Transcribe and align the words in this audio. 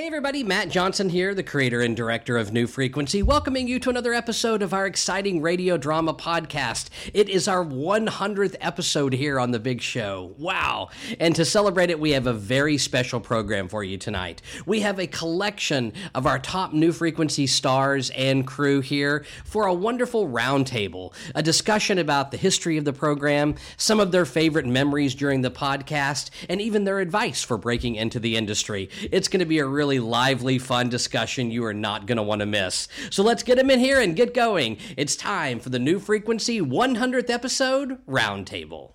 Hey 0.00 0.06
everybody, 0.06 0.42
Matt 0.42 0.70
Johnson 0.70 1.10
here, 1.10 1.34
the 1.34 1.42
creator 1.42 1.82
and 1.82 1.94
director 1.94 2.38
of 2.38 2.54
New 2.54 2.66
Frequency, 2.66 3.22
welcoming 3.22 3.68
you 3.68 3.78
to 3.80 3.90
another 3.90 4.14
episode 4.14 4.62
of 4.62 4.72
our 4.72 4.86
exciting 4.86 5.42
radio 5.42 5.76
drama 5.76 6.14
podcast. 6.14 6.88
It 7.12 7.28
is 7.28 7.46
our 7.46 7.62
100th 7.62 8.56
episode 8.62 9.12
here 9.12 9.38
on 9.38 9.50
The 9.50 9.58
Big 9.58 9.82
Show. 9.82 10.34
Wow. 10.38 10.88
And 11.20 11.36
to 11.36 11.44
celebrate 11.44 11.90
it, 11.90 12.00
we 12.00 12.12
have 12.12 12.26
a 12.26 12.32
very 12.32 12.78
special 12.78 13.20
program 13.20 13.68
for 13.68 13.84
you 13.84 13.98
tonight. 13.98 14.40
We 14.64 14.80
have 14.80 14.98
a 14.98 15.06
collection 15.06 15.92
of 16.14 16.26
our 16.26 16.38
top 16.38 16.72
New 16.72 16.92
Frequency 16.92 17.46
stars 17.46 18.08
and 18.16 18.46
crew 18.46 18.80
here 18.80 19.26
for 19.44 19.66
a 19.66 19.74
wonderful 19.74 20.26
roundtable, 20.26 21.12
a 21.34 21.42
discussion 21.42 21.98
about 21.98 22.30
the 22.30 22.38
history 22.38 22.78
of 22.78 22.86
the 22.86 22.94
program, 22.94 23.54
some 23.76 24.00
of 24.00 24.12
their 24.12 24.24
favorite 24.24 24.64
memories 24.64 25.14
during 25.14 25.42
the 25.42 25.50
podcast, 25.50 26.30
and 26.48 26.58
even 26.62 26.84
their 26.84 27.00
advice 27.00 27.42
for 27.42 27.58
breaking 27.58 27.96
into 27.96 28.18
the 28.18 28.38
industry. 28.38 28.88
It's 29.12 29.28
going 29.28 29.40
to 29.40 29.44
be 29.44 29.58
a 29.58 29.66
really 29.66 29.89
lively, 29.98 30.58
fun 30.58 30.88
discussion 30.88 31.50
you 31.50 31.64
are 31.64 31.74
not 31.74 32.06
going 32.06 32.16
to 32.16 32.22
want 32.22 32.40
to 32.40 32.46
miss. 32.46 32.88
So 33.10 33.22
let's 33.22 33.42
get 33.42 33.56
them 33.56 33.70
in 33.70 33.80
here 33.80 34.00
and 34.00 34.14
get 34.14 34.34
going. 34.34 34.78
It's 34.96 35.16
time 35.16 35.60
for 35.60 35.70
the 35.70 35.78
New 35.78 35.98
Frequency 35.98 36.60
100th 36.60 37.30
episode 37.30 37.98
Roundtable. 38.06 38.92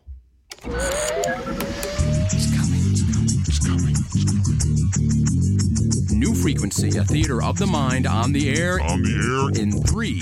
New 6.16 6.34
Frequency, 6.34 6.98
a 6.98 7.04
theater 7.04 7.44
of 7.44 7.58
the 7.58 7.68
mind 7.68 8.08
on 8.08 8.32
the 8.32 8.50
air. 8.58 8.80
On 8.80 9.02
the 9.02 9.52
air. 9.54 9.62
In 9.62 9.84
three. 9.84 10.22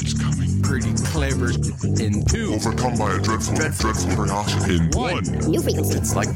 Pretty 0.64 0.92
clever. 1.06 1.52
In 2.02 2.26
two. 2.26 2.56
Overcome 2.56 2.98
by 2.98 3.16
a 3.16 3.20
dreadful, 3.22 3.56
dreadful, 3.56 3.94
curiosity. 3.94 4.78
In 4.78 4.90
one. 4.92 5.24
New 5.24 5.62
frequency. 5.62 5.98
It's 5.98 6.16
like 6.16 6.34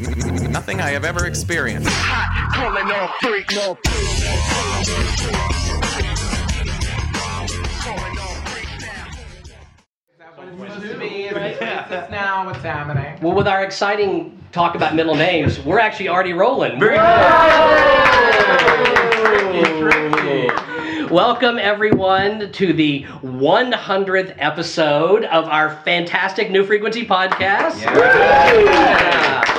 nothing 0.51 0.79
I 0.79 0.91
have 0.91 1.05
ever 1.05 1.25
experienced. 1.25 1.89
Calling 2.53 2.91
all 2.91 3.09
freak. 3.19 3.51
No. 3.51 3.77
Now 12.09 12.45
what's 12.45 12.63
happening? 12.63 13.19
Well, 13.21 13.35
with 13.35 13.47
our 13.47 13.63
exciting 13.63 14.41
talk 14.51 14.75
about 14.75 14.95
middle 14.95 15.15
names, 15.15 15.59
we're 15.59 15.79
actually 15.79 16.09
already 16.09 16.33
rolling. 16.33 16.79
Welcome, 21.09 21.57
everyone, 21.57 22.51
to 22.51 22.73
the 22.73 23.03
100th 23.03 24.35
episode 24.37 25.23
of 25.25 25.45
our 25.45 25.75
fantastic 25.83 26.51
New 26.51 26.65
Frequency 26.65 27.05
podcast. 27.05 27.81
Yeah. 27.81 29.56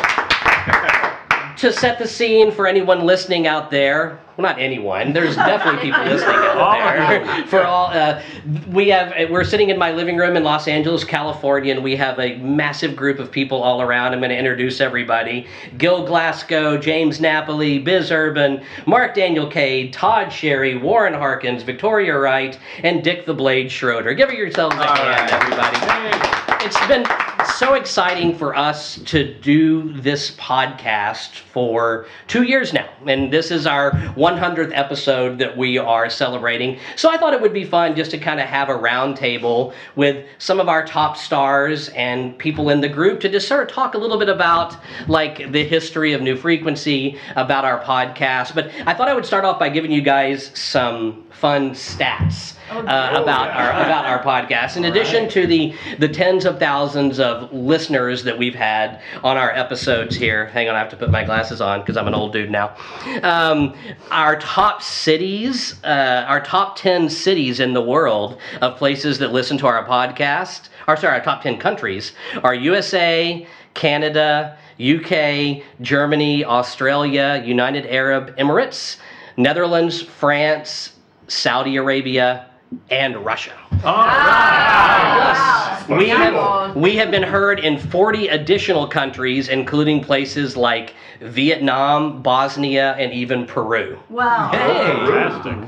To 1.58 1.72
set 1.72 1.98
the 1.98 2.06
scene 2.06 2.52
for 2.52 2.66
anyone 2.66 3.04
listening 3.04 3.46
out 3.46 3.70
there, 3.70 4.20
well, 4.38 4.52
not 4.52 4.60
anyone. 4.60 5.12
There's 5.12 5.34
definitely 5.34 5.90
people 5.90 6.00
listening 6.04 6.36
out 6.36 6.98
there. 6.98 7.46
For 7.48 7.64
all, 7.64 7.86
uh, 7.86 8.22
we 8.68 8.88
have 8.88 9.12
we're 9.30 9.42
sitting 9.42 9.70
in 9.70 9.76
my 9.76 9.90
living 9.90 10.16
room 10.16 10.36
in 10.36 10.44
Los 10.44 10.68
Angeles, 10.68 11.02
California, 11.02 11.74
and 11.74 11.82
we 11.82 11.96
have 11.96 12.20
a 12.20 12.36
massive 12.36 12.94
group 12.94 13.18
of 13.18 13.32
people 13.32 13.60
all 13.60 13.82
around. 13.82 14.12
I'm 14.12 14.20
going 14.20 14.30
to 14.30 14.38
introduce 14.38 14.80
everybody: 14.80 15.48
Gil 15.76 16.06
Glasgow, 16.06 16.78
James 16.78 17.20
Napoli, 17.20 17.80
Biz 17.80 18.12
Urban, 18.12 18.62
Mark 18.86 19.16
Daniel 19.16 19.48
Cade, 19.48 19.92
Todd 19.92 20.32
Sherry, 20.32 20.78
Warren 20.78 21.14
Harkins, 21.14 21.64
Victoria 21.64 22.16
Wright, 22.16 22.56
and 22.84 23.02
Dick 23.02 23.26
the 23.26 23.34
Blade 23.34 23.72
Schroeder. 23.72 24.14
Give 24.14 24.30
yourselves 24.30 24.76
a 24.76 24.86
hand, 24.86 25.32
everybody. 25.32 26.64
It's 26.64 26.86
been 26.86 27.04
so 27.46 27.74
exciting 27.74 28.36
for 28.36 28.54
us 28.54 28.96
to 29.06 29.34
do 29.34 29.92
this 30.00 30.32
podcast 30.32 31.38
for 31.38 32.06
two 32.26 32.42
years 32.42 32.72
now, 32.72 32.88
and 33.06 33.32
this 33.32 33.50
is 33.50 33.66
our 33.66 33.92
100th 33.92 34.70
episode 34.74 35.38
that 35.38 35.56
we 35.56 35.78
are 35.78 36.10
celebrating. 36.10 36.78
So 36.96 37.10
I 37.10 37.16
thought 37.16 37.34
it 37.34 37.40
would 37.40 37.52
be 37.52 37.64
fun 37.64 37.94
just 37.94 38.10
to 38.10 38.18
kind 38.18 38.40
of 38.40 38.46
have 38.46 38.68
a 38.68 38.74
roundtable 38.74 39.72
with 39.96 40.26
some 40.38 40.60
of 40.60 40.68
our 40.68 40.84
top 40.84 41.16
stars 41.16 41.88
and 41.90 42.36
people 42.38 42.70
in 42.70 42.80
the 42.80 42.88
group 42.88 43.20
to 43.20 43.28
just 43.28 43.46
sort 43.46 43.62
of 43.62 43.74
talk 43.74 43.94
a 43.94 43.98
little 43.98 44.18
bit 44.18 44.28
about 44.28 44.76
like 45.06 45.52
the 45.52 45.64
history 45.64 46.12
of 46.12 46.22
New 46.22 46.36
Frequency, 46.36 47.18
about 47.36 47.64
our 47.64 47.82
podcast. 47.82 48.54
But 48.54 48.70
I 48.86 48.94
thought 48.94 49.08
I 49.08 49.14
would 49.14 49.26
start 49.26 49.44
off 49.44 49.58
by 49.58 49.68
giving 49.68 49.92
you 49.92 50.02
guys 50.02 50.50
some 50.54 51.24
fun 51.38 51.70
stats. 51.70 52.54
Uh, 52.70 53.22
about 53.22 53.48
our 53.48 53.70
about 53.84 54.04
our 54.04 54.22
podcast. 54.22 54.76
In 54.76 54.84
addition 54.84 55.28
to 55.30 55.46
the 55.46 55.74
the 55.98 56.08
tens 56.08 56.44
of 56.44 56.58
thousands 56.58 57.18
of 57.18 57.50
listeners 57.50 58.24
that 58.24 58.36
we've 58.36 58.54
had 58.54 59.00
on 59.24 59.38
our 59.38 59.50
episodes 59.52 60.14
here, 60.14 60.46
hang 60.46 60.68
on, 60.68 60.74
I 60.74 60.78
have 60.78 60.90
to 60.90 60.96
put 60.96 61.10
my 61.10 61.24
glasses 61.24 61.62
on 61.62 61.80
because 61.80 61.96
I'm 61.96 62.06
an 62.06 62.14
old 62.14 62.34
dude 62.34 62.50
now. 62.50 62.76
Um, 63.22 63.74
our 64.10 64.38
top 64.38 64.82
cities, 64.82 65.82
uh, 65.82 66.26
our 66.28 66.42
top 66.42 66.76
ten 66.76 67.08
cities 67.08 67.58
in 67.60 67.72
the 67.72 67.82
world 67.82 68.38
of 68.60 68.76
places 68.76 69.18
that 69.20 69.32
listen 69.32 69.56
to 69.58 69.66
our 69.66 69.86
podcast, 69.86 70.68
or 70.86 70.96
sorry, 70.98 71.18
our 71.18 71.24
top 71.24 71.42
ten 71.42 71.58
countries 71.58 72.12
are 72.42 72.54
USA, 72.54 73.46
Canada, 73.72 74.58
UK, 74.78 75.62
Germany, 75.80 76.44
Australia, 76.44 77.42
United 77.46 77.86
Arab 77.86 78.36
Emirates, 78.36 78.98
Netherlands, 79.38 80.02
France, 80.02 80.92
Saudi 81.28 81.76
Arabia, 81.76 82.46
and 82.90 83.24
Russia. 83.24 83.52
Yes. 83.84 85.88
We 85.88 86.08
have, 86.08 86.76
we 86.76 86.96
have 86.96 87.10
been 87.10 87.22
heard 87.22 87.60
in 87.60 87.78
40 87.78 88.28
additional 88.28 88.86
countries, 88.86 89.48
including 89.48 90.04
places 90.04 90.56
like 90.56 90.94
Vietnam, 91.20 92.20
Bosnia, 92.20 92.94
and 92.98 93.12
even 93.12 93.46
Peru. 93.46 93.98
Wow. 94.10 94.50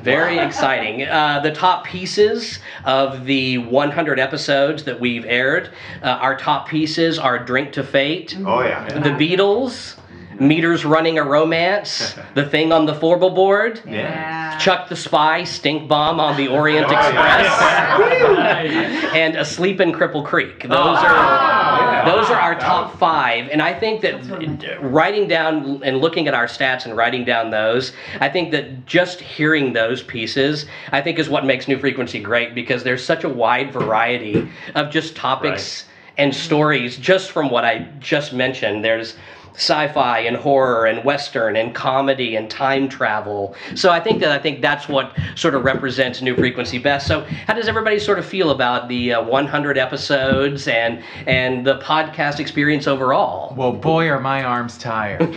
Very 0.02 0.38
exciting. 0.38 1.04
Uh, 1.04 1.40
the 1.40 1.52
top 1.52 1.84
pieces 1.84 2.58
of 2.84 3.24
the 3.24 3.58
100 3.58 4.20
episodes 4.20 4.84
that 4.84 5.00
we've 5.00 5.24
aired, 5.24 5.70
uh, 6.02 6.08
our 6.08 6.36
top 6.36 6.68
pieces 6.68 7.18
are 7.18 7.38
Drink 7.38 7.72
to 7.72 7.82
Fate, 7.82 8.36
Oh 8.44 8.62
yeah. 8.62 8.84
The 9.00 9.10
Beatles, 9.10 9.96
Meters 10.40 10.86
Running 10.86 11.18
a 11.18 11.22
Romance, 11.22 12.14
The 12.34 12.46
Thing 12.46 12.72
on 12.72 12.86
the 12.86 12.94
Floorboard, 12.94 13.84
Yeah. 13.88 14.58
Chuck 14.58 14.88
the 14.88 14.96
Spy, 14.96 15.44
Stink 15.44 15.88
Bomb 15.88 16.18
on 16.18 16.36
the 16.36 16.48
Orient 16.48 16.86
oh, 16.88 16.96
Express, 16.96 17.46
and 19.14 19.36
Asleep 19.36 19.80
in 19.80 19.92
Cripple 19.92 20.24
Creek. 20.24 20.62
Those 20.62 20.72
oh, 20.72 20.96
are 20.96 21.80
those 22.06 22.30
are 22.30 22.40
our 22.40 22.58
top 22.58 22.98
five, 22.98 23.48
and 23.50 23.60
I 23.60 23.78
think 23.78 24.00
that 24.00 24.78
writing 24.80 25.28
down 25.28 25.82
and 25.82 25.98
looking 25.98 26.28
at 26.28 26.34
our 26.34 26.46
stats 26.46 26.86
and 26.86 26.96
writing 26.96 27.24
down 27.24 27.50
those, 27.50 27.92
I 28.20 28.28
think 28.30 28.50
that 28.52 28.86
just 28.86 29.20
hearing 29.20 29.74
those 29.74 30.02
pieces, 30.02 30.64
I 30.92 31.02
think 31.02 31.18
is 31.18 31.28
what 31.28 31.44
makes 31.44 31.68
New 31.68 31.78
Frequency 31.78 32.20
great 32.20 32.54
because 32.54 32.82
there's 32.82 33.04
such 33.04 33.24
a 33.24 33.28
wide 33.28 33.72
variety 33.72 34.48
of 34.74 34.90
just 34.90 35.14
topics 35.14 35.84
and 36.16 36.34
stories 36.34 36.96
just 36.96 37.30
from 37.30 37.50
what 37.50 37.64
I 37.64 37.88
just 37.98 38.32
mentioned. 38.32 38.84
There's 38.84 39.16
sci-fi 39.54 40.20
and 40.20 40.36
horror 40.36 40.86
and 40.86 41.04
western 41.04 41.56
and 41.56 41.74
comedy 41.74 42.36
and 42.36 42.50
time 42.50 42.88
travel. 42.88 43.54
So 43.74 43.90
I 43.90 44.00
think 44.00 44.20
that 44.20 44.30
I 44.30 44.38
think 44.38 44.60
that's 44.62 44.88
what 44.88 45.16
sort 45.34 45.54
of 45.54 45.64
represents 45.64 46.22
New 46.22 46.36
Frequency 46.36 46.78
best. 46.78 47.06
So 47.06 47.22
how 47.46 47.54
does 47.54 47.68
everybody 47.68 47.98
sort 47.98 48.18
of 48.18 48.26
feel 48.26 48.50
about 48.50 48.88
the 48.88 49.14
uh, 49.14 49.22
100 49.22 49.78
episodes 49.78 50.68
and 50.68 51.02
and 51.26 51.66
the 51.66 51.78
podcast 51.78 52.40
experience 52.40 52.86
overall? 52.86 53.54
Well, 53.56 53.72
boy, 53.72 54.08
are 54.08 54.20
my 54.20 54.42
arms 54.44 54.78
tired. 54.78 55.20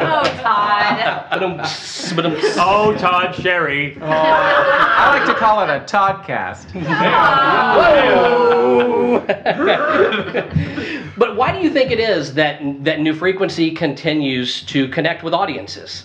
Oh, 0.00 0.22
Todd. 0.42 1.28
Ba-dum, 1.30 1.56
ba-dum. 1.56 2.36
Oh, 2.58 2.94
Todd 2.98 3.34
Sherry. 3.34 3.98
I 4.00 5.18
like 5.18 5.26
to 5.28 5.34
call 5.34 5.62
it 5.62 5.68
a 5.68 5.80
Toddcast. 5.84 6.74
But 11.18 11.34
why 11.34 11.50
do 11.52 11.58
you 11.58 11.70
think 11.70 11.90
it 11.90 11.98
is 11.98 12.34
that 12.34 12.60
that 12.84 13.00
New 13.00 13.12
Frequency 13.12 13.72
continues 13.72 14.62
to 14.66 14.88
connect 14.88 15.24
with 15.24 15.34
audiences? 15.34 16.04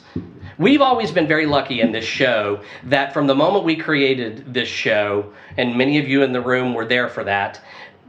We've 0.58 0.82
always 0.82 1.12
been 1.12 1.28
very 1.28 1.46
lucky 1.46 1.82
in 1.82 1.92
this 1.92 2.06
show 2.06 2.62
that 2.86 3.14
from 3.14 3.28
the 3.28 3.36
moment 3.36 3.64
we 3.64 3.76
created 3.76 4.54
this 4.54 4.68
show, 4.68 5.32
and 5.58 5.76
many 5.76 6.00
of 6.00 6.08
you 6.08 6.24
in 6.24 6.32
the 6.32 6.42
room 6.42 6.74
were 6.74 6.86
there 6.86 7.10
for 7.10 7.24
that. 7.24 7.62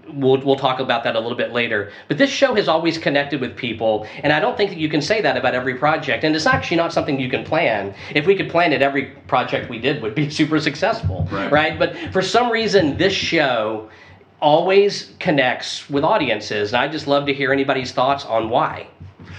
We'll, 0.09 0.39
we'll 0.43 0.57
talk 0.57 0.81
about 0.81 1.03
that 1.05 1.17
a 1.17 1.21
little 1.21 1.37
bit 1.37 1.53
later. 1.53 1.91
But 2.09 2.19
this 2.19 2.29
show 2.29 2.55
has 2.55 2.69
always 2.69 2.99
connected 2.99 3.41
with 3.41 3.57
people, 3.57 4.07
and 4.23 4.33
I 4.33 4.41
don't 4.41 4.57
think 4.57 4.71
that 4.71 4.79
you 4.79 4.91
can 4.91 5.01
say 5.01 5.23
that 5.23 5.39
about 5.39 5.55
every 5.55 5.75
project. 5.77 6.25
And 6.25 6.37
it's 6.37 6.45
actually 6.45 6.77
not 6.77 6.93
something 6.93 7.19
you 7.19 7.31
can 7.31 7.45
plan. 7.45 7.95
If 8.15 8.27
we 8.27 8.35
could 8.37 8.51
plan 8.51 8.75
it, 8.75 8.83
every 8.83 9.07
project 9.27 9.71
we 9.71 9.79
did 9.79 10.03
would 10.03 10.15
be 10.15 10.29
super 10.41 10.61
successful, 10.61 11.27
right? 11.33 11.79
But 11.79 11.97
for 12.13 12.21
some 12.21 12.51
reason, 12.51 12.99
this 12.99 13.15
show 13.15 13.91
always 14.41 15.13
connects 15.19 15.89
with 15.89 16.05
audiences, 16.05 16.73
and 16.73 16.83
I 16.83 16.89
just 16.89 17.07
love 17.07 17.27
to 17.27 17.35
hear 17.35 17.53
anybody's 17.53 17.93
thoughts 17.93 18.25
on 18.25 18.51
why. 18.51 18.89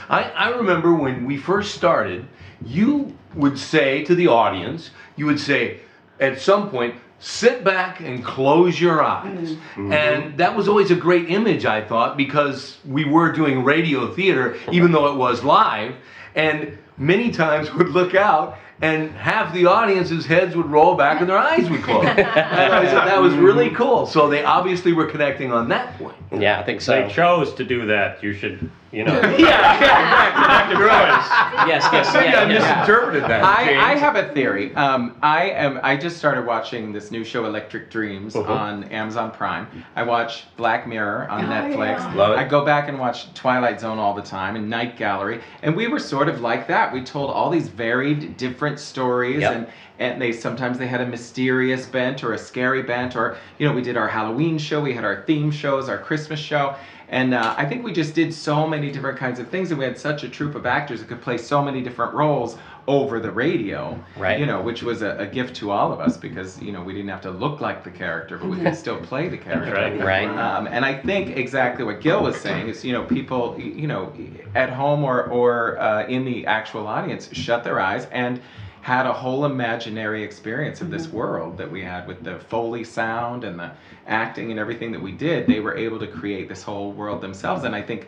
I, 0.10 0.24
I 0.24 0.50
remember 0.50 0.94
when 0.94 1.26
we 1.26 1.38
first 1.38 1.76
started, 1.76 2.26
you 2.66 3.16
would 3.36 3.58
say 3.58 4.04
to 4.06 4.16
the 4.16 4.28
audience, 4.28 4.92
you 5.16 5.26
would 5.26 5.40
say, 5.40 5.80
at 6.20 6.40
some 6.40 6.70
point, 6.70 6.96
sit 7.20 7.64
back 7.64 8.02
and 8.02 8.24
close 8.24 8.80
your 8.80 9.04
eyes. 9.04 9.52
Mm-hmm. 9.52 9.92
And 9.92 10.38
that 10.38 10.56
was 10.56 10.68
always 10.68 10.92
a 10.92 10.96
great 10.96 11.30
image, 11.30 11.66
I 11.66 11.84
thought, 11.84 12.18
because 12.18 12.78
we 12.86 13.06
were 13.06 13.32
doing 13.32 13.64
radio 13.64 14.14
theater, 14.14 14.58
even 14.72 14.92
though 14.92 15.08
it 15.08 15.16
was 15.16 15.44
live. 15.44 15.96
and 16.36 16.78
many 16.98 17.32
times 17.32 17.74
would 17.76 17.90
look 17.90 18.16
out 18.16 18.58
and 18.82 19.12
half 19.12 19.54
the 19.54 19.66
audience's 19.66 20.26
heads 20.26 20.56
would 20.56 20.66
roll 20.66 20.96
back 20.96 21.22
and 21.22 21.30
their 21.30 21.38
eyes 21.38 21.70
would 21.70 21.82
close. 21.82 22.06
and 22.08 22.20
I 22.20 22.86
thought 22.92 23.06
that 23.06 23.22
was 23.22 23.34
really 23.36 23.70
cool. 23.70 24.06
So 24.06 24.28
they 24.28 24.44
obviously 24.44 24.92
were 24.92 25.06
connecting 25.06 25.54
on 25.54 25.70
that 25.70 25.98
point. 25.98 26.18
Yeah, 26.32 26.60
I 26.60 26.64
think 26.64 26.82
so. 26.82 26.92
They 26.92 27.12
chose 27.12 27.54
to 27.56 27.64
do 27.64 27.86
that. 27.86 28.22
You 28.22 28.34
should, 28.34 28.70
you 28.96 29.04
know. 29.04 29.14
Yeah, 29.38 29.80
yeah, 29.80 30.30
exactly. 30.30 30.76
Right. 30.86 31.66
yes, 31.68 31.88
yes, 31.92 32.14
Maybe 32.14 32.26
yeah, 32.28 32.40
I 32.40 32.42
yeah. 32.44 32.48
misinterpreted 32.48 33.24
that. 33.24 33.44
I, 33.44 33.92
I 33.92 33.96
have 33.96 34.16
a 34.16 34.34
theory. 34.34 34.74
Um, 34.76 35.18
I 35.22 35.50
am. 35.50 35.80
I 35.84 35.98
just 35.98 36.18
started 36.18 36.46
watching 36.46 36.94
this 36.94 37.12
new 37.12 37.24
show, 37.24 37.46
Electric 37.46 37.92
Dreams, 37.92 38.36
Uh-huh. 38.36 38.52
on 38.52 38.84
Amazon 38.86 39.32
Prime. 39.32 39.68
I 39.96 40.04
watch 40.04 40.46
Black 40.56 40.88
Mirror 40.88 41.28
on 41.30 41.46
Oh, 41.46 41.48
Netflix. 41.48 42.00
yeah. 42.00 42.14
Love 42.16 42.32
it. 42.34 42.38
I 42.38 42.48
go 42.48 42.64
back 42.66 42.88
and 42.88 42.98
watch 42.98 43.34
Twilight 43.34 43.80
Zone 43.82 44.00
all 44.00 44.14
the 44.14 44.22
time 44.22 44.56
and 44.56 44.70
Night 44.70 44.98
Gallery, 44.98 45.42
and 45.62 45.76
we 45.76 45.88
were 45.88 46.00
sort 46.00 46.30
of 46.30 46.40
like 46.42 46.68
that. 46.70 46.94
We 46.94 47.04
told 47.04 47.30
all 47.32 47.50
these 47.50 47.68
varied, 47.68 48.38
different 48.38 48.80
stories, 48.80 49.42
Yep. 49.42 49.54
and 49.56 49.68
and 49.98 50.22
they 50.22 50.32
sometimes 50.34 50.78
they 50.78 50.88
had 50.88 51.00
a 51.02 51.06
mysterious 51.06 51.86
bent 51.86 52.22
or 52.24 52.34
a 52.34 52.38
scary 52.38 52.82
bent, 52.84 53.16
or 53.16 53.38
you 53.60 53.68
know, 53.68 53.74
we 53.74 53.82
did 53.82 53.96
our 53.98 54.08
Halloween 54.10 54.58
show, 54.58 54.82
we 54.82 54.94
had 54.94 55.04
our 55.06 55.24
theme 55.26 55.52
shows, 55.52 55.88
our 55.90 55.98
Christmas 55.98 56.40
show. 56.40 56.76
And 57.10 57.34
uh, 57.34 57.54
I 57.58 57.66
think 57.66 57.84
we 57.84 57.94
just 57.94 58.16
did 58.16 58.34
so 58.34 58.68
many 58.68 58.92
different 58.92 59.18
kinds 59.18 59.40
of 59.40 59.48
things, 59.50 59.70
and 59.72 59.80
we 59.80 59.86
had 59.86 59.98
such 59.98 60.24
a 60.24 60.30
troupe 60.30 60.56
of 60.56 60.66
actors 60.66 61.00
that 61.02 61.08
could 61.08 61.22
play 61.22 61.38
so 61.38 61.62
many 61.64 61.82
different 61.82 62.14
roles 62.14 62.58
over 62.88 63.20
the 63.20 63.32
radio. 63.32 64.00
Right. 64.18 64.40
You 64.40 64.46
know, 64.46 64.62
which 64.62 64.84
was 64.84 65.02
a, 65.02 65.18
a 65.18 65.28
gift 65.28 65.56
to 65.58 65.72
all 65.72 65.92
of 65.92 66.00
us 66.00 66.18
because 66.18 66.62
you 66.62 66.72
know 66.72 66.82
we 66.84 66.94
didn't 66.94 67.10
have 67.10 67.22
to 67.22 67.32
look 67.32 67.62
like 67.62 67.84
the 67.84 67.92
character, 67.92 68.38
but 68.38 68.50
we 68.50 68.58
could 68.58 68.76
still 68.76 69.00
play 69.02 69.30
the 69.30 69.38
character. 69.38 69.74
right. 69.74 70.00
Right. 70.00 70.30
Um, 70.30 70.68
and 70.68 70.84
I 70.84 71.00
think 71.02 71.38
exactly 71.38 71.86
what 71.86 72.02
Gil 72.02 72.24
was 72.24 72.38
saying 72.38 72.68
is, 72.70 72.84
you 72.84 72.94
know, 72.94 73.04
people, 73.04 73.60
you 73.60 73.88
know, 73.88 74.12
at 74.56 74.70
home 74.70 75.04
or 75.04 75.26
or 75.26 75.80
uh, 75.80 76.08
in 76.08 76.26
the 76.26 76.46
actual 76.48 76.88
audience, 76.88 77.30
shut 77.34 77.64
their 77.64 77.80
eyes 77.80 78.08
and 78.12 78.42
had 78.82 79.08
a 79.08 79.14
whole 79.14 79.46
imaginary 79.46 80.24
experience 80.24 80.80
of 80.80 80.92
this 80.92 81.08
world 81.08 81.58
that 81.58 81.72
we 81.72 81.82
had 81.82 82.08
with 82.08 82.24
the 82.24 82.38
foley 82.38 82.84
sound 82.84 83.44
and 83.44 83.58
the 83.58 83.72
acting 84.08 84.52
and 84.52 84.60
everything 84.60 84.92
that 84.92 85.02
we 85.02 85.12
did. 85.12 85.48
They 85.48 85.60
were 85.60 85.76
able 85.76 86.00
to 86.00 86.08
create 86.08 86.48
this 86.50 86.64
whole 86.64 86.92
world 86.92 87.22
themselves, 87.22 87.64
and 87.64 87.76
I 87.76 87.82
think 87.82 88.08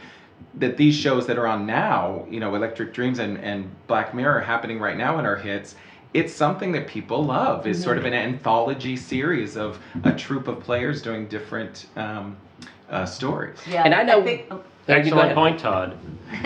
that 0.56 0.78
these 0.78 0.96
shows 0.96 1.26
that 1.28 1.38
are 1.38 1.48
on 1.48 1.66
now, 1.66 2.26
you 2.30 2.40
know, 2.40 2.54
Electric 2.56 2.94
Dreams 2.94 3.20
and, 3.20 3.38
and 3.40 3.70
Black 3.88 4.14
Mirror 4.14 4.42
happening 4.42 4.80
right 4.80 4.96
now 4.98 5.18
in 5.20 5.26
our 5.26 5.36
hits, 5.36 5.76
it's 6.14 6.32
something 6.34 6.72
that 6.72 6.88
people 6.88 7.24
love. 7.24 7.68
It's 7.68 7.82
sort 7.84 7.98
of 7.98 8.06
an 8.06 8.14
anthology 8.14 8.96
series 8.96 9.58
of 9.58 9.80
a 10.04 10.14
troupe 10.14 10.48
of 10.48 10.60
players 10.60 11.02
doing 11.02 11.28
different 11.28 11.88
um, 11.96 12.38
uh, 12.90 13.06
stories. 13.06 13.58
Yeah, 13.70 13.84
And 13.84 13.94
I 13.94 14.04
know- 14.04 14.24
think, 14.24 14.46
oh, 14.52 14.56
you 14.58 14.62
go 14.88 14.94
Excellent 14.94 15.36
point, 15.36 15.60
Todd. 15.60 15.98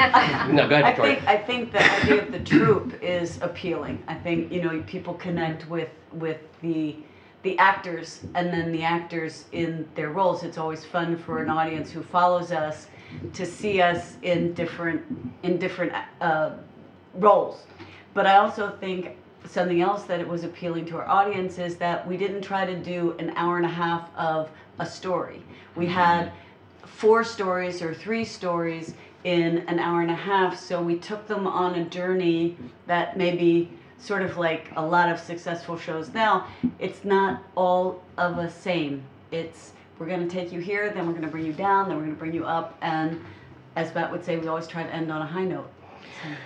No, 0.52 0.68
go 0.68 0.76
ahead, 0.76 0.84
I 0.84 0.90
Victoria. 0.92 1.16
think 1.16 1.28
I 1.28 1.38
think 1.38 1.72
the 1.72 1.94
idea 2.02 2.22
of 2.24 2.32
the 2.32 2.40
troupe 2.40 3.02
is 3.04 3.40
appealing. 3.42 4.02
I 4.08 4.16
think 4.16 4.52
you 4.52 4.62
know 4.64 4.82
people 4.88 5.14
connect 5.16 5.70
with 5.70 5.90
with 6.14 6.38
the 6.62 6.96
the 7.44 7.58
actors 7.58 8.22
and 8.36 8.54
then 8.54 8.72
the 8.72 8.84
actors 8.84 9.46
in 9.52 9.88
their 9.96 10.10
roles. 10.10 10.44
It's 10.44 10.58
always 10.58 10.86
fun 10.86 11.18
for 11.18 11.42
an 11.42 11.50
audience 11.50 11.92
who 11.92 12.04
follows 12.04 12.52
us 12.52 12.88
to 13.34 13.46
see 13.46 13.82
us 13.82 14.18
in 14.22 14.54
different 14.54 15.04
in 15.44 15.58
different 15.58 15.94
uh, 16.22 16.52
roles. 17.16 17.64
But 18.14 18.26
I 18.28 18.38
also 18.38 18.70
think 18.80 19.18
something 19.50 19.82
else 19.82 20.04
that 20.04 20.20
it 20.20 20.28
was 20.28 20.44
appealing 20.44 20.86
to 20.86 20.98
our 20.98 21.08
audience 21.08 21.58
is 21.58 21.76
that 21.78 22.08
we 22.08 22.16
didn't 22.16 22.42
try 22.42 22.66
to 22.66 22.76
do 22.76 23.16
an 23.20 23.32
hour 23.36 23.58
and 23.58 23.66
a 23.66 23.70
half 23.70 24.10
of 24.16 24.50
a 24.80 24.86
story. 24.86 25.42
We 25.76 25.88
had 25.88 26.32
four 26.86 27.24
stories 27.24 27.82
or 27.82 27.94
three 27.94 28.24
stories 28.24 28.94
in 29.24 29.60
an 29.68 29.80
hour 29.80 30.02
and 30.02 30.12
a 30.12 30.16
half. 30.16 30.60
So 30.60 30.82
we 30.82 30.98
took 30.98 31.28
them 31.28 31.48
on 31.48 31.76
a 31.76 31.86
journey 31.86 32.58
that 32.88 33.18
maybe 33.18 33.72
sort 34.02 34.24
of 34.24 34.38
like 34.38 34.72
a 34.76 34.86
lot 34.86 35.10
of 35.10 35.20
successful 35.20 35.78
shows 35.78 36.14
now, 36.14 36.48
it's 36.80 37.06
not 37.06 37.44
all 37.56 38.04
of 38.18 38.38
a 38.38 38.50
same. 38.50 39.04
It's 39.32 39.74
we're 40.00 40.08
going 40.08 40.28
to 40.28 40.34
take 40.34 40.52
you 40.52 40.60
here, 40.60 40.90
then 40.90 41.06
we're 41.06 41.14
going 41.14 41.24
to 41.24 41.30
bring 41.30 41.46
you 41.46 41.54
down, 41.54 41.88
then 41.88 41.96
we're 41.96 42.04
going 42.04 42.16
to 42.16 42.20
bring 42.20 42.34
you 42.34 42.44
up. 42.46 42.76
And 42.82 43.24
as 43.76 43.94
Matt 43.94 44.12
would 44.12 44.26
say, 44.26 44.38
we 44.38 44.48
always 44.48 44.66
try 44.66 44.84
to 44.84 44.94
end 44.94 45.12
on 45.12 45.22
a 45.22 45.26
high 45.28 45.46
note. 45.46 45.70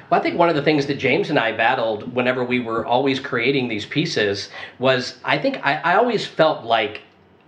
Well, 0.09 0.19
I 0.19 0.23
think 0.23 0.37
one 0.37 0.49
of 0.49 0.55
the 0.55 0.61
things 0.61 0.85
that 0.87 0.95
James 0.95 1.29
and 1.29 1.39
I 1.39 1.53
battled 1.53 2.13
whenever 2.13 2.43
we 2.43 2.59
were 2.59 2.85
always 2.85 3.19
creating 3.19 3.67
these 3.67 3.85
pieces 3.85 4.49
was 4.79 5.17
I 5.23 5.37
think 5.37 5.65
I, 5.65 5.75
I 5.77 5.95
always 5.95 6.25
felt 6.25 6.65
like 6.65 7.01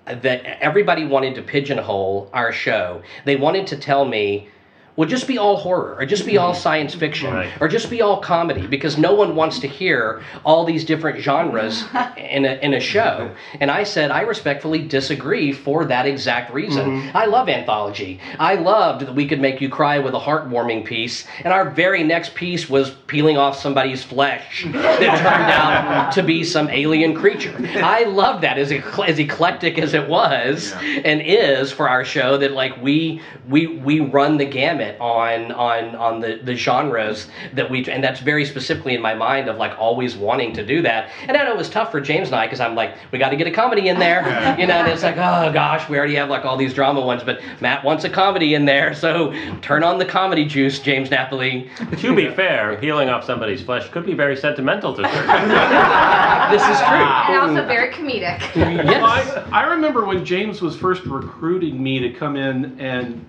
that 0.05 0.45
everybody 0.61 1.05
wanted 1.05 1.35
to 1.35 1.41
pigeonhole 1.41 2.29
our 2.31 2.53
show. 2.53 3.01
They 3.25 3.35
wanted 3.35 3.67
to 3.67 3.77
tell 3.77 4.05
me, 4.05 4.47
well, 4.97 5.07
just 5.07 5.27
be 5.27 5.37
all 5.37 5.55
horror, 5.57 5.95
or 5.99 6.05
just 6.07 6.25
be 6.25 6.37
all 6.37 6.53
science 6.55 6.93
fiction, 6.95 7.31
Right. 7.33 7.49
or 7.61 7.67
just 7.67 7.89
be 7.89 8.01
all 8.01 8.17
comedy, 8.19 8.65
because 8.65 8.97
no 8.97 9.13
one 9.13 9.35
wants 9.35 9.59
to 9.59 9.67
hear 9.67 10.23
all 10.43 10.65
these 10.65 10.83
different 10.83 11.19
genres 11.19 11.85
in 12.17 12.45
a, 12.45 12.55
in 12.63 12.73
a 12.73 12.79
show. 12.79 13.31
And 13.61 13.69
I 13.69 13.83
said, 13.83 14.09
I 14.09 14.21
respectfully 14.21 14.79
disagree 14.87 15.51
for 15.53 15.85
that 15.85 16.07
exact 16.07 16.51
reason. 16.51 16.85
Mm-hmm. 16.89 17.15
I 17.17 17.25
love 17.25 17.47
anthology. 17.47 18.19
I 18.39 18.55
loved 18.55 19.05
that 19.05 19.13
we 19.13 19.27
could 19.27 19.39
make 19.39 19.61
you 19.61 19.69
cry 19.69 19.99
with 19.99 20.15
a 20.15 20.19
heartwarming 20.19 20.83
piece, 20.83 21.25
and 21.43 21.53
our 21.53 21.69
very 21.69 22.03
next 22.03 22.33
piece 22.33 22.67
was 22.67 22.89
peeling 23.05 23.37
off 23.37 23.55
somebody's 23.59 24.03
flesh 24.03 24.63
that 24.65 24.73
turned 24.73 25.51
out 25.51 26.11
to 26.13 26.23
be 26.23 26.43
some 26.43 26.69
alien 26.71 27.13
creature. 27.13 27.55
I 27.83 28.03
love 28.05 28.41
that 28.41 28.57
as, 28.57 28.71
ecl- 28.71 29.07
as 29.07 29.19
eclectic 29.19 29.77
as 29.77 29.93
it 29.93 30.09
was 30.09 30.73
and 30.81 31.21
is 31.21 31.71
for 31.71 31.87
our 31.87 32.03
show 32.03 32.37
that 32.39 32.53
like 32.53 32.81
we 32.81 33.21
we 33.47 33.67
we 33.67 33.99
run 33.99 34.37
the 34.37 34.45
gamut 34.45 34.86
on 34.99 35.51
on 35.51 35.95
on 35.95 36.19
the 36.19 36.39
the 36.43 36.55
genres 36.55 37.27
that 37.53 37.69
we 37.69 37.85
and 37.85 38.03
that's 38.03 38.19
very 38.19 38.45
specifically 38.45 38.95
in 38.95 39.01
my 39.01 39.13
mind 39.13 39.49
of 39.49 39.57
like 39.57 39.77
always 39.77 40.15
wanting 40.15 40.53
to 40.53 40.65
do 40.65 40.81
that. 40.81 41.09
And 41.27 41.35
I 41.35 41.43
know 41.43 41.51
it 41.51 41.57
was 41.57 41.69
tough 41.69 41.91
for 41.91 42.01
James 42.01 42.27
and 42.27 42.35
I 42.35 42.45
because 42.45 42.59
I'm 42.59 42.75
like 42.75 42.95
we 43.11 43.19
got 43.19 43.29
to 43.29 43.35
get 43.35 43.47
a 43.47 43.51
comedy 43.51 43.89
in 43.89 43.99
there. 43.99 44.17
You 44.57 44.65
know 44.65 44.75
and 44.75 44.87
it's 44.87 45.03
like 45.03 45.17
oh 45.17 45.51
gosh 45.53 45.87
we 45.89 45.97
already 45.97 46.15
have 46.15 46.29
like 46.29 46.45
all 46.45 46.57
these 46.57 46.73
drama 46.73 47.01
ones 47.01 47.23
but 47.23 47.39
Matt 47.61 47.83
wants 47.83 48.03
a 48.05 48.09
comedy 48.09 48.53
in 48.53 48.65
there. 48.65 48.93
So 48.93 49.33
turn 49.61 49.83
on 49.83 49.97
the 49.99 50.05
comedy 50.05 50.45
juice 50.45 50.79
James 50.79 51.11
Napoli. 51.11 51.69
To 51.97 52.15
be 52.15 52.29
fair, 52.31 52.77
peeling 52.77 53.09
off 53.09 53.23
somebody's 53.23 53.61
flesh 53.61 53.89
could 53.89 54.05
be 54.05 54.13
very 54.13 54.35
sentimental 54.35 54.93
to 54.95 55.03
certain. 55.03 55.49
this 56.51 56.61
is 56.63 56.77
true. 56.87 57.05
And 57.27 57.37
also 57.37 57.65
very 57.67 57.93
comedic. 57.93 58.39
yes. 58.55 59.03
I, 59.51 59.61
I 59.61 59.63
remember 59.63 60.05
when 60.05 60.23
James 60.25 60.61
was 60.61 60.75
first 60.75 61.03
recruiting 61.05 61.81
me 61.81 61.99
to 61.99 62.09
come 62.11 62.35
in 62.35 62.79
and 62.79 63.25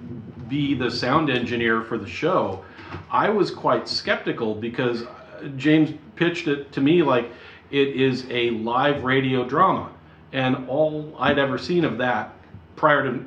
be 0.49 0.75
the 0.75 0.91
sound 0.91 1.31
engineer 1.31 1.83
for 1.83 1.99
the 1.99 2.09
show, 2.09 2.65
I 3.11 3.29
was 3.29 3.51
quite 3.51 3.89
skeptical 3.89 4.55
because 4.55 5.03
uh, 5.03 5.49
James 5.57 5.93
pitched 6.17 6.49
it 6.49 6.73
to 6.73 6.81
me 6.81 7.03
like 7.03 7.31
it 7.71 7.89
is 7.89 8.27
a 8.31 8.51
live 8.51 9.05
radio 9.05 9.45
drama. 9.45 9.91
And 10.33 10.69
all 10.69 11.15
I'd 11.19 11.39
ever 11.39 11.59
seen 11.59 11.85
of 11.85 11.99
that 11.99 12.35
prior 12.77 13.03
to 13.05 13.25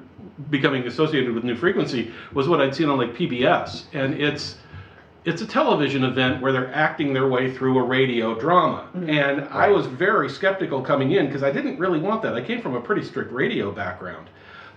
becoming 0.50 0.88
associated 0.88 1.34
with 1.34 1.44
New 1.44 1.56
Frequency 1.56 2.12
was 2.34 2.48
what 2.48 2.62
I'd 2.62 2.76
seen 2.76 2.90
on 2.90 2.98
like 2.98 3.16
PBS. 3.16 3.86
And 3.94 4.14
it's 4.16 4.58
it's 5.24 5.44
a 5.44 5.46
television 5.46 6.04
event 6.04 6.42
where 6.42 6.52
they're 6.52 6.74
acting 6.74 7.14
their 7.14 7.28
way 7.28 7.54
through 7.54 7.78
a 7.78 7.84
radio 7.84 8.34
drama. 8.40 8.90
And 9.08 9.42
I 9.50 9.68
was 9.68 9.86
very 9.86 10.30
skeptical 10.30 10.82
coming 10.82 11.12
in 11.12 11.28
because 11.28 11.44
I 11.44 11.52
didn't 11.52 11.78
really 11.78 12.00
want 12.00 12.24
that. 12.24 12.34
I 12.34 12.42
came 12.42 12.60
from 12.60 12.76
a 12.76 12.82
pretty 12.82 13.04
strict 13.04 13.32
radio 13.32 13.72
background. 13.72 14.30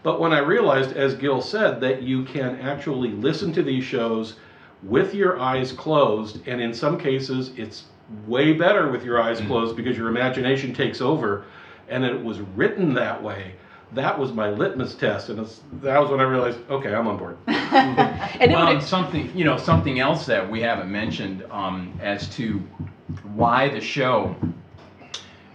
But 0.04 0.20
when 0.20 0.34
I 0.34 0.38
realized, 0.38 0.92
as 0.92 1.14
Gil 1.14 1.40
said, 1.40 1.80
that 1.80 2.02
you 2.02 2.24
can 2.24 2.60
actually 2.60 3.08
listen 3.08 3.52
to 3.54 3.62
these 3.62 3.84
shows 3.84 4.34
with 4.82 5.14
your 5.14 5.40
eyes 5.40 5.72
closed, 5.72 6.46
and 6.46 6.60
in 6.60 6.74
some 6.74 6.98
cases, 6.98 7.52
it's 7.56 7.84
way 8.26 8.52
better 8.52 8.90
with 8.90 9.02
your 9.02 9.20
eyes 9.20 9.40
closed 9.40 9.74
because 9.76 9.96
your 9.96 10.08
imagination 10.08 10.74
takes 10.74 11.00
over, 11.00 11.46
and 11.88 12.04
it 12.04 12.22
was 12.22 12.40
written 12.40 12.92
that 12.92 13.20
way. 13.20 13.54
That 13.92 14.18
was 14.18 14.30
my 14.30 14.50
litmus 14.50 14.94
test, 14.94 15.30
and 15.30 15.38
it's, 15.38 15.62
that 15.80 15.98
was 15.98 16.10
when 16.10 16.20
I 16.20 16.24
realized, 16.24 16.58
okay, 16.68 16.94
I'm 16.94 17.06
on 17.06 17.16
board. 17.16 17.38
and 17.46 18.42
it 18.42 18.50
Well, 18.50 18.74
would 18.74 18.82
something 18.82 19.34
you 19.34 19.44
know, 19.46 19.56
something 19.56 20.00
else 20.00 20.26
that 20.26 20.48
we 20.48 20.60
haven't 20.60 20.92
mentioned 20.92 21.46
um, 21.50 21.98
as 22.02 22.28
to 22.36 22.62
why 23.34 23.70
the 23.70 23.80
show 23.80 24.36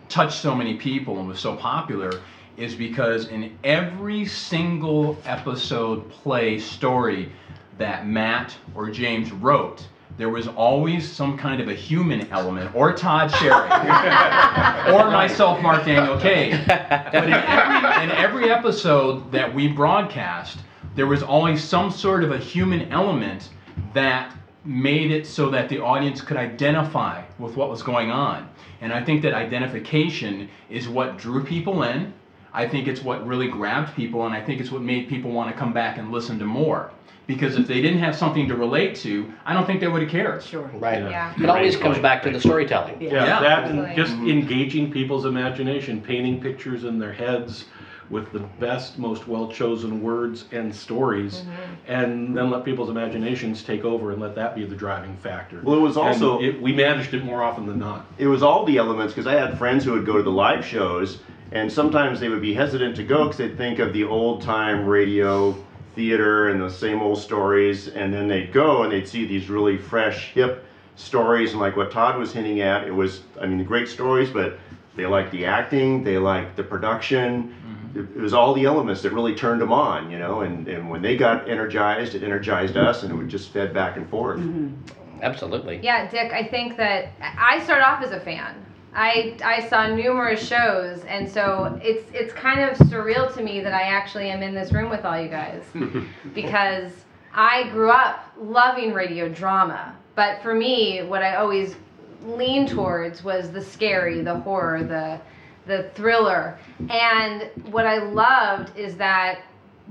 touched 0.07 0.41
so 0.41 0.55
many 0.55 0.73
people 0.73 1.19
and 1.19 1.27
was 1.27 1.39
so 1.39 1.55
popular 1.55 2.19
is 2.59 2.75
because 2.75 3.27
in 3.29 3.57
every 3.63 4.25
single 4.25 5.17
episode 5.25 6.09
play 6.09 6.59
story 6.59 7.31
that 7.77 8.05
Matt 8.05 8.55
or 8.75 8.89
James 8.89 9.31
wrote, 9.31 9.87
there 10.17 10.29
was 10.29 10.49
always 10.49 11.09
some 11.09 11.37
kind 11.37 11.61
of 11.61 11.69
a 11.69 11.73
human 11.73 12.29
element, 12.29 12.75
or 12.75 12.91
Todd 12.91 13.31
Sherry, 13.31 13.69
or 14.93 15.09
myself, 15.09 15.61
Mark 15.61 15.85
Daniel 15.85 16.19
Kay. 16.19 16.61
But 16.67 17.23
in 17.23 17.33
every, 17.33 18.03
in 18.03 18.11
every 18.11 18.51
episode 18.51 19.31
that 19.31 19.55
we 19.55 19.69
broadcast, 19.69 20.59
there 20.95 21.07
was 21.07 21.23
always 21.23 21.63
some 21.63 21.89
sort 21.89 22.25
of 22.25 22.31
a 22.31 22.37
human 22.37 22.91
element 22.91 23.49
that 23.93 24.35
made 24.65 25.09
it 25.11 25.25
so 25.25 25.49
that 25.49 25.69
the 25.69 25.79
audience 25.79 26.19
could 26.19 26.35
identify 26.35 27.23
with 27.39 27.55
what 27.55 27.69
was 27.69 27.81
going 27.81 28.11
on. 28.11 28.49
And 28.81 28.91
I 28.91 29.03
think 29.03 29.21
that 29.21 29.33
identification 29.33 30.49
is 30.69 30.89
what 30.89 31.17
drew 31.17 31.43
people 31.43 31.83
in. 31.83 32.13
I 32.53 32.67
think 32.67 32.87
it's 32.87 33.01
what 33.01 33.25
really 33.25 33.47
grabbed 33.47 33.95
people, 33.95 34.25
and 34.25 34.33
I 34.33 34.41
think 34.41 34.59
it's 34.59 34.71
what 34.71 34.81
made 34.81 35.07
people 35.07 35.31
want 35.31 35.51
to 35.51 35.57
come 35.57 35.73
back 35.73 35.97
and 35.97 36.11
listen 36.11 36.39
to 36.39 36.45
more. 36.45 36.91
Because 37.27 37.57
if 37.57 37.67
they 37.67 37.79
didn't 37.79 37.99
have 37.99 38.15
something 38.15 38.47
to 38.47 38.55
relate 38.55 38.95
to, 38.97 39.31
I 39.45 39.53
don't 39.53 39.67
think 39.67 39.81
they 39.81 39.87
would 39.87 40.01
have 40.01 40.09
cared. 40.09 40.41
Sure. 40.41 40.67
Right. 40.73 41.03
Yeah. 41.03 41.31
It 41.39 41.47
always 41.47 41.77
comes 41.77 41.99
back 41.99 42.23
to 42.23 42.31
the 42.31 42.39
storytelling. 42.39 42.99
Yeah, 42.99 43.23
Yeah. 43.23 43.39
that 43.41 43.69
and 43.69 43.95
just 43.95 44.13
mm-hmm. 44.13 44.29
engaging 44.29 44.91
people's 44.91 45.25
imagination, 45.25 46.01
painting 46.01 46.41
pictures 46.41 46.85
in 46.85 46.97
their 46.97 47.13
heads 47.13 47.65
with 48.09 48.31
the 48.31 48.39
best, 48.59 48.97
most 48.97 49.27
well-chosen 49.27 50.01
words 50.01 50.45
and 50.51 50.73
stories, 50.73 51.41
mm-hmm. 51.41 51.91
and 51.91 52.35
then 52.35 52.49
let 52.49 52.65
people's 52.65 52.89
imaginations 52.89 53.61
take 53.61 53.83
over 53.85 54.11
and 54.11 54.19
let 54.19 54.33
that 54.33 54.55
be 54.55 54.65
the 54.65 54.75
driving 54.75 55.15
factor. 55.17 55.61
Well, 55.63 55.75
it 55.75 55.81
was 55.81 55.97
also- 55.97 56.41
it, 56.41 56.59
we 56.59 56.73
managed 56.73 57.13
it 57.13 57.23
more 57.23 57.43
often 57.43 57.67
than 57.67 57.77
not. 57.77 58.07
it 58.17 58.25
was 58.25 58.41
all 58.41 58.65
the 58.65 58.77
elements 58.77 59.13
because 59.13 59.27
I 59.27 59.33
had 59.33 59.55
friends 59.59 59.85
who 59.85 59.91
would 59.91 60.07
go 60.07 60.17
to 60.17 60.23
the 60.23 60.31
live 60.31 60.65
shows, 60.65 61.19
and 61.51 61.71
sometimes 61.71 62.19
they 62.19 62.29
would 62.29 62.41
be 62.41 62.53
hesitant 62.53 62.95
to 62.97 63.03
go 63.03 63.25
because 63.25 63.37
they'd 63.37 63.57
think 63.57 63.79
of 63.79 63.93
the 63.93 64.03
old 64.03 64.41
time 64.41 64.85
radio 64.85 65.55
theater 65.95 66.49
and 66.49 66.61
the 66.61 66.69
same 66.69 67.01
old 67.01 67.19
stories, 67.19 67.87
and 67.89 68.13
then 68.13 68.27
they'd 68.27 68.53
go 68.53 68.83
and 68.83 68.91
they'd 68.91 69.07
see 69.07 69.25
these 69.25 69.49
really 69.49 69.77
fresh, 69.77 70.31
hip 70.33 70.65
stories, 70.95 71.51
and 71.51 71.59
like 71.59 71.75
what 71.75 71.91
Todd 71.91 72.17
was 72.17 72.31
hinting 72.31 72.61
at, 72.61 72.85
it 72.85 72.91
was, 72.91 73.21
I 73.41 73.45
mean, 73.45 73.57
the 73.57 73.63
great 73.63 73.87
stories, 73.87 74.29
but 74.29 74.59
they 74.95 75.05
liked 75.05 75.31
the 75.31 75.45
acting, 75.45 76.03
they 76.03 76.17
liked 76.17 76.55
the 76.57 76.63
production. 76.63 77.43
Mm-hmm. 77.43 77.99
It, 77.99 78.17
it 78.17 78.21
was 78.21 78.33
all 78.33 78.53
the 78.53 78.65
elements 78.65 79.01
that 79.01 79.13
really 79.13 79.33
turned 79.33 79.61
them 79.61 79.71
on, 79.71 80.11
you 80.11 80.19
know, 80.19 80.41
and, 80.41 80.67
and 80.67 80.89
when 80.89 81.01
they 81.01 81.17
got 81.17 81.49
energized, 81.49 82.15
it 82.15 82.23
energized 82.23 82.77
us, 82.77 83.03
and 83.03 83.11
it 83.11 83.15
would 83.15 83.29
just 83.29 83.49
fed 83.49 83.73
back 83.73 83.97
and 83.97 84.07
forth. 84.09 84.39
Mm-hmm. 84.39 85.21
Absolutely. 85.21 85.79
Yeah, 85.83 86.09
Dick, 86.09 86.31
I 86.31 86.43
think 86.43 86.77
that 86.77 87.09
I 87.21 87.61
started 87.63 87.85
off 87.85 88.03
as 88.03 88.11
a 88.11 88.19
fan. 88.19 88.65
I, 88.93 89.37
I 89.43 89.67
saw 89.67 89.87
numerous 89.87 90.45
shows, 90.45 91.03
and 91.05 91.29
so 91.29 91.79
it's 91.83 92.09
it's 92.13 92.33
kind 92.33 92.59
of 92.61 92.77
surreal 92.87 93.33
to 93.35 93.43
me 93.43 93.61
that 93.61 93.73
I 93.73 93.83
actually 93.83 94.29
am 94.29 94.41
in 94.41 94.55
this 94.55 94.71
room 94.71 94.89
with 94.89 95.05
all 95.05 95.19
you 95.19 95.29
guys 95.29 95.63
because 96.33 96.91
I 97.33 97.69
grew 97.69 97.91
up 97.91 98.33
loving 98.39 98.93
radio 98.93 99.29
drama. 99.29 99.95
But 100.15 100.41
for 100.41 100.55
me, 100.55 101.03
what 101.03 101.21
I 101.21 101.35
always 101.35 101.75
leaned 102.23 102.69
towards 102.69 103.23
was 103.23 103.51
the 103.51 103.61
scary, 103.61 104.21
the 104.21 104.39
horror, 104.39 104.83
the 104.83 105.19
the 105.67 105.89
thriller. 105.93 106.57
And 106.89 107.49
what 107.71 107.85
I 107.85 107.99
loved 107.99 108.75
is 108.75 108.95
that 108.97 109.41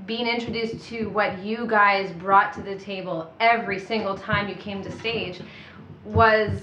being 0.06 0.26
introduced 0.26 0.84
to 0.88 1.08
what 1.08 1.38
you 1.38 1.66
guys 1.66 2.12
brought 2.12 2.52
to 2.54 2.62
the 2.62 2.76
table 2.76 3.32
every 3.40 3.78
single 3.78 4.16
time 4.16 4.48
you 4.48 4.54
came 4.56 4.82
to 4.82 4.92
stage 4.92 5.40
was 6.04 6.60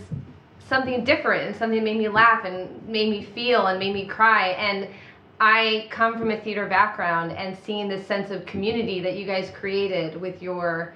something 0.67 1.03
different 1.03 1.43
and 1.47 1.55
something 1.55 1.79
that 1.79 1.85
made 1.85 1.97
me 1.97 2.09
laugh 2.09 2.45
and 2.45 2.87
made 2.87 3.09
me 3.09 3.23
feel 3.23 3.67
and 3.67 3.79
made 3.79 3.93
me 3.93 4.05
cry 4.05 4.49
and 4.49 4.87
I 5.39 5.87
come 5.91 6.17
from 6.17 6.31
a 6.31 6.39
theater 6.39 6.65
background 6.65 7.33
and 7.33 7.57
seeing 7.65 7.89
this 7.89 8.07
sense 8.07 8.31
of 8.31 8.45
community 8.45 9.01
that 9.01 9.17
you 9.17 9.25
guys 9.25 9.51
created 9.53 10.19
with 10.19 10.41
your 10.41 10.93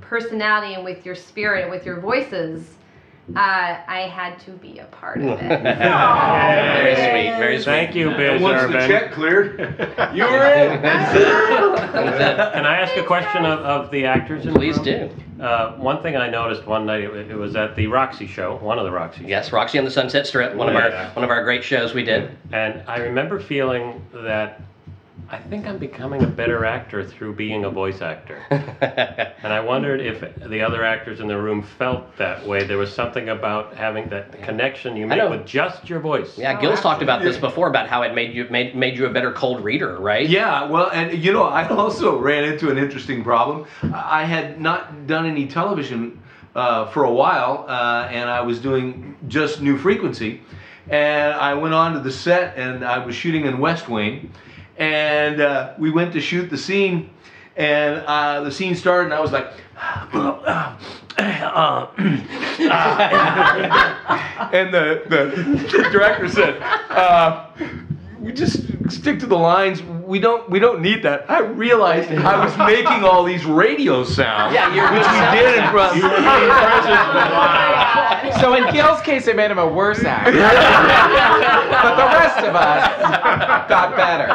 personality 0.00 0.74
and 0.74 0.84
with 0.84 1.04
your 1.04 1.14
spirit 1.14 1.62
and 1.62 1.70
with 1.70 1.84
your 1.84 2.00
voices 2.00 2.76
uh, 3.34 3.82
I 3.88 4.08
had 4.12 4.38
to 4.40 4.52
be 4.52 4.78
a 4.78 4.84
part 4.84 5.20
of 5.20 5.26
it. 5.26 5.40
Very 5.40 6.94
sweet. 6.94 7.38
Very 7.38 7.56
sweet. 7.56 7.64
Thank 7.64 7.96
you, 7.96 8.10
Biz 8.10 8.40
Once 8.40 8.62
the 8.62 8.78
Urban. 8.78 8.88
check 8.88 9.12
cleared, 9.12 9.58
you 10.14 10.22
were 10.22 10.44
in. 10.44 10.80
Can 10.80 12.64
I 12.64 12.78
ask 12.78 12.96
a 12.96 13.02
question 13.02 13.44
of, 13.44 13.58
of 13.60 13.90
the 13.90 14.06
actors? 14.06 14.46
Please 14.46 14.78
do. 14.78 15.10
Uh, 15.40 15.72
one 15.72 16.02
thing 16.02 16.16
I 16.16 16.28
noticed 16.30 16.66
one 16.66 16.86
night, 16.86 17.04
it, 17.04 17.30
it 17.30 17.36
was 17.36 17.56
at 17.56 17.76
the 17.76 17.86
Roxy 17.86 18.26
show, 18.26 18.56
one 18.56 18.78
of 18.78 18.84
the 18.84 18.90
Roxy 18.90 19.20
shows. 19.20 19.28
Yes, 19.28 19.52
Roxy 19.52 19.78
on 19.78 19.84
the 19.84 19.90
Sunset 19.90 20.26
Strip, 20.26 20.54
one 20.54 20.68
of 20.68 20.74
our 20.74 21.10
one 21.10 21.24
of 21.24 21.30
our 21.30 21.44
great 21.44 21.62
shows 21.62 21.92
we 21.94 22.04
did. 22.04 22.36
And 22.52 22.82
I 22.86 22.98
remember 22.98 23.38
feeling 23.38 24.04
that 24.12 24.60
I 25.28 25.38
think 25.38 25.66
I'm 25.66 25.78
becoming 25.78 26.22
a 26.22 26.26
better 26.26 26.64
actor 26.64 27.04
through 27.04 27.34
being 27.34 27.64
a 27.64 27.70
voice 27.70 28.00
actor. 28.00 28.44
and 28.50 29.52
I 29.52 29.58
wondered 29.58 30.00
if 30.00 30.20
the 30.48 30.60
other 30.60 30.84
actors 30.84 31.18
in 31.18 31.26
the 31.26 31.36
room 31.36 31.64
felt 31.64 32.16
that 32.16 32.46
way. 32.46 32.64
There 32.64 32.78
was 32.78 32.92
something 32.92 33.30
about 33.30 33.74
having 33.74 34.08
that 34.10 34.40
connection 34.42 34.96
you 34.96 35.06
make 35.06 35.28
with 35.28 35.44
just 35.44 35.88
your 35.88 35.98
voice. 35.98 36.38
Yeah, 36.38 36.60
Gil's 36.60 36.80
talked 36.80 37.02
about 37.02 37.22
this 37.22 37.36
before 37.38 37.68
about 37.68 37.88
how 37.88 38.02
it 38.02 38.14
made 38.14 38.34
you 38.34 38.46
made 38.50 38.76
made 38.76 38.96
you 38.96 39.06
a 39.06 39.10
better 39.10 39.32
cold 39.32 39.64
reader, 39.64 39.98
right? 39.98 40.28
Yeah, 40.28 40.70
well, 40.70 40.90
and 40.90 41.12
you 41.12 41.32
know, 41.32 41.42
I 41.42 41.66
also 41.68 42.18
ran 42.18 42.44
into 42.44 42.70
an 42.70 42.78
interesting 42.78 43.24
problem. 43.24 43.66
I 43.82 44.24
had 44.24 44.60
not 44.60 45.08
done 45.08 45.26
any 45.26 45.48
television 45.48 46.22
uh, 46.54 46.86
for 46.86 47.02
a 47.02 47.12
while, 47.12 47.64
uh, 47.68 48.08
and 48.12 48.30
I 48.30 48.42
was 48.42 48.60
doing 48.60 49.16
just 49.26 49.60
New 49.60 49.76
Frequency. 49.76 50.42
And 50.88 51.34
I 51.34 51.52
went 51.52 51.74
on 51.74 51.94
to 51.94 52.00
the 52.00 52.12
set, 52.12 52.56
and 52.56 52.84
I 52.84 53.04
was 53.04 53.16
shooting 53.16 53.46
in 53.46 53.58
West 53.58 53.88
Wing, 53.88 54.32
and 54.78 55.40
uh, 55.40 55.74
we 55.78 55.90
went 55.90 56.12
to 56.12 56.20
shoot 56.20 56.50
the 56.50 56.58
scene, 56.58 57.10
and 57.56 58.02
uh, 58.06 58.42
the 58.42 58.50
scene 58.50 58.74
started, 58.74 59.06
and 59.06 59.14
I 59.14 59.20
was 59.20 59.32
like. 59.32 59.52
and 64.52 64.72
the, 64.72 65.02
the, 65.08 65.24
the 65.72 65.88
director 65.90 66.28
said, 66.28 66.60
uh, 66.90 67.48
"We 68.26 68.32
just 68.32 68.62
stick 68.90 69.18
to 69.20 69.26
the 69.26 69.38
lines. 69.38 69.82
We 69.82 70.18
don't 70.18 70.48
we 70.50 70.58
don't 70.58 70.82
need 70.82 71.02
that." 71.04 71.30
I 71.30 71.40
realized 71.40 72.10
I 72.10 72.44
was 72.44 72.56
making 72.74 73.04
all 73.04 73.24
these 73.24 73.44
radio 73.46 74.04
sounds, 74.04 74.52
Yeah, 74.54 74.74
you're 74.74 74.90
which 74.92 75.06
we 75.06 75.20
did 75.38 75.62
in 75.62 75.70
front. 75.70 75.96
So 78.40 78.54
in 78.54 78.70
Gil's 78.72 79.00
case, 79.02 79.28
it 79.28 79.36
made 79.36 79.50
him 79.50 79.58
a 79.58 79.66
worse 79.66 80.02
actor. 80.04 80.32
but 80.32 81.96
the 81.96 82.04
rest 82.04 82.38
of 82.38 82.54
us 82.54 83.68
got 83.68 83.96
better. 83.96 84.26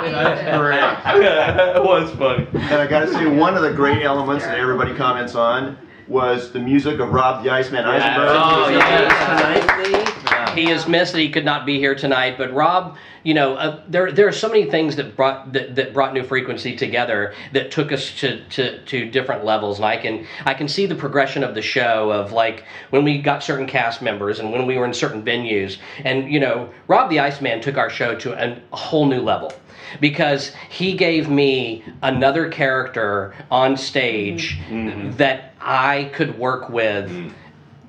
it 1.76 1.84
was 1.84 2.10
funny. 2.12 2.48
And 2.54 2.82
I 2.82 2.88
gotta 2.88 3.12
say, 3.12 3.26
one 3.28 3.56
of 3.56 3.62
the 3.64 3.74
great 3.74 4.04
elements 4.04 4.46
that 4.46 4.58
everybody 4.58 4.96
comments 4.96 5.36
on 5.36 5.78
was 6.08 6.52
the 6.52 6.60
music 6.60 7.00
of 7.00 7.10
Rob 7.12 7.44
the 7.44 7.50
Iceman 7.52 7.86
Eisenberg. 7.86 8.30
Oh, 8.32 8.70
He 8.70 8.76
was 8.76 8.84
yes. 8.84 10.21
He 10.56 10.70
is 10.70 10.88
missed 10.88 11.14
that 11.14 11.20
he 11.20 11.30
could 11.30 11.46
not 11.46 11.66
be 11.66 11.78
here 11.78 11.96
tonight, 11.96 12.38
but 12.38 12.54
Rob, 12.54 12.98
you 13.24 13.34
know, 13.34 13.56
uh, 13.56 13.84
there 13.88 14.12
there 14.12 14.28
are 14.28 14.32
so 14.32 14.48
many 14.48 14.66
things 14.66 14.96
that 14.96 15.16
brought 15.16 15.54
that, 15.54 15.76
that 15.76 15.94
brought 15.94 16.14
New 16.14 16.24
Frequency 16.24 16.76
together 16.76 17.34
that 17.54 17.72
took 17.72 17.92
us 17.92 18.12
to, 18.20 18.44
to 18.50 18.84
to 18.86 19.10
different 19.10 19.46
levels, 19.46 19.78
and 19.78 19.86
I 19.86 19.98
can 19.98 20.26
I 20.46 20.54
can 20.54 20.68
see 20.68 20.86
the 20.86 20.96
progression 20.96 21.44
of 21.44 21.56
the 21.56 21.62
show 21.62 22.12
of 22.12 22.32
like 22.32 22.64
when 22.90 23.04
we 23.04 23.22
got 23.22 23.44
certain 23.44 23.68
cast 23.68 24.02
members 24.02 24.40
and 24.40 24.52
when 24.52 24.66
we 24.66 24.78
were 24.78 24.86
in 24.86 24.94
certain 24.94 25.24
venues, 25.24 25.78
and 26.04 26.32
you 26.32 26.40
know, 26.40 26.70
Rob 26.88 27.10
the 27.10 27.20
Iceman 27.20 27.62
took 27.62 27.78
our 27.78 27.90
show 27.90 28.16
to 28.16 28.34
an, 28.34 28.62
a 28.74 28.78
whole 28.78 29.06
new 29.06 29.22
level 29.22 29.54
because 30.00 30.54
he 30.70 30.96
gave 30.96 31.30
me 31.30 31.84
another 32.02 32.50
character 32.50 33.34
on 33.50 33.76
stage 33.76 34.58
that 35.18 35.54
I 35.60 36.10
could 36.14 36.38
work 36.40 36.70
with. 36.70 37.34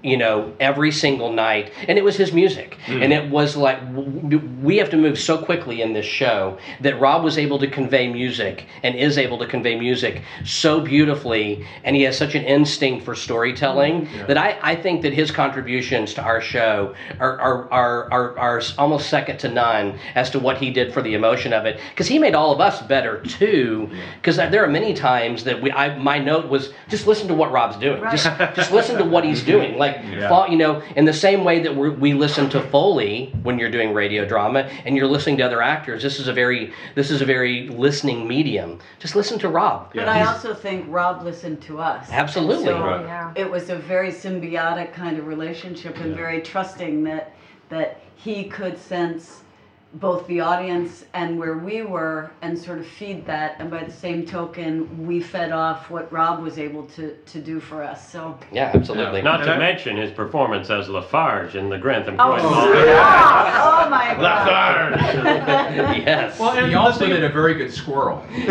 You 0.02 0.16
know, 0.16 0.52
every 0.58 0.90
single 0.90 1.32
night, 1.32 1.72
and 1.88 1.96
it 1.96 2.02
was 2.02 2.16
his 2.16 2.32
music, 2.32 2.76
hmm. 2.86 3.02
and 3.02 3.12
it 3.12 3.30
was 3.30 3.56
like 3.56 3.78
we 4.62 4.76
have 4.78 4.90
to 4.90 4.96
move 4.96 5.18
so 5.18 5.38
quickly 5.38 5.82
in 5.82 5.92
this 5.92 6.06
show 6.06 6.58
that 6.80 6.98
Rob 7.00 7.22
was 7.22 7.38
able 7.38 7.58
to 7.58 7.68
convey 7.68 8.12
music 8.12 8.66
and 8.82 8.94
is 8.94 9.18
able 9.18 9.38
to 9.38 9.46
convey 9.46 9.78
music 9.78 10.22
so 10.44 10.80
beautifully, 10.80 11.66
and 11.84 11.94
he 11.94 12.02
has 12.02 12.16
such 12.16 12.34
an 12.34 12.44
instinct 12.44 13.04
for 13.04 13.14
storytelling 13.14 14.08
that 14.26 14.36
I, 14.36 14.58
I 14.62 14.76
think 14.76 15.02
that 15.02 15.12
his 15.12 15.30
contributions 15.30 16.14
to 16.14 16.22
our 16.22 16.40
show 16.40 16.94
are 17.20 17.38
are, 17.40 17.72
are, 17.72 18.12
are 18.12 18.38
are 18.38 18.62
almost 18.78 19.08
second 19.08 19.38
to 19.38 19.48
none 19.48 19.98
as 20.14 20.30
to 20.30 20.38
what 20.38 20.58
he 20.58 20.70
did 20.70 20.92
for 20.92 21.02
the 21.02 21.14
emotion 21.14 21.52
of 21.52 21.64
it, 21.64 21.78
because 21.90 22.06
he 22.06 22.18
made 22.18 22.34
all 22.34 22.52
of 22.52 22.60
us 22.60 22.82
better 22.82 23.20
too. 23.22 23.90
Because 24.16 24.36
there 24.36 24.64
are 24.64 24.68
many 24.68 24.94
times 24.94 25.44
that 25.44 25.60
we, 25.60 25.70
I 25.72 25.96
my 25.98 26.18
note 26.18 26.48
was 26.48 26.72
just 26.88 27.06
listen 27.06 27.28
to 27.28 27.34
what 27.34 27.52
Rob's 27.52 27.76
doing, 27.76 28.02
just 28.10 28.24
just 28.54 28.72
listen 28.72 28.96
to 28.98 29.04
what 29.04 29.24
he's 29.24 29.42
doing, 29.42 29.78
like 29.84 29.91
fo- 30.28 30.46
you 30.46 30.56
know, 30.56 30.82
in 30.96 31.04
the 31.04 31.12
same 31.12 31.44
way 31.44 31.60
that 31.60 31.74
we 31.74 31.90
we 31.90 32.14
listen 32.14 32.48
to 32.50 32.60
Foley 32.60 33.32
when 33.42 33.58
you're 33.58 33.70
doing 33.70 33.94
radio 33.94 34.24
drama 34.24 34.68
and 34.84 34.96
you're 34.96 35.06
listening 35.06 35.36
to 35.38 35.42
other 35.42 35.62
actors. 35.62 36.02
This 36.02 36.18
is 36.18 36.28
a 36.28 36.32
very 36.32 36.72
this 36.94 37.10
is 37.10 37.20
a 37.20 37.24
very 37.24 37.68
listening 37.68 38.26
medium. 38.26 38.78
Just 38.98 39.16
listen 39.16 39.38
to 39.40 39.48
Rob. 39.48 39.92
But 39.94 40.08
I 40.08 40.24
also 40.24 40.54
think 40.54 40.86
Rob 40.88 41.22
listened 41.22 41.62
to 41.62 41.80
us. 41.80 42.08
Absolutely. 42.10 42.66
so 42.66 42.82
Right. 42.82 43.32
It 43.36 43.50
was 43.50 43.70
a 43.70 43.76
very 43.76 44.10
symbiotic 44.10 44.92
kind 44.92 45.18
of 45.18 45.26
relationship 45.26 45.96
and 45.98 46.16
very 46.16 46.40
trusting 46.40 47.04
that 47.04 47.34
that 47.68 48.00
he 48.16 48.44
could 48.44 48.78
sense 48.78 49.41
both 49.94 50.26
the 50.26 50.40
audience 50.40 51.04
and 51.12 51.38
where 51.38 51.58
we 51.58 51.82
were 51.82 52.30
and 52.40 52.58
sort 52.58 52.78
of 52.78 52.86
feed 52.86 53.26
that 53.26 53.56
and 53.58 53.70
by 53.70 53.84
the 53.84 53.92
same 53.92 54.24
token 54.24 55.06
we 55.06 55.20
fed 55.20 55.52
off 55.52 55.90
what 55.90 56.10
Rob 56.10 56.42
was 56.42 56.58
able 56.58 56.84
to 56.86 57.14
to 57.26 57.40
do 57.40 57.60
for 57.60 57.82
us. 57.82 58.10
So 58.10 58.38
Yeah, 58.50 58.70
absolutely. 58.72 59.20
Not 59.20 59.40
And 59.40 59.48
to 59.48 59.54
I- 59.54 59.58
mention 59.58 59.98
his 59.98 60.10
performance 60.10 60.70
as 60.70 60.88
Lafarge 60.88 61.56
in 61.56 61.68
the 61.68 61.76
Grantham 61.76 62.16
Oh, 62.18 62.30
Point. 62.30 62.42
oh 62.44 63.86
my 63.90 64.14
god. 64.18 64.92
Lafarge 64.98 66.06
yes. 66.06 66.38
Well, 66.38 66.52
and 66.56 66.68
He 66.68 66.74
also 66.74 67.00
thing- 67.00 67.10
did 67.10 67.24
a 67.24 67.28
very 67.28 67.54
good 67.54 67.72
squirrel. 67.72 68.24
very 68.30 68.44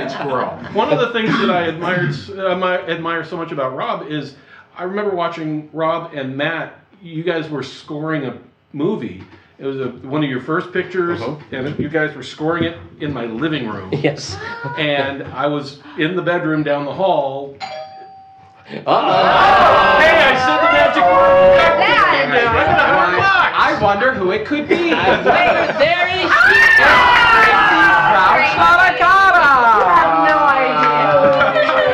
good 0.00 0.10
squirrel. 0.10 0.50
One 0.74 0.92
of 0.92 0.98
the 0.98 1.10
things 1.12 1.30
that 1.40 1.50
I 1.50 1.66
admired, 1.68 2.10
admire, 2.10 2.80
uh, 2.80 2.90
admire 2.90 3.24
so 3.24 3.36
much 3.36 3.52
about 3.52 3.74
Rob 3.74 4.06
is 4.08 4.36
I 4.76 4.82
remember 4.84 5.14
watching 5.16 5.70
Rob 5.72 6.12
and 6.14 6.36
Matt. 6.36 6.74
You 7.00 7.22
guys 7.22 7.48
were 7.48 7.62
scoring 7.62 8.26
a 8.26 8.36
movie, 8.72 9.22
It 9.58 9.66
was 9.66 9.80
a, 9.80 9.88
one 10.06 10.22
of 10.22 10.30
your 10.30 10.40
first 10.40 10.72
pictures, 10.72 11.20
Uh-huh. 11.20 11.36
and 11.50 11.76
you 11.80 11.88
guys 11.88 12.14
were 12.14 12.22
scoring 12.22 12.62
it 12.64 12.78
in 13.00 13.12
my 13.12 13.24
living 13.26 13.66
room. 13.68 13.90
Yes. 14.02 14.36
And 14.78 15.24
I 15.24 15.46
was 15.48 15.80
in 15.98 16.14
the 16.14 16.22
bedroom 16.22 16.62
down 16.62 16.84
the 16.84 16.94
hall. 16.94 17.56
Uh-oh. 17.60 18.76
Hey, 18.76 18.86
I 18.86 20.36
said 20.38 20.58
the 20.58 20.72
magic 20.72 21.02
word. 21.02 21.56
Dad! 21.58 21.74
I'm 21.74 22.28
gonna 22.30 22.38
have 22.38 23.18
box. 23.18 23.54
I 23.58 23.82
wonder 23.82 24.12
who 24.14 24.30
it 24.30 24.46
could 24.46 24.68
be. 24.68 24.90
there 24.90 26.08
is 26.22 26.30
no 26.30 26.94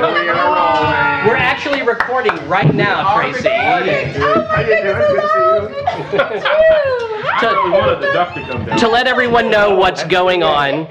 idea. 0.04 0.34
We're 1.26 1.36
actually 1.36 1.82
recording 1.82 2.34
right 2.48 2.74
now, 2.74 3.14
Tracy. 3.16 3.48
How 3.48 3.78
you 3.78 3.84
doing? 3.84 4.12
Good 4.12 4.98
to 4.98 5.28
see 5.32 6.18
you. 7.08 7.13
We 7.42 7.70
wanted 7.70 8.00
the 8.00 8.12
duck 8.12 8.34
to. 8.34 8.76
To 8.78 8.88
let 8.88 9.06
everyone 9.06 9.50
know 9.50 9.74
what's 9.76 10.04
going 10.04 10.42
on, 10.42 10.86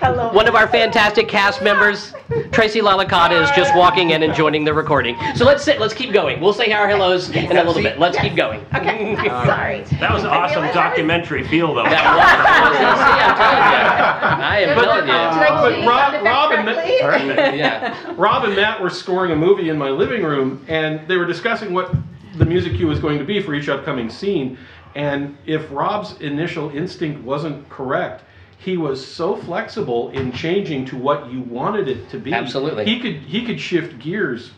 Hello. 0.00 0.32
one 0.32 0.46
of 0.48 0.54
our 0.54 0.68
fantastic 0.68 1.28
cast 1.28 1.62
members, 1.62 2.12
Tracy 2.52 2.80
Lalicata, 2.80 3.42
is 3.42 3.50
just 3.52 3.74
walking 3.74 4.10
in 4.10 4.22
and 4.22 4.34
joining 4.34 4.64
the 4.64 4.72
recording. 4.72 5.16
So 5.34 5.44
let's 5.44 5.64
sit. 5.64 5.80
Let's 5.80 5.94
keep 5.94 6.12
going. 6.12 6.40
We'll 6.40 6.52
say 6.52 6.72
our 6.72 6.86
hellos 6.88 7.30
in 7.30 7.50
a 7.56 7.64
little 7.64 7.74
bit. 7.82 7.98
Let's 7.98 8.18
keep 8.18 8.36
going. 8.36 8.64
Okay. 8.74 9.16
Sorry. 9.26 9.82
That 9.98 10.12
was 10.12 10.22
an 10.22 10.30
awesome 10.30 10.62
documentary 10.72 11.46
feel, 11.48 11.74
though. 11.74 11.84
That 11.84 12.14
was. 12.16 12.98
See, 13.00 13.20
I'm 13.20 13.36
telling 13.36 13.56
you. 13.58 14.44
I 14.44 14.58
am 14.60 14.78
telling 14.78 15.06
you. 15.06 15.12
But 15.12 15.84
uh, 15.84 15.88
Rob, 15.88 16.24
Rob, 16.24 16.52
and 16.52 16.66
Matt, 16.66 17.56
Yeah. 17.56 18.14
Rob 18.16 18.44
and 18.44 18.54
Matt 18.54 18.80
were 18.80 18.90
scoring 18.90 19.32
a 19.32 19.36
movie 19.36 19.68
in 19.68 19.76
my 19.78 19.90
living 19.90 20.22
room, 20.22 20.64
and 20.68 21.06
they 21.08 21.16
were 21.16 21.26
discussing 21.26 21.72
what 21.72 21.92
the 22.36 22.44
music 22.44 22.74
cue 22.76 22.86
was 22.86 23.00
going 23.00 23.18
to 23.18 23.24
be 23.24 23.42
for 23.42 23.54
each 23.54 23.68
upcoming 23.68 24.08
scene. 24.08 24.56
And 24.94 25.36
if 25.46 25.70
Rob's 25.70 26.20
initial 26.20 26.70
instinct 26.70 27.22
wasn't 27.22 27.68
correct, 27.68 28.24
he 28.58 28.76
was 28.76 29.04
so 29.04 29.36
flexible 29.36 30.10
in 30.10 30.32
changing 30.32 30.84
to 30.86 30.96
what 30.96 31.32
you 31.32 31.40
wanted 31.40 31.88
it 31.88 32.10
to 32.10 32.18
be. 32.18 32.32
Absolutely. 32.32 32.84
He 32.84 33.00
could 33.00 33.16
he 33.22 33.44
could 33.44 33.60
shift 33.60 33.98
gears 33.98 34.52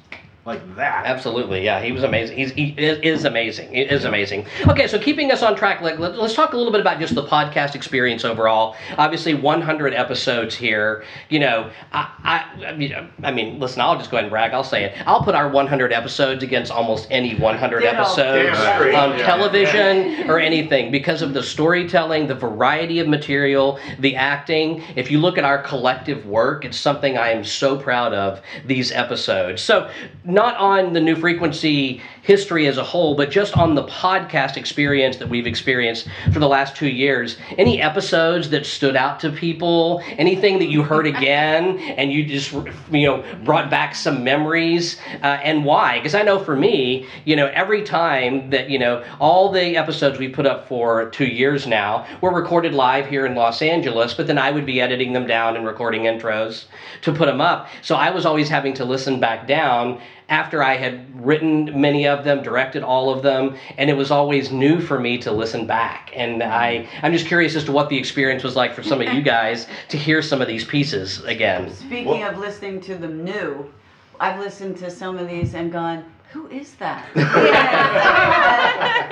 like 0.44 0.75
that. 0.75 1.06
Absolutely, 1.06 1.64
yeah, 1.64 1.80
he 1.80 1.92
was 1.92 2.02
amazing. 2.02 2.37
He's, 2.37 2.50
he 2.52 2.75
is, 2.76 2.99
is 2.99 3.25
amazing. 3.25 3.72
It 3.72 3.92
is 3.92 4.04
amazing. 4.04 4.44
Okay, 4.66 4.88
so 4.88 4.99
keeping 4.99 5.30
us 5.30 5.40
on 5.42 5.54
track, 5.54 5.80
let, 5.82 6.00
let, 6.00 6.18
us 6.18 6.34
talk 6.34 6.52
a 6.52 6.56
little 6.56 6.72
bit 6.72 6.80
about 6.80 6.99
just 6.99 7.14
the 7.14 7.25
podcast 7.25 7.76
experience 7.76 8.25
overall. 8.25 8.75
Obviously, 8.99 9.34
100 9.34 9.94
episodes 9.94 10.56
here. 10.56 11.04
You 11.28 11.38
know, 11.38 11.70
I, 11.92 12.11
I, 12.25 13.08
I 13.22 13.30
mean, 13.30 13.61
listen, 13.61 13.80
I'll 13.80 13.96
just 13.96 14.11
go 14.11 14.16
ahead 14.16 14.25
and 14.25 14.30
brag. 14.30 14.52
I'll 14.52 14.64
say 14.64 14.84
it. 14.84 15.06
I'll 15.06 15.22
put 15.22 15.37
our 15.37 15.49
100 15.49 15.92
episodes 15.92 16.42
against 16.42 16.72
almost 16.72 17.06
any 17.11 17.37
100 17.37 17.84
episodes 17.84 18.58
Damn 18.58 18.94
on 18.94 19.18
Yeah. 19.18 19.26
television 19.26 20.28
or 20.28 20.40
anything 20.40 20.90
because 20.90 21.22
of 21.22 21.34
the 21.34 21.42
storytelling, 21.42 22.26
the 22.26 22.34
variety 22.34 22.99
of 22.99 23.06
material, 23.06 23.78
the 24.00 24.16
acting. 24.16 24.82
If 24.96 25.08
you 25.08 25.20
look 25.20 25.38
at 25.38 25.44
our 25.44 25.62
collective 25.62 26.26
work, 26.26 26.64
it's 26.64 26.78
something 26.78 27.16
I 27.16 27.30
am 27.30 27.44
so 27.44 27.78
proud 27.78 28.12
of 28.12 28.40
these 28.66 28.90
episodes. 28.90 29.62
So, 29.62 29.88
not 30.32 30.56
on 30.56 30.92
the 30.92 31.00
new 31.00 31.14
frequency 31.14 32.00
history 32.23 32.69
as 32.69 32.79
a 32.79 32.85
whole, 32.85 33.14
but 33.17 33.31
just 33.31 33.57
on 33.59 33.75
the 33.75 33.85
podcast 33.85 34.57
experience 34.57 35.17
that 35.17 35.29
we've 35.29 35.47
experienced 35.47 36.07
for 36.33 36.38
the 36.38 36.49
last 36.49 36.76
two 36.76 36.88
years. 36.88 37.37
Any 37.59 37.83
episodes 37.83 38.49
that 38.50 38.64
stood 38.64 38.95
out 38.95 39.19
to 39.21 39.31
people? 39.31 40.00
Anything 40.19 40.61
that 40.61 40.69
you 40.69 40.83
heard 40.83 41.07
again 41.14 41.79
and 41.79 42.12
you 42.12 42.25
just, 42.25 42.52
you 42.52 43.07
know, 43.07 43.25
brought 43.45 43.71
back 43.71 43.95
some 43.95 44.23
memories? 44.23 44.99
Uh, 45.23 45.38
and 45.43 45.64
why? 45.64 45.99
Because 45.99 46.14
I 46.14 46.23
know 46.23 46.38
for 46.38 46.55
me, 46.57 47.07
you 47.25 47.35
know, 47.35 47.49
every 47.49 47.83
time 47.83 48.50
that, 48.50 48.71
you 48.71 48.79
know, 48.79 49.05
all 49.19 49.50
the 49.50 49.76
episodes 49.76 50.19
we 50.19 50.29
put 50.29 50.47
up 50.47 50.69
for 50.69 51.11
two 51.11 51.26
years 51.26 51.67
now 51.67 52.07
were 52.21 52.33
recorded 52.33 52.73
live 52.73 53.09
here 53.09 53.26
in 53.26 53.35
Los 53.35 53.62
Angeles, 53.62 54.14
but 54.14 54.29
then 54.29 54.38
I 54.38 54.52
would 54.52 54.64
be 54.64 54.81
editing 54.81 55.12
them 55.12 55.26
down 55.26 55.57
and 55.57 55.67
recording 55.67 56.02
intros 56.02 56.67
to 57.00 57.12
put 57.12 57.26
them 57.26 57.41
up. 57.41 57.69
So 57.83 57.97
I 57.97 58.11
was 58.11 58.25
always 58.25 58.49
having 58.49 58.75
to 58.75 58.85
listen 58.85 59.19
back 59.19 59.49
down 59.49 60.00
after 60.33 60.62
I 60.62 60.76
had 60.76 61.25
written 61.25 61.79
many 61.79 62.07
of 62.07 62.12
them, 62.25 62.42
directed 62.42 62.83
all 62.83 63.11
of 63.11 63.23
them, 63.23 63.57
and 63.78 63.88
it 63.88 63.95
was 63.95 64.11
always 64.11 64.50
new 64.52 64.81
for 64.81 65.00
me 65.00 65.19
to 65.19 65.33
listen 65.33 65.66
back. 65.66 66.12
And 66.14 66.42
I, 66.42 66.87
I'm 67.02 67.12
just 67.12 67.26
curious 67.26 67.54
as 67.57 67.64
to 67.64 67.73
what 67.73 67.88
the 67.88 67.97
experience 67.97 68.43
was 68.43 68.56
like 68.56 68.75
for 68.75 68.82
some 68.82 69.00
of 69.00 69.13
you 69.13 69.23
guys 69.36 69.67
to 69.89 69.97
hear 69.97 70.23
some 70.23 70.41
of 70.43 70.49
these 70.49 70.65
pieces 70.65 71.25
again. 71.25 71.73
Speaking 71.73 72.23
of 72.25 72.39
listening 72.39 72.80
to 72.82 72.97
them 72.97 73.25
new, 73.25 73.73
I've 74.21 74.39
listened 74.39 74.76
to 74.78 74.91
some 74.91 75.19
of 75.19 75.28
these 75.28 75.54
and 75.54 75.73
gone, 75.73 76.04
who 76.32 76.49
is 76.49 76.75
that? 76.76 77.06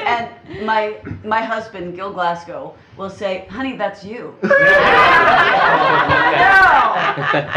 and, 0.01 0.31
and 0.57 0.66
my 0.66 0.96
my 1.22 1.42
husband, 1.42 1.94
Gil 1.94 2.12
Glasgow, 2.12 2.74
will 2.96 3.11
say, 3.11 3.46
honey, 3.51 3.77
that's 3.77 4.03
you. 4.03 4.35
no! 4.42 4.48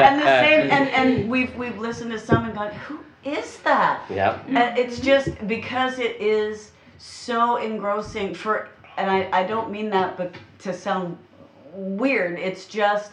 And 0.03 0.21
the 0.21 0.25
same 0.25 0.69
and, 0.69 0.89
and 0.89 1.29
we've 1.29 1.55
we've 1.55 1.79
listened 1.79 2.11
to 2.11 2.19
some 2.19 2.43
and 2.43 2.53
gone, 2.53 2.73
who 2.73 2.99
is 3.25 3.57
that? 3.59 4.03
Yeah. 4.09 4.41
And 4.47 4.77
it's 4.77 4.99
just 4.99 5.47
because 5.47 5.99
it 5.99 6.19
is 6.19 6.71
so 6.97 7.57
engrossing 7.57 8.33
for 8.33 8.69
and 8.97 9.09
I, 9.09 9.27
I 9.31 9.43
don't 9.43 9.71
mean 9.71 9.89
that 9.89 10.17
but 10.17 10.35
to 10.59 10.73
sound 10.73 11.17
weird. 11.73 12.39
It's 12.39 12.65
just 12.65 13.11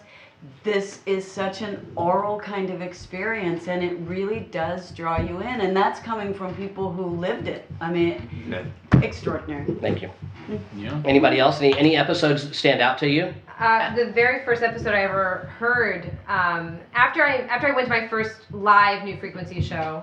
this 0.65 1.01
is 1.07 1.31
such 1.31 1.61
an 1.63 1.91
oral 1.97 2.39
kind 2.39 2.71
of 2.71 2.81
experience 2.81 3.69
and 3.69 3.83
it 3.83 3.99
really 4.01 4.41
does 4.41 4.91
draw 4.91 5.21
you 5.21 5.41
in 5.41 5.61
and 5.61 5.77
that's 5.77 6.01
coming 6.01 6.33
from 6.33 6.55
people 6.55 6.93
who 6.93 7.05
lived 7.05 7.49
it. 7.49 7.71
I 7.81 7.91
mean 7.91 8.73
extraordinary. 9.03 9.67
Thank 9.81 10.03
you. 10.03 10.11
Yeah. 10.77 11.01
Anybody 11.05 11.39
else? 11.39 11.61
Any 11.61 11.77
any 11.79 11.97
episodes 11.97 12.57
stand 12.57 12.81
out 12.81 12.99
to 12.99 13.09
you? 13.09 13.33
Uh, 13.59 13.95
the 13.95 14.07
very 14.13 14.43
first 14.45 14.63
episode 14.63 14.95
I 14.95 15.03
ever 15.03 15.53
heard, 15.59 16.11
um, 16.29 16.79
after 16.95 17.23
I 17.23 17.39
after 17.49 17.69
I 17.69 17.77
went 17.77 17.89
to 17.89 17.91
my 17.91 18.09
first 18.09 18.51
live 18.53 19.05
New 19.05 19.19
Frequency 19.19 19.61
show, 19.61 20.03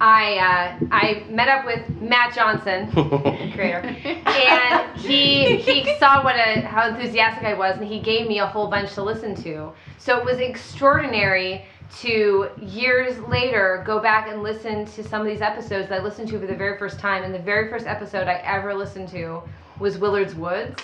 I 0.00 0.38
uh, 0.80 0.86
I 0.90 1.24
met 1.30 1.48
up 1.48 1.64
with 1.64 1.88
Matt 2.00 2.34
Johnson, 2.34 2.90
creator, 3.52 3.78
and 3.78 5.00
he 5.00 5.56
he 5.58 5.96
saw 5.98 6.24
what 6.24 6.34
a 6.34 6.62
how 6.62 6.88
enthusiastic 6.88 7.44
I 7.44 7.54
was, 7.54 7.76
and 7.78 7.86
he 7.86 8.00
gave 8.00 8.26
me 8.26 8.40
a 8.40 8.46
whole 8.46 8.66
bunch 8.68 8.94
to 8.94 9.02
listen 9.02 9.34
to. 9.36 9.72
So 9.98 10.18
it 10.18 10.24
was 10.24 10.38
extraordinary 10.38 11.64
to 12.00 12.50
years 12.60 13.18
later 13.28 13.84
go 13.86 14.00
back 14.00 14.28
and 14.28 14.42
listen 14.42 14.84
to 14.84 15.04
some 15.04 15.20
of 15.20 15.26
these 15.26 15.40
episodes 15.40 15.88
that 15.88 16.00
I 16.00 16.02
listened 16.02 16.28
to 16.30 16.40
for 16.40 16.46
the 16.46 16.56
very 16.56 16.76
first 16.78 16.98
time. 16.98 17.22
And 17.22 17.32
the 17.32 17.38
very 17.38 17.70
first 17.70 17.86
episode 17.86 18.26
I 18.26 18.34
ever 18.44 18.74
listened 18.74 19.08
to 19.10 19.42
was 19.78 19.98
Willard's 19.98 20.34
Woods. 20.34 20.82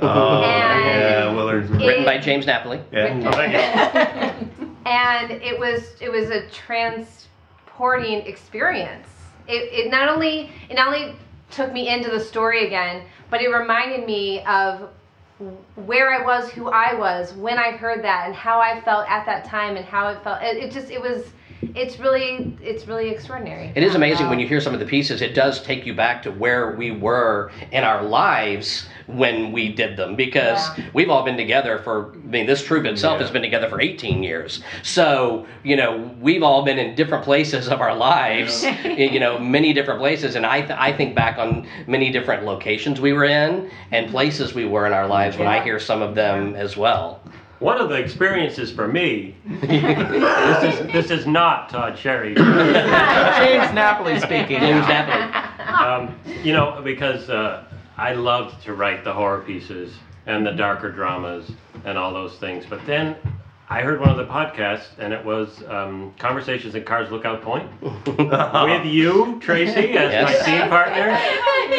Oh, 0.00 0.42
And 0.42 0.84
yeah, 1.02 1.34
Willard's. 1.34 1.70
it- 1.70 1.76
Written 1.76 2.04
by 2.04 2.18
James 2.18 2.46
Napoli. 2.46 2.80
Yeah. 2.92 4.34
and 4.86 5.30
it 5.30 5.58
was 5.58 5.94
it 6.00 6.10
was 6.10 6.30
a 6.30 6.48
transporting 6.48 8.26
experience. 8.26 9.06
It, 9.46 9.86
it 9.86 9.90
not 9.90 10.08
only 10.08 10.50
it 10.68 10.74
not 10.74 10.86
only 10.88 11.16
took 11.50 11.72
me 11.72 11.88
into 11.88 12.10
the 12.10 12.20
story 12.20 12.66
again, 12.66 13.04
but 13.28 13.42
it 13.42 13.48
reminded 13.48 14.06
me 14.06 14.42
of 14.44 14.88
where 15.74 16.12
I 16.12 16.22
was, 16.24 16.50
who 16.50 16.68
I 16.68 16.94
was 16.94 17.32
when 17.34 17.58
I 17.58 17.70
heard 17.72 18.02
that, 18.04 18.26
and 18.26 18.34
how 18.34 18.60
I 18.60 18.80
felt 18.82 19.08
at 19.10 19.24
that 19.26 19.44
time, 19.46 19.76
and 19.76 19.84
how 19.84 20.08
it 20.08 20.22
felt. 20.22 20.42
It, 20.42 20.56
it 20.56 20.70
just 20.72 20.90
it 20.90 21.00
was. 21.00 21.24
It's 21.74 21.98
really 21.98 22.56
it's 22.62 22.86
really 22.86 23.10
extraordinary. 23.10 23.72
It 23.74 23.82
is 23.82 23.94
amazing 23.94 24.24
Um, 24.26 24.30
when 24.30 24.38
you 24.40 24.46
hear 24.46 24.60
some 24.60 24.74
of 24.74 24.80
the 24.80 24.86
pieces. 24.86 25.22
It 25.22 25.34
does 25.34 25.62
take 25.62 25.86
you 25.86 25.94
back 25.94 26.22
to 26.24 26.30
where 26.30 26.72
we 26.72 26.90
were 26.90 27.50
in 27.72 27.84
our 27.84 28.02
lives 28.02 28.88
when 29.06 29.50
we 29.52 29.68
did 29.72 29.96
them 29.96 30.14
because 30.16 30.58
Yeah. 30.78 30.84
we've 30.92 31.10
all 31.10 31.24
been 31.24 31.36
together 31.36 31.78
for. 31.78 32.12
I 32.12 32.26
mean, 32.30 32.46
this 32.46 32.62
troupe 32.64 32.84
itself 32.86 33.14
Yeah. 33.14 33.22
has 33.22 33.30
been 33.30 33.42
together 33.42 33.68
for 33.68 33.80
18 33.80 34.22
years. 34.22 34.62
So 34.82 35.46
you 35.62 35.76
know, 35.76 36.10
we've 36.20 36.42
all 36.42 36.62
been 36.62 36.78
in 36.78 36.94
different 36.94 37.24
places 37.24 37.68
of 37.68 37.80
our 37.80 37.94
lives. 37.94 38.64
you 38.84 39.20
know, 39.20 39.38
many 39.38 39.72
different 39.72 40.00
places, 40.00 40.34
and 40.36 40.46
I 40.46 40.60
th- 40.62 40.78
I 40.78 40.92
think 40.92 41.14
back 41.14 41.38
on 41.38 41.66
many 41.86 42.10
different 42.10 42.44
locations 42.44 43.00
we 43.00 43.12
were 43.12 43.24
in 43.24 43.70
and 43.92 44.10
places 44.10 44.54
we 44.54 44.64
were 44.64 44.86
in 44.86 44.92
our 44.92 45.06
lives 45.06 45.36
when 45.38 45.48
I 45.48 45.62
hear 45.62 45.78
some 45.78 46.02
of 46.02 46.14
them 46.14 46.54
as 46.56 46.76
well. 46.76 47.20
One 47.60 47.78
of 47.78 47.88
the 47.90 47.96
experiences 47.96 48.72
for 48.72 48.88
me, 48.88 49.36
this 49.60 50.62
is 50.80 50.92
this 50.92 51.10
is 51.10 51.26
not 51.26 51.68
Todd 51.68 51.96
Sherry. 51.98 52.34
James 52.34 53.72
Napoli 53.74 54.18
speaking. 54.18 54.60
James 54.60 54.88
Napoli. 54.88 55.68
um, 55.68 56.14
you 56.42 56.52
know, 56.54 56.80
because 56.82 57.28
uh, 57.28 57.64
I 57.98 58.14
loved 58.14 58.62
to 58.64 58.72
write 58.72 59.04
the 59.04 59.12
horror 59.12 59.40
pieces 59.42 59.92
and 60.26 60.46
the 60.46 60.52
darker 60.52 60.90
dramas 60.90 61.52
and 61.84 61.98
all 61.98 62.12
those 62.14 62.36
things. 62.38 62.64
But 62.68 62.84
then 62.86 63.14
I 63.68 63.82
heard 63.82 64.00
one 64.00 64.08
of 64.08 64.16
the 64.16 64.24
podcasts, 64.26 64.88
and 64.98 65.12
it 65.12 65.22
was 65.24 65.62
um, 65.68 66.14
Conversations 66.18 66.74
in 66.74 66.84
Cars 66.84 67.10
Lookout 67.10 67.42
Point 67.42 67.68
with 67.82 68.86
you, 68.86 69.38
Tracy, 69.42 69.90
as 69.98 70.24
my 70.24 70.32
Yes. 70.32 70.44
scene 70.46 70.68
partner. 70.70 71.10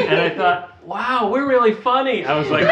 And 0.07 0.21
I 0.21 0.29
thought, 0.29 0.70
wow, 0.83 1.29
we're 1.31 1.47
really 1.47 1.73
funny. 1.73 2.25
I 2.25 2.37
was 2.37 2.49
like, 2.49 2.63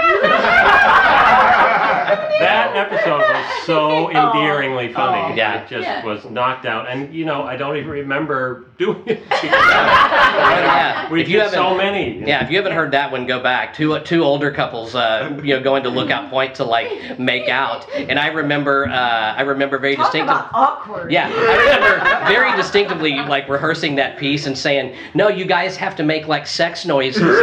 that 2.39 2.72
episode 2.76 3.19
was 3.19 3.65
so 3.65 3.89
oh. 3.89 4.10
endearingly 4.10 4.91
funny. 4.93 5.34
Oh. 5.34 5.36
Yeah. 5.36 5.63
It 5.63 5.69
just 5.69 5.88
Yeah. 5.88 6.06
was 6.06 6.26
knocked 6.26 6.65
out. 6.65 6.89
And, 6.89 7.13
you 7.13 7.26
know, 7.26 7.43
I 7.43 7.56
don't 7.58 7.78
even 7.78 7.89
remember 7.89 8.69
doing 8.80 9.04
it. 9.06 9.22
yeah. 9.44 11.12
we 11.12 11.22
If 11.22 11.30
you 11.30 11.39
so 11.50 11.50
haven't- 11.62 11.78
many. 11.78 12.20
Yeah, 12.26 12.44
if 12.44 12.50
you 12.50 12.58
haven't 12.58 12.72
heard 12.74 12.92
that 12.92 13.12
one, 13.12 13.26
go 13.28 13.39
back. 13.42 13.74
Two 13.76 14.00
two 14.00 14.24
older 14.24 14.50
couples, 14.52 14.96
uh, 14.96 15.38
you 15.44 15.54
know, 15.56 15.62
going 15.62 15.84
to 15.84 15.89
Lookout 15.89 16.30
Point 16.30 16.56
to 16.56 16.63
like 16.63 17.20
make 17.20 17.50
out, 17.50 17.88
and 17.94 18.18
I 18.18 18.28
remember, 18.28 18.88
uh, 18.88 18.92
I 19.38 19.42
remember 19.42 19.78
very 19.78 19.96
Talk 19.96 20.06
distinctly. 20.12 20.36
awkward. 20.54 21.12
Yeah, 21.12 21.28
I 21.30 21.58
remember 21.58 22.28
very 22.28 22.56
distinctly 22.56 23.15
like 23.20 23.48
rehearsing 23.50 23.96
that 23.96 24.18
piece 24.18 24.46
and 24.48 24.58
saying, 24.58 24.96
"No, 25.13 25.28
you 25.28 25.46
guys 25.46 25.76
have 25.78 25.96
to 25.98 26.04
make 26.04 26.28
like 26.28 26.48
sex 26.48 26.86
noises, 26.86 27.22
like 27.24 27.36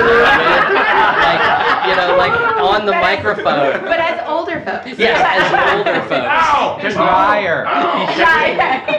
you 1.86 1.94
know, 1.96 2.16
like 2.16 2.32
on 2.60 2.86
the 2.86 2.92
microphone." 2.92 3.84
But 3.84 4.00
as 4.00 4.20
older 4.28 4.35
folks. 4.66 4.98
Yeah, 4.98 5.22
as 5.26 5.78
older 5.78 6.00
folks. 6.08 6.26
Ow! 6.26 6.78
Can, 6.80 6.94
Liar. 6.94 7.64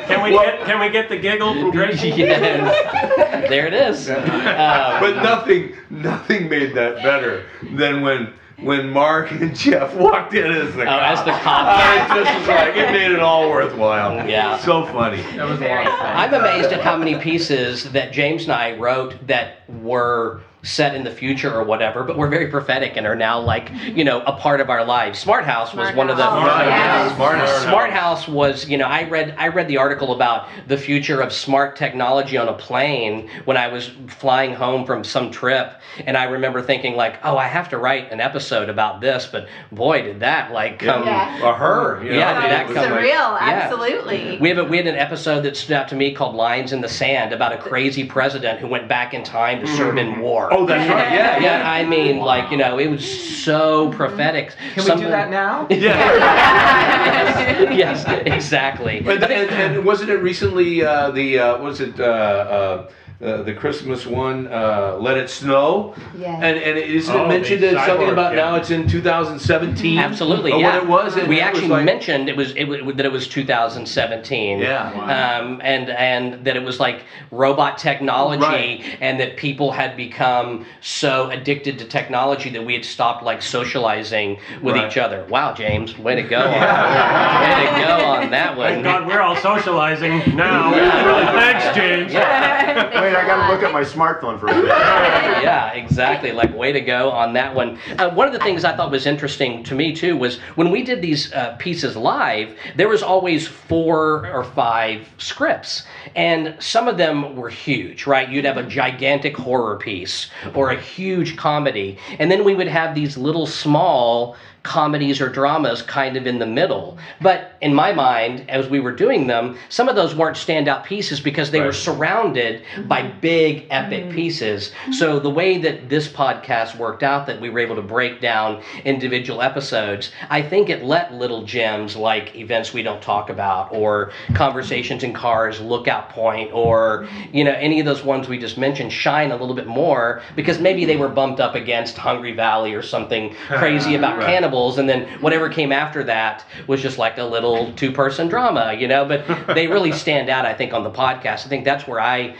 can 0.07 0.23
we 0.23 0.31
get 0.31 0.65
can 0.65 0.79
we 0.79 0.89
get 0.89 1.09
the 1.09 1.17
giggle 1.17 1.53
from 1.53 1.71
Gracie? 1.71 2.09
Yes. 2.17 3.49
There 3.49 3.67
it 3.67 3.73
is. 3.73 4.09
Um, 4.09 4.23
But 4.25 5.15
nothing, 5.23 5.75
nothing 5.89 6.49
made 6.49 6.73
that 6.75 6.95
better 6.97 7.45
than 7.73 8.01
when 8.01 8.33
when 8.59 8.89
Mark 8.89 9.29
and 9.31 9.55
Jeff 9.55 9.93
walked 9.93 10.33
in 10.33 10.51
as 10.51 10.73
the 10.75 10.81
Oh, 10.83 10.99
as 10.99 11.19
the 11.23 11.31
cop. 11.31 11.41
cop. 11.43 11.77
I 11.79 12.23
just 12.23 12.39
was 12.39 12.47
like, 12.47 12.75
it 12.75 12.91
made 12.91 13.11
it 13.11 13.19
all 13.19 13.49
worthwhile. 13.51 14.27
Yeah. 14.27 14.57
So 14.57 14.85
funny. 14.87 15.21
That 15.37 15.47
was 15.47 15.59
a 15.61 15.67
lot 15.67 15.85
of 15.87 15.93
fun. 15.93 16.15
I'm 16.15 16.33
amazed 16.33 16.71
at 16.73 16.81
how 16.81 16.97
many 16.97 17.17
pieces 17.19 17.83
that 17.91 18.11
James 18.11 18.43
and 18.43 18.51
I 18.53 18.75
wrote 18.75 19.15
that 19.27 19.69
were 19.69 20.41
set 20.63 20.95
in 20.95 21.03
the 21.03 21.11
future 21.11 21.53
or 21.53 21.63
whatever, 21.63 22.03
but 22.03 22.17
we're 22.17 22.27
very 22.29 22.47
prophetic 22.47 22.97
and 22.97 23.05
are 23.07 23.15
now 23.15 23.39
like, 23.39 23.71
you 23.85 24.03
know, 24.03 24.21
a 24.21 24.33
part 24.33 24.59
of 24.59 24.69
our 24.69 24.83
lives. 24.83 25.19
Smart 25.19 25.45
House 25.45 25.73
was 25.73 25.89
Smart 25.89 25.95
one 25.95 26.09
of 26.09 26.17
the 26.17 26.23
House. 26.23 26.41
Smart 26.41 26.67
Yes. 26.67 26.77
House, 27.09 27.15
Smart 27.15 27.37
House. 27.37 27.63
Smart 27.63 27.89
House 27.91 28.27
was, 28.27 28.69
you 28.69 28.77
know, 28.77 28.85
I 28.87 29.07
read 29.07 29.35
I 29.37 29.47
read 29.47 29.67
the 29.67 29.77
article 29.77 30.13
about 30.13 30.47
the 30.67 30.77
future 30.77 31.21
of 31.21 31.31
smart 31.31 31.75
technology 31.75 32.37
on 32.37 32.47
a 32.49 32.53
plane 32.53 33.29
when 33.45 33.55
I 33.55 33.67
was 33.67 33.91
flying 34.07 34.53
home 34.53 34.85
from 34.85 35.03
some 35.03 35.31
trip, 35.31 35.73
and 36.05 36.17
I 36.17 36.23
remember 36.25 36.61
thinking 36.61 36.95
like, 36.95 37.19
oh, 37.23 37.37
I 37.37 37.47
have 37.47 37.69
to 37.69 37.77
write 37.77 38.11
an 38.11 38.19
episode 38.19 38.69
about 38.69 38.99
this, 38.99 39.27
but 39.31 39.47
boy, 39.71 40.01
did 40.01 40.19
that 40.21 40.51
like 40.51 40.79
come. 40.79 41.05
Yeah. 41.05 41.45
Or 41.47 41.53
her. 41.53 42.03
you 42.03 42.11
know, 42.11 42.17
Yeah, 42.17 42.41
did 42.41 42.51
that 42.51 42.61
it 42.61 42.67
was 42.67 42.75
come- 42.77 42.91
like- 42.91 43.01
Surreal, 43.01 43.07
Yeah. 43.07 43.37
absolutely. 43.41 44.37
We 44.39 44.49
have, 44.49 44.57
a, 44.57 44.63
we 44.63 44.77
had 44.77 44.87
an 44.87 44.95
episode 44.95 45.41
that 45.41 45.55
stood 45.55 45.73
out 45.75 45.87
to 45.89 45.95
me 45.95 46.13
called 46.13 46.35
Lines 46.35 46.73
in 46.73 46.81
the 46.81 46.89
Sand 46.89 47.31
about 47.33 47.53
a 47.53 47.57
crazy 47.57 48.03
president 48.03 48.59
who 48.59 48.67
went 48.67 48.87
back 48.87 49.13
in 49.13 49.23
time 49.23 49.59
to 49.61 49.67
serve 49.67 49.97
in 49.97 50.07
mm-hmm. 50.13 50.21
war. 50.21 50.49
Oh, 50.51 50.56
Oh, 50.57 50.65
that's 50.65 50.89
right. 50.89 51.13
Yeah, 51.13 51.39
yeah, 51.39 51.69
I 51.69 51.85
mean, 51.85 52.17
like, 52.17 52.49
you 52.49 52.57
know, 52.57 52.79
it 52.79 52.87
was 52.87 53.05
so 53.43 53.91
prophetic. 53.91 54.55
Can 54.73 54.85
we 54.85 55.03
do 55.03 55.09
that 55.09 55.29
now? 55.29 55.67
Yeah. 55.77 57.71
yes, 57.71 58.03
exactly. 58.25 58.97
And, 58.97 59.23
and, 59.23 59.51
and 59.51 59.85
wasn't 59.85 60.09
it 60.09 60.17
recently 60.17 60.83
uh, 60.83 61.11
the 61.11 61.39
uh, 61.39 61.57
was 61.59 61.79
it 61.79 61.99
uh, 61.99 62.87
uh, 63.21 63.25
uh, 63.25 63.43
the 63.43 63.53
Christmas 63.53 64.05
one? 64.05 64.47
Uh, 64.47 64.97
Let 64.99 65.17
it 65.17 65.29
snow. 65.29 65.95
Yeah. 66.17 66.35
And 66.35 66.57
and 66.57 66.77
isn't 66.77 67.13
Oh, 67.15 67.25
it 67.25 67.27
mentioned 67.29 67.63
the 67.63 67.69
as 67.79 67.85
something 67.85 68.07
cyborg, 68.07 68.13
about 68.13 68.35
yeah. 68.35 68.43
now 68.45 68.55
it's 68.55 68.69
in 68.71 68.87
2017? 68.87 69.97
Absolutely, 69.97 70.51
Or 70.51 70.59
yeah. 70.59 70.75
What 70.77 70.83
it 70.83 70.87
was? 70.87 71.15
and 71.17 71.27
we 71.27 71.35
it 71.35 71.39
was 71.39 71.47
actually 71.47 71.67
like- 71.69 71.85
mentioned 71.85 72.29
it 72.29 72.37
was 72.37 72.51
it, 72.55 72.65
wa- 72.65 72.91
that 72.93 73.05
it 73.05 73.11
was 73.11 73.27
2017. 73.27 74.59
Yeah. 74.59 74.91
Um, 75.39 75.61
and 75.63 75.89
and 75.89 76.45
that 76.45 76.55
it 76.55 76.63
was 76.63 76.79
like 76.79 77.03
robot 77.31 77.77
technology, 77.77 78.41
Right. 78.43 78.97
and 79.01 79.19
that 79.19 79.37
people 79.37 79.71
had 79.71 79.95
become 79.97 80.65
so 80.81 81.29
addicted 81.31 81.79
to 81.79 81.85
technology 81.85 82.49
that 82.51 82.63
we 82.65 82.73
had 82.73 82.85
stopped 82.85 83.23
like 83.23 83.41
socializing 83.41 84.37
with 84.61 84.75
Right. 84.75 84.87
each 84.87 84.97
other. 84.97 85.25
Wow, 85.29 85.53
James, 85.53 85.97
way 85.97 86.15
to 86.15 86.23
go! 86.23 86.37
On, 86.41 86.51
way 86.51 87.65
to 87.65 87.85
go 87.87 88.05
on 88.05 88.31
that 88.31 88.55
one. 88.57 88.67
Thank 88.73 88.83
God 88.83 89.07
we're 89.07 89.21
all 89.21 89.35
socializing 89.35 90.35
now. 90.35 90.71
Thanks, 90.71 91.75
James. 91.75 92.13
Wait, 93.07 93.15
I 93.15 93.25
gotta 93.25 93.53
look 93.53 93.63
at 93.63 93.71
my 93.71 93.83
smartphone 93.83 94.37
for 94.37 94.47
a 94.47 94.53
minute. 94.53 94.67
yeah, 94.67 95.71
exactly. 95.71 96.33
Like, 96.33 96.53
way 96.53 96.73
to 96.73 96.81
go 96.81 97.09
on 97.09 97.31
that 97.35 97.55
one. 97.55 97.79
Uh, 97.97 98.09
one 98.09 98.27
of 98.27 98.33
the 98.33 98.39
things 98.39 98.65
I 98.65 98.75
thought 98.75 98.91
was 98.91 99.05
interesting 99.05 99.63
to 99.63 99.75
me 99.75 99.95
too 99.95 100.17
was 100.17 100.39
when 100.55 100.71
we 100.71 100.83
did 100.83 101.01
these 101.01 101.31
uh, 101.31 101.55
pieces 101.57 101.95
live, 101.95 102.53
there 102.75 102.89
was 102.89 103.01
always 103.01 103.47
four 103.47 104.29
or 104.29 104.43
five 104.43 105.07
scripts, 105.19 105.83
and 106.17 106.57
some 106.59 106.89
of 106.89 106.97
them 106.97 107.37
were 107.37 107.47
huge. 107.47 108.05
Right? 108.05 108.27
You'd 108.27 108.43
have 108.43 108.57
a 108.57 108.63
gigantic 108.63 109.37
horror 109.37 109.77
piece 109.77 110.29
or 110.53 110.71
a 110.71 110.81
huge 110.81 111.37
comedy, 111.37 111.97
and 112.19 112.29
then 112.29 112.43
we 112.43 112.55
would 112.55 112.67
have 112.67 112.93
these 112.93 113.15
little 113.15 113.47
small 113.47 114.35
comedies 114.67 115.21
or 115.21 115.29
dramas 115.29 115.81
kind 115.81 116.17
of 116.17 116.27
in 116.27 116.39
the 116.39 116.45
middle. 116.45 116.97
But 117.21 117.53
in 117.61 117.73
my 117.73 117.93
mind, 117.93 118.49
as 118.49 118.67
we 118.67 118.81
were 118.81 118.91
doing 118.91 119.25
them, 119.25 119.57
some 119.69 119.87
of 119.87 119.95
those 119.95 120.13
weren't 120.13 120.35
standout 120.35 120.83
pieces 120.83 121.21
because 121.21 121.51
they 121.51 121.61
were 121.61 121.67
Right. 121.67 121.75
surrounded 121.75 122.63
by 122.85 123.01
mm-hmm. 123.03 123.19
big 123.21 123.67
epic 123.69 124.03
mm-hmm. 124.03 124.15
pieces. 124.15 124.69
Mm-hmm. 124.69 124.91
So 124.91 125.19
the 125.19 125.29
way 125.29 125.57
that 125.59 125.87
this 125.87 126.09
podcast 126.09 126.77
worked 126.77 127.01
out, 127.01 127.27
that 127.27 127.39
we 127.39 127.49
were 127.49 127.59
able 127.59 127.77
to 127.77 127.81
break 127.81 128.19
down 128.19 128.61
individual 128.83 129.41
episodes, 129.41 130.11
I 130.29 130.41
think 130.41 130.69
it 130.69 130.83
let 130.83 131.13
little 131.13 131.43
gems 131.43 131.95
like 131.95 132.35
events 132.35 132.73
we 132.73 132.83
don't 132.83 133.01
talk 133.01 133.29
about, 133.29 133.71
or 133.71 134.11
conversations 134.33 135.03
in 135.03 135.13
cars, 135.13 135.61
lookout 135.61 136.09
point, 136.09 136.51
or 136.51 137.07
you 137.31 137.45
know 137.45 137.53
any 137.53 137.79
of 137.79 137.85
those 137.85 138.03
ones 138.03 138.27
we 138.27 138.37
just 138.37 138.57
mentioned 138.57 138.91
shine 138.91 139.31
a 139.31 139.37
little 139.37 139.55
bit 139.55 139.67
more 139.67 140.21
because 140.35 140.59
maybe 140.59 140.83
they 140.83 140.97
were 140.97 141.09
bumped 141.09 141.39
up 141.39 141.55
against 141.55 141.97
Hungry 141.97 142.33
Valley 142.33 142.73
or 142.73 142.81
something 142.81 143.33
crazy 143.47 143.95
about 143.95 144.17
Right. 144.17 144.25
Cannibals, 144.57 144.77
and 144.77 144.89
then 144.89 145.07
whatever 145.21 145.49
came 145.49 145.71
after 145.71 146.03
that 146.03 146.45
was 146.67 146.81
just 146.81 146.97
like 146.97 147.17
a 147.17 147.23
little 147.23 147.71
two-person 147.73 148.27
drama, 148.27 148.73
you 148.73 148.87
know. 148.87 149.05
But 149.05 149.25
they 149.55 149.67
really 149.67 149.91
stand 149.91 150.29
out, 150.29 150.45
I 150.45 150.53
think, 150.53 150.73
on 150.73 150.83
the 150.83 150.91
podcast. 150.91 151.45
I 151.45 151.49
think 151.49 151.65
that's 151.65 151.87
where 151.87 151.99
I 151.99 152.35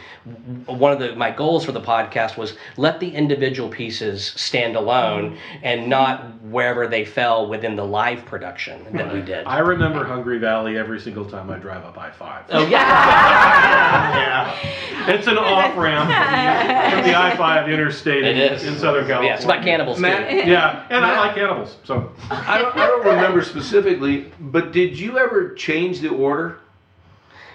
one 0.66 0.92
of 0.92 0.98
the 0.98 1.14
my 1.14 1.30
goals 1.30 1.64
for 1.64 1.72
the 1.72 1.80
podcast 1.80 2.36
was 2.36 2.54
let 2.76 3.00
the 3.00 3.08
individual 3.08 3.68
pieces 3.68 4.32
stand 4.36 4.76
alone 4.76 5.38
and 5.62 5.88
not 5.88 6.40
wherever 6.42 6.86
they 6.86 7.04
fell 7.04 7.48
within 7.48 7.76
the 7.76 7.84
live 7.84 8.24
production 8.26 8.84
that 8.92 9.12
we 9.12 9.20
did. 9.22 9.46
I 9.46 9.60
remember 9.60 10.04
Hungry 10.04 10.38
Valley 10.38 10.76
every 10.76 11.00
single 11.00 11.24
time 11.24 11.50
I 11.50 11.58
drive 11.58 11.84
up 11.84 11.96
I 11.96 12.10
five. 12.10 12.44
Oh 12.50 12.66
yeah, 12.66 12.68
Yeah. 14.14 14.74
It's 15.08 15.26
an 15.26 15.38
off 15.38 15.74
ramp 15.74 16.10
from 16.10 17.02
the 17.04 17.16
I 17.16 17.34
five 17.34 17.70
interstate 17.70 18.24
it 18.24 18.36
in, 18.36 18.52
is 18.52 18.64
in 18.64 18.76
Southern 18.76 19.06
California. 19.06 19.30
Yeah, 19.30 19.36
it's 19.36 19.44
about 19.44 19.64
cannibals 19.64 19.98
Matt- 19.98 20.46
Yeah, 20.46 20.82
and 20.90 21.00
Matt- 21.00 21.14
I 21.14 21.26
like 21.28 21.34
cannibals, 21.34 21.76
so 21.84 22.07
I 22.30 22.58
don't, 22.62 22.76
I 22.76 22.86
don't 22.86 23.04
remember 23.06 23.42
specifically, 23.42 24.32
but 24.40 24.72
did 24.72 24.98
you 24.98 25.18
ever 25.18 25.54
change 25.54 26.00
the 26.00 26.08
order? 26.08 26.58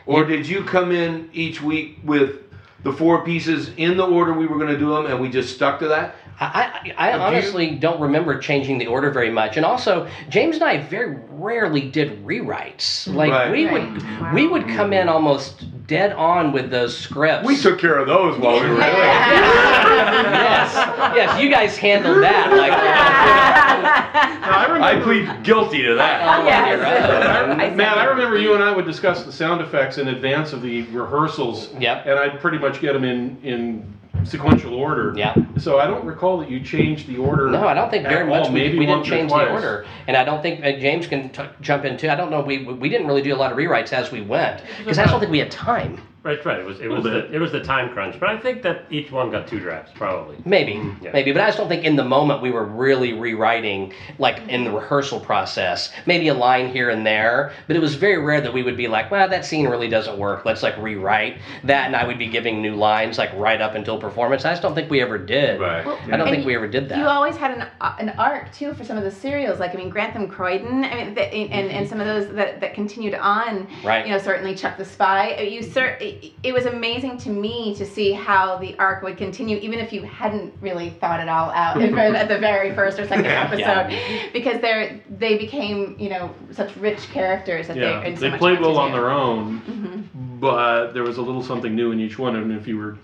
Or 0.06 0.26
did 0.26 0.48
you 0.48 0.64
come 0.64 0.92
in 0.92 1.30
each 1.34 1.62
week 1.62 2.00
with 2.04 2.42
the 2.84 2.92
four 2.92 3.24
pieces 3.24 3.70
in 3.78 3.96
the 3.96 4.06
order 4.06 4.34
we 4.34 4.46
were 4.48 4.58
going 4.58 4.72
to 4.72 4.78
do 4.78 4.90
them 4.94 5.06
and 5.06 5.20
we 5.22 5.30
just 5.30 5.56
stuck 5.56 5.80
to 5.80 5.88
that? 5.88 6.16
I, 6.40 6.92
I, 6.98 7.10
I 7.10 7.12
Do 7.12 7.18
you- 7.18 7.24
honestly 7.24 7.70
don't 7.76 8.02
remember 8.02 8.38
changing 8.40 8.80
the 8.80 8.88
order 8.88 9.12
very 9.12 9.30
much, 9.30 9.56
and 9.56 9.66
also 9.66 10.10
James 10.30 10.56
and 10.56 10.64
I 10.66 10.78
very 10.80 11.16
rarely 11.30 11.82
did 11.90 12.26
rewrites. 12.26 13.08
Like 13.14 13.32
Right. 13.32 13.52
we 13.52 13.66
Right. 13.66 13.92
would, 13.92 14.34
we 14.34 14.48
would 14.48 14.68
come 14.68 14.92
in 14.94 15.08
almost 15.08 15.66
dead 15.94 16.12
on 16.14 16.52
with 16.52 16.72
those 16.72 16.98
scripts. 16.98 17.46
We 17.46 17.56
took 17.56 17.78
care 17.78 18.00
of 18.00 18.08
those 18.08 18.36
while 18.40 18.60
we 18.60 18.68
were 18.68 18.78
there. 18.78 18.88
yes, 18.98 20.74
yes, 21.16 21.40
you 21.40 21.52
guys 21.52 21.78
handled 21.78 22.24
that 22.24 22.50
like 22.52 22.74
I 24.44 24.66
remember. 24.66 24.84
I 24.86 25.00
plead 25.04 25.44
guilty 25.44 25.84
to 25.84 25.94
that. 25.94 26.22
all 26.22 26.42
on 26.42 26.48
your. 26.48 27.62
I- 27.62 27.76
Matt, 27.76 28.00
I 28.00 28.06
remember 28.06 28.40
you 28.40 28.56
and 28.56 28.64
I 28.64 28.72
would 28.76 28.86
discuss 28.86 29.22
the 29.24 29.32
sound 29.32 29.62
effects 29.62 30.00
in 30.00 30.08
advance 30.08 30.52
of 30.52 30.64
the 30.64 30.82
rehearsals. 30.84 31.72
Yep. 31.80 32.08
And 32.08 32.18
I'd 32.20 32.40
pretty 32.40 32.58
much 32.58 32.82
get 32.82 32.94
them 32.94 33.04
in 33.04 33.38
in 33.44 33.94
sequential 34.26 34.74
order. 34.74 35.14
Yeah. 35.16 35.36
So 35.58 35.80
I 35.80 35.88
don't 35.88 36.06
recall 36.06 36.38
that 36.40 36.50
you 36.50 36.60
changed 36.60 37.08
the 37.08 37.18
order. 37.18 37.50
No, 37.50 37.68
I 37.68 37.74
don't 37.74 37.90
think 37.90 38.08
very 38.08 38.28
much. 38.28 38.50
We, 38.50 38.56
Maybe 38.56 38.80
we 38.80 38.86
didn't 38.86 39.04
change 39.06 39.30
the 39.32 39.52
order, 39.52 39.86
and 40.08 40.16
I 40.18 40.24
don't 40.24 40.42
think 40.42 40.64
uh, 40.64 40.72
James 40.74 41.08
can 41.08 41.30
t- 41.30 41.44
jump 41.62 41.86
in 41.86 41.98
too. 41.98 42.10
I 42.10 42.16
don't 42.16 42.32
know. 42.32 42.42
We 42.42 42.64
we 42.64 42.90
didn't 42.90 43.08
really 43.08 43.22
do 43.22 43.34
a 43.34 43.38
lot 43.38 43.52
of 43.52 43.58
rewrites 43.58 43.94
as 43.94 44.12
we 44.12 44.22
went 44.22 44.62
because 44.80 45.00
I 45.00 45.06
don't 45.06 45.20
think 45.20 45.32
we 45.32 45.40
had 45.40 45.52
time. 45.52 46.00
Right, 46.24 46.44
right. 46.46 46.60
It 46.60 46.66
was 46.66 46.80
it 46.80 46.88
was 46.88 47.04
the, 47.04 47.30
it 47.34 47.40
was 47.40 47.52
the 47.52 47.60
time 47.60 47.92
crunch, 47.92 48.18
but 48.18 48.30
I 48.30 48.38
think 48.38 48.62
that 48.62 48.86
each 48.90 49.12
one 49.12 49.30
got 49.30 49.46
two 49.46 49.60
drafts 49.60 49.92
probably. 49.94 50.38
Maybe, 50.46 50.82
Yeah. 51.02 51.12
maybe, 51.12 51.34
but 51.34 51.42
I 51.42 51.48
just 51.48 51.58
don't 51.58 51.68
think 51.68 51.84
in 51.84 51.98
the 51.98 52.04
moment 52.06 52.42
we 52.42 52.50
were 52.50 52.64
really 52.64 53.12
rewriting, 53.12 53.92
like 54.20 54.40
in 54.48 54.64
the 54.64 54.72
rehearsal 54.72 55.20
process. 55.20 55.92
Maybe 56.06 56.30
a 56.30 56.34
line 56.34 56.70
here 56.72 56.90
and 56.90 57.06
there, 57.06 57.52
but 57.68 57.76
it 57.76 57.80
was 57.82 57.96
very 57.96 58.20
rare 58.24 58.40
that 58.40 58.54
we 58.54 58.64
would 58.64 58.78
be 58.78 58.88
like, 58.88 59.12
"Well, 59.12 59.28
that 59.28 59.44
scene 59.44 59.68
really 59.68 59.90
doesn't 59.90 60.18
work. 60.18 60.46
Let's 60.46 60.64
like 60.64 60.78
rewrite 60.78 61.40
that," 61.66 61.88
and 61.88 61.96
I 61.96 62.08
would 62.08 62.18
be 62.18 62.28
giving 62.28 62.62
new 62.62 62.76
lines 62.76 63.18
like 63.18 63.34
right 63.36 63.60
up 63.60 63.76
until 63.76 63.98
performance. 64.00 64.46
I 64.46 64.52
just 64.52 64.62
don't 64.62 64.76
think 64.76 64.90
we 64.90 65.02
ever 65.02 65.18
did. 65.18 65.60
Right. 65.60 65.86
Well, 65.86 66.00
I 66.06 66.12
don't 66.12 66.22
and 66.22 66.30
think 66.30 66.46
we 66.46 66.56
ever 66.56 66.70
did 66.70 66.88
that. 66.88 67.00
You 67.00 67.06
always 67.06 67.36
had 67.36 67.52
an 67.52 67.68
uh, 67.82 67.96
an 68.00 68.12
arc 68.18 68.50
too 68.54 68.74
for 68.76 68.86
some 68.86 68.96
of 68.98 69.04
the 69.04 69.12
serials, 69.12 69.60
like 69.60 69.76
I 69.76 69.78
mean 69.78 69.90
Grantham 69.90 70.30
Croydon, 70.30 70.86
I 70.86 71.04
mean, 71.04 71.16
the, 71.16 71.24
and 71.34 71.70
and 71.70 71.86
some 71.86 72.00
of 72.00 72.08
those 72.08 72.34
that, 72.34 72.62
that 72.62 72.74
continued 72.74 73.16
on. 73.16 73.68
Right. 73.84 74.06
You 74.06 74.14
know, 74.14 74.20
certainly 74.20 74.56
Chuck 74.56 74.78
the 74.78 74.86
Spy. 74.86 75.38
You 75.42 75.62
cer- 75.62 75.98
it, 76.22 76.34
it 76.44 76.54
was 76.54 76.66
amazing 76.66 77.18
to 77.20 77.30
me 77.30 77.76
to 77.76 77.86
see 77.86 78.12
how 78.12 78.58
the 78.58 78.78
arc 78.80 79.02
would 79.04 79.18
continue, 79.18 79.58
even 79.58 79.80
if 79.80 79.92
you 79.94 80.02
hadn't 80.04 80.54
really 80.62 80.90
thought 80.90 81.20
it 81.20 81.30
all 81.30 81.50
out 81.52 81.82
at 81.82 82.28
the 82.28 82.38
very 82.38 82.74
first 82.74 83.00
or 83.00 83.08
second 83.08 83.26
Yeah. 83.34 83.50
episode, 83.52 84.32
because 84.34 84.62
they're 84.62 85.00
they 85.18 85.38
became 85.38 85.96
you 86.00 86.10
know 86.10 86.34
such 86.52 86.76
rich 86.78 87.00
characters 87.12 87.68
that 87.68 87.78
Yeah, 87.78 88.02
they 88.04 88.16
so 88.16 88.30
they 88.30 88.38
played 88.38 88.60
well 88.60 88.78
on 88.78 88.92
do. 88.92 88.98
their 88.98 89.10
own, 89.10 89.62
Mhm. 89.62 90.40
but 90.40 90.94
there 90.94 91.04
was 91.04 91.18
a 91.18 91.22
little 91.22 91.44
something 91.44 91.76
new 91.76 91.92
in 91.92 92.00
each 92.00 92.20
one. 92.20 92.36
And 92.36 92.52
if 92.52 92.68
you 92.68 92.78
were 92.78 92.98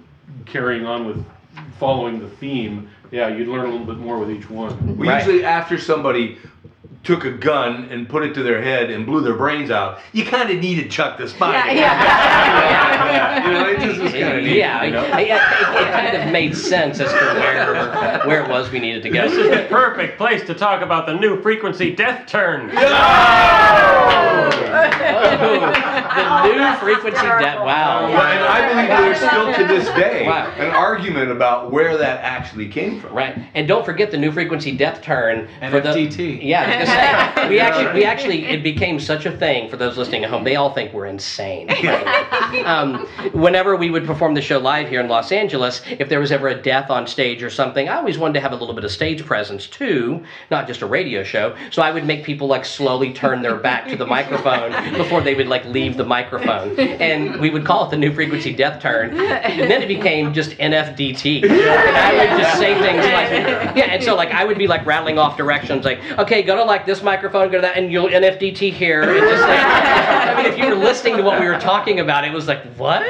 carrying 0.45 0.85
on 0.85 1.05
with 1.07 1.23
following 1.79 2.19
the 2.19 2.27
theme, 2.27 2.89
yeah, 3.11 3.27
you'd 3.27 3.47
learn 3.47 3.61
a 3.65 3.69
little 3.71 3.85
bit 3.85 3.97
more 3.97 4.17
with 4.19 4.29
each 4.31 4.49
one. 4.49 4.97
We 4.97 5.11
usually, 5.11 5.43
after 5.43 5.77
somebody 5.77 6.37
took 7.03 7.23
a 7.25 7.31
gun 7.31 7.85
and 7.89 8.09
put 8.09 8.23
it 8.23 8.33
to 8.33 8.43
their 8.43 8.61
head 8.61 8.89
and 8.91 9.05
blew 9.05 9.21
their 9.21 9.35
brains 9.35 9.71
out, 9.71 9.99
you 10.11 10.25
kind 10.25 10.49
of 10.49 10.57
needed 10.59 10.91
Chuck 10.91 11.17
the 11.17 11.27
Spider. 11.27 11.69
you 11.69 13.53
know, 13.53 13.67
it 13.69 13.79
just 13.79 13.99
was 14.01 14.11
kind 14.11 14.37
of 14.37 14.43
neat. 14.43 14.57
yeah, 14.57 14.83
you 14.83 14.91
know? 14.91 15.03
it, 15.17 15.27
it- 15.27 15.39
it 15.79 15.91
kind 15.93 16.17
of 16.17 16.31
made 16.31 16.55
sense 16.57 16.99
as 16.99 17.09
to 17.09 17.15
where 17.15 18.19
where 18.27 18.43
it 18.43 18.49
was 18.49 18.69
we 18.71 18.79
needed 18.79 19.01
to 19.03 19.09
go. 19.09 19.29
This 19.29 19.37
is 19.37 19.49
the 19.49 19.65
perfect 19.69 20.17
place 20.17 20.43
to 20.47 20.53
talk 20.53 20.81
about 20.81 21.05
the 21.05 21.13
new 21.13 21.41
frequency 21.41 21.95
death 21.95 22.27
turn. 22.27 22.67
No. 22.67 22.81
Oh, 24.71 25.59
the 25.59 26.53
oh, 26.53 26.55
new 26.55 26.77
frequency 26.79 27.21
death. 27.25 27.59
Wow. 27.59 28.07
Well, 28.09 28.21
and 28.21 28.43
I 28.43 28.67
believe 28.73 28.87
there's 28.89 29.17
still 29.17 29.53
to 29.53 29.73
this 29.73 29.87
day 29.95 30.25
Wow. 30.27 30.51
an 30.57 30.71
argument 30.71 31.31
about 31.31 31.71
where 31.71 31.97
that 31.97 32.21
actually 32.23 32.67
came 32.67 32.99
from. 32.99 33.13
Right, 33.13 33.37
and 33.53 33.67
don't 33.67 33.85
forget 33.85 34.11
the 34.11 34.17
new 34.17 34.31
frequency 34.31 34.71
death 34.75 35.01
turn 35.01 35.47
for 35.69 35.79
the 35.79 35.89
NFDT. 35.89 36.43
Yeah, 36.43 36.65
I 36.89 37.13
was 37.13 37.35
gonna 37.35 37.47
say 37.47 37.49
we 37.49 37.59
actually 37.59 37.93
we 37.93 38.05
actually 38.05 38.45
it 38.45 38.63
became 38.63 38.99
such 38.99 39.25
a 39.25 39.35
thing 39.35 39.69
for 39.69 39.77
those 39.77 39.97
listening 39.97 40.23
at 40.23 40.29
home. 40.29 40.43
They 40.43 40.55
all 40.55 40.73
think 40.73 40.93
we're 40.93 41.07
insane. 41.07 41.69
um, 42.65 43.05
whenever 43.33 43.75
we 43.75 43.89
would 43.89 44.05
perform 44.05 44.33
the 44.33 44.41
show 44.41 44.59
live 44.59 44.89
here 44.89 45.01
in 45.01 45.07
Los 45.07 45.31
Angeles, 45.31 45.81
if 45.87 46.09
there 46.09 46.19
was 46.19 46.31
ever 46.31 46.47
a 46.47 46.61
death 46.61 46.89
on 46.89 47.07
stage 47.07 47.43
or 47.43 47.49
something, 47.49 47.89
I 47.89 47.97
always 47.97 48.17
wanted 48.17 48.33
to 48.35 48.39
have 48.41 48.51
a 48.51 48.55
little 48.55 48.75
bit 48.75 48.83
of 48.83 48.91
stage 48.91 49.25
presence 49.25 49.67
too, 49.67 50.23
not 50.51 50.67
just 50.67 50.81
a 50.81 50.85
radio 50.85 51.23
show. 51.23 51.55
So 51.71 51.81
I 51.81 51.91
would 51.91 52.05
make 52.05 52.23
people 52.23 52.47
like 52.47 52.65
slowly 52.65 53.13
turn 53.13 53.41
their 53.41 53.55
back 53.55 53.87
to 53.89 53.95
the 53.95 54.05
microphone 54.05 54.71
before 54.97 55.21
they 55.21 55.35
would 55.35 55.47
like 55.47 55.65
leave 55.65 55.97
the 55.97 56.05
microphone, 56.05 56.79
and 56.79 57.39
we 57.39 57.49
would 57.49 57.65
call 57.65 57.85
it 57.87 57.91
the 57.91 57.97
new 57.97 58.13
frequency 58.13 58.53
death 58.53 58.81
turn. 58.81 59.19
And 59.19 59.69
then 59.69 59.81
it 59.81 59.87
became 59.87 60.33
just 60.33 60.51
NFDT, 60.51 61.43
and 61.49 61.51
I 61.51 62.13
would 62.13 62.41
just 62.41 62.57
say 62.59 62.79
things 62.79 63.05
like, 63.05 63.75
yeah, 63.75 63.91
and 63.91 64.03
so 64.03 64.15
like 64.15 64.31
I 64.31 64.45
would 64.45 64.57
be 64.57 64.67
like 64.67 64.85
rattling 64.85 65.17
off 65.17 65.37
directions, 65.37 65.85
like, 65.85 65.99
okay, 66.17 66.43
go 66.43 66.55
to 66.55 66.63
like 66.63 66.78
this 66.85 67.01
microphone, 67.03 67.49
go 67.51 67.57
to 67.57 67.61
that, 67.61 67.77
and 67.77 67.91
you'll 67.91 68.07
NFDT 68.09 68.71
here. 68.73 69.01
And 69.03 69.19
just 69.19 69.41
like, 69.41 69.59
I 69.59 70.35
mean, 70.43 70.45
if 70.51 70.57
you 70.57 70.67
were 70.67 70.75
listening 70.75 71.17
to 71.17 71.23
what 71.23 71.39
we 71.39 71.45
were 71.47 71.59
talking 71.59 71.99
about, 71.99 72.25
it 72.25 72.31
was 72.33 72.47
like, 72.47 72.63
what? 72.75 73.01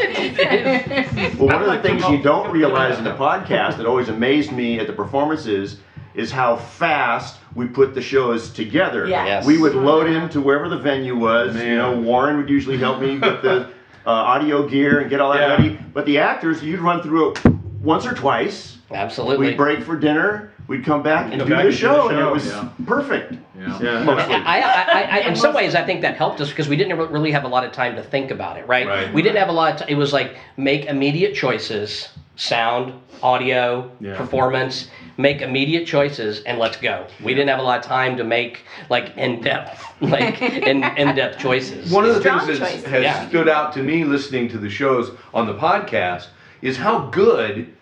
Well, 1.37 1.47
one 1.47 1.63
of 1.63 1.67
the 1.67 1.79
things 1.81 2.03
you 2.09 2.21
don't 2.21 2.51
realize 2.51 2.97
in 2.97 3.03
the 3.03 3.15
podcast 3.15 3.77
that 3.77 3.85
always 3.85 4.09
amazed 4.09 4.51
me 4.51 4.79
at 4.79 4.87
the 4.87 4.93
performances 4.93 5.77
is 6.15 6.31
how 6.31 6.55
fast 6.55 7.37
we 7.55 7.65
put 7.67 7.93
the 7.93 8.01
shows 8.01 8.49
together. 8.51 9.07
Yeah. 9.07 9.25
Yes. 9.25 9.45
We 9.45 9.57
would 9.57 9.75
load 9.75 10.09
into 10.09 10.41
wherever 10.41 10.67
the 10.67 10.77
venue 10.77 11.15
was. 11.17 11.55
You 11.55 11.75
know, 11.77 11.99
Warren 11.99 12.37
would 12.37 12.49
usually 12.49 12.77
help 12.77 12.99
me 12.99 13.13
with 13.17 13.41
the 13.41 13.69
uh, 14.05 14.09
audio 14.09 14.67
gear 14.67 14.99
and 15.01 15.09
get 15.09 15.19
all 15.21 15.31
that 15.33 15.41
Yeah. 15.41 15.55
ready. 15.55 15.79
But 15.93 16.05
the 16.05 16.17
actors, 16.19 16.63
you'd 16.63 16.79
run 16.79 17.01
through 17.03 17.31
it 17.33 17.45
once 17.81 18.05
or 18.05 18.13
twice. 18.13 18.77
Absolutely. 18.91 19.47
We'd 19.49 19.57
break 19.57 19.83
for 19.83 19.95
dinner. 19.97 20.51
We'd 20.67 20.83
come 20.85 21.01
back 21.03 21.31
and 21.31 21.39
Come 21.41 21.47
do 21.49 21.55
back 21.55 21.63
the 21.63 21.69
and 21.69 21.75
do 21.77 21.77
show, 21.81 22.09
and 22.09 22.19
it 22.19 22.31
was 22.31 22.47
yeah. 22.47 22.69
perfect. 22.85 23.33
Yeah. 23.59 24.03
Mostly. 24.03 24.35
I, 24.35 24.59
I, 24.61 25.01
I, 25.01 25.19
in 25.27 25.35
some 25.35 25.53
ways, 25.53 25.75
I 25.75 25.83
think 25.85 26.01
that 26.01 26.15
helped 26.15 26.39
us 26.41 26.49
because 26.49 26.69
we 26.69 26.75
didn't 26.77 26.97
really 26.97 27.31
have 27.31 27.43
a 27.43 27.47
lot 27.47 27.63
of 27.65 27.71
time 27.71 27.95
to 27.95 28.03
think 28.03 28.31
about 28.31 28.57
it, 28.57 28.67
right? 28.67 28.87
Right. 28.87 29.13
We 29.13 29.21
didn't 29.21 29.37
have 29.37 29.49
a 29.49 29.53
lot. 29.53 29.81
Of 29.81 29.87
t- 29.87 29.93
it 29.93 29.97
was 29.97 30.13
like 30.13 30.37
make 30.57 30.85
immediate 30.85 31.35
choices, 31.35 32.09
sound, 32.37 32.93
audio, 33.21 33.91
Yeah. 33.99 34.15
performance. 34.15 34.89
Make 35.17 35.41
immediate 35.41 35.85
choices 35.85 36.41
and 36.43 36.57
let's 36.59 36.77
go. 36.77 37.05
We 37.21 37.33
didn't 37.33 37.49
have 37.49 37.59
a 37.59 37.63
lot 37.63 37.79
of 37.79 37.83
time 37.85 38.15
to 38.15 38.23
make 38.23 38.61
like 38.89 39.17
in 39.17 39.41
depth, 39.41 39.83
like 40.01 40.41
in 40.41 40.81
in 40.83 41.13
depth 41.15 41.39
choices. 41.39 41.91
One 41.91 42.05
of 42.05 42.15
the 42.15 42.21
Strong 42.21 42.45
things 42.47 42.59
that 42.59 42.71
choice. 42.71 42.83
has 42.85 43.03
Yeah. 43.03 43.27
stood 43.27 43.49
out 43.49 43.73
to 43.73 43.83
me 43.83 44.05
listening 44.05 44.47
to 44.49 44.57
the 44.57 44.69
shows 44.69 45.11
on 45.33 45.45
the 45.45 45.55
podcast 45.55 46.27
is 46.61 46.77
how 46.77 47.07
good 47.07 47.73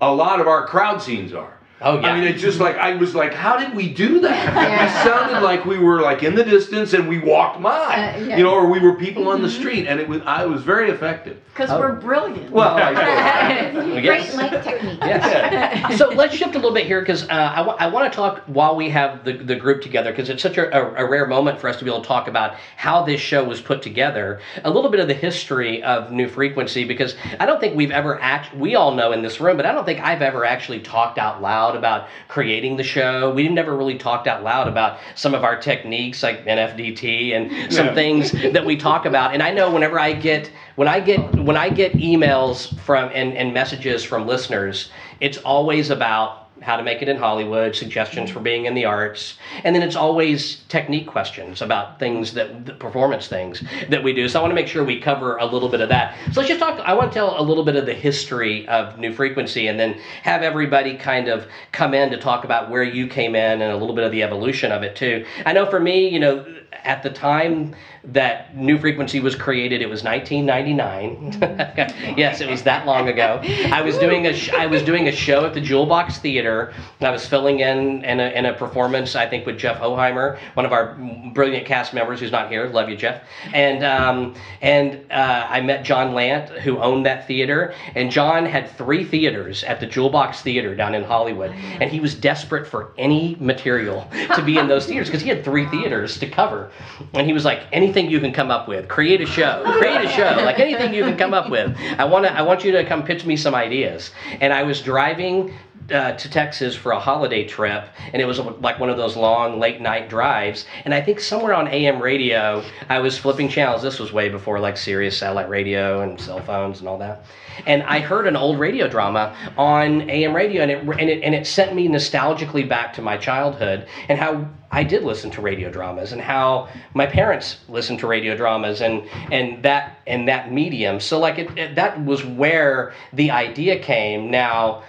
a 0.00 0.12
lot 0.14 0.40
of 0.40 0.46
our 0.46 0.66
crowd 0.68 1.02
scenes 1.02 1.32
are. 1.32 1.53
Oh, 1.80 2.00
yeah. 2.00 2.06
I 2.12 2.14
mean, 2.18 2.24
it's 2.24 2.40
just 2.40 2.60
like 2.60 2.76
I 2.76 2.94
was 2.94 3.14
like, 3.14 3.34
how 3.34 3.56
did 3.58 3.74
we 3.74 3.92
do 3.92 4.20
that? 4.20 4.54
Yeah. 4.54 4.84
We 5.04 5.10
sounded 5.10 5.40
like 5.42 5.64
we 5.66 5.78
were 5.78 6.00
like 6.00 6.22
in 6.22 6.34
the 6.34 6.44
distance 6.44 6.92
and 6.94 7.08
we 7.08 7.18
walked 7.18 7.60
by, 7.62 7.70
Uh, 7.70 7.96
yeah. 7.96 8.12
Mm-hmm. 8.14 8.30
you 8.38 8.44
know, 8.44 8.54
or 8.54 8.70
we 8.70 8.78
were 8.78 8.94
people 8.94 9.28
on 9.28 9.42
the 9.42 9.50
street, 9.50 9.86
and 9.86 10.00
it 10.00 10.08
was 10.08 10.22
I 10.24 10.46
was 10.46 10.62
very 10.62 10.90
effective. 10.90 11.38
Because 11.52 11.70
we're 11.70 11.92
brilliant. 11.92 12.50
Well, 12.50 12.76
I 12.76 13.70
Great 13.72 14.04
Yes. 14.04 14.36
mic 14.36 14.50
technique. 14.64 14.98
Yes. 15.02 15.98
so 15.98 16.08
let's 16.08 16.34
shift 16.34 16.54
a 16.54 16.58
little 16.58 16.74
bit 16.74 16.86
here 16.86 17.00
because 17.00 17.28
uh, 17.28 17.76
I 17.78 17.86
want 17.86 18.10
to 18.12 18.16
talk 18.16 18.42
while 18.46 18.74
we 18.74 18.88
have 18.90 19.24
the, 19.24 19.34
the 19.34 19.54
group 19.54 19.80
together 19.82 20.10
because 20.10 20.28
it's 20.30 20.42
such 20.42 20.58
a, 20.58 20.66
a, 20.76 21.04
a 21.04 21.08
rare 21.08 21.26
moment 21.28 21.60
for 21.60 21.68
us 21.68 21.76
to 21.76 21.84
be 21.84 21.90
able 21.90 22.02
to 22.02 22.08
talk 22.08 22.26
about 22.26 22.54
how 22.76 23.04
this 23.04 23.20
show 23.20 23.44
was 23.44 23.60
put 23.60 23.82
together, 23.82 24.40
a 24.64 24.70
little 24.70 24.90
bit 24.90 24.98
of 25.00 25.06
the 25.06 25.14
history 25.14 25.80
of 25.84 26.10
New 26.10 26.28
Frequency 26.28 26.84
because 26.84 27.14
I 27.38 27.46
don't 27.46 27.60
think 27.60 27.76
we've 27.76 27.92
ever 27.92 28.20
act. 28.20 28.54
We 28.56 28.74
all 28.74 28.92
know 28.94 29.12
in 29.12 29.22
this 29.22 29.40
room, 29.40 29.56
but 29.56 29.64
I 29.66 29.70
don't 29.72 29.84
think 29.84 30.00
I've 30.00 30.22
ever 30.22 30.44
actually 30.44 30.80
talked 30.80 31.18
out 31.18 31.40
loud 31.40 31.63
about 31.72 32.06
creating 32.28 32.76
the 32.76 32.82
show. 32.82 33.32
We 33.32 33.48
never 33.48 33.74
really 33.74 33.96
talked 33.96 34.26
out 34.26 34.42
loud 34.42 34.68
about 34.68 34.98
some 35.14 35.34
of 35.34 35.42
our 35.42 35.56
techniques 35.56 36.22
like 36.22 36.44
NFDT 36.46 37.32
and 37.34 37.72
some 37.72 37.86
Yeah. 37.86 37.94
things 37.94 38.32
that 38.52 38.64
we 38.64 38.76
talk 38.76 39.06
about. 39.06 39.32
And 39.32 39.42
I 39.42 39.50
know 39.50 39.70
whenever 39.70 39.98
I 39.98 40.12
get 40.12 40.50
when 40.76 40.88
I 40.88 41.00
get 41.00 41.20
when 41.36 41.56
I 41.56 41.70
get 41.70 41.92
emails 41.94 42.78
from 42.80 43.10
and, 43.14 43.34
and 43.36 43.54
messages 43.54 44.04
from 44.04 44.26
listeners, 44.26 44.90
it's 45.20 45.38
always 45.38 45.88
about 45.90 46.43
how 46.62 46.76
to 46.76 46.82
make 46.82 47.02
it 47.02 47.08
in 47.08 47.16
Hollywood, 47.16 47.74
suggestions 47.74 48.30
for 48.30 48.40
being 48.40 48.66
in 48.66 48.74
the 48.74 48.84
arts, 48.84 49.36
and 49.64 49.74
then 49.74 49.82
it's 49.82 49.96
always 49.96 50.62
technique 50.68 51.06
questions 51.06 51.60
about 51.60 51.98
things 51.98 52.32
that 52.34 52.66
the 52.66 52.74
performance 52.74 53.26
things 53.26 53.62
that 53.90 54.02
we 54.02 54.12
do. 54.12 54.28
So 54.28 54.38
I 54.38 54.42
want 54.42 54.52
to 54.52 54.54
make 54.54 54.68
sure 54.68 54.84
we 54.84 55.00
cover 55.00 55.36
a 55.36 55.44
little 55.44 55.68
bit 55.68 55.80
of 55.80 55.88
that. 55.88 56.16
So 56.32 56.40
let's 56.40 56.48
just 56.48 56.60
talk. 56.60 56.78
I 56.80 56.94
want 56.94 57.12
to 57.12 57.14
tell 57.14 57.40
a 57.40 57.42
little 57.42 57.64
bit 57.64 57.76
of 57.76 57.86
the 57.86 57.94
history 57.94 58.66
of 58.68 58.98
New 58.98 59.12
Frequency, 59.12 59.66
and 59.66 59.78
then 59.78 59.94
have 60.22 60.42
everybody 60.42 60.96
kind 60.96 61.28
of 61.28 61.46
come 61.72 61.92
in 61.92 62.10
to 62.10 62.18
talk 62.18 62.44
about 62.44 62.70
where 62.70 62.84
you 62.84 63.08
came 63.08 63.34
in 63.34 63.60
and 63.60 63.72
a 63.72 63.76
little 63.76 63.94
bit 63.94 64.04
of 64.04 64.12
the 64.12 64.22
evolution 64.22 64.70
of 64.72 64.82
it 64.82 64.96
too. 64.96 65.24
I 65.44 65.52
know 65.52 65.66
for 65.66 65.80
me, 65.80 66.08
you 66.08 66.20
know, 66.20 66.46
at 66.84 67.02
the 67.02 67.10
time 67.10 67.74
that 68.04 68.54
New 68.56 68.78
Frequency 68.78 69.20
was 69.20 69.34
created, 69.34 69.80
it 69.80 69.88
was 69.88 70.04
1999. 70.04 72.14
yes, 72.18 72.40
it 72.40 72.50
was 72.50 72.62
that 72.62 72.86
long 72.86 73.08
ago. 73.08 73.40
I 73.72 73.80
was 73.80 73.96
doing 73.98 74.26
a 74.26 74.34
sh- 74.34 74.50
I 74.50 74.66
was 74.66 74.82
doing 74.82 75.08
a 75.08 75.12
show 75.12 75.46
at 75.46 75.54
the 75.54 75.60
Jewel 75.60 75.86
Box 75.86 76.18
Theater. 76.18 76.72
I 77.00 77.10
was 77.10 77.26
filling 77.26 77.60
in 77.60 78.04
in 78.04 78.20
a, 78.20 78.28
in 78.30 78.46
a 78.46 78.52
performance, 78.52 79.16
I 79.16 79.28
think, 79.28 79.46
with 79.46 79.58
Jeff 79.58 79.78
Hoheimer, 79.78 80.38
one 80.54 80.66
of 80.66 80.72
our 80.72 80.94
brilliant 81.32 81.66
cast 81.66 81.94
members 81.94 82.20
who's 82.20 82.32
not 82.32 82.50
here. 82.50 82.68
Love 82.68 82.88
you, 82.88 82.96
Jeff. 82.96 83.22
And 83.52 83.84
um, 83.84 84.34
and 84.60 85.10
uh, 85.10 85.46
I 85.48 85.60
met 85.60 85.84
John 85.84 86.12
Lant, 86.12 86.50
who 86.50 86.78
owned 86.78 87.06
that 87.06 87.26
theater. 87.26 87.74
And 87.94 88.10
John 88.10 88.44
had 88.44 88.70
three 88.76 89.04
theaters 89.04 89.64
at 89.64 89.80
the 89.80 89.86
Jewel 89.86 90.10
Box 90.10 90.42
Theater 90.42 90.74
down 90.74 90.94
in 90.94 91.04
Hollywood, 91.04 91.52
and 91.52 91.90
he 91.90 92.00
was 92.00 92.14
desperate 92.14 92.66
for 92.66 92.92
any 92.98 93.36
material 93.40 94.06
to 94.34 94.42
be 94.42 94.58
in 94.58 94.68
those 94.68 94.86
theaters 94.86 95.08
because 95.08 95.22
he 95.22 95.28
had 95.28 95.44
three 95.44 95.66
theaters 95.66 96.18
to 96.18 96.28
cover. 96.28 96.63
And 97.12 97.26
he 97.26 97.32
was 97.32 97.44
like, 97.44 97.62
anything 97.72 98.10
you 98.10 98.20
can 98.20 98.32
come 98.32 98.50
up 98.50 98.68
with, 98.68 98.88
create 98.88 99.20
a 99.20 99.26
show, 99.26 99.62
create 99.78 100.04
a 100.04 100.08
show, 100.08 100.42
like 100.44 100.58
anything 100.58 100.94
you 100.94 101.04
can 101.04 101.16
come 101.16 101.34
up 101.34 101.50
with. 101.50 101.76
I 101.98 102.04
want 102.04 102.26
to, 102.26 102.32
I 102.32 102.42
want 102.42 102.64
you 102.64 102.72
to 102.72 102.84
come 102.84 103.02
pitch 103.04 103.24
me 103.24 103.36
some 103.36 103.54
ideas. 103.54 104.10
And 104.40 104.52
I 104.52 104.62
was 104.62 104.80
driving 104.80 105.54
uh, 105.92 106.12
to 106.12 106.30
Texas 106.30 106.74
for 106.74 106.92
a 106.92 106.98
holiday 106.98 107.46
trip, 107.46 107.88
and 108.12 108.22
it 108.22 108.24
was 108.24 108.38
like 108.38 108.80
one 108.80 108.88
of 108.90 108.96
those 108.96 109.16
long 109.16 109.58
late 109.58 109.80
night 109.80 110.08
drives. 110.08 110.66
And 110.84 110.94
I 110.94 111.00
think 111.00 111.20
somewhere 111.20 111.54
on 111.54 111.68
AM 111.68 112.00
radio, 112.00 112.64
I 112.88 113.00
was 113.00 113.18
flipping 113.18 113.48
channels. 113.48 113.82
This 113.82 113.98
was 113.98 114.12
way 114.12 114.28
before 114.28 114.60
like 114.60 114.76
Sirius 114.76 115.18
satellite 115.18 115.48
radio 115.48 116.00
and 116.00 116.20
cell 116.20 116.40
phones 116.40 116.80
and 116.80 116.88
all 116.88 116.98
that. 116.98 117.24
And 117.66 117.82
I 117.84 118.00
heard 118.00 118.26
an 118.26 118.36
old 118.36 118.58
radio 118.58 118.88
drama 118.88 119.36
on 119.56 120.08
AM 120.10 120.34
radio, 120.34 120.62
and 120.62 120.70
it 120.70 120.78
and 120.78 121.10
it 121.10 121.22
and 121.22 121.34
it 121.34 121.46
sent 121.46 121.74
me 121.74 121.88
nostalgically 121.88 122.68
back 122.68 122.92
to 122.94 123.02
my 123.02 123.16
childhood 123.16 123.86
and 124.08 124.18
how 124.18 124.48
I 124.70 124.82
did 124.82 125.04
listen 125.04 125.30
to 125.32 125.40
radio 125.40 125.70
dramas 125.70 126.12
and 126.12 126.20
how 126.20 126.68
my 126.94 127.06
parents 127.06 127.58
listened 127.68 128.00
to 128.00 128.06
radio 128.06 128.36
dramas 128.36 128.80
and 128.80 129.02
and 129.30 129.62
that 129.62 129.98
and 130.06 130.28
that 130.28 130.52
medium. 130.52 131.00
So 131.00 131.18
like 131.18 131.38
it, 131.38 131.56
it 131.56 131.74
that 131.76 132.04
was 132.04 132.24
where 132.24 132.92
the 133.12 133.30
idea 133.30 133.78
came. 133.78 134.30
Now 134.30 134.82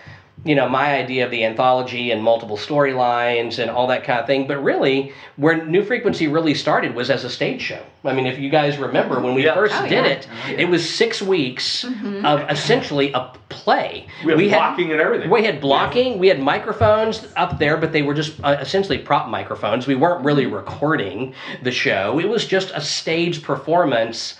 you 0.46 0.54
know, 0.54 0.70
my 0.70 0.94
idea 0.96 1.26
of 1.26 1.32
the 1.32 1.44
anthology 1.44 2.12
and 2.12 2.22
multiple 2.24 2.56
storylines 2.56 3.58
and 3.58 3.70
all 3.72 3.88
that 3.88 4.04
kind 4.04 4.20
of 4.20 4.28
thing. 4.28 4.46
But 4.48 4.64
really, 4.64 5.12
where 5.38 5.66
New 5.66 5.84
Frequency 5.84 6.28
really 6.28 6.54
started 6.54 6.94
was 6.94 7.10
as 7.10 7.24
a 7.24 7.30
stage 7.32 7.62
show. 7.64 7.84
I 8.04 8.14
mean, 8.14 8.28
if 8.28 8.38
you 8.38 8.52
guys 8.52 8.78
remember 8.78 9.20
when 9.20 9.34
we 9.34 9.44
Yeah. 9.44 9.56
first 9.56 9.74
Oh, 9.76 9.82
did 9.88 10.06
yeah. 10.06 10.52
it, 10.52 10.60
it 10.60 10.70
was 10.70 10.88
six 10.88 11.20
weeks 11.22 11.84
of 12.24 12.42
essentially 12.50 13.12
a 13.14 13.32
play. 13.50 14.06
We 14.24 14.48
had 14.50 14.60
blocking 14.60 14.92
and 14.92 15.02
everything. 15.02 15.32
We 15.32 15.44
had 15.44 15.60
blocking. 15.60 16.20
We 16.20 16.28
had 16.28 16.40
microphones 16.40 17.28
up 17.36 17.58
there, 17.58 17.78
but 17.78 17.92
they 17.92 18.04
were 18.04 18.14
just 18.14 18.40
uh, 18.44 18.58
essentially 18.62 19.00
prop 19.00 19.28
microphones. 19.30 19.88
We 19.88 19.96
weren't 19.96 20.24
really 20.24 20.46
recording 20.46 21.34
the 21.64 21.72
show. 21.72 22.20
It 22.20 22.30
was 22.30 22.46
just 22.46 22.72
a 22.76 22.82
stage 22.82 23.42
performance 23.42 24.36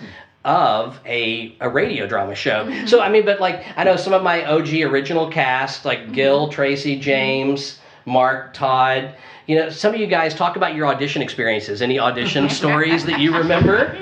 of 0.46 1.00
a, 1.06 1.56
a 1.60 1.68
radio 1.68 2.08
drama 2.08 2.36
show. 2.36 2.66
Mm-hmm. 2.66 2.86
So 2.88 3.02
I 3.02 3.10
mean, 3.10 3.26
but 3.26 3.42
like 3.42 3.66
I 3.76 3.84
know 3.84 3.98
some 3.98 4.14
of 4.14 4.24
my 4.24 4.46
OG 4.46 4.74
original 4.76 5.30
cast, 5.30 5.80
Mm-hmm. 5.80 5.88
like 5.88 6.14
Gil, 6.14 6.48
Tracy, 6.50 6.98
James, 7.00 7.80
Mark, 8.06 8.54
Todd. 8.54 9.16
You 9.48 9.56
know, 9.58 9.70
some 9.70 9.94
of 9.94 10.00
you 10.00 10.08
guys 10.08 10.34
talk 10.34 10.56
about 10.56 10.74
your 10.76 10.88
audition 10.88 11.22
experiences. 11.22 11.82
Any 11.82 12.00
audition 12.00 12.50
stories 12.62 13.06
that 13.06 13.20
you 13.20 13.36
remember? 13.36 13.96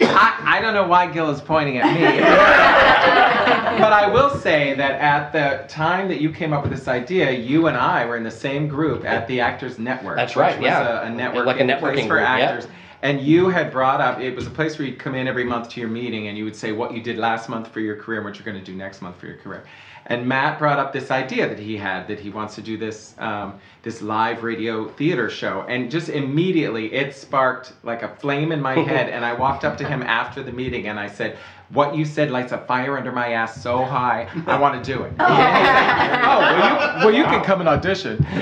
I, 0.00 0.40
I 0.44 0.60
don't 0.60 0.74
know 0.74 0.86
why 0.86 1.10
Gil 1.10 1.30
is 1.30 1.40
pointing 1.40 1.78
at 1.78 1.92
me. 1.94 2.00
but 3.78 3.92
I 3.92 4.08
will 4.10 4.30
say 4.30 4.74
that 4.74 4.92
at 5.00 5.32
the 5.32 5.66
time 5.68 6.08
that 6.08 6.20
you 6.20 6.30
came 6.32 6.52
up 6.52 6.62
with 6.62 6.72
this 6.72 6.88
idea, 6.88 7.30
you 7.30 7.66
and 7.66 7.76
I 7.76 8.04
were 8.06 8.16
in 8.16 8.22
the 8.22 8.30
same 8.30 8.66
group 8.68 9.04
at 9.04 9.26
the 9.28 9.40
Actors 9.40 9.78
Network. 9.78 10.16
That's 10.16 10.34
which 10.34 10.40
right, 10.42 10.58
was 10.58 10.64
yeah. 10.64 11.02
A, 11.02 11.06
a 11.06 11.10
network, 11.10 11.46
Like 11.46 11.60
a 11.60 11.64
networking 11.64 11.92
place 11.94 12.06
for 12.06 12.16
group, 12.16 12.22
yeah. 12.22 12.60
And 13.02 13.20
you 13.20 13.48
had 13.48 13.70
brought 13.70 14.00
up 14.00 14.20
it 14.20 14.34
was 14.34 14.46
a 14.46 14.50
place 14.50 14.78
where 14.78 14.88
you'd 14.88 14.98
come 14.98 15.14
in 15.14 15.28
every 15.28 15.44
month 15.44 15.68
to 15.70 15.80
your 15.80 15.88
meeting 15.88 16.28
and 16.28 16.36
you 16.36 16.44
would 16.44 16.56
say 16.56 16.72
what 16.72 16.92
you 16.92 17.00
did 17.00 17.16
last 17.16 17.48
month 17.48 17.68
for 17.68 17.80
your 17.80 17.96
career 17.96 18.18
and 18.18 18.26
what 18.26 18.36
you're 18.36 18.44
going 18.44 18.58
to 18.58 18.72
do 18.72 18.76
next 18.76 19.02
month 19.02 19.16
for 19.16 19.26
your 19.26 19.36
career. 19.36 19.64
And 20.06 20.26
Matt 20.26 20.58
brought 20.58 20.78
up 20.78 20.92
this 20.92 21.10
idea 21.10 21.48
that 21.48 21.58
he 21.58 21.76
had 21.76 22.08
that 22.08 22.18
he 22.18 22.30
wants 22.30 22.54
to 22.54 22.62
do 22.62 22.78
this 22.78 23.14
um, 23.18 23.60
this 23.82 24.00
live 24.00 24.42
radio 24.42 24.88
theater 24.88 25.28
show, 25.28 25.66
and 25.68 25.90
just 25.90 26.08
immediately 26.08 26.92
it 26.92 27.14
sparked 27.14 27.72
like 27.82 28.02
a 28.02 28.08
flame 28.16 28.50
in 28.50 28.60
my 28.60 28.74
head. 28.90 29.10
And 29.10 29.24
I 29.24 29.34
walked 29.34 29.64
up 29.64 29.76
to 29.78 29.84
him 29.86 30.02
after 30.02 30.42
the 30.42 30.52
meeting 30.52 30.88
and 30.88 30.98
I 30.98 31.08
said, 31.08 31.36
"What 31.70 31.94
you 31.94 32.04
said 32.04 32.30
lights 32.30 32.52
a 32.52 32.58
fire 32.58 32.96
under 32.96 33.12
my 33.12 33.32
ass 33.32 33.62
so 33.62 33.84
high. 33.84 34.28
I 34.46 34.58
want 34.64 34.82
to 34.82 34.92
do 34.94 35.02
it." 35.04 35.12
oh, 35.20 35.26
well 35.28 36.56
you, 37.00 37.06
well, 37.06 37.14
you 37.14 37.24
can 37.24 37.42
come 37.44 37.60
and 37.60 37.68
audition. 37.68 38.24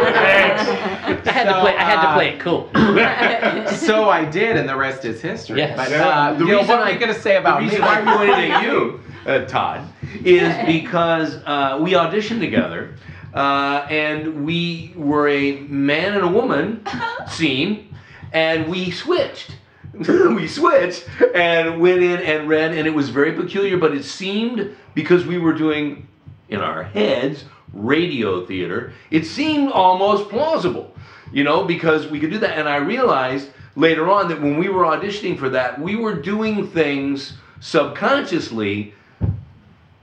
I 0.00 1.32
had 1.32 1.44
to 1.52 1.60
play. 1.60 1.76
I 1.76 1.82
had 1.82 2.02
to 2.08 2.14
play 2.14 2.28
it 2.34 2.40
cool. 2.40 2.68
so 3.78 4.08
I 4.08 4.24
did, 4.24 4.56
and 4.56 4.68
the 4.68 4.76
rest 4.76 5.04
is 5.04 5.20
history. 5.20 5.58
Yes. 5.58 5.76
But 5.76 5.90
Well, 5.90 6.08
uh, 6.08 6.32
the 6.34 6.44
Gil, 6.44 6.58
reason 6.58 6.68
what 6.68 6.78
are 6.80 6.84
I- 6.86 6.90
you 6.90 6.98
going 6.98 7.14
to 7.14 7.20
say 7.20 7.36
about 7.36 7.56
the 7.60 7.66
me? 7.66 7.70
reason 7.70 7.82
I 7.84 8.16
pointed 8.16 8.34
at 8.50 8.62
you, 8.62 9.00
uh, 9.26 9.44
Todd, 9.46 9.86
is 10.24 10.54
because 10.66 11.36
uh, 11.46 11.78
we 11.80 11.92
auditioned 11.92 12.40
together, 12.40 12.94
uh, 13.34 13.86
and 13.90 14.44
we 14.44 14.92
were 14.96 15.28
a 15.28 15.60
man 15.62 16.14
and 16.14 16.22
a 16.24 16.28
woman 16.28 16.84
scene, 17.28 17.94
and 18.32 18.68
we 18.68 18.90
switched. 18.90 19.56
we 20.34 20.46
switched 20.46 21.08
and 21.34 21.80
went 21.80 22.02
in 22.02 22.20
and 22.20 22.48
read, 22.48 22.72
and 22.74 22.86
it 22.86 22.94
was 22.94 23.10
very 23.10 23.32
peculiar, 23.32 23.76
but 23.76 23.94
it 23.94 24.04
seemed 24.04 24.76
because 24.94 25.26
we 25.26 25.38
were 25.38 25.52
doing 25.52 26.06
in 26.48 26.60
our 26.60 26.82
heads 26.82 27.44
radio 27.72 28.44
theater, 28.46 28.92
it 29.10 29.24
seemed 29.24 29.72
almost 29.72 30.28
plausible, 30.28 30.94
you 31.32 31.44
know, 31.44 31.64
because 31.64 32.08
we 32.08 32.20
could 32.20 32.30
do 32.30 32.38
that. 32.38 32.58
And 32.58 32.68
I 32.68 32.76
realized 32.76 33.50
later 33.76 34.08
on 34.10 34.28
that 34.28 34.40
when 34.40 34.58
we 34.58 34.68
were 34.68 34.84
auditioning 34.84 35.38
for 35.38 35.48
that, 35.50 35.80
we 35.80 35.96
were 35.96 36.14
doing 36.14 36.68
things 36.68 37.34
subconsciously 37.60 38.94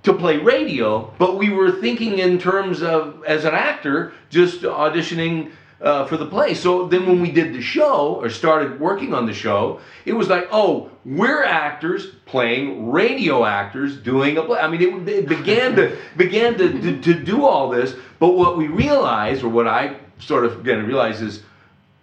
to 0.03 0.13
play 0.13 0.37
radio, 0.37 1.13
but 1.17 1.37
we 1.37 1.49
were 1.49 1.71
thinking 1.71 2.19
in 2.19 2.39
terms 2.39 2.81
of, 2.81 3.23
as 3.25 3.43
an 3.43 3.53
actor, 3.53 4.13
just 4.29 4.61
auditioning 4.61 5.51
uh, 5.81 6.05
for 6.05 6.17
the 6.17 6.25
play. 6.25 6.53
So 6.53 6.87
then 6.87 7.05
when 7.05 7.21
we 7.21 7.31
did 7.31 7.53
the 7.53 7.61
show 7.61 8.15
or 8.15 8.29
started 8.29 8.79
working 8.79 9.13
on 9.13 9.25
the 9.25 9.33
show, 9.33 9.79
it 10.05 10.13
was 10.13 10.27
like, 10.27 10.47
oh, 10.51 10.89
we're 11.05 11.43
actors 11.43 12.07
playing 12.25 12.91
radio 12.91 13.45
actors 13.45 13.97
doing 13.97 14.37
a 14.37 14.43
play. 14.43 14.59
I 14.59 14.67
mean, 14.67 14.81
it, 14.81 15.09
it 15.09 15.29
began 15.29 15.75
to 15.75 15.97
began 16.17 16.57
to, 16.57 16.81
to, 16.81 17.01
to 17.01 17.13
do 17.13 17.45
all 17.45 17.69
this, 17.69 17.95
but 18.19 18.29
what 18.29 18.57
we 18.57 18.67
realized, 18.67 19.43
or 19.43 19.49
what 19.49 19.67
I 19.67 19.97
sort 20.19 20.45
of 20.45 20.63
began 20.63 20.79
to 20.79 20.85
realize 20.85 21.21
is 21.21 21.43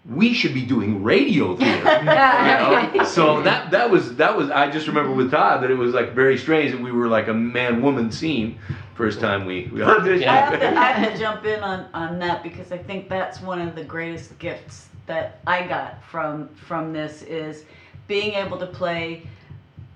we 0.08 0.34
should 0.34 0.52
be 0.52 0.64
doing 0.64 1.02
radio 1.02 1.56
theater. 1.56 1.98
you 1.98 2.04
know? 2.04 3.04
So 3.04 3.42
that 3.42 3.70
that 3.70 3.90
was 3.90 4.16
that 4.16 4.36
was 4.36 4.50
I 4.50 4.70
just 4.70 4.86
remember 4.86 5.12
with 5.12 5.30
Todd 5.30 5.62
that 5.62 5.70
it 5.70 5.76
was 5.76 5.94
like 5.94 6.12
very 6.12 6.38
strange 6.38 6.72
that 6.72 6.80
we 6.80 6.92
were 6.92 7.08
like 7.08 7.28
a 7.28 7.34
man 7.34 7.82
woman 7.82 8.10
scene 8.10 8.58
first 8.94 9.20
time 9.20 9.44
we, 9.44 9.68
we 9.72 9.80
auditioned. 9.80 10.26
I 10.26 10.36
have, 10.36 10.60
to, 10.60 10.78
I 10.78 10.84
have 10.92 11.12
to 11.12 11.18
jump 11.18 11.44
in 11.44 11.62
on, 11.62 11.88
on 11.94 12.18
that 12.20 12.42
because 12.42 12.72
I 12.72 12.78
think 12.78 13.08
that's 13.08 13.40
one 13.40 13.60
of 13.60 13.74
the 13.74 13.84
greatest 13.84 14.38
gifts 14.38 14.88
that 15.06 15.40
I 15.46 15.66
got 15.66 16.02
from 16.04 16.48
from 16.54 16.92
this 16.92 17.22
is 17.22 17.64
being 18.06 18.34
able 18.34 18.58
to 18.58 18.66
play 18.66 19.26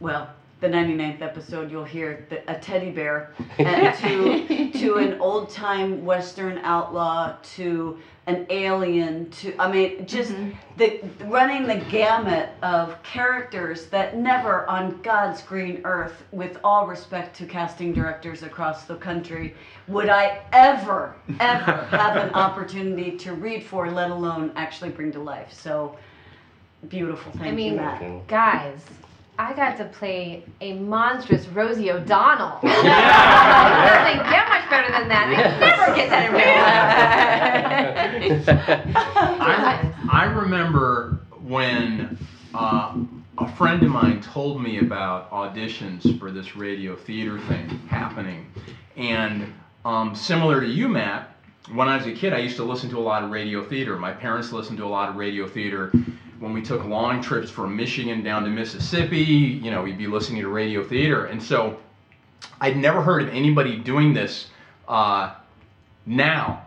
well 0.00 0.30
the 0.61 0.68
99th 0.68 1.22
episode 1.22 1.70
you'll 1.70 1.84
hear 1.84 2.26
the, 2.30 2.50
a 2.50 2.58
teddy 2.58 2.90
bear 2.90 3.32
and 3.58 3.96
to 3.98 4.70
to 4.78 4.96
an 4.96 5.20
old 5.20 5.50
time 5.50 6.04
western 6.04 6.58
outlaw 6.58 7.34
to 7.54 7.98
an 8.29 8.47
alien 8.51 9.31
to 9.31 9.57
I 9.59 9.73
mean 9.73 10.07
just 10.07 10.31
mm-hmm. 10.33 10.51
the 10.77 11.01
running 11.25 11.67
the 11.67 11.77
gamut 11.91 12.51
of 12.62 13.03
characters 13.03 13.87
that 13.87 14.19
never 14.19 14.69
on 14.69 15.01
God's 15.03 15.41
green 15.41 15.81
earth 15.85 16.23
with 16.31 16.59
all 16.62 16.87
respect 16.87 17.35
to 17.38 17.47
casting 17.47 17.95
directors 17.95 18.43
across 18.43 18.85
the 18.85 18.97
country 18.97 19.55
would 19.88 20.11
I 20.11 20.43
ever 20.53 21.17
ever 21.41 21.73
have 21.91 22.17
an 22.17 22.31
opportunity 22.35 23.17
to 23.17 23.33
read 23.33 23.64
for 23.64 23.91
let 23.91 24.11
alone 24.11 24.53
actually 24.57 24.91
bring 24.91 25.11
to 25.12 25.21
life. 25.21 25.51
So 25.51 25.97
beautiful. 26.88 27.33
Thank 27.33 27.45
I 27.47 27.51
mean, 27.53 27.73
you 27.73 27.79
Matt. 27.79 28.27
guys, 28.29 28.81
I 29.38 29.55
got 29.55 29.77
to 29.77 29.85
play 29.85 30.45
a 30.61 30.75
monstrous 30.75 31.47
Rosie 31.47 31.93
O'Donnell. 31.93 32.59
it 32.62 32.67
doesn't 32.67 32.83
get 34.31 34.47
much 34.47 34.47
better 34.70 34.90
than 34.92 35.09
that. 35.09 35.28
They 35.28 35.37
never 35.66 35.94
get 35.94 36.09
that 36.11 36.24
in 36.26 36.33
real 36.33 36.57
life. 38.35 39.09
I, 39.40 39.92
I 40.11 40.24
remember 40.24 41.20
when 41.42 42.18
uh, 42.54 42.96
a 43.38 43.48
friend 43.52 43.83
of 43.83 43.90
mine 43.90 44.20
told 44.20 44.62
me 44.62 44.78
about 44.81 45.31
auditions 45.31 46.18
for 46.18 46.31
this 46.31 46.57
radio 46.57 46.96
theater 46.96 47.38
thing 47.40 47.68
happening. 47.88 48.46
And 48.96 49.52
um, 49.85 50.14
similar 50.14 50.61
to 50.61 50.66
you, 50.66 50.88
Matt, 50.88 51.35
when 51.72 51.88
I 51.88 51.96
was 51.96 52.07
a 52.07 52.12
kid, 52.12 52.33
I 52.33 52.38
used 52.38 52.57
to 52.57 52.64
listen 52.64 52.90
to 52.90 52.98
a 52.98 53.00
lot 53.00 53.22
of 53.22 53.31
radio 53.31 53.64
theater. 53.64 53.96
My 53.96 54.12
parents 54.12 54.52
listened 54.52 54.78
to 54.78 54.85
a 54.85 54.88
lot 54.88 55.09
of 55.09 55.16
radio 55.16 55.46
theater. 55.46 55.92
When 56.40 56.52
we 56.52 56.62
took 56.62 56.85
long 56.85 57.20
trips 57.20 57.50
from 57.50 57.76
Michigan 57.76 58.22
down 58.22 58.44
to 58.44 58.50
Mississippi, 58.50 59.18
you 59.18 59.70
know, 59.70 59.83
we'd 59.83 59.98
be 59.98 60.07
listening 60.07 60.42
to 60.42 60.48
radio 60.48 60.83
theater. 60.85 61.26
And 61.26 61.42
so 61.42 61.78
I'd 62.61 62.76
never 62.76 63.02
heard 63.02 63.22
of 63.22 63.28
anybody 63.31 63.76
doing 63.76 64.14
this 64.14 64.48
uh, 64.88 65.35
now. 66.07 66.64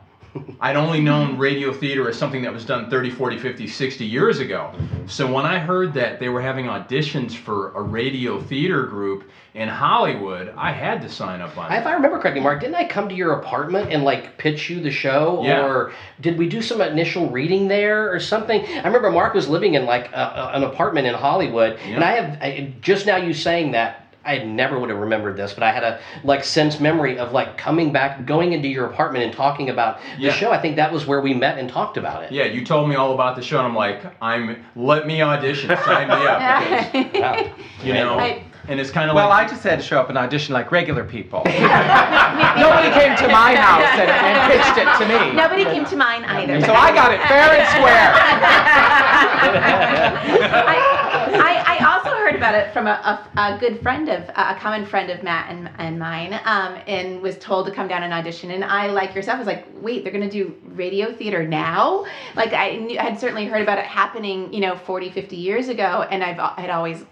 I'd 0.61 0.77
only 0.77 1.01
known 1.01 1.37
radio 1.37 1.73
theater 1.73 2.07
as 2.07 2.17
something 2.17 2.41
that 2.43 2.53
was 2.53 2.63
done 2.63 2.89
30, 2.89 3.09
40, 3.09 3.37
50, 3.37 3.67
60 3.67 4.05
years 4.05 4.39
ago. 4.39 4.71
So 5.05 5.29
when 5.29 5.45
I 5.45 5.59
heard 5.59 5.93
that 5.95 6.21
they 6.21 6.29
were 6.29 6.41
having 6.41 6.67
auditions 6.67 7.33
for 7.35 7.73
a 7.73 7.81
radio 7.81 8.39
theater 8.39 8.83
group 8.83 9.25
in 9.55 9.67
Hollywood, 9.67 10.53
I 10.55 10.71
had 10.71 11.01
to 11.01 11.09
sign 11.09 11.41
up 11.41 11.57
on 11.57 11.69
it. 11.69 11.75
If 11.79 11.85
I 11.85 11.91
remember 11.91 12.17
correctly, 12.17 12.39
Mark, 12.39 12.61
didn't 12.61 12.75
I 12.75 12.87
come 12.87 13.09
to 13.09 13.15
your 13.15 13.33
apartment 13.41 13.91
and 13.91 14.05
like 14.05 14.37
pitch 14.37 14.69
you 14.69 14.79
the 14.79 14.89
show, 14.91 15.41
Yeah. 15.43 15.65
or 15.65 15.91
did 16.21 16.37
we 16.37 16.47
do 16.47 16.61
some 16.61 16.79
initial 16.79 17.29
reading 17.29 17.67
there 17.67 18.09
or 18.13 18.21
something? 18.21 18.61
I 18.65 18.83
remember 18.85 19.11
Mark 19.11 19.33
was 19.33 19.49
living 19.49 19.73
in 19.73 19.85
like 19.85 20.13
a, 20.13 20.15
a- 20.15 20.51
an 20.55 20.63
apartment 20.63 21.07
in 21.07 21.13
Hollywood, 21.13 21.77
and 21.83 22.05
I 22.05 22.11
have 22.13 22.41
I, 22.41 22.73
just 22.79 23.05
now 23.05 23.17
you 23.17 23.33
saying 23.33 23.71
that. 23.71 24.00
I 24.23 24.37
never 24.39 24.77
would 24.79 24.89
have 24.91 24.99
remembered 24.99 25.35
this, 25.35 25.51
but 25.53 25.63
I 25.63 25.71
had 25.71 25.83
a 25.83 25.99
like 26.23 26.43
sense 26.43 26.79
memory 26.79 27.17
of 27.17 27.31
like 27.31 27.57
coming 27.57 27.91
back, 27.91 28.25
going 28.25 28.53
into 28.53 28.67
your 28.67 28.85
apartment 28.85 29.23
and 29.25 29.33
talking 29.33 29.69
about 29.69 29.99
the 30.17 30.23
Yeah. 30.25 30.33
show. 30.33 30.51
I 30.51 30.59
think 30.61 30.75
that 30.75 30.91
was 30.91 31.07
where 31.07 31.21
we 31.21 31.33
met 31.33 31.57
and 31.57 31.67
talked 31.67 31.97
about 31.97 32.23
it. 32.23 32.31
Yeah, 32.31 32.43
you 32.45 32.63
told 32.63 32.87
me 32.87 32.95
all 32.95 33.13
about 33.15 33.35
the 33.35 33.41
show, 33.41 33.57
and 33.57 33.67
I'm 33.67 33.75
like, 33.75 34.01
I'm 34.21 34.63
let 34.75 35.07
me 35.07 35.21
audition, 35.23 35.75
sign 35.85 36.07
me 36.07 36.13
up, 36.13 36.93
because, 36.93 37.47
you 37.83 37.93
know. 37.93 38.19
I- 38.19 38.43
and 38.67 38.79
it's 38.79 38.91
kind 38.91 39.09
of 39.09 39.15
well, 39.15 39.27
like 39.29 39.47
I 39.47 39.49
just 39.49 39.63
had 39.63 39.79
to 39.79 39.83
show 39.85 39.99
up 39.99 40.09
and 40.09 40.17
audition 40.19 40.53
like 40.53 40.71
regular 40.71 41.03
people. 41.03 41.41
Nobody 41.45 42.91
came 42.93 43.17
to 43.17 43.27
my 43.27 43.55
house 43.57 43.89
and, 43.97 44.07
and 44.07 44.51
pitched 44.53 44.77
it 44.77 44.85
to 45.01 45.05
me. 45.09 45.33
Nobody 45.35 45.63
came 45.65 45.83
to 45.85 45.95
mine 45.97 46.23
either. 46.25 46.61
So 46.61 46.71
I 46.73 46.93
got 46.93 47.11
it 47.11 47.19
fair 47.23 47.49
and 47.57 47.67
square. 47.69 48.13
I, 50.61 50.77
I, 50.77 50.77
I 51.33 51.33
also 51.33 51.41
heard 51.41 51.50
about 52.41 52.55
it 52.55 52.73
from 52.73 52.87
a, 52.87 53.29
a, 53.35 53.39
a 53.39 53.57
good 53.59 53.79
friend 53.83 54.09
of 54.09 54.27
a 54.29 54.55
common 54.59 54.83
friend 54.83 55.11
of 55.11 55.21
Matt 55.21 55.51
and, 55.51 55.69
and 55.77 55.99
mine, 55.99 56.33
um, 56.45 56.75
and 56.87 57.21
was 57.21 57.37
told 57.37 57.67
to 57.67 57.71
come 57.71 57.87
down 57.87 58.01
and 58.01 58.11
audition. 58.11 58.49
And 58.49 58.63
I, 58.63 58.87
like 58.87 59.13
yourself, 59.13 59.37
was 59.37 59.45
like, 59.45 59.67
wait, 59.75 60.03
they're 60.03 60.11
gonna 60.11 60.27
do 60.27 60.55
radio 60.63 61.13
theater 61.13 61.47
now? 61.47 62.03
Like 62.35 62.51
I 62.53 62.77
knew, 62.77 62.97
had 62.97 63.19
certainly 63.19 63.45
heard 63.45 63.61
about 63.61 63.77
it 63.77 63.85
happening, 63.85 64.51
you 64.51 64.59
know, 64.59 64.75
40, 64.75 65.11
50 65.11 65.35
years 65.35 65.67
ago, 65.67 66.07
and 66.09 66.23
I've 66.23 66.39
had 66.57 66.71
always 66.71 67.05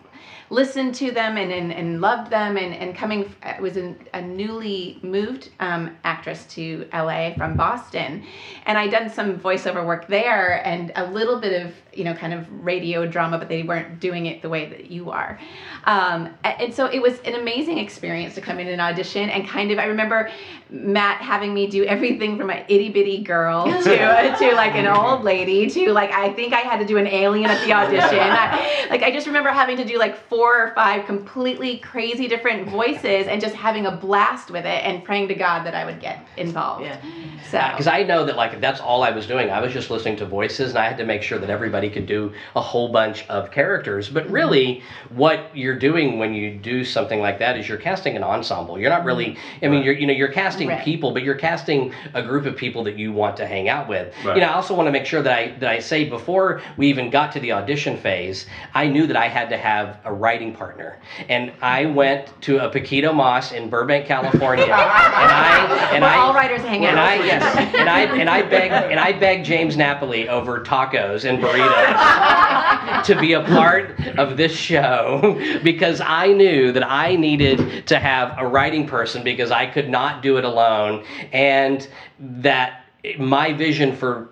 listened 0.49 0.95
to 0.95 1.11
them 1.11 1.37
and, 1.37 1.51
and, 1.51 1.71
and 1.71 2.01
loved 2.01 2.31
them 2.31 2.57
and, 2.57 2.73
and 2.73 2.95
coming 2.95 3.31
I 3.43 3.61
was 3.61 3.77
an, 3.77 4.07
a 4.13 4.21
newly 4.21 4.99
moved 5.03 5.49
um, 5.59 5.95
actress 6.03 6.45
to 6.55 6.87
LA 6.91 7.33
from 7.35 7.55
Boston 7.55 8.23
and 8.65 8.77
I'd 8.77 8.91
done 8.91 9.09
some 9.09 9.37
voiceover 9.37 9.85
work 9.85 10.07
there 10.07 10.65
and 10.65 10.91
a 10.95 11.05
little 11.11 11.39
bit 11.39 11.63
of 11.63 11.73
you 11.93 12.03
know 12.03 12.13
kind 12.13 12.33
of 12.33 12.45
radio 12.63 13.05
drama 13.05 13.37
but 13.37 13.49
they 13.49 13.63
weren't 13.63 13.99
doing 13.99 14.25
it 14.25 14.41
the 14.41 14.49
way 14.49 14.67
that 14.69 14.91
you 14.91 15.11
are 15.11 15.39
um, 15.85 16.29
and 16.43 16.73
so 16.73 16.85
it 16.85 17.01
was 17.01 17.19
an 17.21 17.35
amazing 17.35 17.77
experience 17.77 18.35
to 18.35 18.41
come 18.41 18.59
in 18.59 18.67
and 18.67 18.81
audition 18.81 19.29
and 19.29 19.47
kind 19.47 19.71
of 19.71 19.79
I 19.79 19.85
remember 19.85 20.29
Matt 20.69 21.21
having 21.21 21.53
me 21.53 21.67
do 21.67 21.83
everything 21.85 22.37
from 22.37 22.49
an 22.49 22.63
itty 22.67 22.89
bitty 22.89 23.23
girl 23.23 23.65
to 23.83 24.35
to 24.39 24.55
like 24.55 24.75
an 24.75 24.87
old 24.87 25.23
lady 25.23 25.69
to 25.69 25.91
like 25.91 26.11
I 26.11 26.33
think 26.33 26.53
I 26.53 26.59
had 26.59 26.79
to 26.79 26.85
do 26.85 26.97
an 26.97 27.07
alien 27.07 27.49
at 27.49 27.65
the 27.65 27.73
audition. 27.73 28.19
I, 28.19 28.87
like 28.89 29.01
I 29.01 29.11
just 29.11 29.25
remember 29.25 29.49
having 29.49 29.77
to 29.77 29.85
do 29.85 29.97
like 29.97 30.17
four 30.27 30.63
or 30.63 30.73
five 30.75 31.05
completely 31.05 31.77
crazy 31.79 32.27
different 32.27 32.69
voices 32.69 33.27
and 33.27 33.41
just 33.41 33.55
having 33.55 33.85
a 33.85 33.91
blast 33.91 34.51
with 34.51 34.65
it 34.65 34.83
and 34.85 35.03
praying 35.03 35.27
to 35.29 35.35
God 35.35 35.63
that 35.63 35.75
I 35.75 35.85
would 35.85 35.99
get 35.99 36.25
involved. 36.37 36.85
Yeah. 36.85 37.01
So 37.49 37.59
Because 37.71 37.87
I 37.87 38.03
know 38.03 38.25
that 38.25 38.35
like 38.35 38.61
that's 38.61 38.79
all 38.79 39.03
I 39.03 39.11
was 39.11 39.25
doing. 39.25 39.49
I 39.49 39.61
was 39.61 39.73
just 39.73 39.89
listening 39.89 40.17
to 40.17 40.25
voices, 40.25 40.69
and 40.69 40.77
I 40.77 40.87
had 40.87 40.97
to 40.97 41.05
make 41.05 41.23
sure 41.23 41.39
that 41.39 41.49
everybody 41.49 41.78
could 41.87 42.07
do 42.07 42.33
a 42.55 42.61
whole 42.61 42.89
bunch 42.91 43.25
of 43.29 43.51
characters. 43.51 44.09
But 44.09 44.23
mm-hmm. 44.23 44.33
really, 44.33 44.83
what 45.09 45.55
you're 45.55 45.77
doing 45.77 46.17
when 46.17 46.33
you 46.33 46.55
do 46.57 46.83
something 46.83 47.19
like 47.19 47.37
that 47.37 47.57
is 47.57 47.69
you're 47.69 47.77
casting 47.77 48.15
an 48.15 48.23
ensemble. 48.23 48.79
You're 48.79 48.89
not 48.89 49.05
really. 49.05 49.37
I 49.61 49.67
mean, 49.67 49.83
you're 49.83 49.93
you 49.93 50.07
know 50.07 50.13
you're 50.13 50.27
casting 50.27 50.69
Right. 50.69 50.83
people, 50.83 51.11
but 51.11 51.21
you're 51.21 51.35
casting 51.35 51.93
a 52.15 52.23
group 52.23 52.45
of 52.47 52.55
people 52.55 52.83
that 52.85 52.97
you 52.97 53.13
want 53.13 53.37
to 53.37 53.45
hang 53.45 53.69
out 53.69 53.87
with. 53.87 54.13
Right. 54.25 54.35
You 54.35 54.41
know, 54.41 54.47
I 54.47 54.53
also 54.53 54.73
want 54.73 54.87
to 54.87 54.91
make 54.91 55.05
sure 55.05 55.21
that 55.21 55.37
I 55.37 55.51
that 55.59 55.69
I 55.69 55.79
say 55.79 56.03
before 56.09 56.61
we 56.77 56.87
even 56.87 57.09
got 57.09 57.31
to 57.33 57.39
the 57.39 57.51
audition 57.51 57.97
phase, 57.97 58.47
I 58.73 58.87
knew 58.87 59.05
that 59.07 59.15
I 59.15 59.27
had 59.27 59.49
to 59.49 59.57
have 59.57 59.99
a 60.03 60.11
writing 60.11 60.53
partner, 60.55 60.97
and 61.29 61.51
I 61.61 61.83
mm-hmm. 61.83 61.95
went 61.95 62.41
to 62.41 62.57
a 62.65 62.69
Poquito 62.69 63.13
Mas 63.13 63.51
in 63.51 63.69
Burbank, 63.69 64.07
California, 64.07 64.63
and 64.65 64.73
I 64.73 65.89
and 65.93 66.01
Where 66.01 66.11
I 66.11 66.17
all 66.17 66.33
writers 66.33 66.61
hang 66.61 66.85
out. 66.85 66.91
and. 66.91 66.99
I 66.99 67.15
yes, 67.25 67.75
and 67.75 67.89
I 67.89 68.01
and 68.01 68.29
I 68.29 68.41
begged 68.41 68.73
and 68.73 68.99
I 68.99 69.13
begged 69.13 69.45
James 69.45 69.75
Napoli 69.77 70.29
over 70.29 70.63
tacos 70.63 71.25
and 71.27 71.39
burritos 71.39 71.57
to 73.05 73.17
be 73.19 73.33
a 73.33 73.41
part 73.41 73.99
of 74.17 74.37
this 74.37 74.51
show 74.51 75.39
because 75.63 76.01
I 76.01 76.27
knew 76.27 76.71
that 76.71 76.89
I 76.89 77.15
needed 77.15 77.87
to 77.87 77.99
have 77.99 78.35
a 78.37 78.47
writing 78.47 78.87
person 78.87 79.23
because 79.23 79.51
I 79.51 79.65
could 79.65 79.89
not 79.89 80.21
do 80.21 80.37
it 80.37 80.45
alone, 80.45 81.05
and 81.31 81.87
that 82.19 82.85
my 83.17 83.53
vision 83.53 83.95
for 83.95 84.29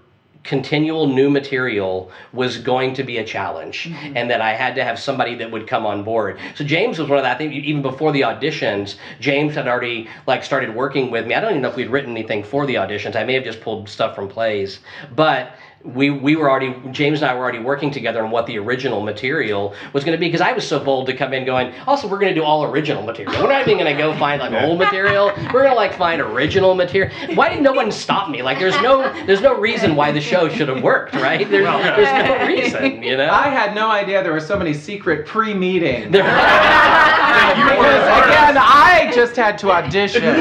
continual 0.48 1.08
new 1.08 1.30
material 1.30 2.10
was 2.32 2.58
going 2.58 2.94
to 2.94 3.04
be 3.04 3.18
a 3.18 3.24
challenge 3.24 3.84
mm-hmm. 3.84 4.16
and 4.16 4.32
that 4.32 4.40
I 4.40 4.54
had 4.54 4.76
to 4.76 4.84
have 4.84 4.98
somebody 4.98 5.36
that 5.36 5.52
would 5.52 5.68
come 5.68 5.86
on 5.86 6.04
board. 6.04 6.40
So 6.56 6.64
James 6.64 6.98
was 6.98 7.10
one 7.10 7.18
of 7.18 7.24
that 7.26 7.36
I 7.36 7.38
think 7.38 7.54
even 7.54 7.82
before 7.82 8.14
the 8.14 8.22
auditions, 8.22 8.96
James 9.20 9.56
had 9.56 9.68
already 9.68 10.08
like 10.26 10.46
started 10.46 10.74
working 10.74 11.12
with 11.12 11.28
me. 11.28 11.36
I 11.36 11.42
don't 11.42 11.52
even 11.52 11.62
know 11.62 11.70
if 11.70 11.76
we'd 11.76 11.90
written 11.90 12.12
anything 12.12 12.44
for 12.46 12.66
the 12.66 12.76
auditions. 12.76 13.18
I 13.18 13.26
may 13.26 13.34
have 13.34 13.44
just 13.44 13.60
pulled 13.60 13.90
stuff 13.90 14.16
from 14.16 14.30
plays. 14.30 14.80
But 15.14 15.58
we 15.84 16.10
we 16.10 16.36
were 16.36 16.50
already 16.50 16.76
James 16.92 17.22
and 17.22 17.30
I 17.30 17.36
were 17.36 17.42
already 17.42 17.60
working 17.60 17.92
together 17.92 18.24
on 18.24 18.32
what 18.32 18.46
the 18.46 18.58
original 18.58 19.02
material 19.02 19.74
was 19.94 20.04
going 20.04 20.18
to 20.18 20.20
be 20.20 20.28
because 20.28 20.42
I 20.42 20.52
was 20.52 20.68
so 20.68 20.84
bold 20.84 21.06
to 21.08 21.14
come 21.16 21.34
in 21.34 21.46
going 21.46 21.74
also 21.86 22.08
we're 22.08 22.20
going 22.20 22.34
to 22.34 22.40
do 22.40 22.44
all 22.44 22.66
original 22.66 23.04
material. 23.04 23.42
We're 23.42 23.50
not 23.50 23.62
even 23.62 23.78
going 23.78 23.96
to 23.96 24.02
go 24.02 24.18
find 24.18 24.42
like 24.42 24.52
old 24.64 24.80
material. 24.80 25.32
We're 25.54 25.64
going 25.64 25.70
to 25.70 25.76
like 25.76 25.96
find 25.96 26.22
original 26.22 26.76
material. 26.76 27.14
Why 27.36 27.50
did 27.54 27.62
no 27.62 27.74
one 27.74 27.92
stop 27.92 28.30
me? 28.30 28.42
Like 28.42 28.60
there's 28.60 28.80
no 28.82 29.14
there's 29.26 29.42
no 29.42 29.58
reason 29.60 29.96
why 29.96 30.12
the 30.12 30.22
show 30.22 30.50
should 30.50 30.68
have 30.68 30.84
worked 30.84 31.14
right? 31.16 31.48
There's, 31.50 31.66
there's 31.66 32.28
no 32.28 32.48
reason 32.48 33.04
you 33.04 33.18
know? 33.18 33.30
I 33.30 33.48
had 33.50 33.76
no 33.76 33.90
idea 33.90 34.24
there 34.24 34.34
were 34.34 34.40
so 34.40 34.58
many 34.58 34.74
secret 34.74 35.26
pre-meetings. 35.26 36.16
Because 37.48 38.26
again, 38.26 38.58
I 38.58 39.12
just 39.14 39.36
had 39.36 39.58
to 39.60 39.72
audition. 39.72 40.24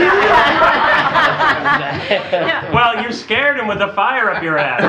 well, 2.72 3.02
you 3.02 3.12
scared 3.12 3.58
him 3.58 3.66
with 3.66 3.78
the 3.78 3.88
fire 3.88 4.30
up 4.30 4.42
your 4.42 4.58
ass. 4.58 4.82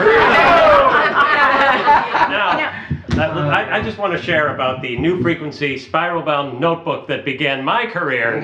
Now, 3.17 3.49
I, 3.49 3.77
I 3.77 3.81
just 3.81 3.97
want 3.97 4.13
to 4.13 4.21
share 4.21 4.53
about 4.53 4.81
the 4.81 4.97
new 4.97 5.21
frequency 5.21 5.77
spiral 5.77 6.21
bound 6.21 6.59
notebook 6.59 7.07
that 7.07 7.25
began 7.25 7.63
my 7.63 7.85
career. 7.85 8.43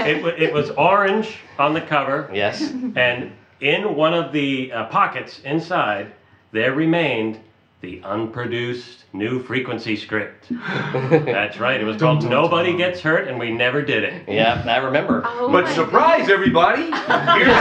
it, 0.00 0.24
it 0.40 0.52
was 0.52 0.70
orange 0.70 1.36
on 1.58 1.74
the 1.74 1.80
cover. 1.80 2.30
Yes. 2.32 2.72
And 2.96 3.32
in 3.60 3.94
one 3.94 4.14
of 4.14 4.32
the 4.32 4.72
uh, 4.72 4.86
pockets 4.86 5.40
inside, 5.44 6.12
there 6.52 6.74
remained 6.74 7.40
the 7.80 8.00
unproduced 8.04 9.04
new 9.12 9.42
frequency 9.42 9.94
script. 9.94 10.46
That's 10.50 11.58
right. 11.58 11.80
It 11.80 11.84
was 11.84 11.98
called 11.98 12.28
Nobody 12.28 12.76
Gets 12.76 13.00
Hurt, 13.00 13.28
and 13.28 13.38
we 13.38 13.52
never 13.52 13.82
did 13.82 14.04
it. 14.04 14.28
Yeah, 14.28 14.64
I 14.66 14.78
remember. 14.78 15.20
but 15.20 15.68
surprise, 15.74 16.30
everybody! 16.30 16.82
Everybody, 16.92 17.54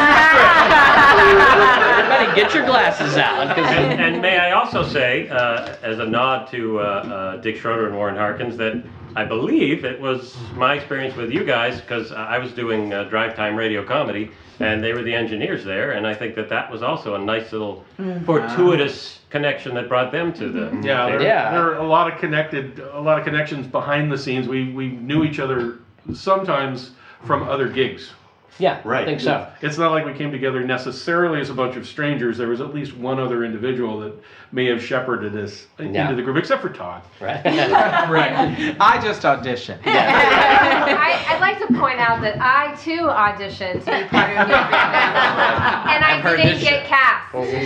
get 2.54 2.60
your 2.60 2.66
glasses 2.68 3.18
out. 3.18 3.56
'cause- 3.56 3.66
and, 3.78 4.00
and 4.02 4.22
may 4.22 4.38
I 4.38 4.52
also 4.52 4.84
say, 4.84 5.28
uh, 5.30 5.76
as 5.82 6.00
a 6.00 6.06
nod 6.06 6.48
to 6.52 6.80
uh, 6.80 6.84
uh, 6.84 7.38
Dick 7.38 7.58
Schroeder 7.58 7.88
and 7.88 7.96
Warren 7.96 8.16
Harkins, 8.16 8.58
that 8.58 8.82
I 9.16 9.26
believe 9.26 9.86
it 9.86 10.00
was 10.00 10.36
my 10.56 10.74
experience 10.76 11.16
with 11.16 11.32
you 11.32 11.44
guys 11.44 11.80
because 11.82 12.12
I 12.12 12.38
was 12.38 12.52
doing 12.52 12.94
uh, 12.94 13.04
drive 13.06 13.36
time 13.36 13.56
radio 13.56 13.84
comedy, 13.84 14.32
and 14.60 14.84
they 14.84 14.94
were 14.94 15.04
the 15.04 15.14
engineers 15.14 15.64
there, 15.64 15.92
and 15.92 16.08
I 16.08 16.14
think 16.16 16.36
that 16.36 16.50
that 16.50 16.72
was 16.72 16.82
also 16.84 17.16
a 17.16 17.20
nice 17.20 17.52
little 17.52 17.84
Mm. 18.00 18.26
fortuitous 18.26 19.20
connection 19.30 19.76
that 19.76 19.88
brought 19.88 20.12
them 20.12 20.34
to 20.34 20.50
the 20.50 20.66
Yeah, 20.84 21.06
there, 21.06 21.20
table. 21.20 21.24
there 21.24 21.68
are 21.72 21.76
a 21.78 21.84
lot 21.88 22.12
of 22.12 22.20
connected, 22.20 22.80
a 22.94 23.00
lot 23.00 23.20
of 23.20 23.24
connections 23.26 23.68
behind 23.68 24.12
the 24.12 24.18
scenes. 24.18 24.48
We 24.48 24.72
we 24.74 24.88
knew 24.90 25.24
each 25.24 25.40
other 25.40 25.76
sometimes 26.14 26.92
from 27.24 27.44
other 27.44 27.68
gigs. 27.68 28.12
Yeah, 28.60 28.82
I 28.86 29.04
think 29.04 29.20
so. 29.20 29.48
It's 29.62 29.80
not 29.80 29.92
like 29.92 30.06
we 30.06 30.14
came 30.14 30.32
together 30.32 30.64
necessarily 30.64 31.42
as 31.42 31.50
a 31.50 31.54
bunch 31.56 31.76
of 31.76 31.88
strangers. 31.88 32.38
There 32.38 32.50
was 32.50 32.62
at 32.62 32.72
least 32.74 32.96
one 32.96 33.20
other 33.20 33.44
individual 33.44 34.00
that 34.02 34.14
may 34.52 34.66
have 34.68 34.82
shepherded 34.84 35.36
us 35.36 35.66
Yeah. 35.80 36.04
into 36.04 36.16
the 36.16 36.22
group, 36.22 36.38
except 36.38 36.62
for 36.62 36.70
Todd. 36.70 37.02
Right. 37.20 37.44
right. 37.46 38.76
I 38.80 39.02
just 39.02 39.24
auditioned. 39.24 39.80
I, 39.86 41.26
I'd 41.30 41.40
like 41.42 41.58
to 41.68 41.74
point 41.80 42.00
out 42.00 42.22
that 42.22 42.38
I 42.40 42.76
too 42.76 43.08
auditioned 43.10 43.80
to 43.86 43.92
be 44.04 44.08
part 44.10 44.30
of 44.38 44.48
New 44.48 44.54
Frequency, 44.54 44.76
and 45.94 46.06
I 46.06 46.18
I've 46.18 46.22
heard 46.24 46.38
didn't 46.38 46.54
this 46.56 46.64
get 46.64 46.82
shit. 46.82 46.86
cast. 46.90 47.34
Oh. 47.34 47.42
The 47.42 47.50
first 47.50 47.64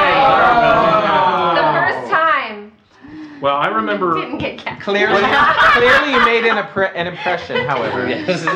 time, 0.00 1.59
Well, 3.40 3.56
I 3.56 3.68
remember 3.68 4.14
didn't 4.20 4.38
get 4.38 4.58
cast. 4.58 4.82
Clearly, 4.82 5.22
clearly 5.72 6.12
you 6.12 6.24
made 6.24 6.44
an, 6.44 6.56
impre- 6.62 6.92
an 6.94 7.06
impression. 7.06 7.56
However, 7.66 8.06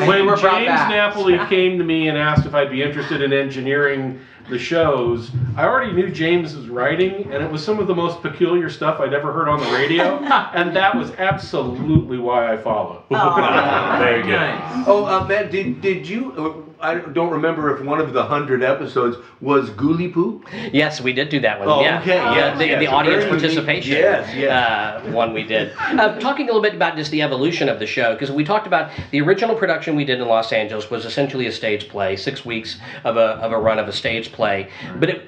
when 0.07 0.19
you 0.19 0.25
were 0.27 0.37
brought 0.37 0.59
James 0.59 0.67
back. 0.67 0.91
Napoli 0.91 1.39
came 1.49 1.79
to 1.79 1.85
me 1.85 2.09
and 2.09 2.19
asked 2.19 2.47
if 2.47 2.55
I'd 2.55 2.71
be 2.71 2.83
interested 2.83 3.23
in 3.23 3.33
engineering 3.33 4.21
the 4.51 4.59
shows, 4.59 5.31
I 5.57 5.65
already 5.65 5.93
knew 5.93 6.11
James's 6.11 6.69
writing, 6.69 7.33
and 7.33 7.43
it 7.43 7.51
was 7.51 7.65
some 7.65 7.79
of 7.79 7.87
the 7.87 7.95
most 7.95 8.21
peculiar 8.21 8.69
stuff 8.69 9.01
I'd 9.01 9.15
ever 9.15 9.33
heard 9.33 9.49
on 9.49 9.59
the 9.59 9.71
radio, 9.73 10.19
and 10.55 10.77
that 10.77 10.95
was 10.95 11.13
absolutely 11.13 12.19
why 12.19 12.53
I 12.53 12.57
followed. 12.59 13.05
Very 13.09 14.23
good. 14.23 14.61
Oh, 14.87 15.07
uh, 15.07 15.27
Matt, 15.27 15.51
did, 15.51 15.81
did 15.81 16.07
you? 16.07 16.33
Uh, 16.33 16.74
I 16.85 16.97
don't 16.97 17.31
remember 17.31 17.75
if 17.75 17.83
one 17.83 17.99
of 17.99 18.13
the 18.13 18.23
hundred 18.23 18.63
episodes 18.63 19.17
was 19.41 19.71
Ghoulie 19.71 20.13
Poo. 20.13 20.45
Yes, 20.71 21.01
we 21.01 21.15
did 21.15 21.31
do 21.31 21.41
that 21.41 21.59
one. 21.59 21.67
Oh, 21.67 21.81
yeah, 21.81 22.01
okay, 22.01 22.17
yeah, 22.17 22.35
yes, 22.35 22.59
the, 22.59 22.67
yes, 22.67 22.79
the 22.79 22.87
audience 22.89 23.25
participation. 23.25 23.93
yes, 23.93 24.35
yes. 24.37 24.51
Uh, 24.53 25.11
one 25.13 25.33
we 25.33 25.45
did. 25.45 25.73
Uh, 25.79 26.21
talking 26.21 26.45
a 26.45 26.49
little 26.49 26.61
bit 26.61 26.75
about 26.75 26.95
just 26.95 27.11
the 27.11 27.23
evolution 27.23 27.71
of 27.71 27.79
the 27.79 27.87
show, 27.87 28.13
because 28.13 28.31
we 28.31 28.45
talked 28.45 28.67
about 28.67 28.91
the 29.13 29.21
original 29.23 29.57
production 29.57 29.97
we 29.97 30.05
did 30.05 30.21
in 30.21 30.29
Los 30.29 30.53
Angeles 30.53 30.91
was 30.91 31.07
essentially 31.07 31.47
a 31.47 31.53
stage 31.53 31.89
play, 31.89 32.17
six 32.17 32.45
weeks 32.45 32.79
of 33.05 33.17
a 33.17 33.37
of 33.45 33.53
a 33.53 33.59
run 33.59 33.79
of 33.79 33.89
a 33.89 33.93
stage 33.93 34.31
play, 34.31 34.69
but 35.01 35.09
it 35.09 35.27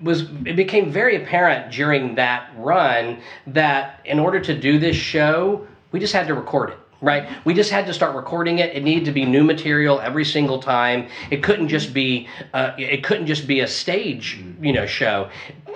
was 0.00 0.22
it 0.46 0.56
became 0.56 0.90
very 0.90 1.22
apparent 1.22 1.70
during 1.70 2.14
that 2.14 2.50
run 2.56 3.20
that 3.46 4.00
in 4.06 4.18
order 4.18 4.40
to 4.40 4.58
do 4.58 4.78
this 4.78 4.96
show, 4.96 5.66
we 5.92 6.00
just 6.00 6.14
had 6.14 6.26
to 6.28 6.34
record 6.34 6.70
it. 6.70 6.78
Right, 7.04 7.28
we 7.44 7.52
just 7.52 7.70
had 7.70 7.84
to 7.88 7.92
start 7.92 8.16
recording 8.16 8.60
it. 8.60 8.74
It 8.74 8.82
needed 8.82 9.04
to 9.04 9.12
be 9.12 9.26
new 9.26 9.44
material 9.44 10.00
every 10.00 10.24
single 10.24 10.58
time. 10.58 11.08
It 11.30 11.42
couldn't 11.42 11.68
just 11.68 11.92
be, 11.92 12.28
uh, 12.54 12.72
it 12.78 13.04
couldn't 13.04 13.26
just 13.26 13.46
be 13.46 13.60
a 13.60 13.66
stage, 13.66 14.40
you 14.62 14.72
know, 14.72 14.86
show. 14.86 15.28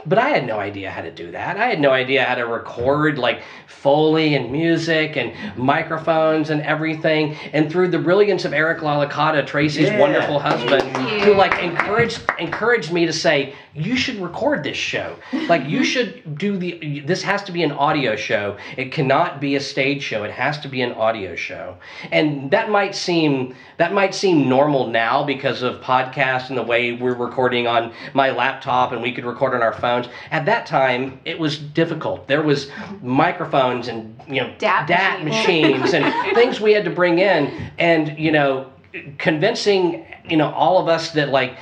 But 0.07 0.16
I 0.18 0.31
had 0.31 0.47
no 0.47 0.59
idea 0.59 0.91
how 0.91 1.03
to 1.03 1.11
do 1.11 1.31
that. 1.33 1.59
I 1.59 1.66
had 1.66 1.81
no 1.81 1.91
idea 1.91 2.24
how 2.24 2.37
to 2.37 2.47
record 2.47 3.18
like 3.18 3.43
foley 3.66 4.37
and 4.37 4.51
music 4.51 5.18
and 5.18 5.35
microphones 5.59 6.49
and 6.49 6.62
everything. 6.62 7.37
And 7.53 7.70
through 7.70 7.89
the 7.89 7.99
brilliance 7.99 8.47
of 8.47 8.55
Eric 8.55 8.79
Lalicata, 8.79 9.47
Tracy's 9.47 9.89
Yeah. 9.91 9.99
wonderful 9.99 10.39
husband, 10.39 10.83
who 11.24 11.35
like 11.35 11.62
encouraged 11.62 12.22
encouraged 12.39 12.91
me 12.91 13.05
to 13.05 13.12
say, 13.12 13.53
you 13.79 13.97
should 13.97 14.20
record 14.20 14.64
this 14.64 14.76
show. 14.76 15.16
Like 15.49 15.64
you 15.64 15.81
mm-hmm. 15.81 15.83
should 15.85 16.39
do 16.39 16.57
the. 16.57 17.01
This 17.01 17.22
has 17.22 17.43
to 17.45 17.53
be 17.53 17.62
an 17.62 17.72
audio 17.72 18.16
show. 18.16 18.57
It 18.76 18.93
cannot 18.93 19.41
be 19.41 19.57
a 19.57 19.61
stage 19.61 20.03
show. 20.03 20.24
It 20.24 20.31
has 20.31 20.59
to 20.61 20.68
be 20.68 20.83
an 20.83 20.93
audio 20.93 21.37
show. 21.37 21.76
And 22.11 22.51
that 22.51 22.70
might 22.70 22.95
seem 22.95 23.55
that 23.76 23.93
might 23.93 24.14
seem 24.14 24.49
normal 24.49 24.89
now 24.89 25.24
because 25.24 25.62
of 25.62 25.81
podcasts 25.81 26.49
and 26.49 26.59
the 26.59 26.62
way 26.62 26.93
we're 26.93 27.14
recording 27.14 27.66
on 27.66 27.93
my 28.14 28.31
laptop 28.31 28.93
and 28.93 29.03
we 29.03 29.12
could 29.12 29.24
record 29.24 29.55
on 29.55 29.62
our 29.62 29.72
phones. 29.72 30.09
At 30.31 30.45
that 30.47 30.66
time, 30.66 31.20
it 31.24 31.39
was 31.39 31.59
difficult. 31.59 32.26
There 32.26 32.43
was 32.43 32.70
microphones 33.03 33.89
and 33.89 34.20
you 34.26 34.43
know 34.43 34.53
DAT 34.59 35.24
machines, 35.24 35.81
machines. 35.81 35.95
and 35.95 36.35
things 36.35 36.61
we 36.61 36.72
had 36.72 36.85
to 36.85 36.91
bring 36.91 37.18
in, 37.18 37.70
and 37.79 38.18
you 38.18 38.33
know 38.33 38.70
convincing 39.18 40.07
you 40.24 40.36
know 40.36 40.51
all 40.53 40.78
of 40.78 40.89
us 40.89 41.11
that 41.11 41.28
like 41.28 41.59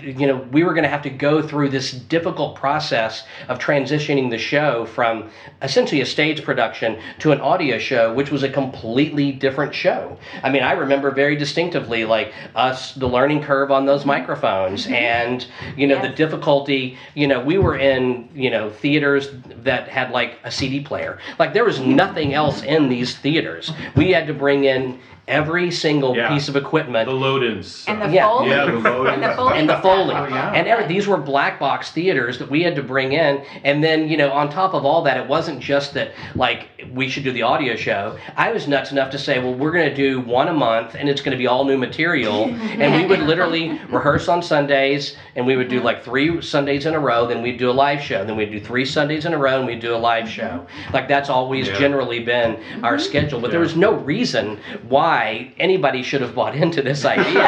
you 0.00 0.26
know 0.26 0.36
we 0.52 0.62
were 0.62 0.72
going 0.72 0.84
to 0.84 0.88
have 0.88 1.02
to 1.02 1.10
go 1.10 1.42
through 1.42 1.68
this 1.68 1.90
difficult 1.90 2.54
process 2.54 3.24
of 3.48 3.58
transitioning 3.58 4.30
the 4.30 4.38
show 4.38 4.86
from 4.86 5.28
essentially 5.62 6.00
a 6.00 6.06
stage 6.06 6.44
production 6.44 7.00
to 7.18 7.32
an 7.32 7.40
audio 7.40 7.78
show 7.78 8.14
which 8.14 8.30
was 8.30 8.44
a 8.44 8.48
completely 8.48 9.32
different 9.32 9.74
show. 9.74 10.16
I 10.42 10.50
mean 10.50 10.62
i 10.62 10.72
remember 10.72 11.10
very 11.10 11.36
distinctively 11.36 12.04
like 12.04 12.32
us 12.54 12.94
the 12.94 13.08
learning 13.08 13.42
curve 13.42 13.72
on 13.72 13.84
those 13.84 14.04
microphones 14.04 14.84
mm-hmm. 14.84 14.94
and 14.94 15.46
you 15.76 15.88
know 15.88 16.00
the 16.00 16.10
difficulty 16.10 16.96
you 17.14 17.26
know 17.26 17.40
we 17.40 17.58
were 17.58 17.76
in 17.76 18.28
you 18.34 18.50
know 18.50 18.70
theaters 18.70 19.30
that 19.64 19.88
had 19.88 20.12
like 20.12 20.38
a 20.44 20.50
cd 20.50 20.80
player. 20.80 21.18
Like 21.38 21.52
there 21.52 21.64
was 21.64 21.80
nothing 21.80 22.34
else 22.34 22.62
in 22.62 22.88
these 22.88 23.16
theaters. 23.16 23.72
We 23.96 24.12
had 24.12 24.26
to 24.28 24.34
bring 24.34 24.64
in 24.64 25.00
every 25.28 25.70
single 25.70 26.16
Yeah. 26.16 26.28
piece 26.28 26.48
of 26.48 26.56
equipment 26.56 27.08
The 27.08 27.14
load-ins. 27.14 27.84
And 27.88 28.00
the 28.00 28.08
Yeah. 28.08 28.28
Foley. 28.28 28.50
Yeah, 28.50 28.64
the 28.66 28.80
Foley. 28.80 29.10
And 29.10 29.22
the 29.22 29.28
Foley. 29.30 29.58
and 29.58 29.68
the. 29.68 29.76
Foley. 29.78 30.14
Oh, 30.14 30.26
yeah. 30.28 30.52
And 30.54 30.66
every, 30.68 30.86
these 30.86 31.06
were 31.08 31.16
black 31.16 31.58
box 31.58 31.90
theaters 31.90 32.38
that 32.38 32.48
we 32.50 32.62
had 32.62 32.76
to 32.76 32.82
bring 32.82 33.12
in. 33.12 33.42
And 33.64 33.82
then, 33.82 34.08
you 34.08 34.16
know, 34.16 34.30
on 34.30 34.48
top 34.48 34.72
of 34.74 34.84
all 34.84 35.02
that, 35.02 35.16
it 35.16 35.26
wasn't 35.26 35.60
just 35.60 35.94
that, 35.94 36.12
like, 36.34 36.68
we 36.92 37.08
should 37.08 37.24
do 37.24 37.32
the 37.32 37.42
audio 37.42 37.74
show. 37.76 38.16
I 38.36 38.52
was 38.52 38.68
nuts 38.68 38.92
enough 38.92 39.10
to 39.10 39.18
say, 39.18 39.38
well, 39.38 39.54
we're 39.54 39.72
going 39.72 39.88
to 39.88 39.94
do 39.94 40.20
one 40.20 40.48
a 40.48 40.52
month 40.52 40.94
and 40.94 41.08
it's 41.08 41.20
going 41.20 41.32
to 41.32 41.38
be 41.38 41.46
all 41.46 41.64
new 41.64 41.76
material. 41.78 42.44
and 42.80 42.94
we 42.94 43.06
would 43.06 43.20
literally 43.26 43.80
rehearse 43.90 44.28
on 44.28 44.42
Sundays 44.42 45.16
and 45.34 45.44
we 45.46 45.56
would 45.56 45.68
do 45.68 45.80
like 45.80 46.04
three 46.04 46.40
Sundays 46.40 46.86
in 46.86 46.94
a 46.94 47.00
row. 47.00 47.26
Then 47.26 47.42
we'd 47.42 47.58
do 47.58 47.68
a 47.70 47.72
live 47.72 48.00
show. 48.00 48.24
Then 48.24 48.36
we'd 48.36 48.52
do 48.52 48.60
three 48.60 48.84
Sundays 48.84 49.26
in 49.26 49.34
a 49.34 49.38
row 49.38 49.58
and 49.58 49.66
we'd 49.66 49.80
do 49.80 49.94
a 49.94 49.98
live 49.98 50.28
show. 50.28 50.42
Mm-hmm. 50.66 50.94
Like, 50.94 51.08
that's 51.08 51.28
always 51.28 51.66
Yeah. 51.66 51.78
generally 51.78 52.20
been 52.20 52.62
our 52.84 52.94
mm-hmm. 52.96 53.00
schedule. 53.00 53.40
But 53.40 53.50
there 53.50 53.60
was 53.60 53.76
no 53.76 53.92
reason 53.92 54.58
why 54.88 55.15
anybody 55.58 56.02
should 56.02 56.20
have 56.20 56.34
bought 56.34 56.54
into 56.54 56.82
this 56.82 57.04
idea. 57.16 57.26
You 57.26 57.34
know? 57.34 57.42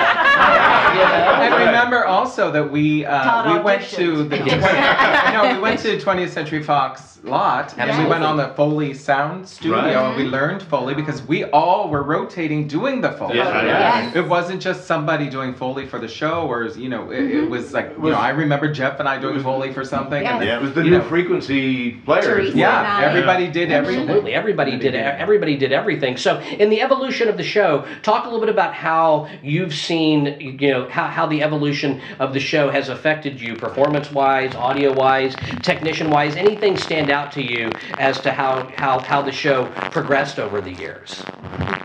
And 1.43 1.55
remember 1.55 2.05
also 2.05 2.51
that 2.51 2.71
we 2.71 3.05
uh, 3.05 3.55
we 3.55 3.62
went 3.62 3.83
to 3.91 4.25
the 4.25 4.37
no 5.33 5.55
we 5.55 5.61
went 5.61 5.81
to 5.81 5.99
20th 5.99 6.31
Century 6.31 6.62
Fox 6.62 7.18
lot 7.29 7.74
and 7.79 7.97
we 8.03 8.09
went 8.09 8.24
on 8.24 8.37
the 8.37 8.49
Foley 8.57 8.95
Sound 8.95 9.47
Studio 9.49 9.76
Right. 9.76 9.95
and 9.95 10.16
we 10.16 10.24
learned 10.24 10.62
Foley 10.62 10.95
because 10.95 11.22
we 11.22 11.45
all 11.45 11.89
were 11.89 12.03
rotating 12.03 12.66
doing 12.66 13.01
the 13.01 13.12
Foley. 13.12 13.37
Yeah, 13.37 13.64
Yes. 13.64 14.16
It 14.16 14.26
wasn't 14.26 14.61
just 14.62 14.87
somebody 14.87 15.29
doing 15.29 15.55
Foley 15.55 15.87
for 15.87 15.99
the 15.99 16.09
show, 16.09 16.47
or 16.47 16.64
you 16.64 16.89
know, 16.89 17.11
it, 17.11 17.18
Mm-hmm. 17.18 17.45
it 17.45 17.51
was 17.51 17.72
like 17.72 17.93
you 18.03 18.11
know, 18.11 18.16
I 18.16 18.31
remember 18.31 18.72
Jeff 18.72 19.01
and 19.01 19.09
I 19.09 19.18
doing 19.18 19.41
Foley 19.43 19.72
for 19.72 19.85
something. 19.85 20.22
Yeah. 20.22 20.37
And 20.37 20.45
Yeah, 20.47 20.57
It 20.57 20.62
was 20.62 20.72
the 20.72 20.83
new 20.85 20.99
know. 20.99 21.03
frequency 21.03 21.93
players. 22.07 22.55
Yeah, 22.55 22.83
Nice. 22.83 23.05
everybody 23.05 23.49
did 23.49 23.70
everything. 23.72 24.03
Absolutely, 24.09 24.35
everybody 24.35 24.79
did. 24.79 24.95
Everybody 24.95 25.57
did 25.57 25.72
everything. 25.72 26.16
So, 26.16 26.39
in 26.41 26.70
the 26.70 26.81
evolution 26.81 27.29
of 27.29 27.37
the 27.37 27.43
show, 27.43 27.85
talk 28.03 28.22
a 28.24 28.29
little 28.29 28.41
bit 28.41 28.49
about 28.49 28.72
how 28.74 29.29
you've 29.43 29.74
seen, 29.74 30.37
you 30.41 30.70
know, 30.70 30.89
how, 30.89 31.07
how 31.09 31.26
the 31.26 31.43
evolution 31.43 32.01
of 32.18 32.33
the 32.33 32.41
show 32.41 32.70
has 32.70 32.89
affected 32.89 33.41
you, 33.41 33.55
performance-wise, 33.57 34.55
audio-wise, 34.55 35.35
technician-wise. 35.62 36.37
Anything 36.37 36.76
stand 36.76 37.11
out 37.11 37.18
to 37.27 37.43
you 37.43 37.71
as 37.99 38.21
to 38.21 38.33
how 38.33 38.69
how 38.77 39.01
how 39.01 39.23
the 39.23 39.33
show 39.33 39.66
progressed 39.91 40.39
over 40.39 40.61
the 40.61 40.73
years? 40.73 41.23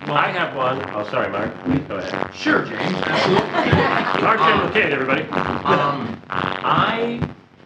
Well, 0.08 0.18
I 0.18 0.32
have 0.32 0.56
one. 0.56 0.84
Oh, 0.94 1.08
sorry, 1.10 1.32
Mark. 1.32 1.52
Go 1.88 1.96
ahead. 1.96 2.36
Sure, 2.36 2.66
James. 2.66 2.82
Absolutely. 2.82 4.22
Mark 4.22 4.40
Jim 4.40 4.74
Kid, 4.74 4.94
everybody. 4.94 5.24
Um, 5.24 6.22
I 6.30 7.20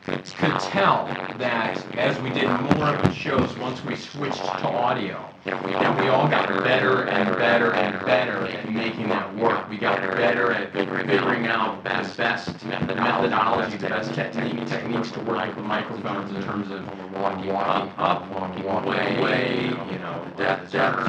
could 0.08 0.60
tell 0.62 1.06
that 1.38 1.86
as 1.96 2.18
we 2.22 2.30
did 2.30 2.48
more 2.48 2.96
of 2.96 3.02
the 3.04 3.12
shows, 3.12 3.58
once 3.58 3.84
we 3.84 3.94
switched 3.96 4.38
to 4.38 4.68
audio, 4.68 5.30
that 5.44 5.62
we 5.66 5.74
all 6.08 6.30
got 6.30 6.48
better 6.64 7.04
and 7.08 7.36
better 7.36 7.74
and 7.74 8.06
better 8.06 8.48
at 8.48 8.72
making 8.72 9.10
that 9.10 9.36
work. 9.36 9.70
We 9.70 9.78
got 9.78 10.00
better 10.00 10.52
at 10.54 10.72
figuring 10.72 11.48
out 11.48 11.84
the 11.84 11.90
best 11.90 12.18
methodology, 12.66 13.78
the 13.78 13.90
best 13.90 14.14
technique, 14.14 14.66
techniques 14.68 15.12
to 15.12 15.20
work 15.22 15.54
with 15.58 15.66
microphones 15.66 16.34
in 16.34 16.42
terms 16.44 16.72
of 16.72 16.86
walking 17.14 17.52
up, 17.52 18.00
up, 18.00 18.32
walking 18.32 18.66
away, 18.66 19.66
you 19.66 20.00
know, 20.00 20.26
depth, 20.38 20.72
depth. 20.72 21.04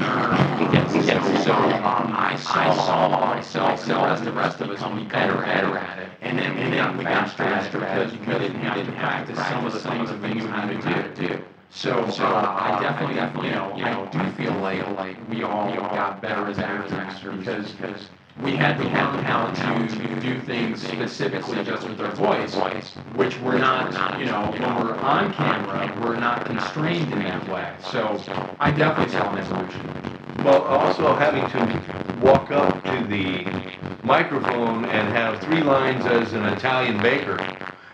So 1.44 1.52
um, 1.52 2.14
I 2.16 2.36
saw 2.36 3.08
myself 3.20 3.84
the 3.86 4.32
rest 4.32 4.60
of 4.60 4.70
us 4.70 4.82
be 4.98 5.04
better, 5.04 5.34
better 5.34 5.78
at 5.78 5.98
it. 6.00 6.08
And 6.28 6.38
then, 6.38 6.58
and 6.58 6.72
then 6.74 6.98
we 6.98 7.04
got 7.04 7.30
faster 7.30 7.78
because 7.80 8.12
we 8.12 8.18
didn't 8.18 8.60
have 8.60 8.84
to 8.84 8.92
practice 8.92 9.38
some 9.38 9.64
of 9.64 9.72
the 9.72 9.80
things 9.80 10.10
that 10.10 10.20
we 10.20 10.34
knew 10.34 10.46
how 10.46 10.68
to 10.68 11.14
do. 11.14 11.42
So, 11.70 12.10
so 12.10 12.24
uh, 12.24 12.54
I 12.60 12.82
definitely, 12.82 13.14
definitely, 13.14 13.48
you 13.48 13.54
know, 13.54 13.72
I 13.74 14.10
do 14.10 14.30
feel 14.32 14.52
like, 14.56 14.86
like 14.88 15.16
we 15.30 15.42
all 15.42 15.74
got 15.74 16.20
better 16.20 16.46
as 16.46 16.58
actors 16.58 17.38
because, 17.38 17.72
because 17.72 18.08
we 18.42 18.56
had 18.56 18.76
to 18.76 18.84
learn 18.84 19.24
how 19.24 19.50
to 19.50 20.20
do 20.20 20.38
things 20.42 20.82
specifically 20.82 21.64
just 21.64 21.88
with 21.88 21.98
our 21.98 22.14
voice, 22.14 22.54
which 23.14 23.38
we're 23.40 23.56
not, 23.58 24.20
you 24.20 24.26
know, 24.26 24.50
when 24.52 24.84
we're 24.84 24.96
on 24.96 25.32
camera, 25.32 25.98
we're 26.02 26.16
not 26.16 26.44
constrained 26.44 27.10
in 27.10 27.20
that 27.20 27.48
way. 27.48 27.74
So 27.90 28.22
I 28.60 28.70
definitely 28.70 29.12
saw 29.14 29.32
an 29.32 29.38
evolution. 29.38 30.27
Well, 30.44 30.62
also 30.62 31.14
having 31.16 31.48
to 31.50 32.18
walk 32.20 32.50
up 32.52 32.82
to 32.84 33.06
the 33.08 33.44
microphone 34.04 34.84
and 34.84 35.08
have 35.08 35.40
three 35.42 35.62
lines 35.62 36.06
as 36.06 36.32
an 36.32 36.44
Italian 36.46 37.02
baker 37.02 37.38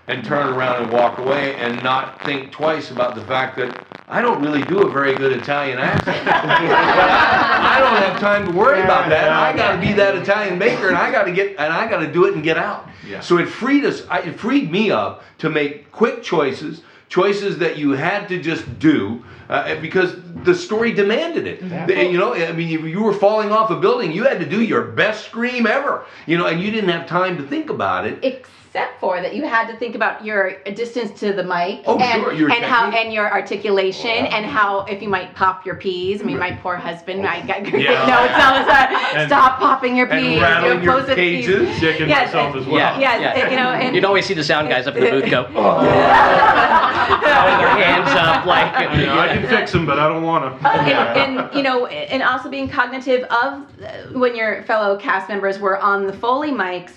and 0.09 0.23
turn 0.25 0.49
around 0.55 0.83
and 0.83 0.93
walk 0.93 1.19
away 1.19 1.55
and 1.57 1.83
not 1.83 2.23
think 2.25 2.53
twice 2.53 2.91
about 2.91 3.15
the 3.15 3.23
fact 3.23 3.57
that 3.57 3.87
I 4.09 4.21
don't 4.21 4.43
really 4.43 4.63
do 4.65 4.83
a 4.87 4.91
very 4.91 5.15
good 5.15 5.33
Italian 5.33 5.79
accent. 5.79 6.29
I 6.29 7.81
don't 7.81 7.97
have 7.97 8.21
time 8.21 8.45
to 8.45 8.53
worry 8.53 8.83
about 8.83 9.09
that. 9.09 9.31
I 9.31 9.57
got 9.57 9.77
to 9.77 9.81
be 9.81 9.95
that 9.95 10.15
Italian 10.15 10.59
baker 10.59 10.89
and 10.89 10.97
I 10.97 11.11
got 11.11 11.25
to 11.25 11.33
get 11.33 11.57
and 11.59 11.73
I 11.73 11.89
got 11.89 12.01
to 12.01 12.13
do 12.13 12.27
it 12.27 12.35
and 12.35 12.43
get 12.43 12.59
out. 12.59 12.87
Yeah. 13.09 13.21
So 13.21 13.39
it 13.39 13.47
freed 13.47 13.85
us. 13.87 14.03
It 14.11 14.39
freed 14.39 14.71
me 14.71 14.91
up 14.91 15.25
to 15.39 15.49
make 15.49 15.91
quick 15.91 16.23
choices, 16.23 16.83
choices 17.19 17.59
that 17.59 17.79
you 17.79 17.93
had 17.93 18.29
to 18.29 18.37
just 18.43 18.65
do 18.81 19.25
uh, 19.49 19.81
because 19.81 20.11
the 20.45 20.55
story 20.55 20.93
demanded 20.93 21.47
it. 21.47 21.61
The- 21.87 22.05
You 22.13 22.19
know, 22.19 22.35
I 22.35 22.53
mean, 22.53 22.71
if 22.79 22.85
you 22.95 23.03
were 23.03 23.13
falling 23.27 23.51
off 23.53 23.71
a 23.71 23.77
building, 23.77 24.11
you 24.13 24.25
had 24.25 24.39
to 24.41 24.49
do 24.57 24.61
your 24.61 24.83
best 25.03 25.19
scream 25.27 25.67
ever. 25.67 26.05
You 26.27 26.37
know, 26.39 26.47
and 26.47 26.61
you 26.61 26.71
didn't 26.73 26.91
have 26.91 27.07
time 27.07 27.37
to 27.37 27.45
think 27.47 27.71
about 27.71 28.07
it. 28.09 28.19
Except 28.23 28.49
for 29.01 29.21
that, 29.21 29.35
you 29.35 29.45
had 29.45 29.71
to 29.71 29.77
think 29.77 29.95
about 29.95 30.25
your 30.25 30.61
distance 30.75 31.19
to 31.21 31.33
the 31.33 31.43
mic 31.45 31.83
Oh, 31.87 31.99
and, 31.99 32.23
sure, 32.23 32.33
your 32.33 32.51
and 32.51 32.65
how 32.65 32.91
and 32.91 33.13
your 33.13 33.31
articulation 33.31 34.11
and 34.11 34.45
how 34.45 34.81
if 34.87 35.01
you 35.03 35.09
might 35.09 35.35
pop 35.35 35.65
your 35.65 35.77
peas. 35.77 36.21
I 36.21 36.25
mean, 36.25 36.39
my 36.39 36.53
poor 36.53 36.77
husband, 36.77 37.27
I 37.27 37.45
got 37.47 37.67
Yeah. 37.73 38.07
no, 38.07 38.25
it's 38.25 38.39
not. 38.39 38.61
It's 38.61 38.69
not 38.69 39.05
And- 39.15 39.29
stop 39.29 39.59
popping 39.59 39.97
your 39.97 40.07
peas. 40.07 40.17
and 40.17 40.27
peas. 40.27 40.41
rattling 40.41 40.83
your 40.83 40.99
explosive 40.99 41.17
peas. 41.17 41.47
cages. 41.47 41.69
Dicking 41.81 42.09
Yes, 42.09 42.27
myself 42.35 42.55
and- 42.55 42.63
as 42.63 42.67
well. 42.67 42.79
Yeah, 42.79 42.99
Yes, 42.99 43.37
yeah. 43.39 43.51
you 43.51 43.57
know, 43.57 43.71
and 43.71 43.95
You'd 43.95 44.05
always 44.05 44.27
see 44.27 44.35
the 44.35 44.45
sound 44.45 44.69
guys 44.69 44.87
up 44.87 44.97
in 44.97 45.05
the 45.05 45.11
booth 45.11 45.31
go, 45.31 45.47
oh, 45.55 45.83
their 45.85 47.85
hands 47.85 48.09
up 48.11 48.47
like. 48.47 48.99
You 48.99 49.07
know, 49.07 49.19
I 49.19 49.29
can 49.29 49.47
fix 49.49 49.73
them, 49.73 49.87
but 49.87 49.99
I 49.99 50.09
don't 50.09 50.23
want 50.23 50.61
to. 50.61 50.69
and, 50.69 51.39
and 51.39 51.55
you 51.55 51.63
know, 51.63 51.87
and 51.87 52.23
also 52.23 52.49
being 52.51 52.69
cognitive 52.69 53.23
of 53.25 53.63
uh, 53.83 54.19
when 54.19 54.35
your 54.37 54.63
fellow 54.65 54.97
cast 54.97 55.29
members 55.29 55.59
were 55.59 55.79
on 55.79 56.07
the 56.07 56.13
Foley 56.13 56.51
mics, 56.51 56.93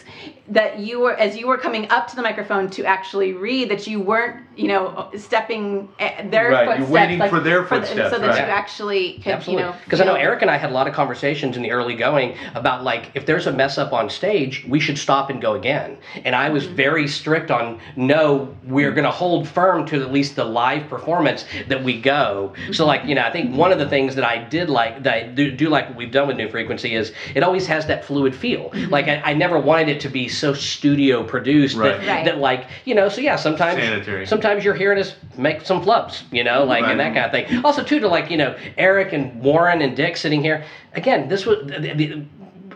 that 0.49 0.79
you 0.79 0.99
were 0.99 1.13
as 1.15 1.35
you 1.37 1.47
were 1.47 1.57
coming 1.57 1.89
up 1.89 2.07
to 2.07 2.15
the 2.15 2.21
microphone 2.21 2.69
to 2.71 2.85
actually 2.85 3.33
read, 3.33 3.69
that 3.69 3.85
you 3.87 3.99
weren't, 3.99 4.45
you 4.55 4.67
know, 4.67 5.09
stepping 5.17 5.89
at 5.99 6.31
their 6.31 6.49
Right, 6.51 6.79
you're 6.79 6.87
waiting 6.87 7.19
like, 7.19 7.29
for 7.29 7.39
their 7.39 7.61
the- 7.61 7.67
footsteps, 7.67 8.11
so 8.13 8.19
that 8.19 8.27
right. 8.29 8.37
you 8.39 8.43
actually 8.45 9.13
could, 9.15 9.33
Absolutely. 9.33 9.63
you 9.65 9.69
know, 9.71 9.75
Because 9.83 9.99
I 10.01 10.05
know 10.05 10.15
Eric 10.15 10.41
and 10.41 10.49
I 10.49 10.57
had 10.57 10.69
a 10.69 10.73
lot 10.73 10.87
of 10.87 10.93
conversations 10.93 11.57
in 11.57 11.63
the 11.63 11.71
early 11.71 11.95
going 11.95 12.35
about 12.55 12.83
like 12.83 13.11
if 13.13 13.25
there's 13.25 13.45
a 13.47 13.51
mess 13.51 13.77
up 13.77 13.91
on 13.93 14.09
stage, 14.09 14.65
we 14.67 14.79
should 14.79 14.97
stop 14.97 15.29
and 15.29 15.41
go 15.41 15.53
again. 15.53 15.97
And 16.23 16.35
I 16.35 16.45
Mm-hmm. 16.47 16.53
was 16.53 16.65
very 16.65 17.07
strict 17.09 17.51
on 17.51 17.79
no, 17.97 18.55
we're 18.63 18.91
going 18.91 19.03
to 19.03 19.11
hold 19.11 19.47
firm 19.49 19.85
to 19.87 20.01
at 20.01 20.13
least 20.13 20.35
the 20.37 20.45
live 20.45 20.87
performance 20.87 21.43
that 21.67 21.83
we 21.83 21.99
go. 22.01 22.53
So 22.71 22.85
like 22.85 23.03
you 23.05 23.15
know, 23.15 23.23
I 23.23 23.31
think 23.31 23.53
one 23.53 23.73
of 23.73 23.79
the 23.79 23.89
things 23.89 24.15
that 24.15 24.23
I 24.23 24.37
did 24.37 24.69
like 24.69 25.03
that 25.03 25.13
I 25.13 25.23
do, 25.27 25.51
do 25.51 25.67
like 25.69 25.89
what 25.89 25.97
we've 25.97 26.11
done 26.11 26.27
with 26.29 26.37
New 26.37 26.49
Frequency 26.49 26.95
is 26.95 27.11
it 27.35 27.43
always 27.43 27.67
has 27.67 27.85
that 27.87 28.05
fluid 28.05 28.33
feel. 28.33 28.69
Mm-hmm. 28.69 28.91
Like 28.91 29.07
I, 29.09 29.21
I 29.25 29.33
never 29.33 29.59
wanted 29.59 29.89
it 29.89 29.99
to 30.01 30.09
be 30.09 30.29
so 30.37 30.53
studio 30.53 31.23
produced 31.23 31.75
Right. 31.77 31.99
that, 31.99 32.07
Right. 32.07 32.25
that 32.25 32.37
like 32.37 32.67
you 32.85 32.95
know. 32.95 33.09
So 33.09 33.21
yeah, 33.21 33.35
sometimes 33.35 33.79
Sanitary. 33.81 34.25
sometimes 34.25 34.63
you're 34.63 34.73
hearing 34.75 34.99
us 34.99 35.15
make 35.37 35.61
some 35.65 35.83
flubs, 35.83 36.21
you 36.31 36.43
know, 36.43 36.63
like 36.63 36.83
and 36.83 36.99
that 36.99 37.13
kind 37.13 37.25
of 37.25 37.31
thing. 37.31 37.65
Also, 37.65 37.83
too, 37.83 37.99
to 37.99 38.07
like 38.07 38.29
you 38.31 38.37
know 38.37 38.55
Eric 38.77 39.13
and 39.13 39.41
Warren 39.41 39.81
and 39.81 39.95
Dick 39.95 40.17
sitting 40.17 40.41
here 40.41 40.63
again. 40.93 41.27
This 41.29 41.45
was 41.45 41.59
the, 41.67 41.93
the, 41.93 42.21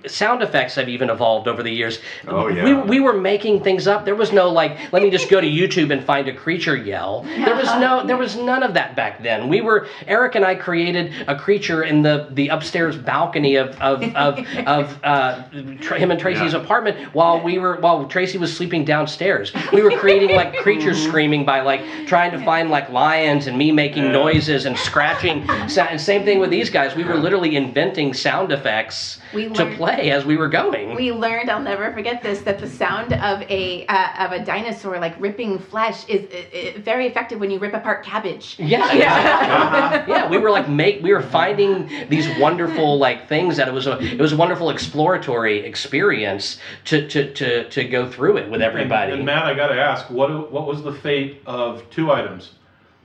sound 0.08 0.41
effects 0.41 0.76
have 0.76 0.89
even 0.89 1.10
evolved 1.10 1.47
over 1.47 1.64
the 1.64 1.72
years. 1.72 1.99
Oh, 2.28 2.47
yeah. 2.47 2.64
We, 2.64 2.74
we 2.74 2.99
were 2.99 3.14
making 3.14 3.64
things 3.64 3.88
up. 3.88 4.06
There 4.06 4.16
was 4.16 4.32
no 4.32 4.49
like, 4.49 4.91
let 4.91 5.02
me 5.04 5.10
just 5.10 5.30
go 5.30 5.39
to 5.41 5.47
YouTube 5.47 5.91
and 5.91 6.04
find 6.04 6.28
a 6.28 6.34
creature 6.34 6.76
yell. 6.76 7.24
There 7.24 7.56
was 7.56 7.68
no, 7.80 8.06
there 8.06 8.18
was 8.18 8.36
none 8.36 8.64
of 8.64 8.74
that 8.74 8.95
back 8.95 9.22
then. 9.24 9.47
We 9.47 9.62
were 9.62 9.88
Eric 10.08 10.36
and 10.36 10.45
I 10.45 10.56
created 10.56 11.14
a 11.28 11.36
creature 11.38 11.84
in 11.84 12.02
the 12.02 12.28
the 12.32 12.47
upstairs 12.49 12.95
balcony 12.97 13.56
of 13.56 13.70
of 13.82 14.04
of, 14.16 14.39
of 14.68 14.99
uh, 15.04 15.43
him 15.49 16.12
and 16.12 16.20
Tracy's 16.20 16.54
apartment 16.54 17.14
while 17.14 17.41
we 17.41 17.58
were 17.58 17.78
while 17.80 18.06
Tracy 18.06 18.38
was 18.38 18.56
sleeping 18.56 18.86
downstairs. 18.86 19.52
We 19.74 19.82
were 19.84 19.91
creating 19.91 20.36
like 20.36 20.58
creatures 20.58 21.02
screaming 21.04 21.45
by 21.45 21.62
like 21.62 21.82
trying 22.08 22.32
to 22.32 22.43
find 22.43 22.70
like 22.70 22.89
lions 22.89 23.47
and 23.47 23.58
me 23.58 23.72
making 23.72 24.12
noises 24.12 24.66
and 24.66 24.78
scratching. 24.78 25.47
And 25.91 25.99
same 25.99 26.24
thing 26.24 26.39
with 26.39 26.52
these 26.52 26.70
guys. 26.70 26.95
We 26.95 27.04
were 27.04 27.16
literally 27.16 27.56
inventing 27.56 28.14
sound 28.14 28.52
effects 28.52 29.20
We 29.34 29.49
to 29.49 29.64
learned- 29.66 29.80
play 29.96 30.12
as 30.12 30.26
we 30.26 30.38
were 30.38 30.48
going. 30.48 30.96
We 30.96 31.12
learned, 31.12 31.50
I'll 31.50 31.62
never 31.62 31.92
forget 31.94 32.22
this, 32.22 32.42
that 32.42 32.60
the 32.60 32.70
sound 32.70 33.14
of 33.14 33.42
a 33.50 33.86
uh, 33.88 34.26
of 34.26 34.32
a 34.32 34.44
dinosaur 34.44 35.00
like 35.00 35.20
ripping 35.20 35.60
flesh 35.60 36.08
is 36.08 36.30
uh, 36.32 36.78
uh, 36.78 36.80
very 36.82 37.08
effective 37.08 37.39
when 37.39 37.52
you 37.52 37.60
rip 37.60 37.74
apart 37.74 38.04
cabbage. 38.04 38.56
Yeah, 38.60 38.92
yeah, 38.94 40.06
yeah. 40.08 40.30
We 40.30 40.38
were 40.38 40.52
like 40.52 40.70
make 40.70 41.02
we 41.02 41.14
were 41.14 41.22
finding 41.22 41.89
these 42.10 42.28
wonderful 42.39 42.98
like 42.98 43.28
things 43.28 43.58
that 43.58 43.68
it 43.68 43.74
was 43.74 43.88
a 43.88 44.00
it 44.00 44.20
was 44.20 44.34
a 44.34 44.38
wonderful 44.38 44.70
exploratory 44.70 45.60
experience 45.66 46.60
to 46.86 47.08
to 47.08 47.34
to, 47.34 47.70
to 47.70 47.84
go 47.84 48.10
through 48.10 48.38
it 48.38 48.50
with 48.50 48.62
everybody. 48.62 49.12
And, 49.12 49.20
and 49.20 49.26
Matt, 49.26 49.46
I 49.46 49.54
got 49.54 49.68
to 49.68 49.80
ask, 49.80 50.10
what 50.10 50.52
what 50.52 50.68
was 50.68 50.84
the 50.84 50.94
fate 50.94 51.42
of 51.46 51.89
two 51.89 52.12
items? 52.12 52.54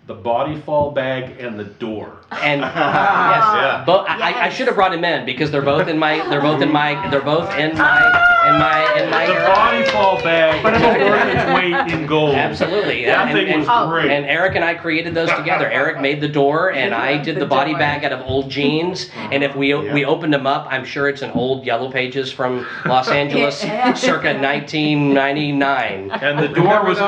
The 0.06 0.14
body 0.14 0.60
fall 0.60 0.92
bag 0.92 1.40
and 1.40 1.58
the 1.58 1.64
door. 1.64 2.18
And 2.32 2.60
yes, 2.60 3.84
but 3.86 4.08
I, 4.10 4.32
I- 4.32 4.44
I 4.46 4.48
should 4.48 4.66
have 4.66 4.74
brought 4.76 4.92
him 4.92 5.04
in 5.04 5.24
because 5.24 5.50
they're 5.50 5.62
both 5.62 5.86
in 5.88 5.96
my 5.98 6.28
they're 6.28 6.40
both 6.40 6.60
in 6.60 6.72
my 6.72 7.08
they're 7.10 7.20
both 7.22 7.48
in 7.56 7.76
my 7.78 8.06
in 8.48 8.58
my 8.58 9.00
in 9.00 9.10
my 9.10 9.26
The 9.26 9.34
body 9.34 9.84
fall 9.90 10.16
bag 10.22 10.62
But 10.62 10.74
it'll 10.74 10.88
will 10.92 11.10
work. 11.10 11.24
its 11.24 11.54
weight 11.54 11.92
in 12.00 12.06
gold. 12.06 12.34
Absolutely. 12.34 13.04
That 13.06 13.28
and, 13.28 13.36
thing 13.38 13.48
and, 13.48 13.60
was 13.60 13.68
and- 13.68 13.90
great. 13.90 14.10
And 14.10 14.26
Eric 14.26 14.56
and 14.56 14.64
I 14.64 14.74
created 14.74 15.14
those 15.14 15.30
together. 15.30 15.70
Eric 15.70 16.00
made 16.00 16.20
the 16.20 16.28
door, 16.28 16.72
and 16.72 16.94
I 16.94 17.16
did 17.22 17.36
the, 17.38 17.46
body 17.46 17.74
bag 17.74 18.04
out 18.04 18.12
of 18.12 18.26
old 18.26 18.50
jeans. 18.50 19.08
And 19.16 19.42
if 19.44 19.54
we 19.54 19.74
we 19.74 20.04
opened 20.04 20.32
them 20.34 20.46
up, 20.46 20.66
I'm 20.70 20.84
sure 20.84 21.08
it's 21.08 21.22
an 21.22 21.30
old 21.30 21.64
Yellow 21.64 21.90
Pages 21.90 22.32
from 22.32 22.66
Los 22.84 23.08
Angeles, 23.08 23.60
circa 24.00 24.34
1999. 24.38 26.10
And 26.10 26.38
the 26.38 26.48
door 26.48 26.84
was 26.84 26.98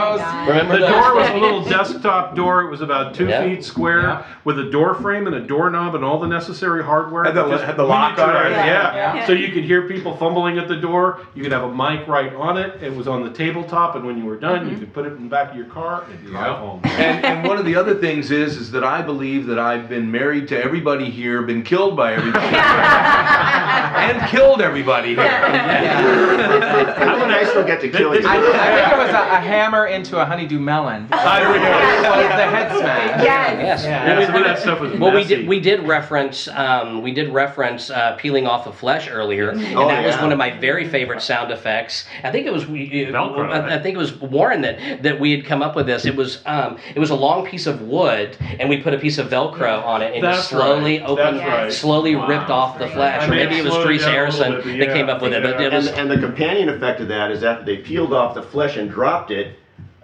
Remember 0.49 0.75
the 0.75 0.87
those? 0.87 0.91
door 0.91 1.15
was 1.17 1.29
a 1.31 1.35
little 1.37 1.65
desktop 1.65 2.35
door. 2.37 2.63
It 2.63 2.71
was 2.71 2.81
about 2.81 3.15
two 3.15 3.27
Yeah. 3.29 3.43
feet 3.45 3.65
square 3.65 4.25
with 4.45 4.59
a 4.59 4.71
door 4.71 4.95
frame 4.95 5.08
and 5.17 5.37
a 5.37 5.41
doorknob 5.41 5.95
and 5.95 6.05
all 6.05 6.19
the 6.19 6.27
necessary 6.27 6.83
hardware. 6.83 7.25
Had 7.25 7.35
the- 7.35 7.49
Just 7.49 7.65
had 7.65 7.77
the 7.77 7.85
lock 7.85 8.19
on 8.19 8.31
it. 8.31 8.51
Yeah. 8.51 8.67
Yeah. 8.67 9.15
Yeah. 9.15 9.27
So 9.27 9.33
you 9.33 9.53
could 9.53 9.65
hear 9.65 9.89
people 9.89 10.17
fumbling 10.17 10.59
at 10.59 10.69
the 10.69 10.77
door. 10.77 11.21
You 11.35 11.43
could 11.43 11.53
have 11.53 11.65
a 11.65 11.75
mic 11.75 12.07
right 12.07 12.33
on 12.35 12.59
it. 12.59 12.83
It 12.83 12.95
was 12.95 13.09
on 13.09 13.23
the 13.25 13.31
tabletop, 13.31 13.97
and 13.97 14.05
when 14.05 14.19
you 14.19 14.25
were 14.25 14.37
done, 14.37 14.67
you 14.67 14.73
mm-hmm. 14.73 14.81
could 14.81 14.93
put 14.93 15.07
it 15.07 15.13
in 15.13 15.25
the 15.25 15.29
back 15.29 15.51
of 15.51 15.57
your 15.57 15.67
car 15.67 16.05
and 16.11 16.27
drive 16.27 16.59
home. 16.59 16.81
and, 16.85 17.25
and 17.25 17.49
one 17.49 17.59
of 17.59 17.65
the 17.65 17.75
other 17.75 17.95
things 17.95 18.31
is 18.31 18.57
is 18.57 18.71
that 18.73 18.85
I 18.85 19.03
believe 19.03 19.47
that 19.47 19.59
I've 19.59 19.89
been 19.89 20.11
married 20.11 20.49
to 20.49 20.63
everybody 20.63 21.11
here, 21.11 21.43
been 21.43 21.63
killed 21.63 21.97
by 21.97 22.15
everybody, 22.15 22.57
and 22.57 24.31
killed 24.31 24.61
everybody 24.61 25.15
here. 25.15 25.21
I 25.21 27.19
think 27.19 27.33
I 27.33 27.45
still 27.49 27.65
get 27.65 27.81
to 27.81 27.89
kill 27.89 28.15
you. 28.15 28.27
I, 28.27 28.37
I 28.37 28.75
think 28.75 28.93
it 28.93 28.99
was 28.99 29.11
a, 29.11 29.37
a 29.37 29.41
hammer 29.41 29.87
into 29.87 30.21
a 30.21 30.25
honeydew 30.25 30.59
melon. 30.59 31.09
I 31.13 31.49
was 31.49 31.61
the 31.61 32.47
head 32.47 32.79
smash. 32.79 33.25
Yes. 33.25 33.85
Yeah, 33.85 34.27
some 34.27 34.37
of 34.37 34.45
that 34.45 34.59
stuff 34.59 34.81
was 34.81 34.98
well, 35.01 35.15
we 35.15 35.25
did 35.25 35.47
we 35.49 35.61
did 35.61 35.87
reference 35.87 36.49
um, 36.49 37.03
we 37.03 37.13
did 37.13 37.31
reference 37.33 37.91
uh, 37.91 38.17
peeling 38.17 38.47
off 38.47 38.67
of 38.67 38.77
flesh 38.77 39.09
earlier, 39.11 39.51
and 39.51 39.61
Oh, 39.77 39.89
that 39.89 40.05
was 40.05 40.17
one 40.17 40.33
of 40.33 40.39
my 40.39 40.51
very 40.59 40.89
favorite 40.89 41.23
sound 41.23 41.51
effects. 41.51 42.05
I 42.25 42.31
think 42.31 42.47
it 42.47 42.53
was 42.53 42.67
we- 42.67 42.89
Velcro, 43.07 43.51
I, 43.51 43.77
I 43.77 43.79
think 43.83 43.95
it 43.95 43.99
was 43.99 44.15
Warren 44.21 44.61
that 44.63 45.03
that 45.03 45.19
we 45.21 45.31
had 45.33 45.45
come 45.45 45.63
up 45.63 45.77
with 45.77 45.87
this. 45.87 46.05
It 46.07 46.17
was 46.17 46.43
um, 46.47 46.79
it 46.95 46.99
was 46.99 47.11
a 47.11 47.15
long 47.15 47.47
piece 47.47 47.67
of 47.67 47.83
wood, 47.83 48.37
and 48.41 48.69
we 48.69 48.79
put 48.83 48.95
a 48.95 48.99
piece 48.99 49.19
of 49.19 49.29
Velcro 49.29 49.85
on 49.85 50.03
it, 50.03 50.15
and 50.15 50.25
That's 50.25 50.45
it 50.47 50.49
slowly 50.49 50.99
right. 50.99 51.09
opened, 51.09 51.39
That's 51.39 51.49
right. 51.49 51.73
slowly 51.73 52.17
Wow. 52.17 52.29
ripped 52.29 52.51
off 52.51 52.79
the 52.79 52.89
flesh. 52.89 53.23
I 53.23 53.27
Or 53.27 53.31
maybe 53.31 53.59
it 53.59 53.65
was 53.65 53.73
slowed 53.73 53.85
Therese 53.87 54.03
down 54.03 54.15
a 54.15 54.19
little 54.19 54.31
Harrison 54.41 54.53
bit, 54.53 54.65
but 54.65 54.71
that 54.79 54.89
yeah. 54.89 54.95
came 54.95 55.09
up 55.09 55.23
with 55.23 55.33
it, 55.33 55.43
but 55.43 55.61
it 55.61 55.73
and, 55.73 55.89
and 55.89 56.11
the 56.11 56.19
companion 56.19 56.69
effect 56.69 57.01
of 57.01 57.09
that 57.09 57.31
is 57.31 57.45
after 57.45 57.65
they 57.65 57.79
peeled 57.79 58.13
off 58.13 58.35
the 58.35 58.43
flesh 58.43 58.77
and 58.77 58.91
dropped 58.91 59.31
it, 59.31 59.55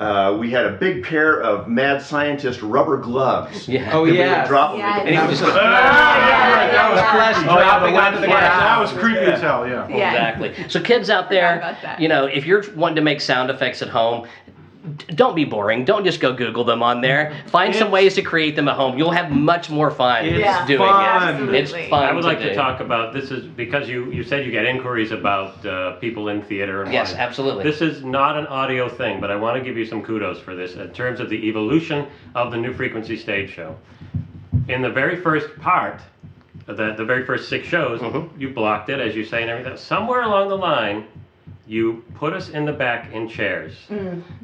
uh, 0.00 0.36
we 0.38 0.50
had 0.50 0.66
a 0.66 0.72
big 0.72 1.04
pair 1.04 1.40
of 1.40 1.68
mad 1.68 2.02
scientist 2.02 2.60
rubber 2.62 2.96
gloves. 2.96 3.68
Yeah. 3.68 3.90
Oh 3.92 4.04
that 4.04 4.10
we 4.12 4.18
yeah. 4.18 4.46
drop 4.46 4.72
them. 4.72 4.80
Yes. 4.80 5.04
We 5.04 5.46
could- 5.46 5.54
That 5.54 5.54
was, 5.54 5.56
Ah, 5.56 6.68
that 6.72 6.90
was 6.90 7.00
flesh 7.12 7.36
Oh, 7.48 7.58
yeah, 7.58 7.78
dropping 7.78 7.96
onto 7.96 8.20
the 8.20 8.26
that, 8.26 8.30
ground. 8.30 8.60
that 8.60 8.80
was 8.80 8.92
creepy 8.92 9.18
as 9.32 9.40
hell. 9.40 9.66
Yeah. 9.68 9.86
Yeah. 9.88 10.10
Exactly. 10.10 10.68
So 10.68 10.80
kids 10.80 11.10
out 11.10 11.30
there, 11.30 11.76
you 11.98 12.08
know, 12.08 12.26
if 12.26 12.44
you're 12.44 12.64
wanting 12.74 12.96
to 12.96 13.02
make 13.02 13.20
sound 13.20 13.50
effects 13.50 13.82
at 13.82 13.88
home, 13.88 14.26
d- 14.46 14.52
don't 15.14 15.34
be 15.34 15.44
boring. 15.44 15.84
Don't 15.84 16.04
just 16.04 16.20
go 16.20 16.32
Google 16.34 16.64
them 16.64 16.82
on 16.82 17.00
there. 17.00 17.34
Find 17.46 17.74
some 17.74 17.90
ways 17.90 18.14
to 18.16 18.22
create 18.22 18.54
them 18.54 18.68
at 18.68 18.76
home. 18.76 18.98
You'll 18.98 19.10
have 19.12 19.30
much 19.30 19.70
more 19.70 19.90
fun 19.90 20.26
It's 20.26 20.38
Yeah. 20.38 20.66
doing 20.66 20.78
fun. 20.80 21.48
it. 21.48 21.54
It's 21.54 21.72
fun. 21.88 22.04
I 22.04 22.12
would 22.12 22.24
like 22.24 22.38
do. 22.40 22.50
to 22.50 22.54
talk 22.54 22.80
about 22.80 23.12
this 23.14 23.30
is 23.30 23.44
because 23.46 23.88
you, 23.88 24.10
you 24.12 24.22
said 24.22 24.44
you 24.44 24.50
get 24.52 24.66
inquiries 24.66 25.10
about 25.10 25.64
uh, 25.64 25.92
people 25.96 26.28
in 26.28 26.42
theater 26.42 26.82
and 26.82 26.92
Yes, 26.92 27.08
wanting- 27.12 27.20
absolutely. 27.26 27.64
This 27.64 27.80
is 27.80 28.04
not 28.04 28.36
an 28.36 28.46
audio 28.48 28.88
thing, 28.88 29.20
but 29.20 29.30
I 29.30 29.36
want 29.36 29.56
to 29.58 29.64
give 29.64 29.76
you 29.78 29.86
some 29.86 30.02
kudos 30.02 30.38
for 30.40 30.54
this 30.54 30.74
in 30.74 30.88
terms 30.90 31.18
of 31.20 31.30
the 31.30 31.48
evolution 31.48 32.06
of 32.34 32.50
the 32.50 32.58
New 32.58 32.74
Frequency 32.74 33.16
stage 33.16 33.50
show. 33.54 33.76
In 34.68 34.82
the 34.82 34.90
very 34.90 35.16
first 35.16 35.48
part, 35.60 36.00
the, 36.66 36.94
the 36.94 37.04
very 37.04 37.24
first 37.26 37.48
six 37.48 37.66
shows, 37.66 38.00
Mm-hmm. 38.00 38.40
you 38.40 38.48
blocked 38.50 38.88
it, 38.88 39.00
as 39.00 39.14
you 39.14 39.24
say, 39.24 39.42
and 39.42 39.50
everything. 39.50 39.76
Somewhere 39.76 40.22
along 40.22 40.48
the 40.48 40.56
line, 40.56 41.04
you 41.66 42.02
put 42.14 42.32
us 42.32 42.50
in 42.50 42.64
the 42.64 42.72
back 42.72 43.12
in 43.12 43.28
chairs, 43.28 43.74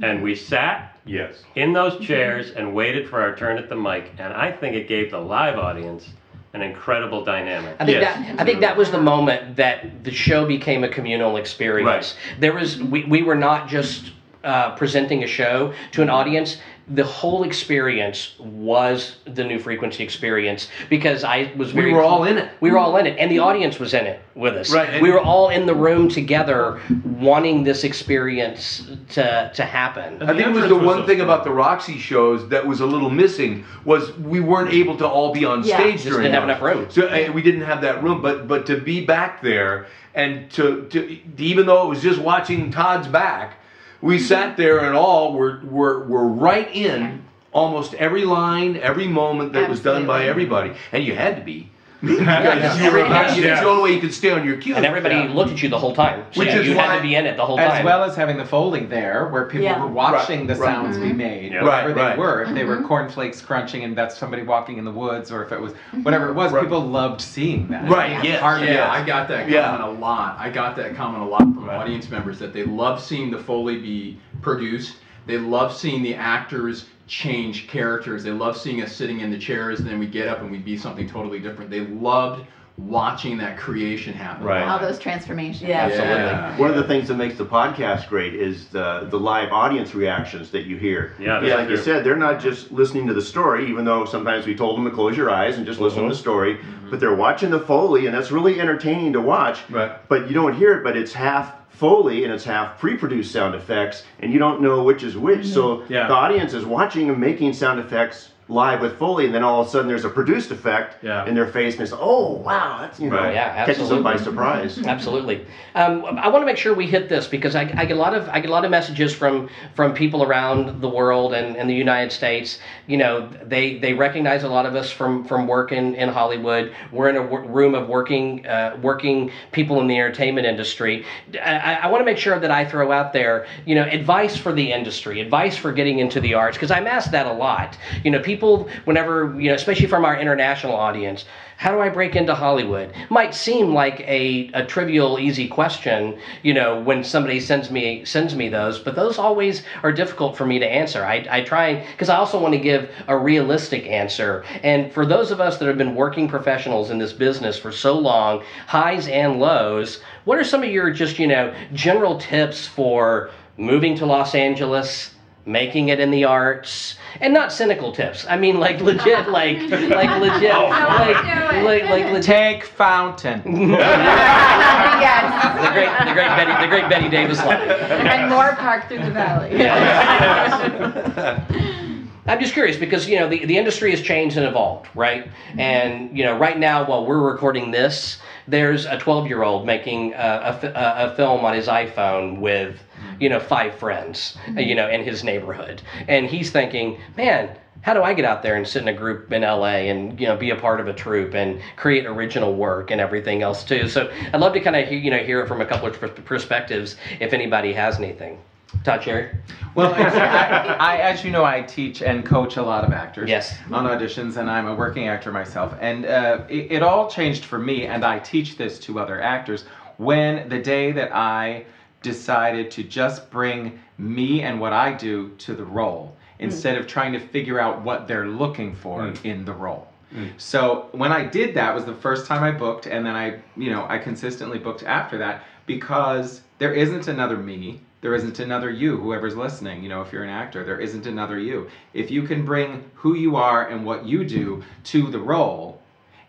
and 0.03 0.23
we 0.23 0.35
sat 0.35 0.97
Yes. 1.05 1.43
in 1.55 1.73
those 1.73 1.99
chairs 1.99 2.51
and 2.53 2.75
waited 2.75 3.09
for 3.09 3.21
our 3.21 3.35
turn 3.35 3.59
at 3.59 3.68
the 3.68 3.77
mic. 3.77 4.12
And 4.18 4.33
I 4.33 4.53
think 4.53 4.77
it 4.77 4.87
gave 4.89 5.11
the 5.11 5.18
live 5.18 5.59
audience 5.59 6.09
an 6.55 6.62
incredible 6.62 7.25
dynamic. 7.25 7.77
I 7.79 7.85
think 7.85 8.01
Yes. 8.01 8.16
that 8.16 8.41
I 8.41 8.45
think 8.45 8.61
that 8.61 8.77
was 8.77 8.91
the 8.91 9.01
moment 9.01 9.57
that 9.57 10.03
the 10.05 10.11
show 10.11 10.47
became 10.47 10.83
a 10.85 10.89
communal 10.89 11.37
experience. 11.37 12.16
There 12.39 12.53
was 12.53 12.83
we, 12.83 13.05
we 13.05 13.23
were 13.23 13.37
not 13.37 13.68
just 13.68 14.12
uh, 14.43 14.75
presenting 14.75 15.23
a 15.23 15.27
show 15.27 15.73
to 15.93 16.03
an 16.03 16.11
audience. 16.11 16.59
The 16.93 17.05
whole 17.05 17.45
experience 17.45 18.34
was 18.38 19.16
the 19.24 19.45
new 19.45 19.59
frequency 19.59 20.03
experience 20.03 20.68
because 20.88 21.22
I 21.22 21.53
was 21.57 21.72
We 21.72 21.93
were 21.93 22.03
all 22.03 22.24
in 22.24 22.38
it. 22.38 22.51
We 22.61 22.70
were 22.70 22.78
all 22.78 22.97
in 22.97 23.07
it, 23.07 23.16
and 23.18 23.30
the 23.30 23.38
audience 23.38 23.78
was 23.78 23.95
in 23.95 24.07
it 24.07 24.20
with 24.34 24.57
us. 24.57 24.72
Right, 24.72 25.01
we 25.01 25.11
were 25.11 25.20
all 25.20 25.51
in 25.51 25.66
the 25.66 25.74
room 25.74 26.09
together, 26.09 26.80
wanting 27.05 27.62
this 27.62 27.84
experience 27.84 28.91
to 29.11 29.53
to 29.55 29.64
happen. 29.64 30.22
I 30.22 30.34
think 30.34 30.49
it 30.49 30.53
was 30.53 30.68
the 30.68 30.74
one 30.74 31.07
thing 31.07 31.20
about 31.20 31.45
the 31.45 31.53
Roxy 31.53 31.99
shows 31.99 32.49
that 32.49 32.66
was 32.66 32.80
a 32.80 32.86
little 32.86 33.11
missing 33.11 33.64
was 33.84 34.16
we 34.18 34.41
weren't 34.41 34.72
able 34.72 34.97
to 34.99 35.07
all 35.07 35.32
be 35.32 35.45
on 35.45 35.62
Yeah. 35.62 35.78
stage 35.78 35.93
Just 35.95 36.07
during 36.07 36.22
didn't 36.24 36.34
have 36.34 36.45
enough 36.45 36.62
room. 36.62 36.86
So 36.91 37.07
uh, 37.07 37.30
we 37.32 37.43
didn't 37.43 37.62
have 37.62 37.80
that 37.82 38.03
room, 38.03 38.20
but 38.20 38.49
but 38.49 38.66
to 38.66 38.80
be 38.80 39.05
back 39.05 39.43
there 39.43 39.86
and 40.14 40.51
to, 40.51 40.86
to 40.91 41.18
even 41.38 41.66
though 41.66 41.84
it 41.84 41.88
was 41.88 42.03
just 42.03 42.20
watching 42.20 42.70
Todd's 42.70 43.07
back, 43.07 43.59
we 44.03 44.18
sat 44.18 44.57
there 44.57 44.80
and 44.80 44.96
all 44.96 45.32
were 45.34 45.61
were 45.64 46.05
were 46.05 46.26
right 46.26 46.74
in 46.74 47.24
almost 47.53 47.94
every 47.94 48.24
line, 48.24 48.76
every 48.76 49.09
moment 49.09 49.53
that 49.53 49.68
was 49.68 49.80
done 49.80 50.07
by 50.07 50.26
everybody, 50.26 50.72
and 50.92 51.05
you 51.05 51.14
had 51.14 51.36
to 51.36 51.42
be. 51.42 51.70
Because 52.01 52.80
you 52.80 52.90
were 52.90 53.05
about, 53.05 53.36
Yeah. 53.36 53.53
it's 53.53 53.61
the 53.61 53.68
only 53.68 53.82
way 53.82 53.94
you 53.94 54.01
could 54.01 54.14
stay 54.14 54.30
on 54.30 54.44
your 54.44 54.57
cue. 54.57 54.74
And 54.74 54.86
everybody 54.86 55.28
looked 55.28 55.53
at 55.53 55.62
you 55.62 55.68
the 55.68 55.78
whole 55.78 55.94
time, 55.94 56.24
so 56.32 56.40
Which 56.40 56.55
you, 56.55 56.61
is 56.61 56.68
you 56.68 56.74
had 56.74 56.88
why- 56.88 56.96
to 56.96 57.03
be 57.03 57.14
in 57.14 57.26
it 57.26 57.36
the 57.36 57.44
whole 57.44 57.61
As 57.61 57.72
time. 57.72 57.84
well 57.84 58.05
as 58.05 58.16
having 58.16 58.36
the 58.36 58.44
Foley 58.44 58.86
there, 58.86 59.28
where 59.28 59.44
people 59.44 59.64
Yeah. 59.66 59.80
were 59.80 59.86
watching 59.86 60.40
Right, 60.40 60.48
the 60.48 60.55
right. 60.55 60.74
sounds 60.74 60.96
be 60.96 61.09
mm-hmm. 61.09 61.16
made, 61.16 61.53
Yeah. 61.53 61.62
whatever 61.64 61.88
Right, 61.88 61.94
they 61.94 62.03
right. 62.03 62.18
were. 62.18 62.42
If 62.42 62.55
they 62.55 62.64
were 62.64 62.76
mm-hmm. 62.76 62.86
cornflakes 62.86 63.40
crunching 63.42 63.84
and 63.84 63.96
that's 63.96 64.16
somebody 64.16 64.42
walking 64.42 64.78
in 64.78 64.84
the 64.84 64.90
woods, 64.90 65.30
or 65.30 65.44
if 65.44 65.53
it 65.53 65.61
was 65.61 65.72
mm-hmm. 65.72 66.03
whatever 66.03 66.28
it 66.28 66.34
was, 66.34 66.53
Right. 66.53 66.62
people 66.62 66.80
loved 66.80 67.20
seeing 67.20 67.68
that. 67.68 67.88
Right, 67.88 68.22
yes, 68.24 68.40
Hard 68.40 68.62
yes. 68.62 68.70
Yeah, 68.76 68.90
I 68.90 69.05
got 69.05 69.28
that 69.28 69.40
comment 69.48 69.53
Yeah. 69.53 69.86
a 69.86 69.90
lot. 69.90 70.36
I 70.38 70.48
got 70.51 70.76
that 70.76 70.96
comment 70.96 71.22
a 71.22 71.26
lot 71.26 71.40
from 71.40 71.68
audience 71.68 72.11
members 72.11 72.38
that 72.38 72.53
they 72.53 72.64
love 72.64 73.01
seeing 73.03 73.30
the 73.30 73.38
Foley 73.38 73.76
be 73.78 74.18
produced. 74.40 74.96
They 75.26 75.36
love 75.38 75.76
seeing 75.76 76.03
the 76.03 76.14
actors 76.14 76.86
change 77.11 77.66
characters. 77.66 78.22
They 78.22 78.30
love 78.30 78.56
seeing 78.56 78.82
us 78.82 78.94
sitting 78.94 79.20
in 79.20 79.30
the 79.32 79.38
chairs 79.38 79.80
and 79.80 79.88
then 79.88 79.98
we 79.98 80.06
get 80.06 80.28
up 80.28 80.40
and 80.40 80.50
we'd 80.50 80.64
be 80.64 80.78
something 80.78 81.08
totally 81.08 81.40
different. 81.40 81.68
They 81.68 81.80
loved 81.80 82.46
watching 82.78 83.36
that 83.36 83.58
creation 83.58 84.14
happen. 84.14 84.46
Right. 84.46 84.62
All 84.62 84.78
those 84.78 84.98
transformations. 84.98 85.68
Yeah. 85.68 85.88
Yeah. 85.88 86.56
One 86.56 86.70
of 86.70 86.76
the 86.76 86.84
things 86.84 87.08
that 87.08 87.16
makes 87.16 87.36
the 87.36 87.44
podcast 87.44 88.08
great 88.08 88.34
is 88.34 88.68
the, 88.68 89.08
the 89.11 89.18
live 89.18 89.52
audience 89.52 89.92
reactions 89.92 90.52
that 90.52 90.66
you 90.66 90.76
hear. 90.76 91.14
Yeah, 91.18 91.40
Because 91.40 91.48
that's 91.48 91.61
like 91.61 91.70
you 91.70 91.76
said, 91.76 92.04
they're 92.04 92.16
not 92.16 92.40
just 92.40 92.70
listening 92.70 93.08
to 93.08 93.12
the 93.12 93.20
story, 93.20 93.68
even 93.68 93.84
though 93.84 94.04
sometimes 94.04 94.46
we 94.46 94.54
told 94.54 94.78
them 94.78 94.84
to 94.84 94.92
close 94.92 95.16
your 95.16 95.30
eyes 95.30 95.56
and 95.56 95.66
just 95.66 95.76
mm-hmm. 95.76 95.84
listen 95.86 96.04
to 96.04 96.08
the 96.11 96.14
story, 96.14 96.54
mm-hmm. 96.54 96.90
but 96.90 97.00
they're 97.00 97.14
watching 97.14 97.50
the 97.50 97.61
Foley, 97.61 98.06
and 98.06 98.14
that's 98.14 98.30
really 98.30 98.61
entertaining 98.61 99.12
to 99.14 99.20
watch. 99.20 99.68
Right. 99.68 100.08
But 100.08 100.28
you 100.28 100.34
don't 100.34 100.54
hear 100.54 100.78
it, 100.78 100.84
but 100.84 100.96
it's 100.96 101.12
half 101.12 101.59
Foley 101.81 102.24
and 102.24 102.33
it's 102.33 102.45
half 102.45 102.78
pre-produced 102.78 103.33
sound 103.33 103.55
effects, 103.55 104.03
and 104.20 104.31
you 104.35 104.39
don't 104.39 104.61
know 104.61 104.83
which 104.83 105.03
is 105.03 105.16
which. 105.16 105.47
So 105.47 105.83
Yeah. 105.89 106.09
the 106.09 106.12
audience 106.14 106.53
is 106.53 106.66
watching 106.66 107.09
and 107.09 107.18
making 107.18 107.55
sound 107.55 107.81
effects 107.81 108.33
live 108.51 108.80
with 108.80 108.98
Foley, 108.98 109.26
and 109.26 109.34
then 109.34 109.42
all 109.44 109.61
of 109.61 109.66
a 109.68 109.70
sudden 109.70 109.86
there's 109.88 110.05
a 110.05 110.09
produced 110.11 110.51
effect 110.51 111.03
Yeah. 111.03 111.24
in 111.26 111.34
their 111.34 111.46
face, 111.46 111.74
and 111.74 111.82
it's 111.82 111.92
oh 111.96 112.32
wow, 112.34 112.78
that's 112.80 112.98
you 113.01 113.09
know 113.09 113.16
Right. 113.16 113.34
Yeah, 113.34 113.64
catches 113.66 113.88
them 113.88 114.03
by 114.03 114.16
surprise. 114.16 114.78
Absolutely. 114.84 115.46
Um, 115.74 116.05
I 116.18 116.28
want 116.28 116.42
to 116.42 116.46
make 116.46 116.57
sure 116.57 116.74
we 116.74 116.86
hit 116.86 117.09
this 117.09 117.26
because 117.28 117.55
I, 117.55 117.62
I 117.76 117.84
get 117.84 117.92
a 117.96 118.01
lot 118.01 118.14
of 118.14 118.28
I 118.28 118.40
get 118.40 118.51
a 118.51 118.53
lot 118.53 118.64
of 118.64 118.70
messages 118.70 119.14
from 119.14 119.48
from 119.74 119.94
people 119.94 120.22
around 120.22 120.80
the 120.80 120.88
world 120.88 121.32
and, 121.34 121.57
and 121.57 121.70
the 121.70 121.74
United 121.74 122.11
States. 122.12 122.59
You 122.88 122.96
know, 122.96 123.28
they 123.44 123.78
they 123.78 123.92
recognize 123.92 124.42
a 124.42 124.48
lot 124.48 124.66
of 124.66 124.74
us 124.74 124.90
from 124.90 125.24
from 125.24 125.46
work 125.46 125.70
in, 125.72 125.94
in 125.94 126.09
Hollywood. 126.09 126.72
We're 126.90 127.09
in 127.09 127.16
a 127.16 127.22
w- 127.22 127.48
room 127.48 127.74
of 127.74 127.88
working 127.88 128.46
uh, 128.46 128.78
working 128.82 129.30
people 129.53 129.80
in 129.80 129.86
the 129.86 129.96
entertainment 129.96 130.46
industry. 130.46 131.05
I, 131.40 131.80
I 131.82 131.86
want 131.86 132.01
to 132.01 132.05
make 132.05 132.18
sure 132.18 132.38
that 132.40 132.51
I 132.51 132.64
throw 132.64 132.90
out 132.90 133.12
there, 133.12 133.46
you 133.66 133.74
know, 133.76 133.84
advice 133.84 134.36
for 134.36 134.53
the 134.53 134.72
industry, 134.72 135.20
advice 135.20 135.57
for 135.57 135.72
getting 135.72 135.98
into 136.01 136.20
the 136.20 136.34
arts 136.34 136.57
because 136.57 136.70
I'm 136.72 136.86
asked 136.86 137.12
that 137.12 137.26
a 137.26 137.32
lot. 137.32 137.76
You 138.05 138.11
know, 138.11 138.18
people 138.20 138.39
whenever 138.84 139.34
you 139.38 139.49
know, 139.49 139.55
especially 139.55 139.86
from 139.86 140.05
our 140.05 140.18
international 140.18 140.74
audience. 140.74 141.24
How 141.61 141.72
do 141.72 141.80
I 141.80 141.91
break 141.91 142.16
into 142.16 142.34
Hollywood? 142.34 142.95
Might 143.11 143.34
seem 143.34 143.74
like 143.74 144.01
a, 144.01 144.51
a 144.55 144.64
trivial, 144.64 145.18
easy 145.18 145.47
question, 145.47 146.18
you 146.43 146.55
know, 146.55 146.80
when 146.80 147.05
somebody 147.05 147.38
sends 147.38 147.70
me 147.70 148.03
sends 148.07 148.34
me 148.34 148.49
those, 148.49 148.78
but 148.78 148.97
those 148.97 149.18
always 149.18 149.62
are 149.82 149.93
difficult 149.93 150.38
for 150.38 150.47
me 150.47 150.59
to 150.59 150.66
answer. 150.66 151.05
I, 151.05 151.26
I 151.30 151.43
try 151.43 151.84
because 151.93 152.09
I 152.09 152.16
also 152.16 152.41
want 152.41 152.55
to 152.55 152.61
give 152.61 152.91
a 153.09 153.16
realistic 153.16 153.86
answer. 153.86 154.43
And 154.62 154.91
for 154.91 155.05
those 155.05 155.30
of 155.30 155.38
us 155.38 155.59
that 155.59 155.68
have 155.68 155.76
been 155.76 155.95
working 155.95 156.28
professionals 156.28 156.88
in 156.88 156.99
this 156.99 157.12
business 157.12 157.59
for 157.59 157.72
so 157.72 157.99
long, 157.99 158.43
highs 158.66 159.07
and 159.09 159.38
lows, 159.38 160.01
what 160.24 160.38
are 160.38 160.45
some 160.45 160.62
of 160.62 160.70
your 160.70 160.91
just 160.91 161.18
you 161.18 161.26
know 161.26 161.55
general 161.74 162.18
tips 162.18 162.66
for 162.66 163.30
moving 163.59 163.95
to 163.97 164.07
Los 164.07 164.34
Angeles? 164.34 165.11
Making 165.47 165.88
it 165.88 166.01
in 166.01 166.11
the 166.11 166.24
arts 166.24 166.97
and 167.20 167.32
not 167.34 167.53
cynical 167.53 167.93
tips 167.93 168.24
i 168.28 168.36
mean 168.36 168.61
like 168.61 168.80
legit 168.80 169.28
like 169.28 169.59
like 169.70 170.20
legit 170.20 170.55
oh. 170.55 170.68
like, 170.68 171.24
like 171.64 171.84
like 171.84 172.05
legit 172.12 172.24
Tank 172.24 172.64
fountain. 172.64 173.43
yes. 173.70 175.57
the 175.57 175.70
great 175.72 175.88
the 176.07 176.12
great 176.12 176.28
betty 176.28 176.53
the 176.62 176.68
great 176.68 176.88
Bette 176.88 177.09
Davis 177.09 177.38
line 177.38 177.61
And 177.61 178.30
more 178.30 178.55
park 178.57 178.88
through 178.88 178.99
the 178.99 179.11
valley. 179.11 179.61
I'm 182.26 182.38
just 182.38 182.53
curious 182.53 182.76
because 182.76 183.09
you 183.09 183.18
know 183.18 183.28
the, 183.28 183.47
the 183.47 183.59
industry 183.59 183.91
has 183.91 184.01
changed 184.01 184.36
and 184.36 184.47
evolved, 184.47 184.88
right? 184.95 185.24
Mm-hmm. 185.24 185.61
And 185.61 186.16
you 186.16 186.24
know, 186.24 186.38
right 186.38 186.57
now 186.59 186.86
while 186.86 187.05
we're 187.05 187.18
recording 187.18 187.72
this, 187.72 188.18
there's 188.47 188.86
a 188.86 188.99
12 188.99 189.26
year 189.26 189.43
old 189.43 189.66
making 189.66 190.12
a, 190.12 190.57
a, 190.62 190.66
a, 190.66 191.12
a 191.12 191.16
film 191.16 191.45
on 191.45 191.55
his 191.55 191.66
iPhone 191.66 192.38
with 192.38 192.78
you 193.21 193.29
know 193.29 193.39
five 193.39 193.75
friends, 193.75 194.37
uh, 194.57 194.61
you 194.61 194.75
know, 194.75 194.89
in 194.89 195.03
his 195.03 195.23
neighborhood, 195.23 195.83
and 196.09 196.27
he's 196.27 196.51
thinking, 196.51 196.99
man. 197.16 197.57
How 197.83 197.95
do 197.95 198.03
I 198.03 198.12
get 198.12 198.27
out 198.27 198.43
there 198.43 198.57
and 198.57 198.68
sit 198.68 198.83
in 198.83 198.89
a 198.89 198.93
group 198.93 199.33
in 199.33 199.41
LA 199.41 199.89
and 199.89 200.21
you 200.21 200.27
know 200.27 200.37
be 200.37 200.51
a 200.51 200.57
part 200.57 200.81
of 200.81 200.89
a 200.89 200.93
troupe 200.93 201.33
and 201.33 201.62
create 201.77 202.05
original 202.05 202.55
work 202.55 202.91
and 202.91 203.01
everything 203.01 203.41
else 203.41 203.64
too? 203.64 203.89
So 203.89 204.12
I'd 204.35 204.39
love 204.39 204.53
to 204.53 204.61
kind 204.61 204.77
of 204.77 204.93
you 204.93 205.11
know 205.11 205.16
hear 205.16 205.41
it 205.41 205.49
from 205.49 205.62
a 205.62 205.64
couple 205.64 205.89
of 205.89 205.99
pers- 205.99 206.11
perspectives 206.27 206.97
if 207.21 207.33
anybody 207.33 207.73
has 207.73 207.97
anything. 207.97 208.39
Todd 208.85 209.03
Sherry. 209.03 209.31
Well, 209.75 209.95
I, 209.97 210.77
I, 210.79 210.97
as 210.99 211.25
you 211.25 211.31
know, 211.31 211.45
I 211.45 211.62
teach 211.62 212.03
and 212.03 212.25
coach 212.25 212.57
a 212.57 212.62
lot 212.62 212.85
of 212.85 212.93
actors. 212.93 213.29
Yes. 213.29 213.57
On 213.71 213.85
auditions, 213.87 214.37
and 214.37 214.51
I'm 214.51 214.66
a 214.66 214.75
working 214.75 215.09
actor 215.09 215.33
myself. 215.33 215.75
And 215.81 216.07
uh, 216.07 216.45
it, 216.49 216.73
it 216.73 216.83
all 216.83 217.11
changed 217.11 217.45
for 217.45 217.59
me, 217.59 217.87
and 217.87 218.05
I 218.05 218.18
teach 218.18 218.57
this 218.57 218.79
to 218.81 218.99
other 218.99 219.21
actors 219.21 219.64
when 219.97 220.49
the 220.49 220.59
day 220.59 220.93
that 220.93 221.14
I 221.14 221.66
decided 222.03 222.70
to 222.72 222.82
just 222.82 223.30
bring 223.30 223.78
me 223.98 224.42
and 224.42 224.61
what 224.61 224.72
I 224.72 224.92
do 224.92 225.30
to 225.38 225.55
the 225.55 225.64
role 225.64 226.16
hmm. 226.38 226.44
instead 226.44 226.76
of 226.76 226.86
trying 226.86 227.12
to 227.12 227.20
figure 227.20 227.61
out 227.61 227.82
what 227.82 228.09
they're 228.09 228.28
looking 228.28 228.74
for 228.74 229.09
hmm. 229.09 229.26
in 229.26 229.44
the 229.44 229.53
role. 229.53 229.86
Hmm. 230.12 230.26
So 230.38 230.88
when 230.92 231.12
I 231.12 231.24
did 231.24 231.55
that 231.55 231.74
was 231.74 231.84
the 231.84 231.94
first 231.94 232.26
time 232.26 232.42
I 232.42 232.51
booked, 232.51 232.86
and 232.86 233.07
then 233.07 233.14
I, 233.14 233.38
you 233.57 233.70
know, 233.70 233.86
I 233.88 233.98
consistently 233.98 234.59
booked 234.59 234.82
after 234.82 235.18
that 235.18 235.44
because 235.66 236.42
there 236.59 236.72
isn't 236.72 237.09
another 237.09 237.36
me. 237.36 237.80
There 238.01 238.14
isn't 238.14 238.38
another 238.38 238.70
you, 238.70 238.96
whoever's 238.96 239.36
listening, 239.36 239.82
you 239.82 239.90
know, 239.90 240.01
if 240.01 240.11
you're 240.11 240.24
an 240.24 240.30
actor, 240.30 240.64
there 240.64 240.80
isn't 240.80 241.07
another 241.07 241.38
you. 241.38 241.68
If 241.92 242.11
you 242.11 242.22
can 242.22 242.46
bring 242.46 242.90
who 242.94 243.14
you 243.14 243.36
are 243.36 243.68
and 243.68 243.84
what 243.84 244.07
you 244.07 244.24
do 244.24 244.64
to 244.84 245.11
the 245.11 245.18
role, 245.18 245.82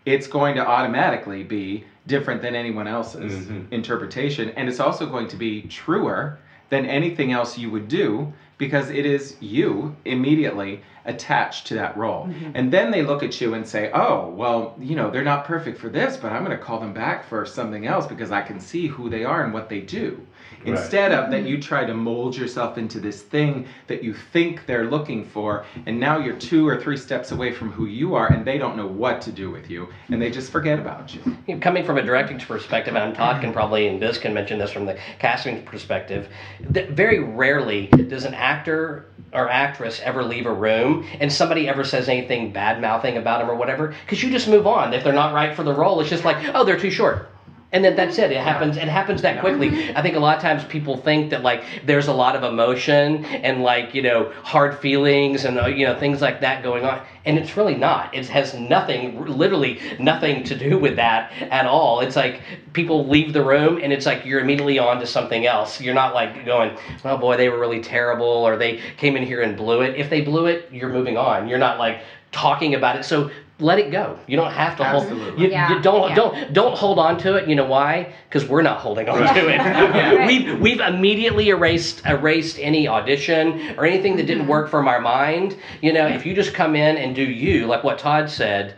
it's 0.04 0.26
going 0.26 0.54
to 0.56 0.66
automatically 0.66 1.42
be 1.42 1.84
different 2.06 2.42
than 2.42 2.54
anyone 2.54 2.86
else's 2.86 3.46
mm-hmm. 3.46 3.72
interpretation. 3.72 4.50
And 4.50 4.68
it's 4.68 4.80
also 4.80 5.06
going 5.06 5.28
to 5.28 5.36
be 5.36 5.62
truer 5.62 6.38
than 6.70 6.86
anything 6.86 7.32
else 7.32 7.58
you 7.58 7.70
would 7.70 7.88
do 7.88 8.32
because 8.58 8.90
it 8.90 9.04
is 9.04 9.36
you 9.40 9.94
immediately 10.04 10.80
attached 11.04 11.66
to 11.66 11.74
that 11.74 11.96
role. 11.96 12.26
Mm-hmm. 12.26 12.52
And 12.54 12.72
then 12.72 12.90
they 12.90 13.02
look 13.02 13.22
at 13.22 13.40
you 13.40 13.54
and 13.54 13.66
say, 13.66 13.90
oh, 13.92 14.28
well, 14.30 14.74
you 14.78 14.94
know, 14.94 15.10
they're 15.10 15.24
not 15.24 15.44
perfect 15.44 15.78
for 15.78 15.88
this, 15.88 16.16
but 16.16 16.32
I'm 16.32 16.44
going 16.44 16.56
to 16.56 16.62
call 16.62 16.78
them 16.78 16.92
back 16.92 17.28
for 17.28 17.44
something 17.44 17.86
else 17.86 18.06
because 18.06 18.30
I 18.30 18.42
can 18.42 18.60
see 18.60 18.86
who 18.86 19.10
they 19.10 19.24
are 19.24 19.44
and 19.44 19.52
what 19.52 19.68
they 19.68 19.80
do. 19.80 20.24
Instead 20.64 21.12
of 21.12 21.30
that, 21.30 21.44
you 21.44 21.60
try 21.60 21.84
to 21.84 21.94
mold 21.94 22.36
yourself 22.36 22.78
into 22.78 23.00
this 23.00 23.22
thing 23.22 23.66
that 23.86 24.02
you 24.02 24.14
think 24.14 24.66
they're 24.66 24.90
looking 24.90 25.24
for, 25.24 25.64
and 25.86 25.98
now 25.98 26.18
you're 26.18 26.36
two 26.36 26.66
or 26.66 26.80
three 26.80 26.96
steps 26.96 27.32
away 27.32 27.52
from 27.52 27.70
who 27.72 27.86
you 27.86 28.14
are, 28.14 28.32
and 28.32 28.44
they 28.44 28.58
don't 28.58 28.76
know 28.76 28.86
what 28.86 29.20
to 29.22 29.32
do 29.32 29.50
with 29.50 29.70
you, 29.70 29.88
and 30.08 30.20
they 30.20 30.30
just 30.30 30.50
forget 30.50 30.78
about 30.78 31.14
you. 31.14 31.36
You 31.46 31.58
coming 31.58 31.84
from 31.84 31.98
a 31.98 32.02
directing 32.02 32.38
perspective, 32.38 32.94
and 32.96 33.14
Todd 33.14 33.40
can 33.40 33.52
probably 33.52 33.88
and 33.88 33.98
Biz 33.98 34.18
can 34.18 34.34
mention 34.34 34.58
this 34.58 34.72
from 34.72 34.86
the 34.86 34.98
casting 35.18 35.62
perspective, 35.64 36.28
that 36.70 36.90
very 36.90 37.18
rarely 37.20 37.86
does 37.86 38.24
an 38.24 38.34
actor 38.34 39.06
or 39.32 39.48
actress 39.48 40.00
ever 40.04 40.22
leave 40.22 40.46
a 40.46 40.52
room 40.52 41.06
and 41.20 41.32
somebody 41.32 41.68
ever 41.68 41.84
says 41.84 42.08
anything 42.08 42.52
bad 42.52 42.80
mouthing 42.80 43.16
about 43.16 43.40
them 43.40 43.50
or 43.50 43.54
whatever, 43.54 43.94
because 44.04 44.22
you 44.22 44.30
just 44.30 44.48
move 44.48 44.66
on. 44.66 44.92
If 44.92 45.04
they're 45.04 45.12
not 45.12 45.34
right 45.34 45.54
for 45.56 45.62
the 45.62 45.74
role, 45.74 46.00
it's 46.00 46.10
just 46.10 46.24
like, 46.24 46.36
oh, 46.54 46.64
they're 46.64 46.78
too 46.78 46.90
short. 46.90 47.28
And 47.72 47.82
then 47.82 47.96
that's 47.96 48.18
it. 48.18 48.30
It 48.30 48.36
happens. 48.36 48.76
It 48.76 48.88
happens 48.88 49.22
that 49.22 49.40
quickly. 49.40 49.94
I 49.96 50.02
think 50.02 50.14
a 50.14 50.18
lot 50.18 50.36
of 50.36 50.42
times 50.42 50.62
people 50.64 50.98
think 50.98 51.30
that 51.30 51.42
like 51.42 51.64
there's 51.86 52.08
a 52.08 52.12
lot 52.12 52.36
of 52.36 52.42
emotion 52.42 53.24
and 53.24 53.62
like 53.62 53.94
you 53.94 54.02
know 54.02 54.30
hard 54.42 54.78
feelings 54.78 55.46
and 55.46 55.58
uh, 55.58 55.66
you 55.66 55.86
know 55.86 55.98
things 55.98 56.20
like 56.20 56.42
that 56.42 56.62
going 56.62 56.84
on, 56.84 57.00
and 57.24 57.38
it's 57.38 57.56
really 57.56 57.74
not. 57.74 58.14
It 58.14 58.28
has 58.28 58.52
nothing, 58.54 59.24
literally 59.24 59.80
nothing 59.98 60.44
to 60.44 60.54
do 60.54 60.78
with 60.78 60.96
that 60.96 61.32
at 61.50 61.64
all. 61.64 62.00
It's 62.00 62.14
like 62.14 62.42
people 62.74 63.08
leave 63.08 63.32
the 63.32 63.44
room 63.44 63.80
and 63.82 63.90
it's 63.90 64.04
like 64.04 64.26
you're 64.26 64.40
immediately 64.40 64.78
on 64.78 65.00
to 65.00 65.06
something 65.06 65.46
else. 65.46 65.80
You're 65.80 65.94
not 65.94 66.14
like 66.14 66.44
going, 66.44 66.76
oh 67.04 67.16
boy, 67.16 67.38
they 67.38 67.48
were 67.48 67.58
really 67.58 67.80
terrible, 67.80 68.26
or 68.26 68.56
they 68.56 68.82
came 68.98 69.16
in 69.16 69.24
here 69.24 69.40
and 69.40 69.56
blew 69.56 69.80
it. 69.80 69.96
If 69.96 70.10
they 70.10 70.20
blew 70.20 70.46
it, 70.46 70.68
you're 70.70 70.92
moving 70.92 71.16
on. 71.16 71.48
You're 71.48 71.58
not 71.58 71.78
like 71.78 72.02
talking 72.32 72.74
about 72.74 72.96
it. 72.96 73.04
So 73.04 73.30
let 73.62 73.78
it 73.78 73.90
go. 73.90 74.18
You 74.26 74.36
don't 74.36 74.52
have 74.52 74.76
to 74.78 74.84
hold. 74.84 75.04
Absolutely. 75.04 75.44
You, 75.44 75.50
Yeah, 75.50 75.74
you 75.74 75.82
don't 75.82 76.10
yeah. 76.10 76.14
don't 76.14 76.52
don't 76.52 76.76
hold 76.76 76.98
on 76.98 77.18
to 77.18 77.36
it. 77.36 77.48
You 77.48 77.54
know 77.54 77.66
why? 77.66 78.12
Because 78.28 78.48
we're 78.48 78.62
not 78.62 78.80
holding 78.80 79.08
on 79.08 79.18
to 79.34 79.48
it. 79.48 80.26
We've 80.26 80.60
we've 80.60 80.80
immediately 80.80 81.48
erased 81.48 82.04
erased 82.06 82.58
any 82.58 82.88
audition 82.88 83.74
or 83.78 83.86
anything 83.86 84.16
that 84.16 84.26
didn't 84.26 84.42
mm-hmm. 84.42 84.50
work 84.50 84.70
from 84.70 84.88
our 84.88 85.00
mind. 85.00 85.56
You 85.80 85.92
know, 85.92 86.06
if 86.06 86.26
you 86.26 86.34
just 86.34 86.54
come 86.54 86.74
in 86.76 86.96
and 86.96 87.14
do 87.14 87.22
you, 87.22 87.66
like 87.66 87.84
what 87.84 87.98
Todd 87.98 88.28
said, 88.28 88.74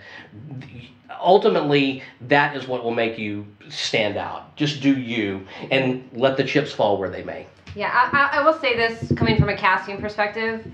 ultimately 1.21 2.03
that 2.23 2.57
is 2.57 2.69
what 2.69 2.85
will 2.85 2.91
make 2.91 3.19
you 3.19 3.47
stand 3.69 4.17
out. 4.17 4.55
Just 4.57 4.81
do 4.81 4.97
you 4.97 5.47
and 5.71 6.09
let 6.13 6.37
the 6.37 6.45
chips 6.45 6.73
fall 6.73 6.99
where 6.99 7.11
they 7.11 7.23
may. 7.23 7.47
Yeah, 7.75 7.91
I, 7.93 8.17
I, 8.17 8.41
I 8.41 8.45
will 8.45 8.59
say 8.61 8.77
this 8.77 9.13
coming 9.17 9.39
from 9.39 9.49
a 9.49 9.57
casting 9.57 10.01
perspective. 10.01 10.65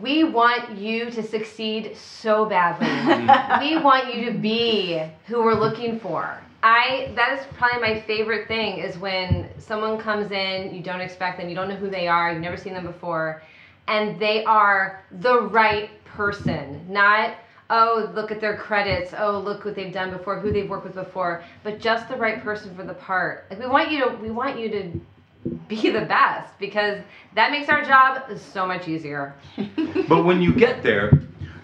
We 0.00 0.24
want 0.24 0.76
you 0.76 1.10
to 1.10 1.22
succeed 1.22 1.96
so 1.96 2.44
badly. 2.44 2.86
Mm-hmm. 2.86 3.60
we 3.60 3.82
want 3.82 4.14
you 4.14 4.26
to 4.26 4.38
be 4.38 5.02
who 5.26 5.42
we're 5.42 5.54
looking 5.54 5.98
for. 6.00 6.38
I 6.62 7.12
that 7.14 7.38
is 7.38 7.46
probably 7.54 7.80
my 7.80 8.00
favorite 8.00 8.48
thing 8.48 8.78
is 8.78 8.98
when 8.98 9.48
someone 9.58 9.98
comes 9.98 10.32
in, 10.32 10.74
you 10.74 10.82
don't 10.82 11.00
expect 11.00 11.38
them, 11.38 11.48
you 11.48 11.54
don't 11.54 11.68
know 11.68 11.76
who 11.76 11.88
they 11.88 12.08
are, 12.08 12.32
you've 12.32 12.42
never 12.42 12.56
seen 12.56 12.74
them 12.74 12.86
before, 12.86 13.42
and 13.86 14.18
they 14.18 14.44
are 14.44 15.04
the 15.20 15.42
right 15.42 15.90
person. 16.04 16.84
Not 16.88 17.34
oh, 17.70 18.10
look 18.14 18.30
at 18.30 18.40
their 18.40 18.56
credits, 18.56 19.12
oh, 19.18 19.40
look 19.40 19.64
what 19.64 19.74
they've 19.74 19.92
done 19.92 20.10
before, 20.10 20.38
who 20.38 20.52
they've 20.52 20.68
worked 20.68 20.84
with 20.84 20.94
before, 20.94 21.42
but 21.64 21.80
just 21.80 22.08
the 22.08 22.16
right 22.16 22.42
person 22.42 22.74
for 22.76 22.84
the 22.84 22.94
part. 22.94 23.46
Like 23.50 23.58
we 23.58 23.66
want 23.66 23.90
you 23.90 24.04
to 24.04 24.16
we 24.16 24.30
want 24.30 24.58
you 24.58 24.68
to 24.70 25.00
be 25.68 25.90
the 25.90 26.04
best 26.06 26.58
because 26.58 27.00
that 27.34 27.50
makes 27.50 27.68
our 27.68 27.82
job 27.82 28.22
so 28.38 28.66
much 28.66 28.88
easier. 28.88 29.34
But 30.08 30.24
when 30.24 30.40
you 30.40 30.52
get 30.52 30.84
there, 30.84 31.10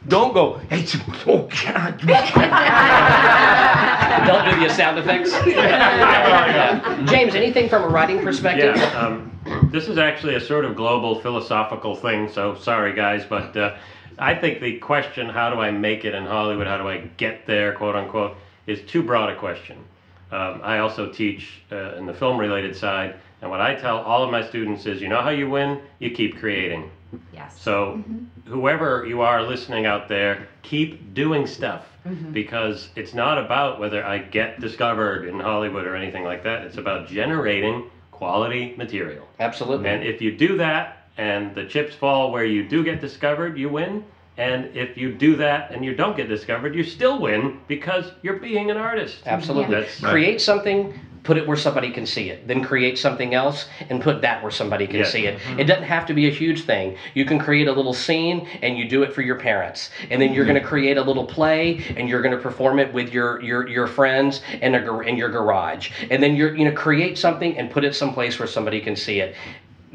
don't 0.09 0.35
go, 0.35 0.59
hey, 0.69 0.85
oh 1.29 1.49
God. 1.65 1.99
Don't 4.27 4.45
do 4.51 4.67
the 4.67 4.75
sound 4.75 4.99
effects. 4.99 5.31
James, 7.09 7.37
anything 7.37 7.69
from 7.69 7.85
a 7.85 7.89
writing 7.89 8.21
perspective? 8.21 8.75
Yeah, 8.77 8.99
um, 8.99 9.31
this 9.71 9.87
is 9.87 9.99
actually 9.99 10.35
a 10.35 10.41
sort 10.41 10.65
of 10.65 10.75
global 10.75 11.21
philosophical 11.21 11.95
thing, 11.95 12.29
so 12.29 12.57
sorry 12.57 12.95
guys, 12.95 13.25
but 13.25 13.57
uh, 13.57 13.77
I 14.19 14.35
think 14.35 14.61
the 14.61 14.79
question, 14.79 15.29
how 15.29 15.51
do 15.51 15.61
I 15.61 15.71
make 15.71 16.05
it 16.05 16.15
in 16.15 16.25
Hollywood, 16.25 16.67
how 16.67 16.79
do 16.79 16.89
I 16.89 16.99
get 17.17 17.47
there, 17.47 17.73
quote 17.73 17.95
unquote, 17.95 18.37
is 18.67 18.81
too 18.83 19.03
broad 19.05 19.31
a 19.31 19.37
question. 19.37 19.79
Um, 20.33 20.61
I 20.63 20.79
also 20.79 21.13
teach 21.13 21.63
uh, 21.71 21.95
in 21.97 22.07
the 22.07 22.15
film 22.15 22.39
related 22.39 22.75
side, 22.75 23.17
and 23.43 23.51
what 23.51 23.61
I 23.61 23.75
tell 23.75 23.99
all 23.99 24.23
of 24.23 24.31
my 24.31 24.47
students 24.47 24.87
is 24.87 25.03
you 25.03 25.09
know 25.09 25.21
how 25.21 25.31
you 25.31 25.51
win? 25.51 25.81
You 25.99 26.11
keep 26.13 26.39
creating. 26.39 26.91
Yes. 27.13 27.21
Yes. 27.35 27.61
So, 27.61 28.03
whoever 28.47 29.05
you 29.07 29.21
are 29.21 29.43
listening 29.43 29.85
out 29.85 30.09
there, 30.09 30.47
keep 30.63 31.13
doing 31.13 31.47
stuff 31.47 31.87
Mhm. 32.09 32.33
because 32.33 32.89
it's 32.97 33.13
not 33.13 33.37
about 33.37 33.79
whether 33.79 34.03
I 34.05 34.19
get 34.19 34.61
discovered 34.61 35.27
in 35.29 35.39
Hollywood 35.39 35.87
or 35.87 35.95
anything 35.95 36.25
like 36.25 36.43
that. 36.45 36.63
It's 36.65 36.79
about 36.79 37.09
generating 37.09 37.85
quality 38.13 38.75
material. 38.79 39.29
Absolutely. 39.41 39.89
And 39.91 40.03
if 40.05 40.23
you 40.23 40.33
do 40.33 40.57
that 40.57 40.99
and 41.19 41.55
the 41.55 41.65
chips 41.65 41.95
fall 41.95 42.33
where 42.33 42.45
you 42.45 42.67
do 42.67 42.83
get 42.83 43.01
discovered, 43.01 43.59
you 43.59 43.69
win. 43.69 44.05
And 44.39 44.71
if 44.75 44.97
you 44.97 45.13
do 45.13 45.37
that 45.37 45.71
and 45.73 45.85
you 45.85 45.95
don't 45.95 46.17
get 46.17 46.29
discovered, 46.29 46.75
you 46.75 46.85
still 46.85 47.19
win 47.21 47.59
because 47.69 48.13
you're 48.23 48.39
being 48.39 48.71
an 48.71 48.79
artist. 48.79 49.23
Absolutely. 49.27 49.75
That's 49.75 50.01
Create 50.01 50.41
something, 50.41 50.95
put 51.25 51.37
it 51.37 51.47
where 51.47 51.57
somebody 51.57 51.91
can 51.91 52.07
see 52.07 52.31
it. 52.31 52.47
Then 52.49 52.65
create 52.65 52.99
something 52.99 53.35
else 53.35 53.67
and 53.89 54.03
put 54.03 54.21
that 54.23 54.43
where 54.43 54.51
somebody 54.51 54.87
can 54.87 55.05
see 55.05 55.27
it. 55.27 55.39
Mm-hmm. 55.39 55.61
It 55.61 55.65
doesn't 55.65 55.85
have 55.85 56.07
to 56.07 56.15
be 56.15 56.27
a 56.27 56.31
huge 56.31 56.65
thing. 56.65 56.97
You 57.15 57.25
can 57.25 57.39
create 57.39 57.69
a 57.69 57.73
little 57.73 57.95
scene 57.95 58.49
and 58.63 58.77
you 58.77 58.89
do 58.89 59.03
it 59.03 59.13
for 59.13 59.23
your 59.23 59.39
parents. 59.39 59.91
And 60.11 60.21
then 60.21 60.33
you're 60.33 60.45
mm-hmm. 60.45 60.55
going 60.55 60.63
to 60.63 60.69
create 60.69 60.97
a 60.97 61.03
little 61.03 61.27
play 61.27 61.85
and 61.97 62.09
you're 62.09 62.23
going 62.23 62.37
to 62.37 62.43
perform 62.43 62.79
it 62.79 62.93
with 62.93 63.13
your 63.13 63.41
your 63.43 63.69
your 63.69 63.87
friends 63.87 64.43
in 64.61 64.75
a 64.75 64.99
in 65.01 65.17
your 65.17 65.29
garage. 65.29 65.93
And 66.11 66.23
then 66.23 66.35
you're 66.35 66.55
you 66.55 66.65
know 66.65 66.73
create 66.73 67.17
something 67.19 67.57
and 67.57 67.71
put 67.71 67.85
it 67.85 67.95
someplace 67.95 68.39
where 68.39 68.49
somebody 68.49 68.81
can 68.81 68.97
see 68.97 69.21
it 69.21 69.37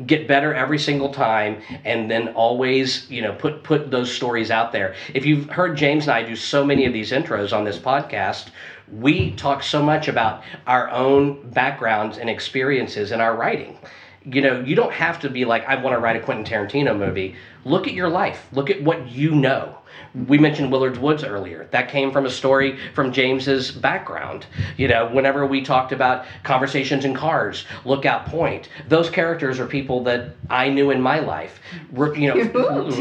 get 0.06 0.28
better 0.28 0.54
every 0.54 0.78
single 0.78 1.12
time 1.12 1.60
and 1.84 2.10
then 2.10 2.28
always 2.30 3.10
you 3.10 3.20
know 3.20 3.34
put 3.34 3.64
put 3.64 3.90
those 3.90 4.14
stories 4.14 4.52
out 4.52 4.72
there 4.72 4.94
if 5.16 5.26
you've 5.26 5.50
heard 5.50 5.76
james 5.76 6.04
and 6.04 6.12
i 6.12 6.22
do 6.22 6.36
so 6.36 6.64
many 6.64 6.86
of 6.86 6.94
these 6.94 7.12
intros 7.12 7.52
on 7.52 7.64
this 7.64 7.80
podcast 7.80 8.50
we 8.92 9.32
talk 9.32 9.64
so 9.64 9.82
much 9.82 10.08
about 10.08 10.44
our 10.66 10.90
own 10.90 11.50
backgrounds 11.50 12.18
and 12.18 12.30
experiences 12.30 13.12
in 13.12 13.22
our 13.22 13.36
writing. 13.36 13.78
You 14.24 14.42
know 14.42 14.60
you 14.60 14.76
don't 14.76 14.94
have 14.94 15.20
to 15.22 15.30
be 15.30 15.46
like 15.46 15.66
i 15.68 15.82
want 15.82 15.94
to 15.94 16.00
write 16.00 16.18
a 16.18 16.20
quentin 16.20 16.46
tarantino 16.46 16.98
movie. 16.98 17.36
Look 17.64 17.88
at 17.88 17.94
your 17.94 18.10
life. 18.10 18.48
Look 18.52 18.70
at 18.70 18.82
what 18.82 19.10
you 19.10 19.36
know 19.36 19.78
we 20.28 20.38
mentioned 20.38 20.72
Willard's 20.72 21.00
Woods 21.00 21.24
earlier. 21.24 21.68
That 21.72 21.90
came 21.90 22.12
from 22.12 22.26
a 22.26 22.30
story 22.30 22.78
from 22.94 23.12
James's 23.12 23.72
background. 23.72 24.46
You 24.78 24.88
know, 24.88 25.08
whenever 25.08 25.46
we 25.46 25.62
talked 25.62 25.92
about 25.92 26.26
conversations 26.44 27.06
in 27.06 27.14
cars, 27.14 27.66
Lookout 27.86 28.26
Point, 28.26 28.70
those 28.88 29.10
characters 29.10 29.60
are 29.60 29.68
people 29.68 30.04
that 30.04 30.36
I 30.50 30.70
knew 30.70 30.92
in 30.92 31.02
my 31.02 31.20
life. 31.20 31.60
You 31.94 32.34
know, 32.34 32.36
well, 32.54 32.92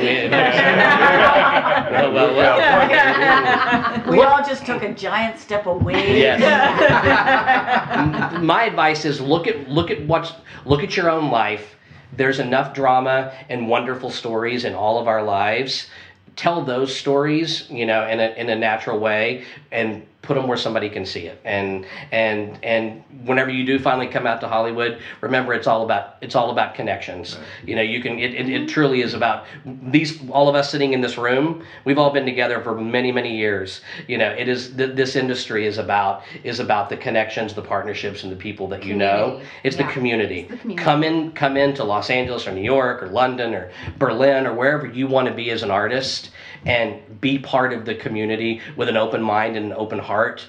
well, 2.13 2.37
well. 2.37 4.11
we 4.11 4.23
all 4.23 4.45
just 4.45 4.67
took 4.67 4.83
a 4.83 4.93
giant 4.93 5.39
step 5.39 5.67
away. 5.67 6.19
Yes. 6.19 6.41
My 8.43 8.65
advice 8.65 9.05
is 9.05 9.21
look 9.21 9.47
at 9.47 9.69
look 9.69 9.91
at 9.91 10.05
what's 10.07 10.33
look 10.65 10.83
at 10.83 10.97
your 10.97 11.11
own 11.11 11.31
life. 11.31 11.77
There's 12.13 12.39
enough 12.39 12.75
drama 12.75 13.33
and 13.49 13.69
wonderful 13.69 14.11
stories 14.11 14.65
in 14.65 14.75
all 14.75 14.99
of 14.99 15.09
our 15.09 15.23
lives. 15.23 15.89
Tell 16.37 16.63
those 16.63 16.95
stories, 16.95 17.69
you 17.71 17.87
know, 17.87 18.07
in 18.07 18.21
a 18.21 18.29
in 18.37 18.49
a 18.51 18.57
natural 18.57 18.99
way, 18.99 19.45
and 19.73 20.07
put 20.27 20.35
them 20.35 20.49
where 20.49 20.57
somebody 20.57 20.91
can 20.91 21.07
see 21.07 21.27
it. 21.27 21.41
And 21.45 21.87
and 22.11 22.59
and 22.63 23.03
whenever 23.25 23.51
you 23.51 23.65
do 23.65 23.79
finally 23.79 24.09
come 24.09 24.27
out 24.27 24.41
to 24.41 24.49
Hollywood, 24.49 24.99
remember 25.21 25.55
it's 25.55 25.67
all 25.67 25.85
about 25.85 26.17
it's 26.21 26.35
all 26.35 26.51
about 26.51 26.75
connections. 26.75 27.39
You 27.65 27.77
know, 27.77 27.83
you 27.83 28.03
can 28.03 28.19
it, 28.19 28.35
it, 28.35 28.49
it 28.49 28.69
truly 28.69 29.03
is 29.03 29.15
about 29.15 29.45
these 29.65 30.29
all 30.31 30.49
of 30.49 30.55
us 30.55 30.71
sitting 30.71 30.93
in 30.93 31.01
this 31.01 31.17
room. 31.17 31.63
We've 31.85 31.99
all 31.99 32.11
been 32.11 32.27
together 32.27 32.61
for 32.61 32.75
many 32.79 33.13
many 33.13 33.37
years. 33.37 33.81
You 34.09 34.19
know, 34.19 34.31
it 34.31 34.49
is 34.49 34.73
th- 34.77 34.97
this 34.97 35.15
industry 35.17 35.65
is 35.67 35.79
about 35.79 36.23
is 36.43 36.59
about 36.59 36.89
the 36.89 36.97
connections, 36.97 37.55
the 37.55 37.63
partnerships, 37.63 38.25
and 38.25 38.33
the 38.33 38.37
people 38.37 38.69
that 38.69 38.85
you 38.85 38.95
know. 38.95 39.41
It's 39.63 39.77
Yeah. 39.77 39.87
the 39.87 39.93
community. 39.93 40.41
It's 40.41 40.51
the 40.51 40.57
community. 40.59 40.85
Come 40.85 41.05
in 41.05 41.31
come 41.33 41.57
into 41.57 41.85
Los 41.85 42.11
Angeles 42.11 42.47
or 42.49 42.53
New 42.53 42.63
York 42.63 43.03
or 43.03 43.09
London 43.09 43.55
or 43.55 43.71
Berlin 43.97 44.47
or 44.47 44.55
wherever 44.55 44.87
you 44.87 45.07
want 45.07 45.29
to 45.29 45.35
be 45.35 45.51
as 45.51 45.63
an 45.63 45.71
artist 45.71 46.31
and 46.65 47.21
be 47.21 47.39
part 47.39 47.73
of 47.73 47.85
the 47.85 47.95
community 47.95 48.61
with 48.77 48.89
an 48.89 48.97
open 48.97 49.23
mind 49.23 49.57
and 49.57 49.67
an 49.67 49.73
open 49.73 49.99
heart. 49.99 50.47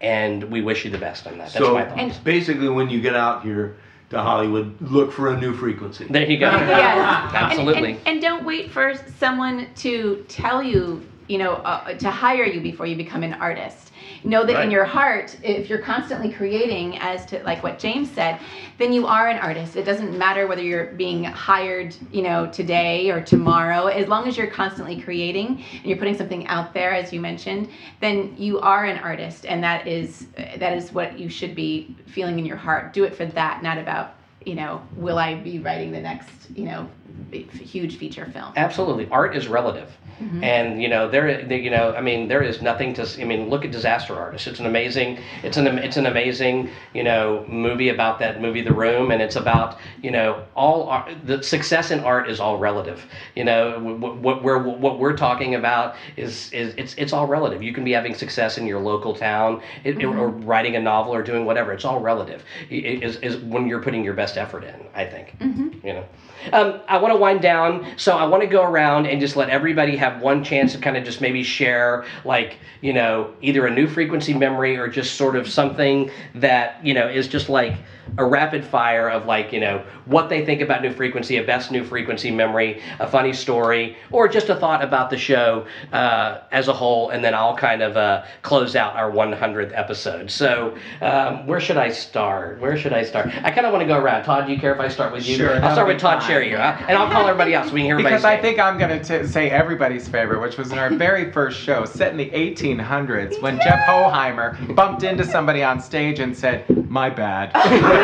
And 0.00 0.44
we 0.44 0.62
wish 0.62 0.84
you 0.84 0.90
the 0.90 0.98
best 0.98 1.26
on 1.26 1.38
that. 1.38 1.52
That's 1.52 1.64
so 1.64 1.74
my 1.74 1.84
thought. 1.84 2.24
basically, 2.24 2.68
when 2.68 2.88
you 2.88 3.00
get 3.00 3.16
out 3.16 3.42
here 3.42 3.76
to 4.10 4.22
Hollywood, 4.22 4.80
look 4.80 5.12
for 5.12 5.34
a 5.34 5.40
new 5.40 5.54
frequency. 5.54 6.06
There 6.08 6.24
you 6.24 6.38
go. 6.38 6.50
Yes. 6.50 7.34
Absolutely. 7.34 7.90
And, 7.90 7.98
and, 7.98 8.06
and 8.06 8.22
don't 8.22 8.44
wait 8.44 8.70
for 8.70 8.94
someone 9.18 9.68
to 9.76 10.24
tell 10.28 10.62
you, 10.62 11.04
you 11.26 11.38
know, 11.38 11.54
uh, 11.54 11.94
to 11.94 12.10
hire 12.10 12.44
you 12.44 12.60
before 12.60 12.86
you 12.86 12.96
become 12.96 13.22
an 13.22 13.34
artist. 13.34 13.92
Know 14.24 14.44
that 14.44 14.62
in 14.62 14.70
your 14.70 14.84
heart, 14.84 15.36
if 15.42 15.68
you're 15.68 15.78
constantly 15.78 16.32
creating, 16.32 16.98
as 16.98 17.24
to 17.26 17.42
like 17.44 17.62
what 17.62 17.78
James 17.78 18.10
said, 18.10 18.40
then 18.78 18.92
you 18.92 19.06
are 19.06 19.28
an 19.28 19.38
artist. 19.38 19.76
It 19.76 19.84
doesn't 19.84 20.16
matter 20.16 20.46
whether 20.46 20.62
you're 20.62 20.92
being 20.92 21.24
hired, 21.24 21.94
you 22.12 22.22
know, 22.22 22.46
today 22.46 23.10
or 23.10 23.20
tomorrow. 23.20 23.86
As 23.86 24.08
long 24.08 24.26
as 24.28 24.36
you're 24.36 24.48
constantly 24.48 25.00
creating 25.00 25.64
and 25.72 25.86
you're 25.86 25.98
putting 25.98 26.16
something 26.16 26.46
out 26.46 26.74
there, 26.74 26.92
as 26.92 27.12
you 27.12 27.20
mentioned, 27.20 27.68
then 28.00 28.34
you 28.36 28.58
are 28.60 28.84
an 28.84 28.98
artist, 28.98 29.46
and 29.46 29.62
that 29.62 29.86
is 29.86 30.26
that 30.36 30.76
is 30.76 30.92
what 30.92 31.18
you 31.18 31.28
should 31.28 31.54
be 31.54 31.96
feeling 32.06 32.38
in 32.38 32.44
your 32.44 32.56
heart. 32.56 32.92
Do 32.92 33.04
it 33.04 33.14
for 33.14 33.26
that, 33.26 33.62
not 33.62 33.78
about 33.78 34.14
you 34.44 34.54
know, 34.54 34.82
will 34.96 35.18
I 35.18 35.34
be 35.34 35.58
writing 35.58 35.92
the 35.92 36.00
next, 36.00 36.30
you 36.54 36.64
know, 36.64 36.88
huge 37.32 37.96
feature 37.98 38.26
film? 38.32 38.52
Absolutely, 38.56 39.08
art 39.10 39.36
is 39.36 39.48
relative, 39.48 39.88
Mhm. 40.22 40.42
and 40.42 40.82
you 40.82 40.88
know 40.88 41.08
there, 41.08 41.42
there- 41.44 41.58
you 41.58 41.70
know, 41.70 41.94
I 41.96 42.00
mean, 42.00 42.28
there 42.28 42.42
is 42.42 42.60
nothing 42.62 42.94
to. 42.94 43.06
I 43.20 43.24
mean, 43.24 43.48
look 43.50 43.64
at 43.64 43.70
Disaster 43.70 44.14
Artist. 44.16 44.46
It's 44.46 44.60
an 44.60 44.66
amazing, 44.66 45.18
it's 45.42 45.56
an, 45.56 45.66
it's 45.78 45.96
an 45.96 46.06
amazing, 46.06 46.70
you 46.94 47.02
know, 47.04 47.44
movie 47.48 47.88
about 47.90 48.18
that 48.20 48.40
movie, 48.40 48.62
The 48.62 48.72
Room, 48.72 49.10
and 49.10 49.20
it's 49.22 49.36
about, 49.36 49.78
you 50.02 50.10
know, 50.10 50.42
all 50.56 50.88
art, 50.88 51.10
the 51.24 51.42
success 51.42 51.90
in 51.90 52.00
art 52.00 52.28
is 52.30 52.40
all 52.40 52.56
relative. 52.58 53.06
You 53.36 53.44
know, 53.44 53.78
what, 54.00 54.16
what 54.16 54.42
we're 54.42 54.58
what 54.58 54.98
we're 54.98 55.16
talking 55.16 55.54
about 55.54 55.94
is 56.16 56.52
is 56.52 56.74
it's 56.76 56.94
it's 56.98 57.12
all 57.12 57.26
relative. 57.26 57.62
You 57.62 57.72
can 57.72 57.84
be 57.84 57.92
having 57.92 58.14
success 58.14 58.58
in 58.58 58.66
your 58.66 58.80
local 58.80 59.14
town, 59.14 59.60
it, 59.84 60.02
or 60.04 60.28
writing 60.28 60.76
a 60.76 60.80
novel, 60.80 61.14
or 61.14 61.22
doing 61.22 61.44
whatever. 61.44 61.72
It's 61.72 61.84
all 61.84 62.00
relative. 62.00 62.44
It 62.70 63.02
is 63.02 63.16
is 63.18 63.36
when 63.38 63.68
you're 63.68 63.82
putting 63.82 64.02
your 64.04 64.14
best 64.14 64.36
effort 64.36 64.64
in. 64.64 64.74
I 64.94 65.04
think 65.04 65.36
Mm-hmm. 65.40 65.86
you 65.86 65.92
know. 65.94 66.04
Um, 66.52 66.80
I 66.88 66.98
want 66.98 67.07
to 67.12 67.18
wind 67.18 67.42
down, 67.42 67.86
so 67.96 68.16
I 68.16 68.24
want 68.24 68.42
to 68.42 68.48
go 68.48 68.62
around 68.62 69.06
and 69.06 69.20
just 69.20 69.36
let 69.36 69.50
everybody 69.50 69.96
have 69.96 70.20
one 70.22 70.42
chance 70.44 70.72
to 70.72 70.78
kind 70.78 70.96
of 70.96 71.04
just 71.04 71.20
maybe 71.20 71.42
share, 71.42 72.04
like, 72.24 72.58
you 72.80 72.92
know, 72.92 73.32
either 73.40 73.66
a 73.66 73.70
new 73.70 73.86
frequency 73.86 74.34
memory 74.34 74.76
or 74.76 74.88
just 74.88 75.16
sort 75.16 75.36
of 75.36 75.48
something 75.48 76.10
that, 76.34 76.84
you 76.84 76.94
know, 76.94 77.08
is 77.08 77.28
just 77.28 77.48
like 77.48 77.74
a 78.16 78.24
rapid 78.24 78.64
fire 78.64 79.08
of 79.08 79.26
like, 79.26 79.52
you 79.52 79.60
know, 79.60 79.84
what 80.06 80.28
they 80.28 80.44
think 80.44 80.60
about 80.60 80.82
new 80.82 80.92
frequency, 80.92 81.36
a 81.36 81.44
best 81.44 81.70
new 81.70 81.84
frequency 81.84 82.30
memory, 82.30 82.80
a 82.98 83.06
funny 83.06 83.32
story, 83.32 83.96
or 84.10 84.28
just 84.28 84.48
a 84.48 84.54
thought 84.56 84.82
about 84.82 85.10
the 85.10 85.18
show 85.18 85.66
uh, 85.92 86.40
as 86.50 86.68
a 86.68 86.72
whole, 86.72 87.10
and 87.10 87.22
then 87.22 87.34
I'll 87.34 87.56
kind 87.56 87.82
of 87.82 87.96
uh, 87.96 88.24
close 88.42 88.74
out 88.74 88.96
our 88.96 89.10
100th 89.10 89.76
episode. 89.76 90.30
So, 90.30 90.76
um, 91.00 91.46
where 91.46 91.60
should 91.60 91.76
I 91.76 91.90
start? 91.90 92.60
Where 92.60 92.76
should 92.76 92.92
I 92.92 93.04
start? 93.04 93.28
I 93.44 93.50
kind 93.50 93.66
of 93.66 93.72
want 93.72 93.82
to 93.82 93.88
go 93.88 93.98
around. 93.98 94.24
Todd, 94.24 94.46
do 94.46 94.52
you 94.52 94.58
care 94.58 94.74
if 94.74 94.80
I 94.80 94.88
start 94.88 95.12
with 95.12 95.26
you? 95.26 95.36
Sure, 95.36 95.62
I'll 95.62 95.72
start 95.72 95.88
with 95.88 95.98
Todd 95.98 96.20
fine. 96.20 96.28
Sherry 96.28 96.52
huh? 96.52 96.76
and 96.88 96.96
I'll 96.96 97.10
call 97.10 97.26
everybody 97.26 97.54
else. 97.54 97.68
so 97.68 97.74
We 97.74 97.80
can 97.80 97.86
hear 97.86 97.96
Because 97.96 98.24
I 98.24 98.40
think 98.40 98.58
I'm 98.58 98.78
going 98.78 99.00
to 99.02 99.28
say 99.28 99.50
everybody's 99.50 100.08
favorite, 100.08 100.40
which 100.40 100.56
was 100.56 100.72
in 100.72 100.78
our 100.78 100.90
very 100.90 101.30
first 101.32 101.60
show, 101.60 101.84
set 101.84 102.12
in 102.12 102.16
the 102.16 102.30
1800s, 102.30 103.40
when 103.42 103.58
Jeff 103.58 103.86
Hoheimer 103.86 104.74
bumped 104.74 105.02
into 105.02 105.24
somebody 105.24 105.62
on 105.62 105.80
stage 105.80 106.18
and 106.20 106.36
said, 106.36 106.64
"My 106.90 107.10
bad." 107.10 107.52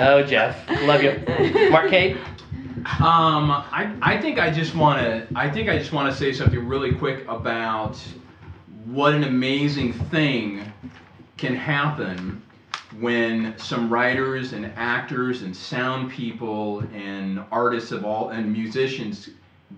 Oh, 0.00 0.22
Jeff, 0.22 0.68
love 0.82 1.02
you. 1.02 1.70
Mark 1.70 1.88
Kate. 1.90 2.16
Um, 3.00 3.50
I, 3.50 3.92
I 4.02 4.20
think 4.20 4.38
I 4.38 4.50
just 4.50 4.74
want 4.76 5.00
to 5.00 5.26
I 5.34 5.50
think 5.50 5.68
I 5.68 5.76
just 5.78 5.92
want 5.92 6.12
to 6.12 6.16
say 6.16 6.32
something 6.32 6.68
really 6.68 6.92
quick 6.94 7.26
about 7.28 7.96
what 8.84 9.12
an 9.14 9.24
amazing 9.24 9.92
thing 9.92 10.62
can 11.36 11.56
happen 11.56 12.42
when 13.00 13.58
some 13.58 13.92
writers 13.92 14.52
and 14.52 14.72
actors 14.76 15.42
and 15.42 15.54
sound 15.56 16.10
people 16.10 16.80
and 16.94 17.42
artists 17.50 17.90
of 17.90 18.04
all 18.04 18.28
and 18.30 18.52
musicians 18.52 19.30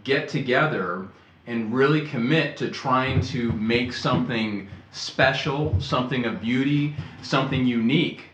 get 0.04 0.28
together 0.28 1.08
and 1.48 1.74
really 1.74 2.06
commit 2.06 2.56
to 2.58 2.70
trying 2.70 3.20
to 3.22 3.50
make 3.52 3.92
something 3.92 4.68
special, 4.92 5.80
something 5.80 6.24
of 6.26 6.40
beauty, 6.40 6.94
something 7.22 7.66
unique 7.66 8.24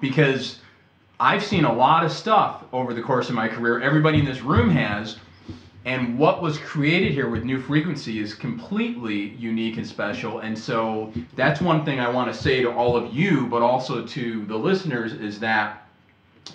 because 0.00 0.60
I've 1.20 1.44
seen 1.44 1.64
a 1.64 1.72
lot 1.72 2.04
of 2.04 2.12
stuff 2.12 2.64
over 2.72 2.94
the 2.94 3.02
course 3.02 3.28
of 3.28 3.34
my 3.34 3.48
career. 3.48 3.80
Everybody 3.80 4.18
in 4.18 4.24
this 4.24 4.40
room 4.40 4.70
has. 4.70 5.18
And 5.84 6.18
what 6.18 6.42
was 6.42 6.58
created 6.58 7.12
here 7.12 7.30
with 7.30 7.44
New 7.44 7.60
Frequency 7.60 8.20
is 8.20 8.34
completely 8.34 9.30
unique 9.30 9.78
and 9.78 9.86
special. 9.86 10.40
And 10.40 10.58
so 10.58 11.12
that's 11.34 11.60
one 11.60 11.84
thing 11.84 11.98
I 11.98 12.10
want 12.10 12.32
to 12.32 12.38
say 12.38 12.60
to 12.62 12.70
all 12.70 12.96
of 12.96 13.14
you, 13.14 13.46
but 13.46 13.62
also 13.62 14.06
to 14.06 14.44
the 14.46 14.56
listeners, 14.56 15.14
is 15.14 15.40
that 15.40 15.88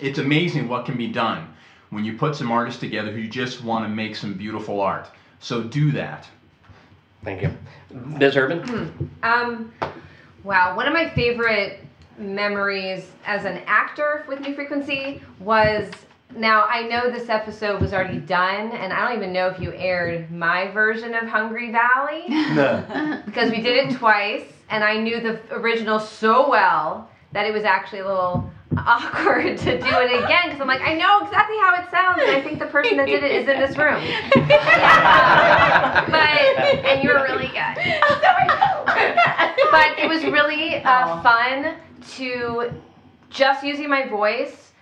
it's 0.00 0.18
amazing 0.18 0.68
what 0.68 0.86
can 0.86 0.96
be 0.96 1.08
done 1.08 1.48
when 1.90 2.04
you 2.04 2.16
put 2.16 2.36
some 2.36 2.52
artists 2.52 2.80
together 2.80 3.10
who 3.10 3.26
just 3.26 3.64
want 3.64 3.84
to 3.84 3.88
make 3.88 4.14
some 4.14 4.34
beautiful 4.34 4.80
art. 4.80 5.08
So 5.40 5.62
do 5.62 5.90
that. 5.92 6.26
Thank 7.22 7.42
you. 7.42 7.56
Ms. 7.90 8.36
Urban. 8.36 9.10
Um, 9.22 9.72
Wow, 10.44 10.76
one 10.76 10.86
of 10.86 10.92
my 10.92 11.08
favorite 11.08 11.80
memories 12.18 13.10
as 13.24 13.46
an 13.46 13.62
actor 13.66 14.26
with 14.28 14.40
New 14.40 14.54
Frequency 14.54 15.22
was 15.40 15.90
now 16.36 16.66
I 16.68 16.82
know 16.82 17.10
this 17.10 17.30
episode 17.30 17.80
was 17.80 17.94
already 17.94 18.18
done, 18.18 18.72
and 18.72 18.92
I 18.92 19.08
don't 19.08 19.16
even 19.16 19.32
know 19.32 19.48
if 19.48 19.58
you 19.58 19.72
aired 19.72 20.30
my 20.30 20.70
version 20.70 21.14
of 21.14 21.26
Hungry 21.28 21.72
Valley 21.72 22.24
No. 22.28 23.22
because 23.26 23.50
we 23.50 23.62
did 23.62 23.88
it 23.88 23.96
twice, 23.96 24.44
and 24.68 24.84
I 24.84 24.98
knew 24.98 25.20
the 25.20 25.40
original 25.50 25.98
so 25.98 26.50
well 26.50 27.08
that 27.34 27.46
it 27.46 27.52
was 27.52 27.64
actually 27.64 27.98
a 27.98 28.06
little 28.06 28.48
awkward 28.78 29.58
to 29.58 29.78
do 29.78 29.86
it 29.86 30.24
again 30.24 30.44
because 30.44 30.60
I'm 30.60 30.68
like, 30.68 30.80
I 30.80 30.94
know 30.94 31.20
exactly 31.24 31.56
how 31.58 31.74
it 31.74 31.90
sounds, 31.90 32.22
and 32.22 32.30
I 32.30 32.40
think 32.40 32.60
the 32.60 32.66
person 32.66 32.96
that 32.96 33.06
did 33.06 33.22
it 33.24 33.32
is 33.32 33.48
in 33.48 33.58
this 33.58 33.76
room. 33.76 34.00
but 36.10 36.38
and 36.86 37.02
you 37.02 37.10
were 37.10 37.22
really 37.24 37.48
good. 37.48 37.74
but 39.70 39.98
it 39.98 40.08
was 40.08 40.24
really 40.24 40.76
uh, 40.84 41.20
fun 41.22 41.74
to 42.16 42.72
just 43.30 43.64
using 43.64 43.88
my 43.88 44.06
voice 44.08 44.72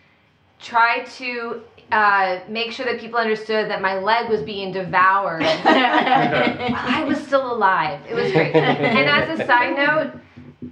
try 0.60 1.04
to 1.04 1.62
uh, 1.90 2.40
make 2.48 2.70
sure 2.72 2.84
that 2.86 3.00
people 3.00 3.18
understood 3.18 3.70
that 3.70 3.80
my 3.80 3.98
leg 3.98 4.28
was 4.28 4.42
being 4.42 4.72
devoured. 4.72 5.42
I 5.44 7.04
was 7.06 7.18
still 7.26 7.50
alive. 7.52 8.00
It 8.08 8.14
was 8.14 8.30
great. 8.32 8.54
And 8.54 9.08
as 9.08 9.40
a 9.40 9.46
side 9.46 9.76
note, 9.76 10.21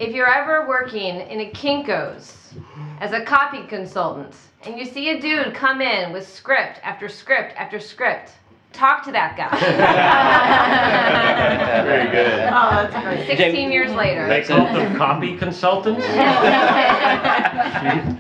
if 0.01 0.15
you're 0.15 0.33
ever 0.33 0.67
working 0.67 1.21
in 1.21 1.41
a 1.41 1.51
Kinko's 1.51 2.55
as 3.01 3.13
a 3.13 3.23
copy 3.23 3.67
consultant 3.67 4.35
and 4.65 4.79
you 4.79 4.87
see 4.87 5.11
a 5.11 5.21
dude 5.21 5.55
come 5.55 5.83
in 5.83 6.11
with 6.11 6.27
script 6.27 6.81
after 6.83 7.07
script 7.07 7.55
after 7.57 7.79
script, 7.79 8.33
talk 8.73 9.05
to 9.05 9.13
that 9.13 9.37
guy. 9.37 9.51
Very 11.85 12.11
good. 12.11 12.49
Oh, 12.53 12.71
that's 12.71 13.05
great. 13.05 13.27
16 13.39 13.73
years 13.73 13.93
later. 13.93 14.29
They 14.29 14.43
call 14.43 14.65
them 14.65 14.97
copy 14.97 15.37
consultants. 15.37 16.05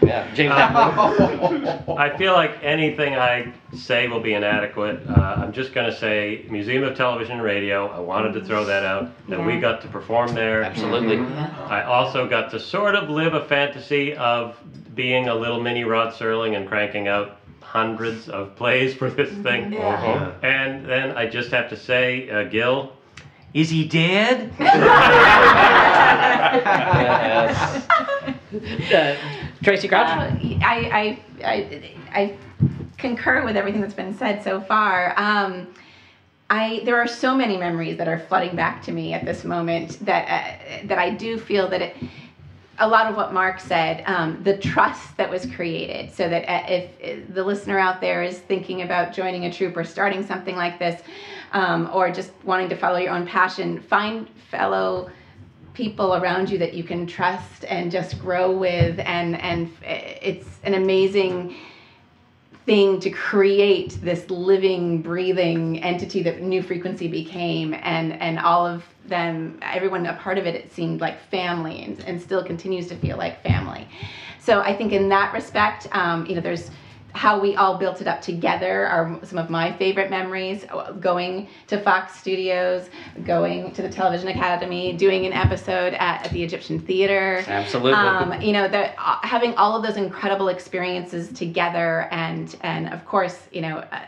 yeah, 0.03 0.33
James. 0.35 0.53
I 0.55 2.15
feel 2.17 2.33
like 2.33 2.59
anything 2.63 3.15
I 3.15 3.53
say 3.75 4.09
will 4.09 4.21
be 4.21 4.35
inadequate. 4.35 5.01
Uh, 5.09 5.37
I'm 5.39 5.53
just 5.53 5.73
going 5.73 5.91
to 5.91 5.97
say 5.97 6.47
Museum 6.51 6.83
of 6.85 6.97
Television 6.97 7.35
and 7.35 7.43
Radio. 7.43 7.89
I 7.89 8.01
wanted 8.01 8.33
to 8.35 8.45
throw 8.45 8.65
that 8.65 8.85
out 8.85 9.11
that 9.29 9.45
we 9.45 9.61
got 9.61 9.81
to 9.83 9.89
perform 9.89 10.35
there. 10.35 10.63
Absolutely. 10.63 11.19
I 11.19 11.85
also 11.85 12.29
got 12.29 12.51
to 12.51 12.61
sort 12.61 12.95
of 12.95 13.09
live 13.09 13.35
a 13.35 13.45
fantasy 13.47 14.15
of 14.15 14.57
being 14.95 15.29
a 15.29 15.35
little 15.35 15.63
mini 15.63 15.85
Rod 15.85 16.13
Serling 16.13 16.57
and 16.57 16.69
cranking 16.69 17.09
out 17.09 17.39
hundreds 17.71 18.29
of 18.29 18.57
plays 18.57 18.95
for 18.95 19.09
this 19.09 19.31
thing. 19.45 19.73
Yeah. 19.73 19.95
Uh-huh. 19.95 20.33
And 20.43 20.85
then 20.85 21.17
I 21.17 21.27
just 21.27 21.53
have 21.53 21.69
to 21.69 21.77
say, 21.77 22.29
uh, 22.29 22.43
Gil, 22.45 22.93
is 23.55 23.71
he 23.71 23.87
dead? 23.87 24.53
Yes. 26.51 27.87
Uh, 28.93 29.17
Tracy 29.63 29.87
Crouch. 29.87 30.09
Uh, 30.09 30.37
I, 30.63 31.19
I, 31.43 31.45
I, 31.45 31.93
I 32.13 32.37
concur 32.99 33.45
with 33.45 33.57
everything 33.57 33.81
that's 33.81 33.95
been 33.95 34.17
said 34.17 34.43
so 34.43 34.61
far. 34.61 35.15
Um, 35.17 35.69
I 36.51 36.83
there 36.85 36.99
are 36.99 37.07
so 37.07 37.37
many 37.37 37.57
memories 37.57 37.97
that 37.99 38.09
are 38.09 38.19
flooding 38.19 38.57
back 38.57 38.83
to 38.85 38.93
me 38.93 39.15
at 39.15 39.25
this 39.25 39.45
moment 39.45 40.05
that 40.05 40.25
uh, 40.27 40.87
that 40.89 40.99
I 40.99 41.11
do 41.11 41.39
feel 41.39 41.69
that 41.69 41.81
it. 41.81 41.97
A 42.81 42.89
lot 42.89 43.11
of 43.11 43.17
what 43.17 43.33
Mark 43.33 43.61
said, 43.61 44.03
um, 44.07 44.43
the 44.43 44.57
trust 44.57 45.17
that 45.17 45.31
was 45.31 45.47
created, 45.47 46.13
so 46.13 46.29
that 46.29 46.51
uh, 46.51 46.67
if, 46.67 46.91
if 46.99 47.35
the 47.35 47.45
listener 47.45 47.79
out 47.79 48.01
there 48.01 48.23
is 48.23 48.39
thinking 48.39 48.83
about 48.83 49.13
joining 49.13 49.45
a 49.45 49.53
troop 49.53 49.77
or 49.77 49.85
starting 49.85 50.27
something 50.27 50.57
like 50.57 50.79
this, 50.79 51.03
um, 51.53 51.91
or 51.93 52.11
just 52.11 52.33
wanting 52.45 52.69
to 52.71 52.77
follow 52.77 52.99
your 52.99 53.13
own 53.13 53.27
passion, 53.27 53.81
find 53.81 54.29
fellow 54.51 55.11
people 55.75 56.17
around 56.17 56.51
you 56.51 56.59
that 56.59 56.75
you 56.75 56.83
can 56.83 57.07
trust 57.07 57.65
and 57.69 57.91
just 57.91 58.19
grow 58.19 58.51
with 58.51 58.99
and 59.01 59.41
and 59.41 59.71
it's 59.83 60.59
an 60.65 60.75
amazing 60.75 61.57
thing 62.67 63.01
to 63.01 63.11
create 63.11 63.99
this 64.03 64.29
living 64.29 65.01
breathing 65.01 65.83
entity 65.83 66.23
that 66.23 66.43
new 66.43 66.63
frequency 66.63 67.09
became 67.09 67.73
and 67.75 68.13
and 68.21 68.39
all 68.39 68.67
of 68.67 68.85
them 69.11 69.59
everyone 69.61 70.07
a 70.07 70.15
part 70.15 70.39
of 70.39 70.47
it 70.47 70.55
it 70.55 70.73
seemed 70.73 71.01
like 71.01 71.21
family 71.31 71.83
and, 71.83 72.01
and 72.05 72.23
still 72.23 72.43
continues 72.43 72.87
to 72.87 72.97
feel 72.97 73.19
like 73.19 73.43
family 73.43 73.87
so 74.39 74.61
i 74.61 74.75
think 74.75 74.93
in 74.93 75.11
that 75.11 75.35
respect 75.35 75.87
um, 75.93 76.25
you 76.25 76.35
know 76.35 76.41
there's 76.41 76.71
how 77.13 77.41
we 77.41 77.57
all 77.57 77.77
built 77.77 78.01
it 78.01 78.07
up 78.07 78.23
together 78.23 78.87
are 78.87 79.19
some 79.25 79.39
of 79.39 79.51
my 79.51 79.73
favorite 79.73 80.11
memories 80.11 80.65
going 81.01 81.49
to 81.67 81.81
fox 81.81 82.17
studios 82.19 82.89
going 83.25 83.73
to 83.73 83.83
the 83.83 83.89
television 83.89 84.29
academy 84.29 84.93
doing 84.93 85.27
an 85.27 85.33
episode 85.33 85.93
at, 85.95 86.25
at 86.25 86.31
the 86.31 86.43
egyptian 86.43 86.79
theater 86.79 87.43
Absolutely. 87.47 87.93
um, 87.93 88.41
you 88.41 88.53
know 88.53 88.69
the, 88.69 88.91
uh, 89.01 89.19
having 89.23 89.55
all 89.55 89.77
of 89.77 89.83
those 89.83 89.97
incredible 89.97 90.49
experiences 90.49 91.29
together 91.33 92.09
and 92.13 92.57
and 92.63 92.93
of 92.93 93.05
course 93.05 93.49
you 93.51 93.61
know 93.61 93.79
uh, 93.79 94.05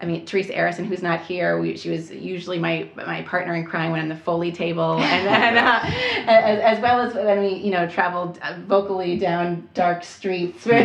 I 0.00 0.04
mean, 0.04 0.26
Teresa 0.26 0.52
Arison, 0.52 0.84
who's 0.84 1.02
not 1.02 1.22
here, 1.22 1.60
we, 1.60 1.76
she 1.76 1.90
was 1.90 2.10
usually 2.10 2.58
my 2.58 2.88
my 2.96 3.22
partner 3.22 3.54
in 3.54 3.64
crime 3.64 3.92
when 3.92 4.00
on 4.00 4.08
the 4.08 4.16
Foley 4.16 4.50
table, 4.50 4.98
and 5.00 5.26
then 5.26 5.58
uh, 5.58 5.80
as, 6.26 6.76
as 6.76 6.82
well 6.82 7.00
as 7.00 7.14
when 7.14 7.40
we, 7.40 7.54
you 7.54 7.70
know, 7.70 7.88
traveled 7.88 8.38
uh, 8.42 8.56
vocally 8.66 9.16
down 9.16 9.68
dark 9.74 10.02
streets 10.02 10.64
before 10.64 10.82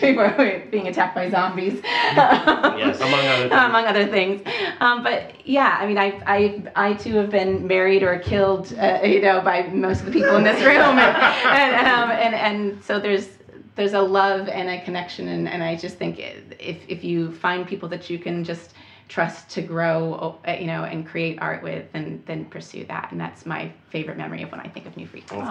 we 0.00 0.14
were 0.16 0.62
being 0.70 0.88
attacked 0.88 1.14
by 1.14 1.28
zombies. 1.30 1.80
Yes, 1.84 3.00
among 3.00 3.20
other 3.20 3.48
things. 3.48 3.52
among 3.52 3.84
other 3.84 4.06
things. 4.06 4.42
Um, 4.80 5.02
but 5.02 5.46
yeah, 5.46 5.78
I 5.80 5.86
mean, 5.86 5.98
I, 5.98 6.20
I, 6.26 6.62
I 6.74 6.94
too 6.94 7.14
have 7.16 7.30
been 7.30 7.66
married 7.66 8.02
or 8.02 8.18
killed, 8.18 8.74
uh, 8.78 9.00
you 9.04 9.20
know, 9.20 9.40
by 9.40 9.66
most 9.68 10.00
of 10.00 10.06
the 10.06 10.12
people 10.12 10.36
in 10.36 10.44
this 10.44 10.62
room, 10.62 10.98
and 10.98 10.98
and, 10.98 11.86
um, 11.86 12.10
and 12.10 12.34
and 12.34 12.84
so 12.84 12.98
there's 12.98 13.28
there's 13.78 13.94
a 13.94 14.00
love 14.02 14.48
and 14.48 14.68
a 14.68 14.80
connection, 14.84 15.28
and, 15.28 15.48
and 15.48 15.62
I 15.62 15.76
just 15.76 15.96
think 15.98 16.18
if 16.18 16.76
if 16.88 17.04
you 17.04 17.30
find 17.32 17.66
people 17.66 17.88
that 17.90 18.10
you 18.10 18.18
can 18.18 18.42
just 18.42 18.74
trust 19.06 19.48
to 19.50 19.62
grow, 19.62 20.36
uh, 20.46 20.50
you 20.60 20.66
know, 20.66 20.82
and 20.84 21.06
create 21.06 21.38
art 21.40 21.62
with, 21.62 21.90
then 21.92 22.20
then 22.26 22.44
pursue 22.46 22.84
that, 22.86 23.12
and 23.12 23.20
that's 23.20 23.46
my 23.46 23.70
favorite 23.90 24.18
memory 24.18 24.42
of 24.42 24.50
when 24.50 24.60
I 24.60 24.66
think 24.68 24.84
of 24.86 24.96
New 24.96 25.06
Frequency. 25.06 25.46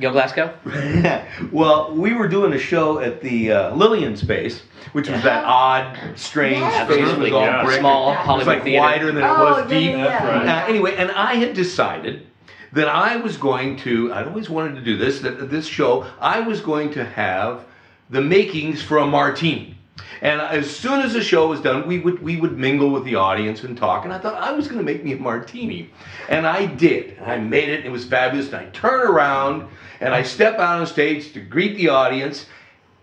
Gil 0.00 0.12
Glasgow. 0.12 0.54
well, 1.52 1.94
we 1.94 2.14
were 2.14 2.26
doing 2.26 2.54
a 2.54 2.58
show 2.58 3.00
at 3.00 3.20
the 3.20 3.52
uh, 3.52 3.74
Lillian 3.74 4.16
Space, 4.16 4.62
which 4.92 5.10
was 5.10 5.22
that 5.22 5.44
odd, 5.44 5.98
strange 6.16 6.58
Yes. 6.60 6.86
space 6.88 7.00
Absolutely, 7.02 7.24
with 7.24 7.32
all 7.34 7.44
yeah. 7.44 7.64
brick. 7.64 7.80
Small 7.80 8.12
it 8.12 8.38
was 8.38 8.46
like 8.46 8.64
theater. 8.64 8.80
wider 8.80 9.06
than 9.12 9.18
it 9.22 9.26
Oh, 9.28 9.44
was 9.44 9.70
yeah, 9.70 9.78
deep. 9.78 9.90
yeah, 9.90 10.04
yeah. 10.06 10.38
Right. 10.38 10.48
Uh, 10.48 10.66
anyway, 10.66 10.94
and 10.96 11.10
I 11.10 11.34
had 11.34 11.52
decided 11.54 12.26
that 12.72 12.88
I 12.88 13.16
was 13.16 13.36
going 13.36 13.76
to. 13.78 14.12
I'd 14.12 14.26
always 14.26 14.50
wanted 14.50 14.76
to 14.76 14.82
do 14.82 14.96
this. 14.96 15.20
That 15.20 15.50
this 15.50 15.66
show, 15.66 16.06
I 16.20 16.40
was 16.40 16.60
going 16.60 16.90
to 16.92 17.04
have 17.04 17.64
the 18.10 18.20
makings 18.20 18.82
for 18.82 18.98
a 18.98 19.06
martini. 19.06 19.76
And 20.20 20.40
as 20.40 20.74
soon 20.74 21.00
as 21.00 21.12
the 21.12 21.22
show 21.22 21.48
was 21.48 21.60
done, 21.60 21.86
we 21.86 21.98
would 21.98 22.22
we 22.22 22.36
would 22.36 22.58
mingle 22.58 22.90
with 22.90 23.04
the 23.04 23.14
audience 23.14 23.62
and 23.64 23.76
talk. 23.76 24.04
And 24.04 24.12
I 24.12 24.18
thought 24.18 24.34
I 24.34 24.52
was 24.52 24.66
going 24.66 24.78
to 24.78 24.84
make 24.84 25.04
me 25.04 25.12
a 25.12 25.16
martini, 25.16 25.90
and 26.28 26.46
I 26.46 26.66
did. 26.66 27.16
And 27.18 27.30
I 27.30 27.38
made 27.38 27.68
it. 27.68 27.84
It 27.84 27.90
was 27.90 28.04
fabulous. 28.04 28.46
And 28.48 28.56
I 28.56 28.66
turn 28.70 29.06
around 29.06 29.68
and 30.00 30.14
I 30.14 30.22
step 30.22 30.58
out 30.58 30.80
on 30.80 30.86
stage 30.86 31.32
to 31.32 31.40
greet 31.40 31.76
the 31.76 31.88
audience. 31.88 32.46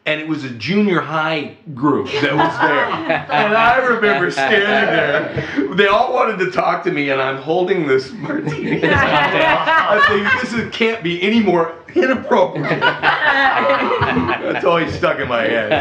And 0.07 0.21
it 0.21 0.27
was 0.27 0.43
a 0.43 0.51
junior 0.51 1.01
high 1.01 1.57
group 1.73 2.05
that 2.05 2.35
was 2.35 2.59
there. 2.59 2.85
and 3.31 3.55
I 3.57 3.77
remember 3.77 4.29
standing 4.29 4.59
there. 4.61 5.75
They 5.75 5.87
all 5.87 6.13
wanted 6.13 6.37
to 6.45 6.51
talk 6.51 6.83
to 6.83 6.91
me, 6.91 7.09
and 7.09 7.19
I'm 7.19 7.37
holding 7.37 7.87
this 7.87 8.11
martini. 8.11 8.81
I 8.83 10.05
think 10.07 10.41
this 10.41 10.53
is, 10.53 10.69
can't 10.71 11.03
be 11.03 11.23
any 11.23 11.39
more 11.41 11.73
inappropriate. 11.95 12.79
That's 12.79 14.63
always 14.63 14.93
stuck 14.95 15.19
in 15.19 15.27
my 15.27 15.41
head. 15.41 15.71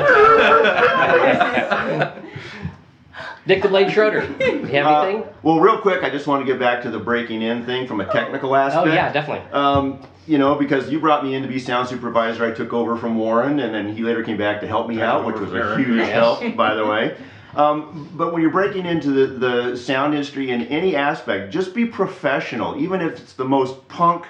Dick 3.47 3.63
the 3.63 3.69
Blade 3.69 3.93
Schroeder. 3.93 4.27
You 4.41 4.65
have 4.67 4.87
Uh, 4.87 5.01
anything? 5.03 5.25
well, 5.43 5.61
real 5.61 5.79
quick, 5.79 6.03
I 6.03 6.11
just 6.11 6.27
want 6.27 6.45
to 6.45 6.51
get 6.51 6.59
back 6.59 6.83
to 6.83 6.91
the 6.91 6.99
breaking 6.99 7.43
in 7.43 7.65
thing 7.67 7.87
from 7.87 8.01
a 8.01 8.07
technical 8.07 8.57
aspect. 8.57 8.87
Oh, 8.89 8.93
yeah, 8.93 9.13
definitely. 9.13 9.47
Um, 9.53 10.01
you 10.27 10.39
know, 10.39 10.55
because 10.55 10.91
you 10.91 10.99
brought 10.99 11.23
me 11.23 11.35
in 11.35 11.43
to 11.43 11.49
be 11.49 11.59
sound 11.59 11.87
supervisor, 11.89 12.45
I 12.47 12.53
took 12.53 12.73
over 12.73 12.97
from 12.97 13.19
Warren, 13.19 13.61
and 13.61 13.75
then 13.75 13.95
he 13.95 14.03
later 14.03 14.23
came 14.25 14.39
back 14.39 14.61
to 14.63 14.67
help 14.67 14.89
me 14.89 15.03
out, 15.03 15.27
which 15.27 15.37
was 15.37 15.53
a 15.53 15.77
huge 15.77 15.99
yes. 15.99 16.11
help, 16.13 16.57
by 16.57 16.75
the 16.75 16.87
way. 16.87 17.17
Um, 17.55 18.09
but 18.15 18.33
when 18.33 18.41
you're 18.43 18.51
breaking 18.51 18.87
into 18.87 19.11
the, 19.11 19.27
the 19.27 19.77
sound 19.77 20.15
industry 20.15 20.51
in 20.51 20.63
any 20.69 20.97
aspect, 20.97 21.53
just 21.53 21.75
be 21.75 21.85
professional, 21.87 22.81
even 22.83 23.01
if 23.03 23.13
it's 23.21 23.35
the 23.35 23.45
most 23.45 23.87
punk 23.89 24.25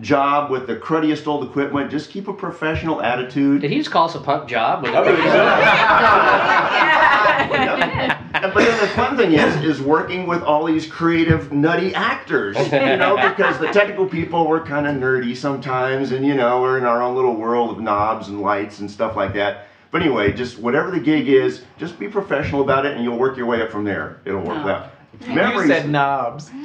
job 0.00 0.50
with 0.50 0.66
the 0.66 0.76
cruddiest 0.76 1.26
old 1.26 1.44
equipment. 1.44 1.90
Just 1.90 2.10
keep 2.10 2.26
a 2.28 2.32
professional 2.32 3.02
attitude. 3.02 3.60
Did 3.60 3.70
he 3.70 3.78
just 3.78 3.90
call 3.90 4.06
us 4.08 4.14
a 4.14 4.20
punk 4.20 4.48
job? 4.48 4.84
I 8.54 8.54
believe 8.54 8.54
And- 8.54 8.54
but 8.54 8.64
then 8.64 8.80
the 8.80 8.86
fun 8.94 9.16
thing 9.16 9.32
is, 9.32 9.64
is 9.78 9.82
working 9.82 10.26
with 10.26 10.42
all 10.42 10.64
these 10.64 10.86
creative, 10.86 11.52
nutty 11.52 11.94
actors, 11.94 12.56
you 12.72 12.96
know, 12.96 13.16
because 13.16 13.58
the 13.58 13.68
technical 13.68 14.06
people 14.06 14.46
were 14.46 14.60
kind 14.60 14.86
of 14.86 14.94
nerdy 14.96 15.36
sometimes, 15.36 16.12
and 16.12 16.24
you 16.24 16.34
know, 16.34 16.60
we're 16.62 16.78
in 16.78 16.84
our 16.84 17.02
own 17.02 17.14
little 17.16 17.34
world 17.34 17.70
of 17.70 17.80
knobs 17.80 18.28
and 18.28 18.40
lights 18.40 18.78
and 18.80 18.90
stuff 18.90 19.16
like 19.16 19.34
that. 19.34 19.66
But 19.90 20.02
anyway, 20.02 20.32
just 20.32 20.58
whatever 20.58 20.90
the 20.90 21.00
gig 21.00 21.28
is, 21.28 21.62
just 21.78 21.98
be 21.98 22.08
professional 22.08 22.62
about 22.62 22.86
it, 22.86 22.94
and 22.96 23.04
you'll 23.04 23.18
work 23.18 23.36
your 23.36 23.46
way 23.46 23.62
up 23.62 23.70
from 23.70 23.84
there. 23.84 24.18
It'll 24.24 24.40
work 24.40 24.58
Oh. 24.64 24.68
out. 24.68 24.86
Memories. 25.28 25.68
You 25.68 25.74
said 25.76 25.90
knobs. 25.90 26.46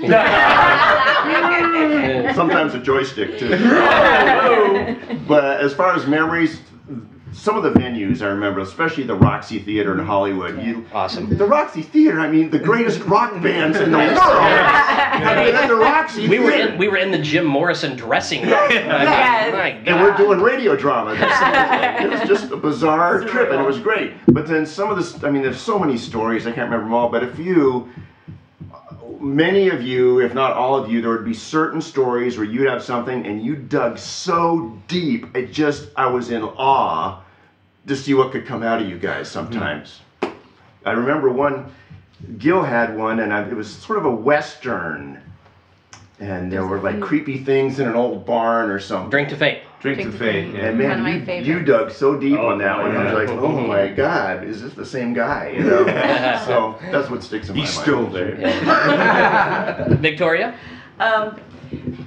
Sometimes 2.36 2.74
a 2.74 2.80
joystick 2.80 3.38
too. 3.38 3.50
but 5.28 5.60
as 5.62 5.74
far 5.74 5.96
as 5.96 6.08
memories, 6.08 6.62
some 7.32 7.56
of 7.58 7.64
the 7.64 7.72
venues 7.72 8.22
I 8.22 8.28
remember, 8.28 8.60
especially 8.62 9.04
the 9.04 9.16
Roxy 9.16 9.60
Theater 9.60 9.94
in 9.94 10.00
mm-hmm. 10.00 10.08
Hollywood. 10.08 10.64
You, 10.64 10.86
Awesome. 10.94 11.30
the 11.36 11.46
Roxy 11.46 11.82
Theater, 11.82 12.20
I 12.20 12.30
mean, 12.30 12.50
the 12.50 12.60
greatest 12.60 13.02
rock 13.02 13.42
bands 13.42 13.78
in 13.80 13.92
the 13.92 13.98
world. 13.98 14.18
I 14.18 15.46
mean, 15.46 15.68
the 15.68 15.76
Roxy 15.76 16.28
We 16.28 16.40
were 16.40 16.52
in 16.52 16.78
we 16.78 16.88
were 16.88 16.98
in 16.98 17.12
the 17.12 17.20
Jim 17.20 17.46
Morrison 17.46 17.96
dressing 17.96 18.42
room. 18.42 18.52
Yes. 18.70 19.54
My 19.54 19.70
And 19.70 20.02
we're 20.02 20.16
doing 20.16 20.42
radio 20.42 20.76
drama. 20.76 21.14
it 22.02 22.10
was 22.10 22.22
just 22.28 22.52
a 22.52 22.58
bizarre 22.58 23.22
trip, 23.22 23.52
and 23.52 23.62
it 23.62 23.66
was 23.66 23.80
great. 23.80 24.14
But 24.28 24.48
then 24.48 24.66
some 24.66 24.90
of 24.90 24.98
this, 24.98 25.24
I 25.24 25.30
mean, 25.30 25.42
there's 25.42 25.62
so 25.62 25.78
many 25.80 25.98
stories, 25.98 26.48
I 26.48 26.52
can't 26.52 26.70
remember 26.70 26.86
them 26.86 26.94
all, 26.94 27.10
but 27.10 27.24
a 27.24 27.28
few, 27.28 27.90
many 29.20 29.70
of 29.70 29.82
you, 29.82 30.22
if 30.22 30.34
not 30.34 30.54
all 30.54 30.76
of 30.76 30.92
you, 30.92 31.02
there 31.02 31.12
would 31.12 31.26
be 31.26 31.34
certain 31.34 31.82
stories 31.82 32.38
where 32.38 32.46
you'd 32.46 32.68
have 32.68 32.84
something 32.84 33.26
and 33.26 33.44
you 33.44 33.56
dug 33.56 33.98
so 33.98 34.78
deep, 34.88 35.36
it 35.36 35.52
just, 35.52 35.90
I 35.96 36.08
was 36.08 36.32
in 36.32 36.44
awe 36.44 37.22
to 37.88 37.96
see 37.96 38.14
what 38.14 38.32
could 38.32 38.46
come 38.46 38.64
out 38.64 38.82
of 38.82 38.90
you 38.90 38.98
guys 38.98 39.30
sometimes. 39.30 40.02
I 40.86 40.92
remember 40.92 41.30
one, 41.30 41.74
Gil 42.38 42.64
had 42.64 42.98
one, 42.98 43.20
and 43.20 43.34
I, 43.34 43.48
it 43.48 43.56
was 43.56 43.72
sort 43.72 44.00
of 44.00 44.06
a 44.06 44.12
Western. 44.12 45.22
And 46.20 46.52
there 46.52 46.66
were 46.66 46.80
like 46.80 47.00
creepy 47.00 47.44
things 47.44 47.80
in 47.80 47.88
an 47.88 47.96
old 47.96 48.26
barn 48.26 48.70
or 48.70 48.80
something. 48.80 49.10
Drink 49.10 49.30
to 49.30 49.38
fate. 49.38 49.62
Drink 49.80 50.00
to 50.02 50.12
fate. 50.12 50.54
Yeah. 50.54 50.68
And 50.68 50.80
One 50.80 50.92
of 50.92 51.00
man, 51.00 51.26
my 51.26 51.34
you, 51.36 51.60
you 51.60 51.64
dug 51.66 51.90
so 51.92 52.18
deep 52.18 52.38
Oh, 52.38 52.48
on 52.48 52.58
that 52.60 52.78
boy, 52.78 52.84
one. 52.84 52.98
I 52.98 53.14
was 53.14 53.30
like, 53.30 53.30
oh 53.44 53.62
my 53.62 53.88
God, 53.88 54.44
is 54.44 54.62
this 54.62 54.74
the 54.74 54.86
same 54.86 55.14
guy? 55.14 55.52
You 55.56 55.64
know? 55.64 55.86
so 56.46 56.78
that's 56.92 57.10
what 57.10 57.24
sticks 57.24 57.50
in 57.50 57.56
my 57.56 57.62
He's 57.62 57.76
mind. 57.76 57.86
still 57.86 58.08
there. 58.08 58.36
Victoria? 60.02 60.56
Um, 61.00 61.40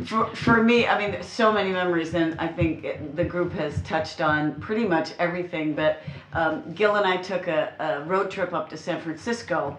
for, 0.04 0.26
for 0.34 0.62
me, 0.62 0.86
I 0.86 0.98
mean, 0.98 1.22
so 1.22 1.52
many 1.52 1.70
memories, 1.70 2.12
and 2.14 2.38
I 2.38 2.48
think 2.48 2.84
it, 2.84 3.16
the 3.16 3.24
group 3.24 3.52
has 3.52 3.80
touched 3.82 4.20
on 4.20 4.60
pretty 4.60 4.84
much 4.84 5.12
everything. 5.18 5.72
But 5.74 6.00
um, 6.34 6.72
Gil 6.74 6.96
and 6.96 7.06
I 7.06 7.16
took 7.18 7.46
a, 7.46 7.72
a 7.78 8.04
road 8.06 8.30
trip 8.30 8.52
up 8.52 8.68
to 8.70 8.76
San 8.76 9.00
Francisco 9.00 9.78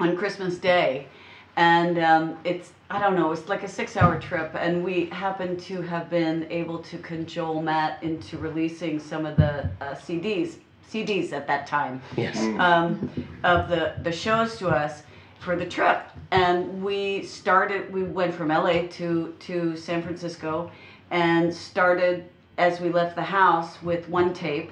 on 0.00 0.16
Christmas 0.16 0.56
Day, 0.56 1.06
and 1.56 1.98
um, 1.98 2.38
it's 2.44 2.72
I 2.90 2.98
don't 2.98 3.16
know, 3.16 3.32
it's 3.32 3.48
like 3.48 3.62
a 3.62 3.68
six-hour 3.68 4.20
trip, 4.20 4.54
and 4.54 4.84
we 4.84 5.06
happened 5.06 5.58
to 5.60 5.80
have 5.80 6.10
been 6.10 6.46
able 6.50 6.78
to 6.80 6.98
cajole 6.98 7.62
Matt 7.62 8.02
into 8.02 8.36
releasing 8.36 9.00
some 9.00 9.24
of 9.24 9.36
the 9.36 9.64
uh, 9.80 9.94
CDs, 9.94 10.56
CDs 10.90 11.32
at 11.32 11.46
that 11.46 11.66
time 11.66 12.02
Yes. 12.18 12.36
um, 12.60 13.10
of 13.44 13.70
the, 13.70 13.94
the 14.02 14.12
shows 14.12 14.58
to 14.58 14.68
us 14.68 15.04
for 15.40 15.56
the 15.56 15.64
trip. 15.64 16.02
And 16.32 16.82
we 16.84 17.22
started, 17.24 17.90
we 17.90 18.02
went 18.02 18.34
from 18.34 18.48
LA 18.48 18.82
to, 18.90 19.34
to 19.40 19.74
San 19.74 20.02
Francisco 20.02 20.70
and 21.10 21.52
started 21.52 22.26
as 22.58 22.78
we 22.78 22.90
left 22.90 23.16
the 23.16 23.22
house 23.22 23.82
with 23.82 24.06
one 24.10 24.34
tape. 24.34 24.70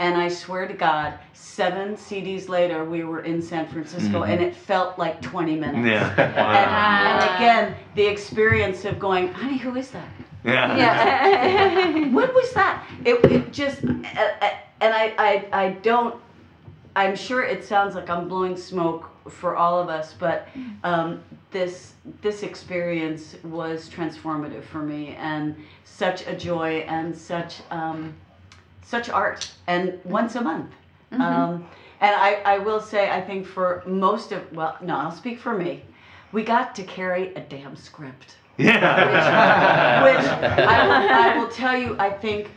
And 0.00 0.16
I 0.16 0.28
swear 0.28 0.66
to 0.66 0.72
God, 0.72 1.18
seven 1.34 1.94
CDs 1.94 2.48
later, 2.48 2.86
we 2.86 3.04
were 3.04 3.20
in 3.20 3.42
San 3.42 3.68
Francisco 3.68 4.22
and 4.22 4.40
it 4.40 4.56
felt 4.56 4.98
like 4.98 5.20
20 5.20 5.56
minutes. 5.56 5.86
Yeah. 5.86 6.08
And, 6.16 7.22
and 7.22 7.36
again, 7.36 7.76
the 7.96 8.06
experience 8.06 8.86
of 8.86 8.98
going, 8.98 9.28
honey, 9.28 9.58
who 9.58 9.76
is 9.76 9.90
that? 9.90 10.08
Yeah. 10.42 10.74
Yeah. 10.78 12.08
What 12.12 12.32
was 12.32 12.50
that? 12.54 12.82
It, 13.04 13.22
it 13.26 13.52
just, 13.52 13.84
uh, 13.84 13.88
uh, 14.40 14.50
and 14.80 14.94
I, 14.94 15.14
I, 15.18 15.48
I 15.52 15.68
don't, 15.82 16.18
I'm 16.96 17.14
sure 17.14 17.42
it 17.42 17.62
sounds 17.62 17.94
like 17.94 18.08
I'm 18.08 18.26
blowing 18.26 18.56
smoke 18.56 19.10
for 19.28 19.54
all 19.54 19.78
of 19.78 19.90
us, 19.90 20.14
but 20.18 20.48
um, 20.82 21.22
this, 21.50 21.92
this 22.22 22.42
experience 22.42 23.36
was 23.44 23.90
transformative 23.90 24.64
for 24.64 24.80
me 24.80 25.14
and 25.18 25.54
such 25.84 26.26
a 26.26 26.34
joy 26.34 26.86
and 26.88 27.14
such, 27.14 27.56
um, 27.70 28.14
such 28.90 29.08
art 29.08 29.48
and 29.68 30.00
once 30.04 30.34
a 30.34 30.40
month. 30.40 30.72
Um, 31.12 31.66
and 32.00 32.14
I, 32.14 32.40
I 32.44 32.58
will 32.58 32.80
say, 32.80 33.10
I 33.10 33.20
think 33.20 33.46
for 33.46 33.82
most 33.86 34.32
of, 34.32 34.40
well, 34.52 34.76
no, 34.80 34.96
I'll 34.96 35.12
speak 35.12 35.38
for 35.38 35.56
me. 35.56 35.84
We 36.32 36.42
got 36.42 36.74
to 36.76 36.82
carry 36.82 37.34
a 37.34 37.40
damn 37.40 37.76
script 37.76 38.36
Yeah. 38.58 40.04
which 40.04 40.26
I 40.26 40.86
will, 40.86 41.08
I 41.10 41.38
will 41.38 41.48
tell 41.48 41.76
you, 41.76 41.96
I 41.98 42.10
think 42.10 42.50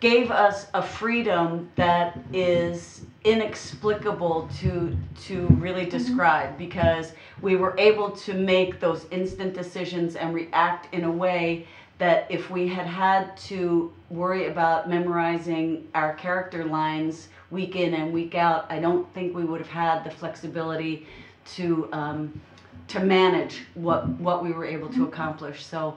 gave 0.00 0.30
us 0.30 0.66
a 0.74 0.82
freedom 0.82 1.70
that 1.76 2.18
is 2.32 3.06
inexplicable 3.24 4.48
to 4.60 4.96
to 5.24 5.46
really 5.58 5.86
describe 5.86 6.56
because 6.56 7.12
we 7.42 7.56
were 7.56 7.74
able 7.76 8.10
to 8.10 8.34
make 8.34 8.78
those 8.78 9.06
instant 9.10 9.52
decisions 9.52 10.14
and 10.16 10.34
react 10.34 10.94
in 10.94 11.04
a 11.04 11.10
way 11.10 11.66
that 11.98 12.26
if 12.28 12.50
we 12.50 12.68
had 12.68 12.86
had 12.86 13.36
to 13.36 13.92
worry 14.10 14.48
about 14.48 14.88
memorizing 14.88 15.88
our 15.94 16.14
character 16.14 16.64
lines 16.64 17.28
week 17.50 17.76
in 17.76 17.94
and 17.94 18.12
week 18.12 18.34
out, 18.34 18.66
I 18.70 18.78
don't 18.80 19.12
think 19.14 19.34
we 19.34 19.44
would 19.44 19.60
have 19.60 19.70
had 19.70 20.04
the 20.04 20.10
flexibility 20.10 21.06
to 21.54 21.88
um, 21.92 22.40
to 22.88 23.00
manage 23.00 23.62
what 23.74 24.08
what 24.08 24.42
we 24.42 24.52
were 24.52 24.64
able 24.64 24.88
to 24.90 25.04
accomplish. 25.04 25.64
So 25.64 25.96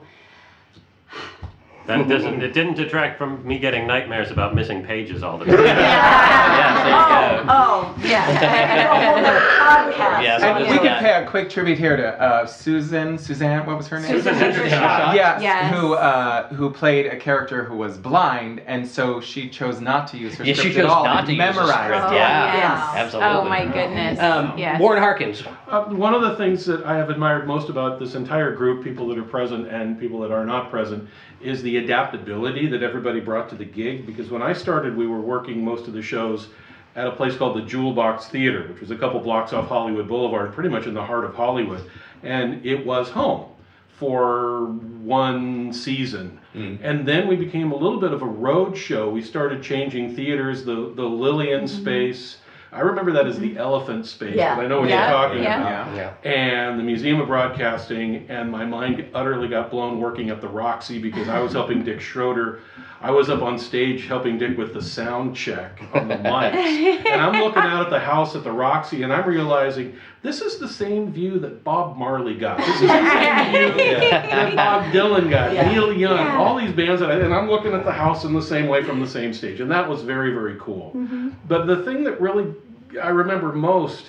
That 1.90 2.08
doesn't. 2.14 2.42
It 2.42 2.54
didn't 2.54 2.74
detract 2.74 3.18
from 3.18 3.44
me 3.46 3.58
getting 3.58 3.86
nightmares 3.86 4.30
about 4.30 4.54
missing 4.54 4.84
pages 4.84 5.22
all 5.22 5.38
the 5.38 5.44
time. 5.46 5.56
Yes, 5.56 6.84
there 6.84 6.90
you 6.90 7.44
go. 7.46 7.52
oh 7.52 7.94
yeah, 8.04 9.90
podcast. 9.90 10.22
Yes, 10.22 10.42
And 10.42 10.58
we 10.58 10.64
is. 10.74 10.78
could 10.78 10.98
pay 10.98 11.22
a 11.22 11.26
quick 11.26 11.50
tribute 11.50 11.78
here 11.78 11.96
to 11.96 12.20
uh, 12.20 12.46
Susan. 12.46 13.18
Suzanne, 13.18 13.66
what 13.66 13.76
was 13.76 13.88
her 13.88 13.98
name? 14.00 14.10
Susan 14.12 14.34
Hendershot. 14.34 15.14
Yes, 15.14 15.42
Yes. 15.42 15.74
who 15.74 15.94
uh, 15.94 16.48
who 16.54 16.70
played 16.70 17.06
a 17.06 17.16
character 17.16 17.64
who 17.64 17.76
was 17.76 17.98
blind, 17.98 18.60
and 18.66 18.86
so 18.86 19.20
she 19.20 19.48
chose 19.48 19.80
not 19.80 20.06
to 20.08 20.16
use 20.18 20.34
her 20.36 20.44
Yeah, 20.44 20.54
she 20.54 20.60
script 20.60 20.76
chose 20.76 20.84
at 20.84 20.90
all. 20.90 21.04
not 21.04 21.18
and 21.18 21.26
to 21.28 21.32
use 21.34 21.38
the 21.38 21.52
memorized 21.60 21.84
script. 21.94 22.12
it. 22.12 22.16
Yeah, 22.16 22.56
Yes. 22.56 22.96
absolutely. 22.96 23.30
Oh 23.32 23.44
my 23.44 23.64
goodness. 23.66 24.18
Um, 24.20 24.56
yes. 24.58 24.80
Warren 24.80 25.02
Harkins. 25.02 25.42
Uh, 25.70 25.84
one 25.84 26.14
of 26.14 26.20
the 26.20 26.34
things 26.34 26.66
that 26.66 26.84
I 26.84 26.96
have 26.96 27.10
admired 27.10 27.46
most 27.46 27.68
about 27.68 28.00
this 28.00 28.16
entire 28.16 28.52
group, 28.56 28.82
people 28.82 29.06
that 29.06 29.16
are 29.16 29.22
present 29.22 29.68
and 29.68 30.00
people 30.00 30.18
that 30.18 30.32
are 30.32 30.44
not 30.44 30.68
present, 30.68 31.08
is 31.40 31.62
the 31.62 31.76
adaptability 31.76 32.66
that 32.66 32.82
everybody 32.82 33.20
brought 33.20 33.48
to 33.50 33.54
the 33.54 33.64
gig. 33.64 34.04
Because 34.04 34.30
when 34.30 34.42
I 34.42 34.52
started, 34.52 34.96
we 34.96 35.06
were 35.06 35.20
working 35.20 35.64
most 35.64 35.86
of 35.86 35.92
the 35.92 36.02
shows 36.02 36.48
at 36.96 37.06
a 37.06 37.12
place 37.12 37.36
called 37.36 37.56
the 37.56 37.62
Jewel 37.62 37.92
Box 37.92 38.26
Theater, 38.26 38.66
which 38.68 38.80
was 38.80 38.90
a 38.90 38.96
couple 38.96 39.20
blocks 39.20 39.52
off 39.52 39.68
Hollywood 39.68 40.08
Boulevard, 40.08 40.52
pretty 40.52 40.70
much 40.70 40.86
in 40.86 40.94
the 40.94 41.04
heart 41.04 41.24
of 41.24 41.36
Hollywood. 41.36 41.88
And 42.24 42.66
it 42.66 42.84
was 42.84 43.08
home 43.08 43.52
for 43.96 44.72
one 45.02 45.72
season. 45.72 46.40
And 46.82 47.06
then 47.06 47.28
we 47.28 47.36
became 47.36 47.70
a 47.70 47.76
little 47.76 48.00
bit 48.00 48.12
of 48.12 48.22
a 48.22 48.26
road 48.26 48.76
show. 48.76 49.08
We 49.08 49.22
started 49.22 49.62
changing 49.62 50.16
theaters, 50.16 50.64
the, 50.64 50.92
the 50.96 51.04
Lillian 51.04 51.68
space. 51.68 52.38
I 52.72 52.80
remember 52.80 53.12
that 53.12 53.26
as 53.26 53.38
the 53.38 53.50
mm-hmm. 53.50 53.58
elephant 53.58 54.06
space, 54.06 54.36
Yeah. 54.36 54.54
but 54.54 54.64
I 54.64 54.68
know 54.68 54.80
what 54.80 54.88
Yeah, 54.88 55.08
you're 55.08 55.28
talking 55.28 55.42
yeah. 55.42 55.60
about 55.60 55.96
Yeah. 55.96 56.30
and 56.30 56.78
the 56.78 56.84
Museum 56.84 57.20
of 57.20 57.26
Broadcasting, 57.26 58.26
and 58.28 58.50
my 58.50 58.64
mind 58.64 59.04
utterly 59.12 59.48
got 59.48 59.70
blown 59.70 59.98
working 59.98 60.30
at 60.30 60.40
the 60.40 60.48
Roxy 60.48 60.98
because 61.00 61.28
I 61.28 61.40
was 61.40 61.52
helping 61.52 61.82
Dick 61.82 62.00
Schroeder. 62.00 62.60
I 63.02 63.10
was 63.10 63.30
up 63.30 63.40
on 63.40 63.58
stage 63.58 64.06
helping 64.06 64.36
Dick 64.36 64.58
with 64.58 64.74
the 64.74 64.82
sound 64.82 65.34
check 65.34 65.80
on 65.94 66.08
the 66.08 66.16
mics. 66.16 66.54
and 66.54 67.20
I'm 67.20 67.40
looking 67.42 67.62
out 67.62 67.84
at 67.84 67.90
the 67.90 67.98
house 67.98 68.36
at 68.36 68.44
the 68.44 68.52
Roxy, 68.52 69.02
and 69.02 69.10
I'm 69.12 69.26
realizing 69.26 69.96
this 70.22 70.42
is 70.42 70.58
the 70.58 70.68
same 70.68 71.10
view 71.10 71.38
that 71.38 71.64
Bob 71.64 71.96
Marley 71.96 72.34
got. 72.34 72.58
This 72.58 72.68
is 72.74 72.80
the 72.82 72.88
same 72.88 73.52
view 73.72 73.72
that 74.10 74.54
Bob 74.54 74.92
Dylan 74.92 75.30
got, 75.30 75.54
Yeah. 75.54 75.70
Neil 75.72 75.94
Young, 75.94 76.18
Yeah. 76.18 76.36
all 76.36 76.58
these 76.58 76.72
bands 76.74 77.00
that 77.00 77.10
I, 77.10 77.14
and 77.20 77.32
I'm 77.32 77.48
looking 77.48 77.72
at 77.72 77.84
the 77.84 77.92
house 77.92 78.24
in 78.24 78.34
the 78.34 78.42
same 78.42 78.68
way 78.68 78.82
from 78.82 79.00
the 79.00 79.08
same 79.08 79.32
stage. 79.32 79.60
And 79.60 79.70
that 79.70 79.88
was 79.88 80.02
very, 80.02 80.34
very 80.34 80.56
cool. 80.60 80.92
Mm-hmm. 80.94 81.30
But 81.48 81.66
the 81.66 81.82
thing 81.84 82.04
that 82.04 82.20
really 82.20 82.54
I 83.02 83.08
remember 83.08 83.52
most 83.52 84.06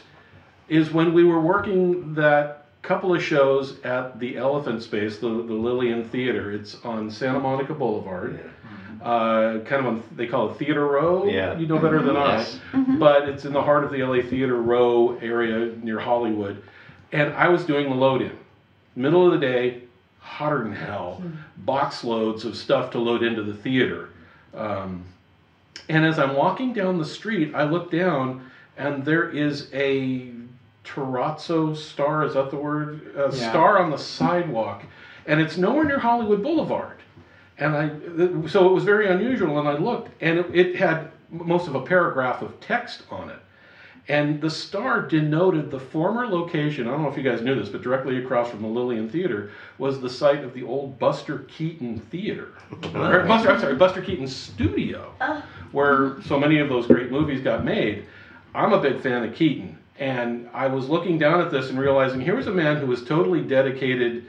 is 0.67 0.91
when 0.91 1.13
we 1.13 1.23
were 1.23 1.39
working 1.39 2.13
that 2.15 2.65
couple 2.81 3.13
of 3.13 3.23
shows 3.23 3.79
at 3.81 4.19
the 4.19 4.37
Elephant 4.37 4.81
Space, 4.81 5.17
the, 5.19 5.27
the 5.27 5.53
Lillian 5.53 6.03
Theater. 6.09 6.51
It's 6.51 6.83
on 6.83 7.11
Santa 7.11 7.39
Monica 7.39 7.73
Boulevard. 7.75 8.50
Uh, 9.01 9.59
kind 9.65 9.85
of 9.85 9.87
on, 9.87 10.03
they 10.15 10.27
call 10.27 10.51
it 10.51 10.57
Theater 10.57 10.85
Row. 10.85 11.25
Yeah. 11.25 11.57
You 11.57 11.65
know 11.65 11.79
better 11.79 12.01
than 12.03 12.15
Yes. 12.15 12.59
I. 12.73 12.77
But 12.99 13.27
it's 13.29 13.45
in 13.45 13.53
the 13.53 13.61
heart 13.61 13.83
of 13.83 13.91
the 13.91 14.03
LA 14.03 14.21
Theater 14.21 14.61
Row 14.61 15.17
area 15.21 15.73
near 15.81 15.99
Hollywood. 15.99 16.61
And 17.11 17.33
I 17.33 17.47
was 17.49 17.65
doing 17.65 17.89
the 17.89 17.95
load 17.95 18.21
in. 18.21 18.37
Middle 18.95 19.25
of 19.25 19.31
the 19.31 19.39
day, 19.45 19.83
hotter 20.19 20.63
than 20.63 20.73
hell. 20.73 21.23
Box 21.57 22.03
loads 22.03 22.45
of 22.45 22.55
stuff 22.55 22.91
to 22.91 22.99
load 22.99 23.23
into 23.23 23.41
the 23.41 23.53
theater. 23.55 24.09
Um, 24.55 25.05
and 25.89 26.05
as 26.05 26.19
I'm 26.19 26.35
walking 26.35 26.71
down 26.73 26.97
the 26.99 27.05
street, 27.05 27.53
I 27.55 27.63
look 27.63 27.89
down 27.91 28.49
and 28.77 29.03
there 29.03 29.29
is 29.29 29.69
a 29.73 30.29
terrazzo 30.85 31.75
star, 31.75 32.23
is 32.25 32.33
that 32.35 32.51
the 32.51 32.57
word? 32.57 33.13
A 33.15 33.35
Yeah. 33.35 33.49
star 33.49 33.79
on 33.79 33.89
the 33.89 33.97
sidewalk. 33.97 34.83
And 35.25 35.39
it's 35.41 35.57
nowhere 35.57 35.85
near 35.85 35.99
Hollywood 35.99 36.43
Boulevard. 36.43 36.97
And 37.61 37.75
I, 37.75 38.47
so 38.47 38.67
it 38.67 38.73
was 38.73 38.83
very 38.83 39.07
unusual. 39.07 39.59
And 39.59 39.69
I 39.69 39.73
looked 39.73 40.09
and 40.21 40.39
it, 40.39 40.55
it 40.55 40.75
had 40.75 41.11
most 41.29 41.67
of 41.67 41.75
a 41.75 41.81
paragraph 41.81 42.41
of 42.41 42.59
text 42.59 43.03
on 43.09 43.29
it. 43.29 43.39
And 44.07 44.41
the 44.41 44.49
star 44.49 45.07
denoted 45.07 45.69
the 45.69 45.79
former 45.79 46.27
location. 46.27 46.87
I 46.87 46.91
don't 46.91 47.03
know 47.03 47.09
if 47.09 47.15
you 47.15 47.23
guys 47.23 47.41
knew 47.41 47.53
this, 47.53 47.69
but 47.69 47.83
directly 47.83 48.17
across 48.17 48.49
from 48.49 48.63
the 48.63 48.67
Lillian 48.67 49.07
Theater 49.07 49.51
was 49.77 50.01
the 50.01 50.09
site 50.09 50.43
of 50.43 50.55
the 50.55 50.63
old 50.63 50.97
Buster 50.97 51.39
Keaton 51.47 51.99
Theater. 51.99 52.49
or 52.95 53.23
Buster, 53.25 53.51
I'm 53.51 53.59
sorry, 53.59 53.75
Buster 53.75 54.01
Keaton 54.01 54.27
Studio, 54.27 55.13
oh. 55.21 55.43
where 55.71 56.19
so 56.23 56.39
many 56.39 56.57
of 56.57 56.67
those 56.67 56.87
great 56.87 57.11
movies 57.11 57.41
got 57.41 57.63
made. 57.63 58.07
I'm 58.55 58.73
a 58.73 58.81
big 58.81 58.99
fan 58.99 59.23
of 59.23 59.35
Keaton. 59.35 59.77
And 59.99 60.49
I 60.51 60.65
was 60.65 60.89
looking 60.89 61.19
down 61.19 61.39
at 61.39 61.51
this 61.51 61.69
and 61.69 61.79
realizing 61.79 62.19
here 62.19 62.35
was 62.35 62.47
a 62.47 62.51
man 62.51 62.77
who 62.77 62.87
was 62.87 63.03
totally 63.03 63.43
dedicated 63.43 64.25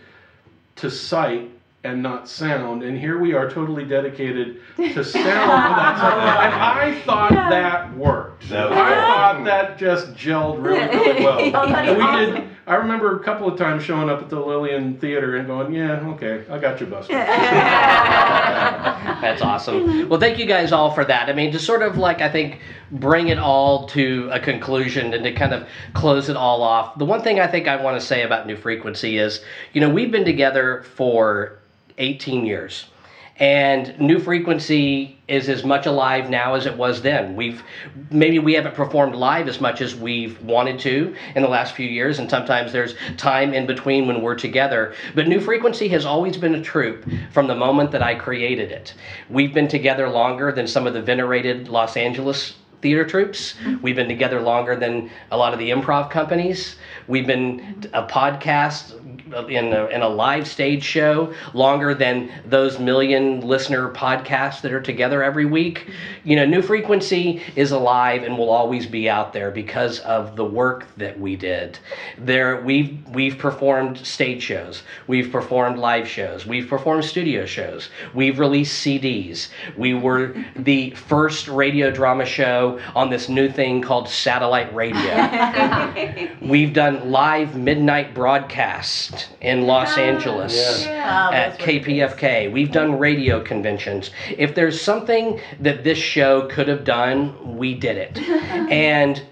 to 0.76 0.90
sight 0.90 1.50
and 1.84 2.00
not 2.02 2.28
sound, 2.28 2.82
and 2.84 2.96
here 2.96 3.18
we 3.18 3.34
are 3.34 3.50
totally 3.50 3.84
dedicated 3.84 4.60
to 4.76 5.02
sound 5.04 5.26
and 5.26 5.36
not 5.36 5.98
sight. 5.98 6.12
And 6.14 6.54
I 6.54 7.00
thought 7.04 7.30
that 7.32 7.96
worked. 7.96 8.48
That 8.48 8.70
was 8.70 8.78
I 8.78 8.88
good. 8.88 8.96
thought 8.96 9.44
that 9.44 9.78
just 9.78 10.14
gelled 10.14 10.62
really, 10.62 10.86
really 10.86 11.22
well. 11.52 11.66
And 11.74 11.98
we 11.98 12.04
did. 12.40 12.48
I 12.64 12.76
remember 12.76 13.16
a 13.16 13.24
couple 13.24 13.48
of 13.48 13.58
times 13.58 13.82
showing 13.82 14.08
up 14.08 14.22
at 14.22 14.28
the 14.28 14.38
Lillian 14.38 14.96
Theater 14.98 15.36
and 15.36 15.48
going, 15.48 15.72
"Yeah, 15.74 15.98
okay, 16.10 16.44
I 16.48 16.58
got 16.58 16.80
you, 16.80 16.86
Buster." 16.86 17.12
That's 19.22 19.42
awesome. 19.42 20.08
Well, 20.08 20.20
thank 20.20 20.38
you 20.38 20.46
guys 20.46 20.70
all 20.70 20.92
for 20.94 21.04
that. 21.04 21.28
I 21.28 21.32
mean, 21.32 21.50
to 21.52 21.58
sort 21.58 21.82
of 21.82 21.96
like, 21.98 22.20
I 22.20 22.28
think, 22.30 22.60
bring 22.92 23.28
it 23.28 23.38
all 23.38 23.86
to 23.88 24.28
a 24.32 24.38
conclusion 24.38 25.12
and 25.14 25.24
to 25.24 25.32
kind 25.32 25.52
of 25.52 25.66
close 25.94 26.28
it 26.28 26.36
all 26.36 26.62
off. 26.62 26.96
The 26.98 27.04
one 27.04 27.22
thing 27.22 27.40
I 27.40 27.48
think 27.48 27.66
I 27.66 27.74
want 27.82 28.00
to 28.00 28.06
say 28.06 28.22
about 28.22 28.46
New 28.46 28.56
Frequency 28.56 29.18
is, 29.18 29.40
you 29.72 29.80
know, 29.80 29.88
we've 29.90 30.12
been 30.12 30.24
together 30.24 30.84
for 30.94 31.58
18 31.98 32.46
years. 32.46 32.86
And 33.36 33.98
New 33.98 34.18
Frequency 34.18 35.18
is 35.26 35.48
as 35.48 35.64
much 35.64 35.86
alive 35.86 36.28
now 36.28 36.54
as 36.54 36.66
it 36.66 36.76
was 36.76 37.00
then. 37.00 37.34
We've 37.34 37.62
maybe 38.10 38.38
we 38.38 38.52
haven't 38.52 38.74
performed 38.74 39.14
live 39.14 39.48
as 39.48 39.60
much 39.60 39.80
as 39.80 39.96
we've 39.96 40.40
wanted 40.42 40.78
to 40.80 41.16
in 41.34 41.42
the 41.42 41.48
last 41.48 41.74
few 41.74 41.88
years, 41.88 42.18
and 42.18 42.28
sometimes 42.28 42.72
there's 42.72 42.94
time 43.16 43.54
in 43.54 43.66
between 43.66 44.06
when 44.06 44.20
we're 44.20 44.34
together. 44.34 44.94
But 45.14 45.28
New 45.28 45.40
Frequency 45.40 45.88
has 45.88 46.04
always 46.04 46.36
been 46.36 46.54
a 46.54 46.62
troupe 46.62 47.04
from 47.32 47.46
the 47.46 47.54
moment 47.54 47.90
that 47.92 48.02
I 48.02 48.14
created 48.14 48.70
it. 48.70 48.94
We've 49.30 49.54
been 49.54 49.68
together 49.68 50.10
longer 50.10 50.52
than 50.52 50.66
some 50.66 50.86
of 50.86 50.92
the 50.92 51.02
venerated 51.02 51.68
Los 51.68 51.96
Angeles 51.96 52.54
theater 52.82 53.04
troops. 53.04 53.54
We've 53.80 53.96
been 53.96 54.08
together 54.08 54.42
longer 54.42 54.76
than 54.76 55.08
a 55.30 55.36
lot 55.36 55.52
of 55.52 55.58
the 55.58 55.70
improv 55.70 56.10
companies. 56.10 56.76
We've 57.06 57.26
been 57.26 57.88
a 57.92 58.02
podcast 58.06 59.01
in 59.48 59.72
a, 59.72 59.86
in 59.86 60.02
a 60.02 60.08
live 60.08 60.46
stage 60.46 60.82
show 60.82 61.34
longer 61.54 61.94
than 61.94 62.30
those 62.46 62.78
million 62.78 63.40
listener 63.40 63.90
podcasts 63.92 64.60
that 64.62 64.72
are 64.72 64.80
together 64.80 65.22
every 65.22 65.44
week. 65.44 65.90
You 66.24 66.36
know, 66.36 66.46
New 66.46 66.62
Frequency 66.62 67.42
is 67.56 67.72
alive 67.72 68.22
and 68.22 68.38
will 68.38 68.50
always 68.50 68.86
be 68.86 69.08
out 69.08 69.32
there 69.32 69.50
because 69.50 70.00
of 70.00 70.36
the 70.36 70.44
work 70.44 70.86
that 70.96 71.18
we 71.18 71.36
did. 71.36 71.78
There, 72.18 72.60
we've 72.62 72.98
we've 73.08 73.38
performed 73.38 73.98
stage 73.98 74.42
shows, 74.42 74.82
we've 75.06 75.30
performed 75.30 75.78
live 75.78 76.08
shows, 76.08 76.46
we've 76.46 76.68
performed 76.68 77.04
studio 77.04 77.46
shows, 77.46 77.88
we've 78.14 78.38
released 78.38 78.84
CDs. 78.84 79.48
We 79.76 79.94
were 79.94 80.34
the 80.56 80.90
first 80.90 81.48
radio 81.48 81.90
drama 81.90 82.24
show 82.24 82.80
on 82.94 83.10
this 83.10 83.28
new 83.28 83.50
thing 83.50 83.82
called 83.82 84.08
satellite 84.08 84.74
radio. 84.74 86.28
We've 86.42 86.72
done 86.72 87.10
live 87.10 87.56
midnight 87.56 88.14
broadcasts 88.14 89.21
in 89.40 89.62
Los 89.62 89.96
Angeles 89.98 90.86
at 90.86 91.58
KPFK. 91.58 92.52
We've 92.52 92.72
done 92.72 92.98
radio 92.98 93.42
conventions. 93.42 94.10
If 94.36 94.54
there's 94.54 94.80
something 94.80 95.40
that 95.60 95.84
this 95.84 95.98
show 95.98 96.48
could 96.48 96.68
have 96.68 96.84
done, 96.84 97.56
we 97.56 97.74
did 97.74 97.96
it. 97.96 98.18
and 98.70 99.22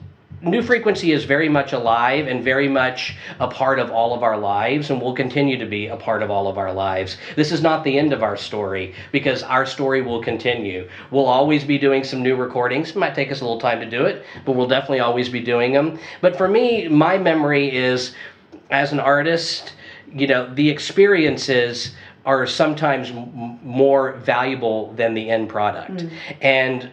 New 0.42 0.62
Frequency 0.62 1.12
is 1.12 1.24
very 1.24 1.50
much 1.50 1.74
alive 1.74 2.26
and 2.26 2.42
very 2.42 2.66
much 2.66 3.14
a 3.40 3.48
part 3.48 3.78
of 3.78 3.90
all 3.90 4.14
of 4.14 4.22
our 4.22 4.38
lives 4.38 4.88
and 4.88 4.98
will 4.98 5.12
continue 5.12 5.58
to 5.58 5.66
be 5.66 5.88
a 5.88 5.96
part 5.96 6.22
of 6.22 6.30
all 6.30 6.48
of 6.48 6.56
our 6.56 6.72
lives. 6.72 7.18
This 7.36 7.52
is 7.52 7.60
not 7.60 7.84
the 7.84 7.98
end 7.98 8.14
of 8.14 8.22
our 8.22 8.38
story 8.38 8.94
because 9.12 9.42
our 9.42 9.66
story 9.66 10.00
will 10.00 10.22
continue. 10.22 10.88
We'll 11.10 11.26
always 11.26 11.62
be 11.62 11.76
doing 11.76 12.04
some 12.04 12.22
new 12.22 12.36
recordings. 12.36 12.90
It 12.90 12.96
might 12.96 13.14
take 13.14 13.30
us 13.30 13.42
a 13.42 13.44
little 13.44 13.60
time 13.60 13.80
to 13.80 13.90
do 13.90 14.06
it, 14.06 14.24
but 14.46 14.52
we'll 14.52 14.66
definitely 14.66 15.00
always 15.00 15.28
be 15.28 15.40
doing 15.40 15.74
them. 15.74 15.98
But 16.22 16.36
for 16.36 16.48
me, 16.48 16.88
my 16.88 17.18
memory 17.18 17.76
is 17.76 18.14
as 18.70 18.92
an 18.92 19.00
artist, 19.00 19.74
you 20.12 20.26
know, 20.26 20.52
the 20.54 20.68
experiences 20.68 21.92
are 22.26 22.46
sometimes 22.46 23.10
m- 23.10 23.58
more 23.62 24.12
valuable 24.12 24.92
than 24.94 25.14
the 25.14 25.30
end 25.30 25.48
product. 25.48 25.92
Mm. 25.92 26.10
And 26.40 26.90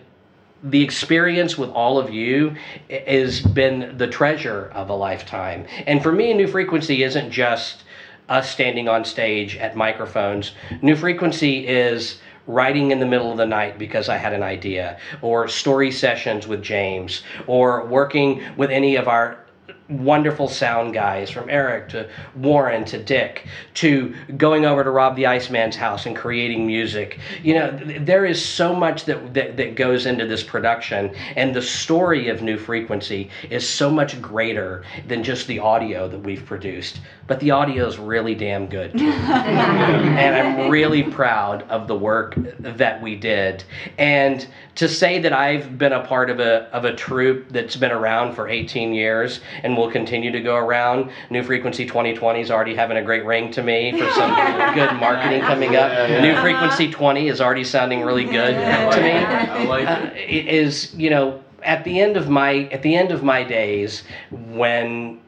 the 0.63 0.81
experience 0.81 1.57
with 1.57 1.69
all 1.69 1.99
of 1.99 2.11
you 2.11 2.55
has 2.89 3.41
been 3.41 3.97
the 3.97 4.07
treasure 4.07 4.71
of 4.73 4.89
a 4.89 4.93
lifetime. 4.93 5.65
And 5.85 6.01
for 6.01 6.11
me, 6.11 6.33
New 6.33 6.47
Frequency 6.47 7.03
isn't 7.03 7.31
just 7.31 7.83
us 8.29 8.49
standing 8.49 8.87
on 8.89 9.05
stage 9.05 9.55
at 9.57 9.75
microphones. 9.75 10.51
New 10.81 10.95
Frequency 10.95 11.67
is 11.67 12.19
writing 12.47 12.91
in 12.91 12.99
the 12.99 13.05
middle 13.05 13.29
of 13.31 13.37
the 13.37 13.45
night 13.45 13.77
because 13.77 14.09
I 14.09 14.17
had 14.17 14.33
an 14.33 14.41
idea, 14.43 14.99
or 15.21 15.47
story 15.47 15.91
sessions 15.91 16.47
with 16.47 16.63
James, 16.63 17.21
or 17.45 17.85
working 17.85 18.41
with 18.55 18.71
any 18.71 18.95
of 18.95 19.07
our 19.07 19.45
wonderful 19.89 20.47
sound 20.47 20.93
guys 20.93 21.29
from 21.29 21.49
Eric 21.49 21.89
to 21.89 22.09
Warren 22.35 22.83
to 22.85 23.01
Dick 23.01 23.47
to 23.75 24.13
going 24.35 24.65
over 24.65 24.83
to 24.83 24.89
Rob 24.89 25.15
the 25.15 25.25
Iceman's 25.25 25.75
house 25.75 26.05
and 26.05 26.15
creating 26.15 26.67
music. 26.67 27.19
You 27.41 27.55
know, 27.55 27.77
th- 27.77 28.01
there 28.05 28.25
is 28.25 28.43
so 28.43 28.75
much 28.75 29.05
that, 29.05 29.33
that 29.33 29.57
that 29.57 29.75
goes 29.75 30.05
into 30.05 30.25
this 30.25 30.43
production 30.43 31.15
and 31.35 31.55
the 31.55 31.61
story 31.61 32.27
of 32.29 32.41
New 32.41 32.57
Frequency 32.57 33.29
is 33.49 33.67
so 33.67 33.89
much 33.89 34.21
greater 34.21 34.83
than 35.07 35.23
just 35.23 35.47
the 35.47 35.59
audio 35.59 36.07
that 36.07 36.19
we've 36.19 36.45
produced. 36.45 36.99
But 37.27 37.39
the 37.39 37.51
audio 37.51 37.87
is 37.87 37.97
really 37.97 38.35
damn 38.35 38.67
good 38.67 38.91
and 39.01 40.35
I'm 40.35 40.69
really 40.69 41.03
proud 41.03 41.63
of 41.63 41.87
the 41.87 41.95
work 41.95 42.35
that 42.59 43.01
we 43.01 43.15
did. 43.15 43.63
And 43.97 44.47
to 44.75 44.87
say 44.87 45.19
that 45.19 45.33
I've 45.33 45.77
been 45.77 45.93
a 45.93 46.05
part 46.05 46.29
of 46.29 46.39
a 46.39 46.69
of 46.73 46.85
a 46.85 46.95
troupe 46.95 47.49
that's 47.49 47.75
been 47.75 47.91
around 47.91 48.35
for 48.35 48.47
18 48.47 48.93
years 48.93 49.39
and 49.63 49.76
will 49.77 49.91
continue 49.91 50.31
to 50.31 50.39
go 50.41 50.55
around. 50.55 51.11
New 51.29 51.43
Frequency 51.43 51.85
2020 51.85 52.41
is 52.41 52.51
already 52.51 52.75
having 52.75 52.97
a 52.97 53.03
great 53.03 53.23
ring 53.25 53.51
to 53.51 53.63
me 53.63 53.91
for 53.91 54.09
some 54.11 54.29
good 54.75 54.93
marketing 54.99 55.41
coming 55.41 55.75
up. 55.75 55.91
Yeah, 55.91 56.07
yeah. 56.07 56.21
New 56.21 56.41
Frequency 56.41 56.91
20 56.91 57.27
is 57.27 57.39
already 57.39 57.63
sounding 57.63 58.01
really 58.01 58.25
good 58.25 58.53
to 58.55 59.01
me. 59.01 59.11
I 59.11 59.63
like 59.63 59.87
Uh, 59.87 60.09
it 60.15 60.47
is 60.47 60.93
you 60.95 61.09
know 61.09 61.41
at 61.63 61.83
the 61.83 61.99
end 61.99 62.17
of 62.17 62.29
my 62.29 62.63
at 62.71 62.81
the 62.81 62.95
end 62.95 63.11
of 63.11 63.23
my 63.23 63.43
days 63.43 64.03
when 64.31 65.19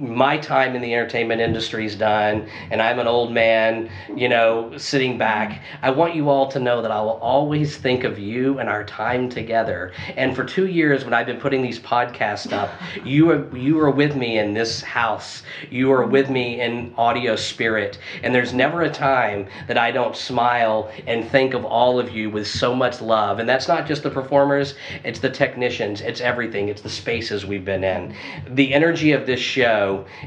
my 0.00 0.38
time 0.38 0.74
in 0.74 0.82
the 0.82 0.92
entertainment 0.92 1.40
industry 1.40 1.84
is 1.86 1.94
done 1.94 2.48
and 2.70 2.82
I'm 2.82 2.98
an 2.98 3.06
old 3.06 3.32
man, 3.32 3.88
you 4.14 4.28
know, 4.28 4.76
sitting 4.76 5.18
back, 5.18 5.62
I 5.82 5.90
want 5.90 6.14
you 6.14 6.28
all 6.28 6.48
to 6.48 6.58
know 6.58 6.82
that 6.82 6.90
I 6.90 7.00
will 7.00 7.18
always 7.20 7.76
think 7.76 8.04
of 8.04 8.18
you 8.18 8.58
and 8.58 8.68
our 8.68 8.84
time 8.84 9.28
together. 9.28 9.92
And 10.16 10.34
for 10.34 10.44
2 10.44 10.66
years 10.66 11.04
when 11.04 11.14
I've 11.14 11.26
been 11.26 11.40
putting 11.40 11.62
these 11.62 11.78
podcasts 11.78 12.52
up, 12.52 12.70
you 13.04 13.26
were 13.26 13.56
you 13.56 13.76
were 13.76 13.90
with 13.90 14.16
me 14.16 14.38
in 14.38 14.52
this 14.54 14.82
house. 14.82 15.42
You 15.70 15.88
were 15.88 16.06
with 16.06 16.28
me 16.28 16.60
in 16.60 16.92
audio 16.96 17.36
spirit. 17.36 17.98
And 18.22 18.34
there's 18.34 18.52
never 18.52 18.82
a 18.82 18.90
time 18.90 19.46
that 19.68 19.78
I 19.78 19.90
don't 19.92 20.16
smile 20.16 20.90
and 21.06 21.28
think 21.28 21.54
of 21.54 21.64
all 21.64 22.00
of 22.00 22.10
you 22.10 22.30
with 22.30 22.46
so 22.46 22.74
much 22.74 23.00
love. 23.00 23.38
And 23.38 23.48
that's 23.48 23.68
not 23.68 23.86
just 23.86 24.02
the 24.02 24.10
performers, 24.10 24.74
it's 25.04 25.20
the 25.20 25.30
technicians, 25.30 26.00
it's 26.00 26.20
everything, 26.20 26.68
it's 26.68 26.82
the 26.82 26.88
spaces 26.88 27.46
we've 27.46 27.64
been 27.64 27.84
in. 27.84 28.14
The 28.48 28.74
energy 28.74 29.12
of 29.12 29.26
this 29.26 29.40
show 29.40 29.67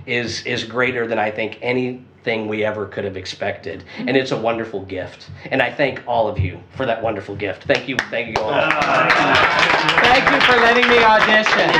is 0.05 0.45
is 0.45 0.63
greater 0.63 1.07
than 1.07 1.19
I 1.19 1.31
think 1.31 1.57
anything 1.61 2.47
we 2.47 2.63
ever 2.63 2.85
could 2.85 3.03
have 3.03 3.17
expected. 3.17 3.83
And 3.97 4.15
it's 4.15 4.31
a 4.31 4.37
wonderful 4.37 4.85
gift. 4.85 5.29
And 5.51 5.61
I 5.61 5.71
thank 5.71 6.01
all 6.07 6.27
of 6.27 6.39
you 6.39 6.59
for 6.75 6.85
that 6.85 7.01
wonderful 7.01 7.35
gift. 7.35 7.63
Thank 7.63 7.87
you, 7.87 7.97
thank 8.09 8.37
you 8.37 8.43
all. 8.43 8.51
Thank 10.01 10.25
you 10.29 10.41
for 10.41 10.59
letting 10.59 10.87
me 10.89 11.03
audition. 11.03 11.71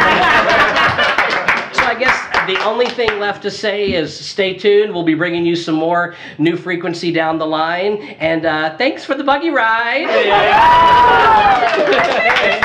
So 1.74 1.88
I 1.88 1.96
guess 1.96 2.16
the 2.46 2.64
only 2.64 2.88
thing 2.88 3.20
left 3.20 3.42
to 3.44 3.50
say 3.50 3.94
is 3.94 4.16
stay 4.16 4.54
tuned. 4.56 4.94
We'll 4.94 5.04
be 5.04 5.16
bringing 5.16 5.46
you 5.46 5.56
some 5.56 5.74
more 5.74 6.16
new 6.38 6.56
frequency 6.56 7.12
down 7.12 7.40
the 7.40 7.48
line. 7.48 7.98
And 8.20 8.46
uh, 8.46 8.78
thanks 8.78 9.04
for 9.04 9.16
the 9.16 9.24
buggy 9.24 9.50
ride. 9.50 10.02
it's 10.02 10.30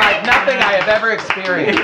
like 0.01 0.27
nothing 0.27 0.59
I 0.59 0.73
have 0.73 0.89
ever 0.89 1.13
experienced. 1.13 1.81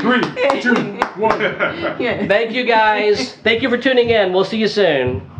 Three, 0.00 0.22
two, 0.62 0.74
one. 1.20 1.38
Thank 2.28 2.52
you 2.52 2.64
guys. 2.64 3.34
Thank 3.44 3.60
you 3.60 3.68
for 3.68 3.76
tuning 3.76 4.08
in. 4.08 4.32
We'll 4.32 4.44
see 4.44 4.56
you 4.58 4.68
soon. 4.68 5.30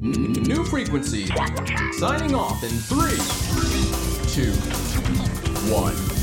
New 0.00 0.64
frequency. 0.64 1.26
Signing 1.98 2.34
off 2.34 2.62
in 2.62 2.70
three, 2.70 3.18
two, 4.32 4.52
one. 5.70 6.15